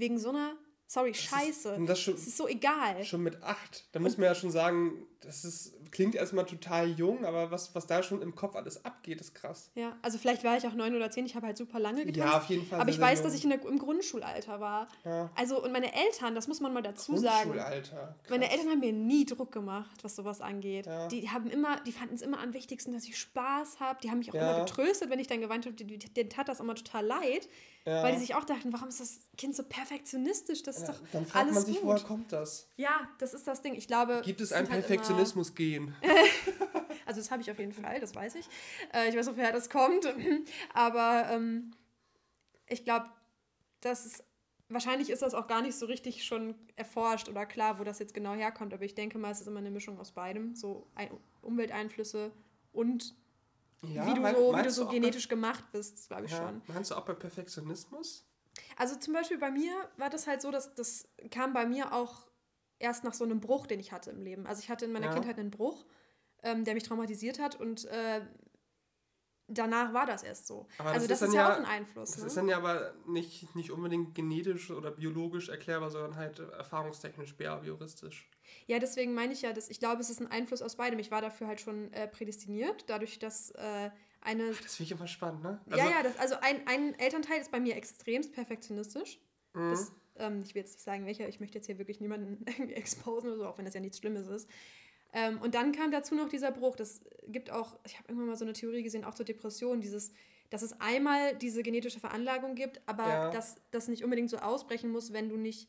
wegen 0.00 0.18
so 0.18 0.30
einer, 0.30 0.56
sorry, 0.86 1.14
Scheiße. 1.14 1.74
Und 1.74 1.86
das 1.86 2.00
schon, 2.00 2.14
Es 2.14 2.26
ist 2.26 2.36
so 2.36 2.48
egal. 2.48 3.04
schon 3.04 3.22
mit 3.22 3.42
acht. 3.42 3.86
Da 3.92 4.00
muss 4.00 4.16
man 4.18 4.24
ja 4.26 4.34
schon 4.34 4.50
sagen, 4.50 5.06
das 5.20 5.44
ist, 5.44 5.74
klingt 5.90 6.14
erstmal 6.14 6.46
total 6.46 6.88
jung, 6.90 7.24
aber 7.24 7.50
was, 7.50 7.74
was 7.74 7.86
da 7.86 8.02
schon 8.02 8.22
im 8.22 8.34
Kopf 8.34 8.56
alles 8.56 8.84
abgeht, 8.84 9.20
ist 9.20 9.34
krass. 9.34 9.70
Ja, 9.74 9.96
also 10.02 10.16
vielleicht 10.18 10.44
war 10.44 10.56
ich 10.56 10.66
auch 10.66 10.72
neun 10.74 10.94
oder 10.96 11.10
zehn, 11.10 11.26
ich 11.26 11.34
habe 11.34 11.46
halt 11.46 11.56
super 11.58 11.78
lange 11.78 12.06
getanzt. 12.06 12.16
Ja, 12.32 12.38
auf 12.38 12.46
jeden 12.46 12.66
Fall. 12.66 12.80
aber 12.80 12.90
ich 12.90 12.98
weiß, 13.00 13.18
jung. 13.18 13.24
dass 13.26 13.34
ich 13.34 13.44
in 13.44 13.50
der, 13.50 13.62
im 13.64 13.78
Grundschulalter 13.78 14.60
war. 14.60 14.88
Ja. 15.04 15.30
Also, 15.34 15.62
und 15.62 15.72
meine 15.72 15.92
Eltern, 15.94 16.34
das 16.34 16.48
muss 16.48 16.60
man 16.60 16.72
mal 16.72 16.82
dazu 16.82 17.16
sagen. 17.16 17.50
Grundschulalter. 17.50 18.16
Krass. 18.22 18.30
Meine 18.30 18.50
Eltern 18.50 18.68
haben 18.70 18.80
mir 18.80 18.92
nie 18.92 19.26
Druck 19.26 19.52
gemacht, 19.52 20.02
was 20.02 20.16
sowas 20.16 20.40
angeht. 20.40 20.86
Ja. 20.86 21.08
Die 21.08 21.28
haben 21.28 21.50
immer, 21.50 21.80
die 21.80 21.92
fanden 21.92 22.14
es 22.14 22.22
immer 22.22 22.40
am 22.40 22.54
wichtigsten, 22.54 22.92
dass 22.92 23.04
ich 23.04 23.18
Spaß 23.18 23.78
habe. 23.80 23.98
Die 24.02 24.10
haben 24.10 24.18
mich 24.18 24.30
auch 24.30 24.34
Ja. 24.34 24.56
immer 24.56 24.64
getröstet, 24.64 25.10
wenn 25.10 25.18
ich 25.18 25.26
dann 25.26 25.40
geweint 25.40 25.66
habe. 25.66 25.74
Die- 25.76 25.84
die- 25.98 25.98
Denen 26.14 26.30
tat 26.30 26.48
das 26.48 26.60
immer 26.60 26.74
total 26.74 27.04
leid, 27.06 27.48
weil 27.84 28.12
die 28.14 28.20
sich 28.20 28.34
auch 28.34 28.44
dachten, 28.44 28.72
warum 28.72 28.88
ist 28.88 29.00
das 29.00 29.20
Kind 29.36 29.54
so 29.56 29.62
perfektionistisch? 29.64 30.62
Das 30.62 30.78
ist 30.78 30.88
doch 30.88 30.94
dann 31.12 31.26
fragt 31.26 31.44
alles 31.44 31.54
man 31.56 31.64
sich, 31.66 31.76
gut. 31.76 31.84
woher 31.84 32.00
kommt 32.02 32.32
das? 32.32 32.68
Ja, 32.76 33.08
das 33.18 33.34
ist 33.34 33.46
das 33.46 33.62
Ding. 33.62 33.74
Ich 33.74 33.86
glaube. 33.86 34.22
Gibt 34.24 34.40
es 34.40 34.50
sind 34.50 34.58
ein 34.58 34.70
halt 34.70 34.86
Perfektionismus-Gen? 35.14 35.94
Immer, 36.02 36.14
also 37.06 37.20
das 37.20 37.30
habe 37.30 37.42
ich 37.42 37.50
auf 37.50 37.58
jeden 37.58 37.72
Fall, 37.72 38.00
das 38.00 38.14
weiß 38.14 38.34
ich. 38.36 38.46
Äh, 38.92 39.08
ich 39.08 39.16
weiß 39.16 39.28
auch, 39.28 39.36
woher 39.36 39.52
das 39.52 39.68
kommt. 39.70 40.06
Aber 40.74 41.28
ähm, 41.30 41.72
ich 42.68 42.84
glaube, 42.84 43.06
das 43.80 44.06
ist. 44.06 44.24
Wahrscheinlich 44.72 45.10
ist 45.10 45.22
das 45.22 45.34
auch 45.34 45.48
gar 45.48 45.62
nicht 45.62 45.74
so 45.76 45.86
richtig 45.86 46.24
schon 46.24 46.54
erforscht 46.76 47.28
oder 47.28 47.44
klar, 47.44 47.80
wo 47.80 47.84
das 47.84 47.98
jetzt 47.98 48.14
genau 48.14 48.34
herkommt. 48.34 48.72
Aber 48.72 48.84
ich 48.84 48.94
denke 48.94 49.18
mal, 49.18 49.32
es 49.32 49.40
ist 49.40 49.48
immer 49.48 49.58
eine 49.58 49.70
Mischung 49.72 49.98
aus 49.98 50.12
beidem. 50.12 50.54
So 50.54 50.86
ein 50.94 51.10
Umwelteinflüsse 51.42 52.30
und 52.72 53.16
Ja, 53.82 54.06
wie 54.06 54.14
du 54.14 54.20
mein- 54.20 54.36
so, 54.36 54.56
wie 54.56 54.62
du 54.62 54.70
so 54.70 54.84
bei- 54.84 54.92
genetisch 54.92 55.26
gemacht 55.26 55.64
bist, 55.72 56.06
glaube 56.06 56.26
ich 56.26 56.30
Ja, 56.30 56.38
schon. 56.38 56.62
meinst 56.68 56.92
du 56.92 56.94
auch 56.94 57.04
bei 57.04 57.14
Perfektionismus? 57.14 58.24
Also 58.76 58.94
zum 58.94 59.12
Beispiel 59.14 59.38
bei 59.38 59.50
mir 59.50 59.72
war 59.96 60.08
das 60.08 60.28
halt 60.28 60.40
so, 60.40 60.52
dass 60.52 60.72
das 60.76 61.08
kam 61.32 61.52
bei 61.52 61.66
mir 61.66 61.92
auch 61.92 62.29
erst 62.80 63.04
nach 63.04 63.14
so 63.14 63.24
einem 63.24 63.40
Bruch, 63.40 63.66
den 63.68 63.78
ich 63.78 63.92
hatte 63.92 64.10
im 64.10 64.20
Leben. 64.22 64.46
Also 64.46 64.60
ich 64.60 64.68
hatte 64.70 64.84
in 64.86 64.92
meiner 64.92 65.06
Ja. 65.06 65.14
Kindheit 65.14 65.38
einen 65.38 65.50
Bruch, 65.52 65.86
ähm, 66.42 66.64
der 66.64 66.74
mich 66.74 66.82
traumatisiert 66.82 67.38
hat 67.38 67.54
und 67.54 67.84
äh, 67.84 68.22
danach 69.48 69.92
war 69.92 70.06
das 70.06 70.22
erst 70.22 70.46
so. 70.46 70.66
Aber 70.78 70.90
also 70.90 71.06
das 71.06 71.20
das 71.20 71.22
ist 71.22 71.28
ist 71.28 71.34
ja 71.34 71.42
ja- 71.48 71.54
auch 71.54 71.58
ein 71.58 71.64
Einfluss. 71.66 72.12
Das 72.12 72.20
Ne? 72.20 72.26
ist 72.28 72.36
dann 72.36 72.48
ja 72.48 72.56
aber 72.56 72.94
nicht, 73.06 73.54
nicht 73.56 73.70
unbedingt 73.70 74.14
genetisch 74.14 74.70
oder 74.70 74.90
biologisch 74.90 75.48
erklärbar, 75.48 75.90
sondern 75.90 76.16
halt 76.16 76.38
äh, 76.38 76.44
erfahrungstechnisch, 76.50 77.36
behavioristisch. 77.36 78.30
Ja, 78.66 78.78
deswegen 78.78 79.14
meine 79.14 79.32
ich 79.32 79.42
ja, 79.42 79.52
dass 79.52 79.68
ich 79.68 79.78
glaube, 79.78 80.00
es 80.00 80.10
ist 80.10 80.20
ein 80.20 80.28
Einfluss 80.30 80.62
aus 80.62 80.76
beidem. 80.76 80.98
Ich 80.98 81.10
war 81.10 81.20
dafür 81.20 81.46
halt 81.48 81.60
schon 81.60 81.92
äh, 81.92 82.08
prädestiniert, 82.08 82.84
dadurch, 82.88 83.18
dass 83.18 83.50
äh, 83.52 83.90
eine 84.22 84.50
Das 84.52 84.76
finde 84.76 84.92
ich 84.94 84.98
immer 84.98 85.06
spannend, 85.06 85.42
ne? 85.42 85.60
ja, 85.70 85.76
ja, 85.88 86.02
das, 86.02 86.16
also 86.18 86.36
ein, 86.40 86.66
ein 86.66 86.94
Elternteil 86.98 87.40
ist 87.40 87.50
bei 87.50 87.60
mir 87.60 87.76
extremst 87.76 88.32
perfektionistisch. 88.32 89.18
Mhm. 89.54 89.70
Das, 89.70 89.92
ähm, 90.20 90.42
ich 90.44 90.54
will 90.54 90.62
jetzt 90.62 90.74
nicht 90.74 90.84
sagen, 90.84 91.06
welcher, 91.06 91.28
ich 91.28 91.40
möchte 91.40 91.58
jetzt 91.58 91.66
hier 91.66 91.78
wirklich 91.78 92.00
niemanden 92.00 92.44
irgendwie 92.46 92.74
exposen 92.74 93.30
oder 93.30 93.38
so, 93.38 93.46
auch 93.46 93.58
wenn 93.58 93.64
das 93.64 93.74
ja 93.74 93.80
nichts 93.80 93.98
Schlimmes 93.98 94.28
ist. 94.28 94.48
Ähm, 95.12 95.40
und 95.40 95.54
dann 95.54 95.72
kam 95.72 95.90
dazu 95.90 96.14
noch 96.14 96.28
dieser 96.28 96.52
Bruch. 96.52 96.76
Das 96.76 97.00
gibt 97.26 97.50
auch, 97.50 97.78
ich 97.84 97.98
habe 97.98 98.08
irgendwann 98.08 98.28
mal 98.28 98.36
so 98.36 98.44
eine 98.44 98.52
Theorie 98.52 98.82
gesehen, 98.82 99.04
auch 99.04 99.14
zur 99.14 99.26
Depression, 99.26 99.80
dieses, 99.80 100.12
dass 100.50 100.62
es 100.62 100.80
einmal 100.80 101.34
diese 101.36 101.62
genetische 101.62 101.98
Veranlagung 102.00 102.54
gibt, 102.54 102.80
aber 102.86 103.06
Ja. 103.06 103.30
dass 103.30 103.56
das 103.72 103.88
nicht 103.88 104.04
unbedingt 104.04 104.30
so 104.30 104.38
ausbrechen 104.38 104.90
muss, 104.90 105.12
wenn 105.12 105.28
du 105.28 105.36
nicht. 105.36 105.68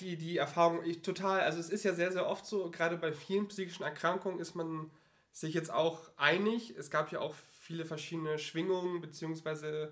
Die, 0.00 0.16
die 0.16 0.36
Erfahrung, 0.36 0.84
ich 0.84 1.02
total, 1.02 1.40
also 1.40 1.58
es 1.58 1.70
ist 1.70 1.82
ja 1.82 1.92
sehr, 1.94 2.12
sehr 2.12 2.26
oft 2.28 2.46
so, 2.46 2.70
gerade 2.70 2.96
bei 2.96 3.12
vielen 3.12 3.48
psychischen 3.48 3.82
Erkrankungen 3.82 4.38
ist 4.38 4.54
man 4.54 4.90
sich 5.32 5.54
jetzt 5.54 5.72
auch 5.72 6.10
einig. 6.16 6.74
Es 6.78 6.90
gab 6.90 7.10
ja 7.10 7.20
auch 7.20 7.34
viele 7.60 7.84
verschiedene 7.84 8.38
Schwingungen 8.38 9.00
bzw. 9.00 9.88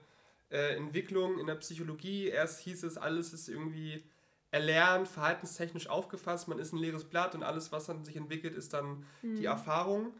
Äh, 0.54 0.76
Entwicklungen 0.76 1.40
in 1.40 1.48
der 1.48 1.56
Psychologie. 1.56 2.28
Erst 2.28 2.60
hieß 2.60 2.84
es, 2.84 2.96
alles 2.96 3.32
ist 3.32 3.48
irgendwie 3.48 4.04
erlernt, 4.52 5.08
verhaltenstechnisch 5.08 5.88
aufgefasst, 5.88 6.46
man 6.46 6.60
ist 6.60 6.72
ein 6.72 6.78
leeres 6.78 7.02
Blatt 7.02 7.34
und 7.34 7.42
alles, 7.42 7.72
was 7.72 7.86
dann 7.86 8.04
sich 8.04 8.14
entwickelt, 8.14 8.54
ist 8.54 8.72
dann 8.72 9.04
die 9.22 9.46
Erfahrung. 9.46 10.14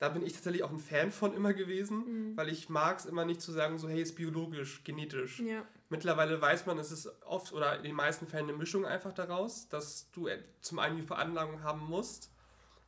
Da 0.00 0.08
bin 0.08 0.26
ich 0.26 0.32
tatsächlich 0.32 0.64
auch 0.64 0.72
ein 0.72 0.80
Fan 0.80 1.12
von 1.12 1.32
immer 1.32 1.54
gewesen, 1.54 2.36
weil 2.36 2.48
ich 2.48 2.68
mag 2.68 2.98
es 2.98 3.06
immer 3.06 3.24
nicht 3.24 3.40
zu 3.40 3.52
sagen, 3.52 3.78
so 3.78 3.88
hey, 3.88 4.02
ist 4.02 4.16
biologisch, 4.16 4.82
genetisch. 4.82 5.38
Ja. 5.38 5.64
Mittlerweile 5.90 6.40
weiß 6.40 6.66
man, 6.66 6.76
es 6.78 6.90
ist 6.90 7.08
oft 7.24 7.52
oder 7.52 7.76
in 7.76 7.84
den 7.84 7.94
meisten 7.94 8.26
Fällen 8.26 8.48
eine 8.48 8.58
Mischung 8.58 8.84
einfach 8.84 9.12
daraus, 9.12 9.68
dass 9.68 10.10
du 10.10 10.26
äh, 10.26 10.42
zum 10.60 10.80
einen 10.80 10.96
die 10.96 11.06
Veranlagung 11.06 11.62
haben 11.62 11.86
musst, 11.86 12.32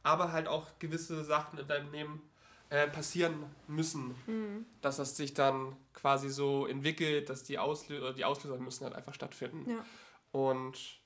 aber 0.02 0.32
halt 0.32 0.48
auch 0.48 0.76
gewisse 0.80 1.22
Sachen 1.22 1.60
in 1.60 1.68
deinem 1.68 1.92
Leben 1.92 2.29
äh, 2.70 2.88
passieren 2.88 3.44
müssen, 3.66 4.14
Mhm. 4.26 4.64
dass 4.80 4.96
das 4.96 5.16
sich 5.16 5.34
dann 5.34 5.76
quasi 5.92 6.30
so 6.30 6.66
entwickelt, 6.66 7.28
dass 7.28 7.42
die, 7.42 7.58
Auslö 7.58 8.12
die 8.14 8.24
Auslöser 8.24 8.58
müssen 8.58 8.84
halt 8.84 8.94
einfach 8.94 9.14
stattfinden. 9.14 9.68
Ja. 9.68 9.84
Und 10.32 11.00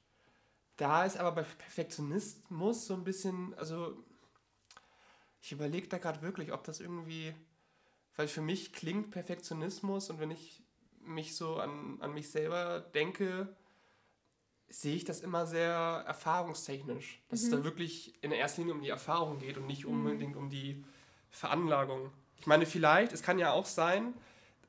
da 0.77 1.05
ist 1.05 1.17
aber 1.17 1.33
bei 1.33 1.43
Perfektionismus 1.43 2.87
so 2.87 2.95
ein 2.95 3.05
bisschen, 3.05 3.55
also 3.55 3.97
ich 5.41 5.53
überlege 5.53 5.89
da 5.89 5.99
gerade 5.99 6.23
wirklich, 6.23 6.53
ob 6.53 6.65
das 6.65 6.81
irgendwie, 6.81 7.35
weil 8.17 8.29
für 8.29 8.41
mich 8.43 8.73
klingt 8.73 9.11
Perfektionismus 9.11 10.11
und 10.11 10.21
wenn 10.21 10.31
ich 10.31 10.63
mich 11.01 11.37
so 11.37 11.57
an, 11.57 11.99
an 12.01 12.13
mich 12.15 12.31
selber 12.31 12.81
denke, 12.81 13.55
sehe 14.69 14.97
ich 14.97 15.05
das 15.05 15.21
immer 15.21 15.47
sehr 15.47 16.05
erfahrungstechnisch. 16.07 17.23
Dass 17.29 17.43
es 17.43 17.51
da 17.51 17.63
wirklich 17.63 18.23
in 18.23 18.33
erster 18.33 18.63
Linie 18.63 18.75
um 18.75 18.81
die 18.83 18.89
Erfahrung 18.89 19.39
geht 19.39 19.57
und 19.59 19.67
nicht 19.67 19.87
unbedingt 19.87 20.37
um 20.37 20.51
die 20.51 20.85
Veranlagung. 21.37 22.11
Ich 22.41 22.47
meine, 22.47 22.67
vielleicht, 22.67 23.13
es 23.13 23.23
kann 23.23 23.39
ja 23.39 23.53
auch 23.53 23.67
sein, 23.67 24.15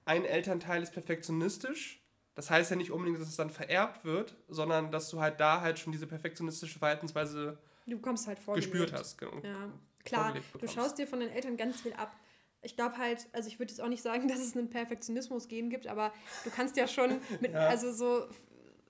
ein 0.05 0.25
Elternteil 0.25 0.81
ist 0.83 0.93
perfektionistisch. 0.93 2.01
Das 2.35 2.49
heißt 2.49 2.69
ja 2.71 2.75
nicht 2.75 2.91
unbedingt, 2.91 3.19
dass 3.19 3.29
es 3.29 3.35
dann 3.37 3.49
vererbt 3.49 4.03
wird, 4.03 4.35
sondern 4.49 4.91
dass 4.91 5.09
du 5.09 5.21
halt 5.21 5.39
da 5.39 5.61
halt 5.61 5.79
schon 5.79 5.91
diese 5.93 6.05
perfektionistische 6.07 6.79
Verhaltensweise 6.79 7.57
Du 7.87 7.95
bekommst 7.97 8.27
halt 8.27 8.39
vorgelebt. 8.39 8.71
gespürt 8.73 8.93
hast. 8.93 9.17
genau. 9.17 9.37
Ja, 9.43 9.71
klar. 10.03 10.33
Du 10.59 10.67
schaust 10.67 10.97
dir 10.97 11.07
von 11.07 11.19
den 11.19 11.29
Eltern 11.29 11.55
ganz 11.55 11.81
viel 11.81 11.93
ab. 11.93 12.15
Ich 12.61 12.75
glaube 12.75 12.97
halt, 12.97 13.27
also 13.31 13.47
ich 13.47 13.59
würde 13.59 13.71
jetzt 13.71 13.79
auch 13.79 13.87
nicht 13.87 14.01
sagen, 14.01 14.27
dass 14.27 14.39
es 14.39 14.57
einen 14.57 14.69
Perfektionismus-Gen 14.69 15.69
gibt, 15.69 15.87
aber 15.87 16.11
du 16.43 16.49
kannst 16.49 16.75
ja 16.77 16.87
schon 16.87 17.21
mit, 17.41 17.53
Ja. 17.53 17.67
also 17.67 17.91
so 17.93 18.25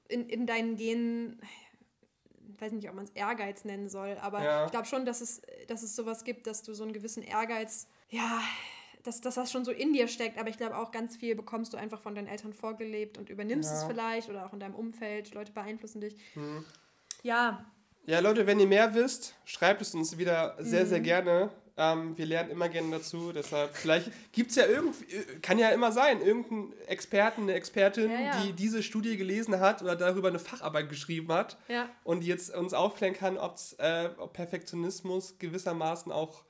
in, 0.08 0.30
in 0.30 0.48
deinen 0.48 0.76
Genen, 0.76 1.42
weiß 2.62 2.72
nicht, 2.74 2.88
ob 2.90 2.96
man 2.96 3.06
es 3.06 3.12
Ehrgeiz 3.12 3.64
nennen 3.66 3.90
soll, 3.90 4.18
aber 4.22 4.44
Ja. 4.44 4.66
ich 4.66 4.72
glaube 4.72 4.86
schon, 4.88 5.06
dass 5.06 5.22
es, 5.22 5.42
dass 5.68 5.84
es 5.84 5.96
sowas 5.96 6.24
gibt, 6.24 6.48
dass 6.48 6.64
du 6.64 6.74
so 6.74 6.84
einen 6.84 6.94
gewissen 6.94 7.24
Ehrgeiz, 7.24 7.88
ja, 8.10 8.42
dass, 9.04 9.22
dass 9.22 9.36
das 9.36 9.52
schon 9.52 9.64
so 9.66 9.72
in 9.72 9.94
dir 9.94 10.08
steckt, 10.08 10.38
aber 10.40 10.50
ich 10.50 10.58
glaube 10.58 10.78
auch 10.78 10.92
ganz 10.92 11.16
viel 11.16 11.36
bekommst 11.36 11.74
du 11.74 11.78
einfach 11.78 12.00
von 12.02 12.16
deinen 12.16 12.28
Eltern 12.28 12.54
vorgelebt 12.54 13.18
und 13.18 13.30
übernimmst 13.30 13.70
Ja. 13.72 13.78
es 13.78 13.84
vielleicht 13.84 14.30
oder 14.30 14.46
auch 14.46 14.54
in 14.54 14.60
deinem 14.60 14.76
Umfeld, 14.76 15.34
Leute 15.34 15.52
beeinflussen 15.52 16.02
dich. 16.02 16.16
Mhm. 16.36 16.66
Ja, 17.24 17.66
Ja, 18.08 18.20
Leute, 18.20 18.46
wenn 18.46 18.60
ihr 18.60 18.68
mehr 18.68 18.94
wisst, 18.94 19.34
schreibt 19.46 19.82
es 19.82 19.96
uns 19.96 20.20
wieder 20.20 20.56
sehr, 20.60 20.84
Mhm. 20.86 20.90
sehr 20.90 21.00
gerne. 21.00 21.50
Ähm, 21.78 22.18
wir 22.18 22.26
lernen 22.26 22.52
immer 22.52 22.70
gerne 22.70 22.90
dazu. 22.92 23.34
Deshalb, 23.34 23.76
vielleicht 23.76 24.10
gibt 24.32 24.52
es 24.52 24.56
ja 24.56 24.66
irgendwie, 24.66 25.06
kann 25.42 25.60
ja 25.60 25.70
immer 25.70 25.92
sein, 25.92 26.22
irgendeinen 26.22 26.74
Experten, 26.88 27.44
eine 27.44 27.54
Expertin, 27.54 28.10
Ja, 28.10 28.20
ja. 28.20 28.42
die 28.42 28.54
diese 28.54 28.82
Studie 28.82 29.18
gelesen 29.18 29.60
hat 29.60 29.82
oder 29.82 29.96
darüber 29.96 30.30
eine 30.30 30.40
Facharbeit 30.40 30.90
geschrieben 30.90 31.32
hat 31.34 31.58
ja. 31.68 31.90
und 32.04 32.22
die 32.22 32.28
jetzt 32.28 32.56
uns 32.56 32.74
aufklären 32.74 33.14
kann, 33.14 33.38
ob's, 33.38 33.74
äh, 33.74 34.10
ob 34.18 34.34
Perfektionismus 34.34 35.38
gewissermaßen 35.38 36.12
auch 36.12 36.46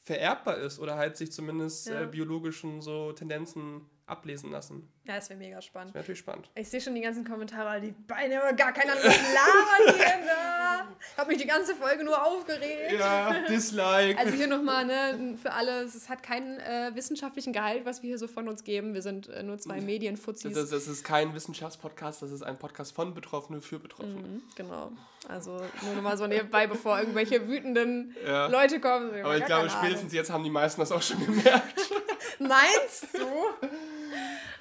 vererbbar 0.00 0.58
ist 0.58 0.78
oder 0.78 0.96
halt 0.96 1.16
sich 1.16 1.32
zumindest 1.32 1.90
äh, 1.90 2.06
biologischen 2.06 2.80
so 2.80 3.12
Tendenzen 3.12 3.82
ablesen 4.06 4.50
lassen. 4.50 4.88
Ja, 5.08 5.14
das 5.14 5.30
wäre 5.30 5.38
mega 5.38 5.62
spannend. 5.62 5.88
Das 5.88 5.94
wäre 5.94 6.02
natürlich 6.02 6.18
spannend. 6.18 6.50
Ich 6.54 6.68
sehe 6.68 6.82
schon 6.82 6.94
die 6.94 7.00
ganzen 7.00 7.24
Kommentare, 7.24 7.80
die 7.80 7.92
Beine 7.92 8.42
aber 8.42 8.52
gar 8.52 8.72
keiner 8.72 8.94
labern 8.94 9.96
hier 9.96 10.26
da. 10.26 10.86
Ich 11.00 11.16
habe 11.16 11.28
mich 11.28 11.38
die 11.38 11.46
ganze 11.46 11.74
Folge 11.74 12.04
nur 12.04 12.22
aufgeregt. 12.22 12.92
Ja, 12.92 13.34
Dislike. 13.48 14.18
Also 14.18 14.34
hier 14.34 14.48
nochmal, 14.48 14.84
ne, 14.84 15.38
für 15.40 15.52
alle, 15.52 15.84
es 15.84 16.10
hat 16.10 16.22
keinen 16.22 16.60
äh, 16.60 16.90
wissenschaftlichen 16.94 17.54
Gehalt, 17.54 17.86
was 17.86 18.02
wir 18.02 18.08
hier 18.08 18.18
so 18.18 18.28
von 18.28 18.48
uns 18.48 18.64
geben. 18.64 18.92
Wir 18.92 19.00
sind 19.00 19.28
äh, 19.28 19.42
nur 19.42 19.56
zwei 19.58 19.80
Medienfuzis. 19.80 20.52
Das, 20.52 20.68
das, 20.68 20.86
ist 20.86 21.04
kein 21.04 21.32
Wissenschaftspodcast, 21.32 22.20
das 22.20 22.30
ist 22.30 22.42
ein 22.42 22.58
Podcast 22.58 22.94
von 22.94 23.14
Betroffenen 23.14 23.62
für 23.62 23.78
Betroffene. 23.78 24.20
Mhm, 24.20 24.42
genau. 24.56 24.92
Also 25.26 25.52
nur 25.82 25.94
nochmal 25.94 26.18
so 26.18 26.26
nebenbei, 26.26 26.66
bevor 26.66 26.98
irgendwelche 26.98 27.48
wütenden 27.48 28.14
ja. 28.26 28.46
Leute 28.48 28.78
kommen. 28.78 29.10
Aber 29.24 29.38
ich 29.38 29.46
glaube, 29.46 29.70
spätestens 29.70 30.12
jetzt 30.12 30.30
haben 30.30 30.44
die 30.44 30.50
meisten 30.50 30.82
das 30.82 30.92
auch 30.92 31.02
schon 31.02 31.24
gemerkt. 31.24 31.90
Meinst 32.38 33.14
du? 33.14 33.66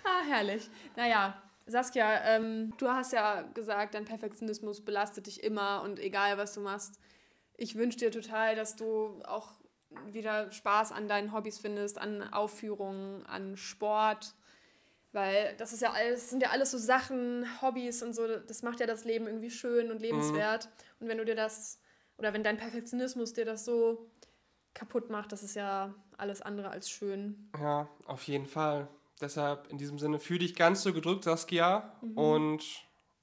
Ah, 0.07 0.23
herrlich. 0.25 0.69
Naja, 0.95 1.41
Saskia, 1.65 2.23
ähm, 2.23 2.73
du 2.77 2.87
hast 2.87 3.11
ja 3.11 3.41
gesagt, 3.41 3.93
dein 3.93 4.05
Perfektionismus 4.05 4.83
belastet 4.85 5.27
dich 5.27 5.43
immer 5.43 5.81
und 5.83 5.99
egal, 5.99 6.37
was 6.37 6.53
du 6.53 6.61
machst. 6.61 6.99
Ich 7.57 7.75
wünsche 7.75 7.97
dir 7.97 8.11
total, 8.11 8.55
dass 8.55 8.77
du 8.77 9.21
auch 9.25 9.51
wieder 10.05 10.49
Spaß 10.51 10.93
an 10.93 11.09
deinen 11.09 11.33
Hobbys 11.33 11.59
findest, 11.59 11.97
an 11.97 12.21
Aufführungen, 12.33 13.25
an 13.25 13.57
Sport. 13.57 14.33
Weil 15.11 15.55
das 15.57 15.73
ist 15.73 15.81
ja 15.81 15.91
alles, 15.91 16.29
sind 16.29 16.41
ja 16.41 16.51
alles 16.51 16.71
so 16.71 16.77
Sachen, 16.77 17.45
Hobbys 17.61 18.01
und 18.01 18.13
so, 18.13 18.27
das 18.27 18.63
macht 18.63 18.79
ja 18.79 18.85
das 18.85 19.03
Leben 19.03 19.25
irgendwie 19.27 19.51
schön 19.51 19.91
und 19.91 19.99
lebenswert. 19.99 20.65
Mhm. 20.65 20.71
Und 20.99 21.07
wenn 21.09 21.17
du 21.17 21.25
dir 21.25 21.35
das, 21.35 21.81
oder 22.17 22.33
wenn 22.33 22.43
dein 22.43 22.57
Perfektionismus 22.57 23.33
dir 23.33 23.45
das 23.45 23.65
so 23.65 24.09
kaputt 24.73 25.09
macht, 25.09 25.33
das 25.33 25.43
ist 25.43 25.55
ja 25.55 25.93
alles 26.17 26.41
andere 26.41 26.69
als 26.69 26.89
schön. 26.89 27.51
Ja, 27.59 27.89
auf 28.05 28.23
jeden 28.23 28.45
Fall. 28.45 28.87
Deshalb 29.21 29.67
in 29.69 29.77
diesem 29.77 29.99
Sinne 29.99 30.19
fühle 30.19 30.39
dich 30.39 30.55
ganz 30.55 30.83
so 30.83 30.93
gedrückt, 30.93 31.23
Saskia. 31.23 31.91
Mhm. 32.01 32.17
Und 32.17 32.63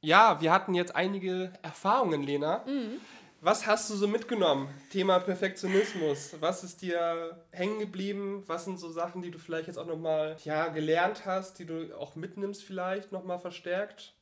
ja, 0.01 0.41
wir 0.41 0.53
hatten 0.53 0.75
jetzt 0.75 0.95
einige 0.95 1.53
Erfahrungen, 1.63 2.23
Lena. 2.23 2.65
Mhm. 2.67 3.01
Was 3.41 3.67
hast 3.67 3.91
du 3.91 3.95
so 3.95 4.09
mitgenommen? 4.09 4.69
Thema 4.91 5.19
Perfektionismus. 5.19 6.37
Was 6.41 6.65
ist 6.65 6.81
dir 6.81 7.45
hängen 7.51 7.79
geblieben? 7.79 8.43
Was 8.47 8.65
sind 8.65 8.79
so 8.79 8.91
Sachen, 8.91 9.21
die 9.21 9.31
du 9.31 9.39
vielleicht 9.39 9.67
jetzt 9.67 9.77
auch 9.77 9.87
nochmal 9.87 10.37
ja, 10.45 10.69
gelernt 10.69 11.27
hast, 11.27 11.59
die 11.59 11.67
du 11.67 11.95
auch 11.99 12.17
mitnimmst 12.17 12.65
vielleicht 12.65 13.13
nochmal 13.13 13.39
verstärkt? 13.39 14.15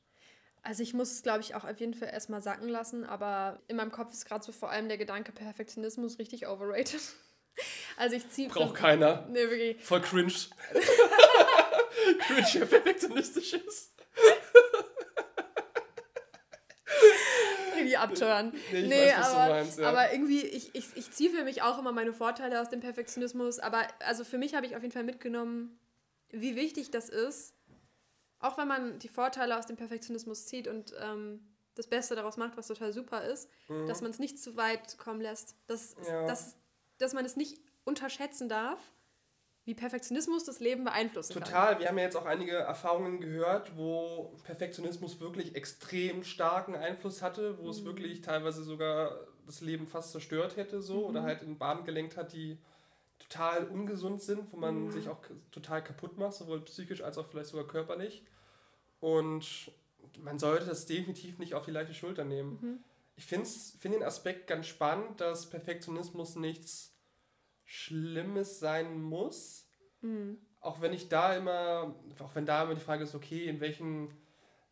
Also 0.65 0.83
ich 0.83 0.93
muss 0.93 1.13
es, 1.13 1.23
glaube 1.23 1.41
ich, 1.41 1.55
auch 1.55 1.65
auf 1.65 1.79
jeden 1.79 1.95
Fall 1.95 2.11
erstmal 2.13 2.43
sacken 2.43 2.69
lassen, 2.69 3.05
aber 3.05 3.61
in 3.69 3.77
meinem 3.77 3.93
Kopf 3.93 4.13
ist 4.13 4.25
gerade 4.25 4.45
so 4.45 4.51
vor 4.51 4.71
allem 4.71 4.89
der 4.89 4.99
Gedanke 4.99 5.33
Perfektionismus 5.33 6.19
richtig 6.19 6.47
overrated. 6.47 7.01
Also 7.99 8.17
ich 8.17 8.27
ziehe... 8.31 8.49
Braucht 8.49 8.77
keiner. 8.77 9.27
Nee, 9.29 9.41
wirklich. 9.41 9.85
Voll 9.85 10.01
cringe. 10.01 10.33
cringe, 12.27 12.67
perfektionistisch 12.67 13.55
ist. 13.55 13.95
Richtig 17.75 17.99
abtören. 17.99 18.53
Nee, 18.73 18.83
nee 18.83 19.09
weiß, 19.09 19.27
aber, 19.27 19.55
meinst, 19.55 19.79
ja. 19.79 19.89
aber 19.89 20.13
irgendwie, 20.13 20.41
ich, 20.41 20.75
ich, 20.75 20.97
ich 20.97 21.11
ziehe 21.11 21.31
für 21.31 21.45
mich 21.45 21.63
auch 21.63 21.79
immer 21.79 21.93
meine 21.93 22.13
Vorteile 22.13 22.61
aus 22.61 22.69
dem 22.69 22.81
Perfektionismus, 22.81 23.59
aber 23.59 23.87
also 24.01 24.25
für 24.25 24.39
mich 24.39 24.55
habe 24.55 24.67
ich 24.67 24.77
auf 24.77 24.83
jeden 24.83 24.93
Fall 24.93 25.05
mitgenommen, 25.05 25.79
wie 26.31 26.57
wichtig 26.57 26.91
das 26.91 27.09
ist, 27.09 27.55
auch 28.39 28.59
wenn 28.59 28.69
man 28.69 28.99
die 28.99 29.09
Vorteile 29.09 29.59
aus 29.59 29.67
dem 29.67 29.77
Perfektionismus 29.77 30.47
zieht 30.47 30.69
und 30.69 30.95
ähm, 31.01 31.41
das 31.75 31.87
Beste 31.87 32.15
daraus 32.15 32.37
macht, 32.37 32.57
was 32.57 32.67
total 32.67 32.93
super 32.93 33.25
ist, 33.25 33.49
mhm. 33.69 33.87
dass 33.87 34.03
man 34.03 34.11
es 34.11 34.19
nicht 34.19 34.39
zu 34.39 34.57
weit 34.57 34.99
kommen 34.99 35.21
lässt. 35.21 35.57
Dass, 35.67 35.95
ja. 36.07 36.27
dass, 36.27 36.57
dass 36.99 37.15
man 37.15 37.25
es 37.25 37.37
nicht 37.37 37.61
unterschätzen 37.85 38.49
darf, 38.49 38.79
wie 39.65 39.75
Perfektionismus 39.75 40.45
das 40.45 40.59
Leben 40.61 40.85
beeinflussen 40.85 41.35
Total. 41.35 41.51
kann. 41.51 41.63
Total. 41.63 41.81
Wir 41.81 41.89
haben 41.89 41.99
ja 41.99 42.05
jetzt 42.05 42.17
auch 42.17 42.27
einige 42.27 42.53
Erfahrungen 42.53 43.21
gehört, 43.21 43.77
wo 43.77 44.37
Perfektionismus 44.45 45.21
wirklich 45.21 45.55
extrem 45.55 46.25
starken 46.25 46.75
Einfluss 46.75 47.23
hatte, 47.23 47.59
wo 47.59 47.65
mhm. 47.65 47.71
es 47.71 47.85
wirklich 47.85 48.23
teilweise 48.23 48.65
sogar 48.65 49.17
das 49.47 49.61
Leben 49.61 49.87
fast 49.87 50.13
zerstört 50.13 50.57
hätte 50.57 50.81
so 50.81 51.01
mhm. 51.01 51.05
oder 51.05 51.23
halt 51.23 51.43
in 51.43 51.59
Bahnen 51.59 51.85
gelenkt 51.85 52.17
hat, 52.17 52.33
die 52.33 52.59
total 53.19 53.65
ungesund 53.67 54.21
sind, 54.21 54.53
wo 54.53 54.57
man 54.57 54.87
mhm. 54.87 54.91
sich 54.91 55.09
auch 55.09 55.21
total 55.53 55.83
kaputt 55.83 56.19
macht, 56.19 56.35
sowohl 56.35 56.61
psychisch 56.63 57.03
als 57.03 57.17
auch 57.19 57.29
vielleicht 57.29 57.51
sogar 57.51 57.67
körperlich. 57.67 58.25
Und 58.99 59.71
man 60.19 60.39
sollte 60.39 60.67
das 60.67 60.87
definitiv 60.87 61.39
nicht 61.39 61.55
auf 61.55 61.65
die 61.65 61.71
leichte 61.71 61.95
Schulter 61.95 62.25
nehmen. 62.25 62.59
Mhm. 62.61 62.79
Ich 63.15 63.27
finde 63.27 63.49
find 63.49 63.95
den 63.95 64.03
Aspekt 64.03 64.49
ganz 64.49 64.67
spannend, 64.67 65.21
dass 65.21 65.49
Perfektionismus 65.49 66.35
nichts 66.35 66.92
Schlimmes 67.73 68.61
sein 68.61 69.01
muss. 69.01 69.67
Mhm. 70.03 70.37
Auch 70.61 70.83
wenn 70.83 70.93
ich 70.93 71.09
da 71.09 71.35
immer, 71.35 71.95
auch 72.19 72.35
wenn 72.35 72.45
da 72.45 72.65
immer 72.65 72.75
die 72.75 72.83
Frage 72.83 73.05
ist, 73.05 73.15
okay, 73.15 73.47
in 73.47 73.61
welchem, 73.61 74.11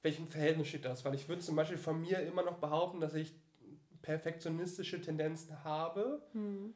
welchem 0.02 0.26
Verhältnis 0.26 0.68
steht 0.68 0.84
das? 0.84 1.02
Weil 1.06 1.14
ich 1.14 1.26
würde 1.26 1.40
zum 1.40 1.56
Beispiel 1.56 1.78
von 1.78 1.98
mir 1.98 2.20
immer 2.20 2.42
noch 2.42 2.58
behaupten, 2.58 3.00
dass 3.00 3.14
ich 3.14 3.32
perfektionistische 4.02 5.00
Tendenzen 5.00 5.64
habe. 5.64 6.22
Mhm. 6.34 6.74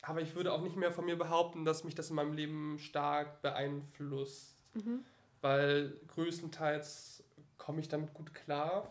Aber 0.00 0.22
ich 0.22 0.34
würde 0.34 0.54
auch 0.54 0.62
nicht 0.62 0.76
mehr 0.76 0.90
von 0.90 1.04
mir 1.04 1.18
behaupten, 1.18 1.66
dass 1.66 1.84
mich 1.84 1.94
das 1.94 2.08
in 2.08 2.16
meinem 2.16 2.32
Leben 2.32 2.78
stark 2.78 3.42
beeinflusst. 3.42 4.64
Mhm. 4.72 5.04
Weil 5.42 6.00
größtenteils 6.08 7.24
komme 7.58 7.80
ich 7.80 7.88
damit 7.88 8.14
gut 8.14 8.32
klar. 8.32 8.90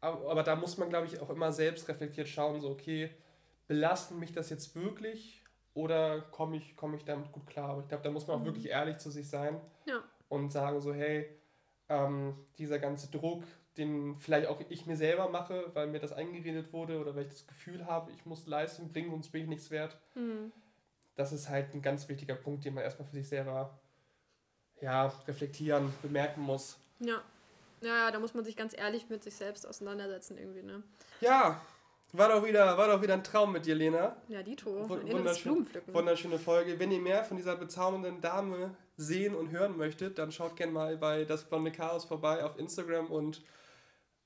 Aber, 0.00 0.30
aber 0.30 0.42
da 0.44 0.54
muss 0.54 0.78
man, 0.78 0.90
glaube 0.90 1.08
ich, 1.08 1.18
auch 1.18 1.28
immer 1.28 1.50
selbst 1.50 1.88
reflektiert 1.88 2.28
schauen, 2.28 2.60
so, 2.60 2.70
okay, 2.70 3.10
belasten 3.66 4.20
mich 4.20 4.32
das 4.32 4.48
jetzt 4.48 4.76
wirklich? 4.76 5.39
Oder 5.74 6.20
komme 6.20 6.56
ich, 6.56 6.76
komm 6.76 6.94
ich 6.94 7.04
damit 7.04 7.30
gut 7.32 7.46
klar? 7.46 7.70
Aber 7.70 7.82
ich 7.82 7.88
glaube, 7.88 8.02
da 8.02 8.10
muss 8.10 8.26
man 8.26 8.36
auch 8.36 8.40
mhm. 8.40 8.46
wirklich 8.46 8.68
ehrlich 8.68 8.98
zu 8.98 9.10
sich 9.10 9.28
sein 9.28 9.60
ja. 9.86 10.02
und 10.28 10.50
sagen 10.50 10.80
so, 10.80 10.92
hey, 10.92 11.28
ähm, 11.88 12.34
dieser 12.58 12.78
ganze 12.78 13.10
Druck, 13.10 13.44
den 13.76 14.18
vielleicht 14.18 14.48
auch 14.48 14.60
ich 14.68 14.86
mir 14.86 14.96
selber 14.96 15.28
mache, 15.28 15.70
weil 15.74 15.86
mir 15.86 16.00
das 16.00 16.12
eingeredet 16.12 16.72
wurde 16.72 17.00
oder 17.00 17.14
weil 17.14 17.22
ich 17.22 17.30
das 17.30 17.46
Gefühl 17.46 17.86
habe, 17.86 18.10
ich 18.12 18.26
muss 18.26 18.46
Leistung 18.46 18.92
bringen, 18.92 19.10
sonst 19.10 19.30
bin 19.30 19.42
ich 19.42 19.48
nichts 19.48 19.70
wert. 19.70 19.96
Mhm. 20.14 20.52
Das 21.14 21.32
ist 21.32 21.48
halt 21.48 21.74
ein 21.74 21.82
ganz 21.82 22.08
wichtiger 22.08 22.34
Punkt, 22.34 22.64
den 22.64 22.74
man 22.74 22.84
erstmal 22.84 23.06
für 23.06 23.14
sich 23.14 23.28
selber 23.28 23.78
ja, 24.80 25.06
reflektieren, 25.26 25.92
bemerken 26.02 26.40
muss. 26.40 26.78
Ja. 27.00 27.22
Ja, 27.82 28.10
da 28.10 28.18
muss 28.18 28.34
man 28.34 28.44
sich 28.44 28.56
ganz 28.56 28.76
ehrlich 28.76 29.08
mit 29.08 29.22
sich 29.22 29.34
selbst 29.34 29.66
auseinandersetzen 29.66 30.36
irgendwie, 30.36 30.62
ne? 30.62 30.82
Ja, 31.22 31.60
war 32.12 32.28
doch 32.28 32.44
wieder, 32.44 32.76
war 32.76 32.88
doch 32.88 33.02
wieder 33.02 33.14
ein 33.14 33.24
Traum 33.24 33.52
mit 33.52 33.66
dir, 33.66 33.74
Lena. 33.74 34.16
Ja, 34.28 34.42
Dito. 34.42 34.88
Wunderschön, 34.88 35.66
wunderschöne 35.86 36.38
Folge. 36.38 36.78
Wenn 36.78 36.90
ihr 36.90 37.00
mehr 37.00 37.24
von 37.24 37.36
dieser 37.36 37.56
bezaubernden 37.56 38.20
Dame 38.20 38.74
sehen 38.96 39.34
und 39.34 39.50
hören 39.50 39.76
möchtet, 39.76 40.18
dann 40.18 40.32
schaut 40.32 40.56
gerne 40.56 40.72
mal 40.72 40.96
bei 40.96 41.24
Das 41.24 41.44
Blonde 41.44 41.72
Chaos 41.72 42.04
vorbei 42.04 42.44
auf 42.44 42.58
Instagram 42.58 43.10
und 43.10 43.42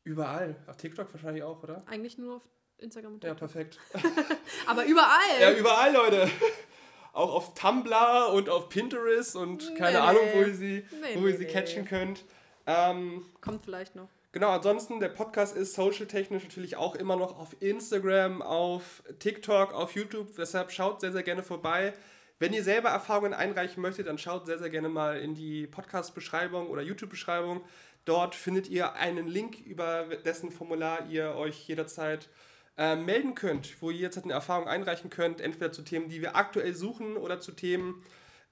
überall. 0.02 0.56
Auf 0.66 0.76
TikTok 0.76 1.12
wahrscheinlich 1.12 1.42
auch, 1.42 1.62
oder? 1.62 1.82
Eigentlich 1.86 2.18
nur 2.18 2.36
auf 2.36 2.42
Instagram 2.78 3.14
und 3.14 3.20
TikTok. 3.20 3.40
Ja, 3.40 3.46
perfekt. 3.46 3.78
Aber 4.66 4.84
überall. 4.84 5.40
Ja, 5.40 5.52
überall, 5.52 5.92
Leute. 5.92 6.28
Auch 7.12 7.32
auf 7.32 7.54
Tumblr 7.54 8.32
und 8.32 8.48
auf 8.48 8.68
Pinterest 8.68 9.36
und 9.36 9.76
keine 9.76 9.98
nee, 9.98 10.04
Ahnung, 10.04 10.22
wo 10.34 10.40
ihr 10.40 10.54
sie, 10.54 10.84
nee, 11.00 11.20
wo 11.20 11.28
ihr 11.28 11.36
sie 11.36 11.44
catchen 11.44 11.84
könnt. 11.84 12.24
Ähm, 12.66 13.24
Kommt 13.40 13.62
vielleicht 13.62 13.94
noch. 13.94 14.08
Genau, 14.34 14.50
ansonsten, 14.50 14.98
der 14.98 15.10
Podcast 15.10 15.56
ist 15.56 15.74
social-technisch 15.74 16.42
natürlich 16.42 16.76
auch 16.76 16.96
immer 16.96 17.14
noch 17.14 17.38
auf 17.38 17.54
Instagram, 17.60 18.42
auf 18.42 19.04
TikTok, 19.20 19.72
auf 19.72 19.94
YouTube. 19.94 20.34
Deshalb 20.36 20.72
schaut 20.72 21.00
sehr, 21.00 21.12
sehr 21.12 21.22
gerne 21.22 21.44
vorbei. 21.44 21.94
Wenn 22.40 22.52
ihr 22.52 22.64
selber 22.64 22.88
Erfahrungen 22.88 23.32
einreichen 23.32 23.80
möchtet, 23.80 24.08
dann 24.08 24.18
schaut 24.18 24.46
sehr, 24.46 24.58
sehr 24.58 24.70
gerne 24.70 24.88
mal 24.88 25.20
in 25.20 25.36
die 25.36 25.68
Podcast-Beschreibung 25.68 26.66
oder 26.66 26.82
YouTube-Beschreibung. 26.82 27.60
Dort 28.06 28.34
findet 28.34 28.68
ihr 28.68 28.94
einen 28.94 29.28
Link, 29.28 29.60
über 29.64 30.06
dessen 30.24 30.50
Formular 30.50 31.06
ihr 31.08 31.36
euch 31.36 31.68
jederzeit 31.68 32.28
äh, 32.76 32.96
melden 32.96 33.36
könnt, 33.36 33.80
wo 33.80 33.92
ihr 33.92 34.00
jetzt 34.00 34.20
eine 34.20 34.32
Erfahrung 34.32 34.66
einreichen 34.66 35.10
könnt, 35.10 35.40
entweder 35.40 35.70
zu 35.70 35.82
Themen, 35.82 36.08
die 36.08 36.22
wir 36.22 36.34
aktuell 36.34 36.74
suchen 36.74 37.16
oder 37.16 37.38
zu 37.38 37.52
Themen, 37.52 38.02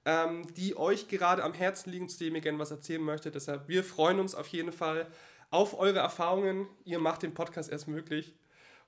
ähm, 0.05 0.47
die 0.55 0.77
euch 0.77 1.09
gerade 1.09 1.43
am 1.43 1.53
Herzen 1.53 1.91
liegen, 1.91 2.07
zu 2.07 2.19
denen 2.19 2.37
ihr 2.37 2.41
gerne 2.41 2.59
was 2.59 2.71
erzählen 2.71 3.01
möchtet. 3.03 3.35
Deshalb, 3.35 3.67
wir 3.67 3.83
freuen 3.83 4.21
uns 4.21 4.33
auf 4.33 4.47
jeden 4.47 4.71
Fall 4.71 5.07
auf 5.53 5.77
eure 5.77 5.99
Erfahrungen. 5.99 6.67
Ihr 6.83 6.99
macht 6.99 7.21
den 7.21 7.33
Podcast 7.33 7.71
erst 7.71 7.87
möglich. 7.87 8.33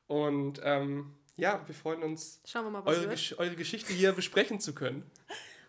Und 0.07 0.59
ähm, 0.63 1.15
ja, 1.35 1.61
wir 1.67 1.75
freuen 1.75 2.03
uns, 2.03 2.41
wir 2.51 2.61
mal, 2.63 2.83
eure, 2.85 3.07
Gesch 3.07 3.35
eure 3.37 3.55
Geschichte 3.55 3.93
hier 3.93 4.11
besprechen 4.13 4.59
zu 4.59 4.73
können. 4.73 5.09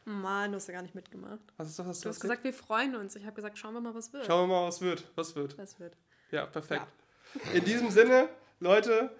Mann, 0.04 0.52
du 0.52 0.56
hast 0.56 0.68
ja 0.68 0.74
gar 0.74 0.82
nicht 0.82 0.94
mitgemacht. 0.94 1.40
Was 1.56 1.68
ist 1.68 1.78
das, 1.78 1.86
was 1.86 2.00
du 2.00 2.08
hast 2.08 2.20
gesagt, 2.20 2.44
wir 2.44 2.52
freuen 2.52 2.94
uns. 2.96 3.16
Ich 3.16 3.24
habe 3.24 3.34
gesagt, 3.34 3.58
schauen 3.58 3.74
wir 3.74 3.80
mal, 3.80 3.94
was 3.94 4.12
wird. 4.12 4.24
Schauen 4.24 4.48
wir 4.48 4.54
mal, 4.54 4.68
was 4.68 4.80
wird. 4.80 5.04
Was 5.16 5.34
wird. 5.34 5.58
Was 5.58 5.78
wird. 5.80 5.96
Ja, 6.30 6.46
perfekt. 6.46 6.86
Ja. 7.34 7.52
In 7.52 7.64
diesem 7.64 7.90
Sinne, 7.90 8.28
Leute, 8.60 9.10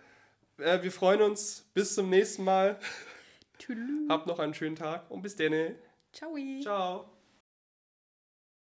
äh, 0.58 0.82
wir 0.82 0.92
freuen 0.92 1.20
uns. 1.22 1.68
Bis 1.74 1.94
zum 1.94 2.08
nächsten 2.08 2.44
Mal. 2.44 2.78
Tschüss. 3.58 3.78
Habt 4.08 4.26
noch 4.26 4.38
einen 4.38 4.54
schönen 4.54 4.76
Tag 4.76 5.10
und 5.10 5.22
bis 5.22 5.36
dann. 5.36 5.74
Ciao. 6.12 6.36
Ciao. 6.62 7.15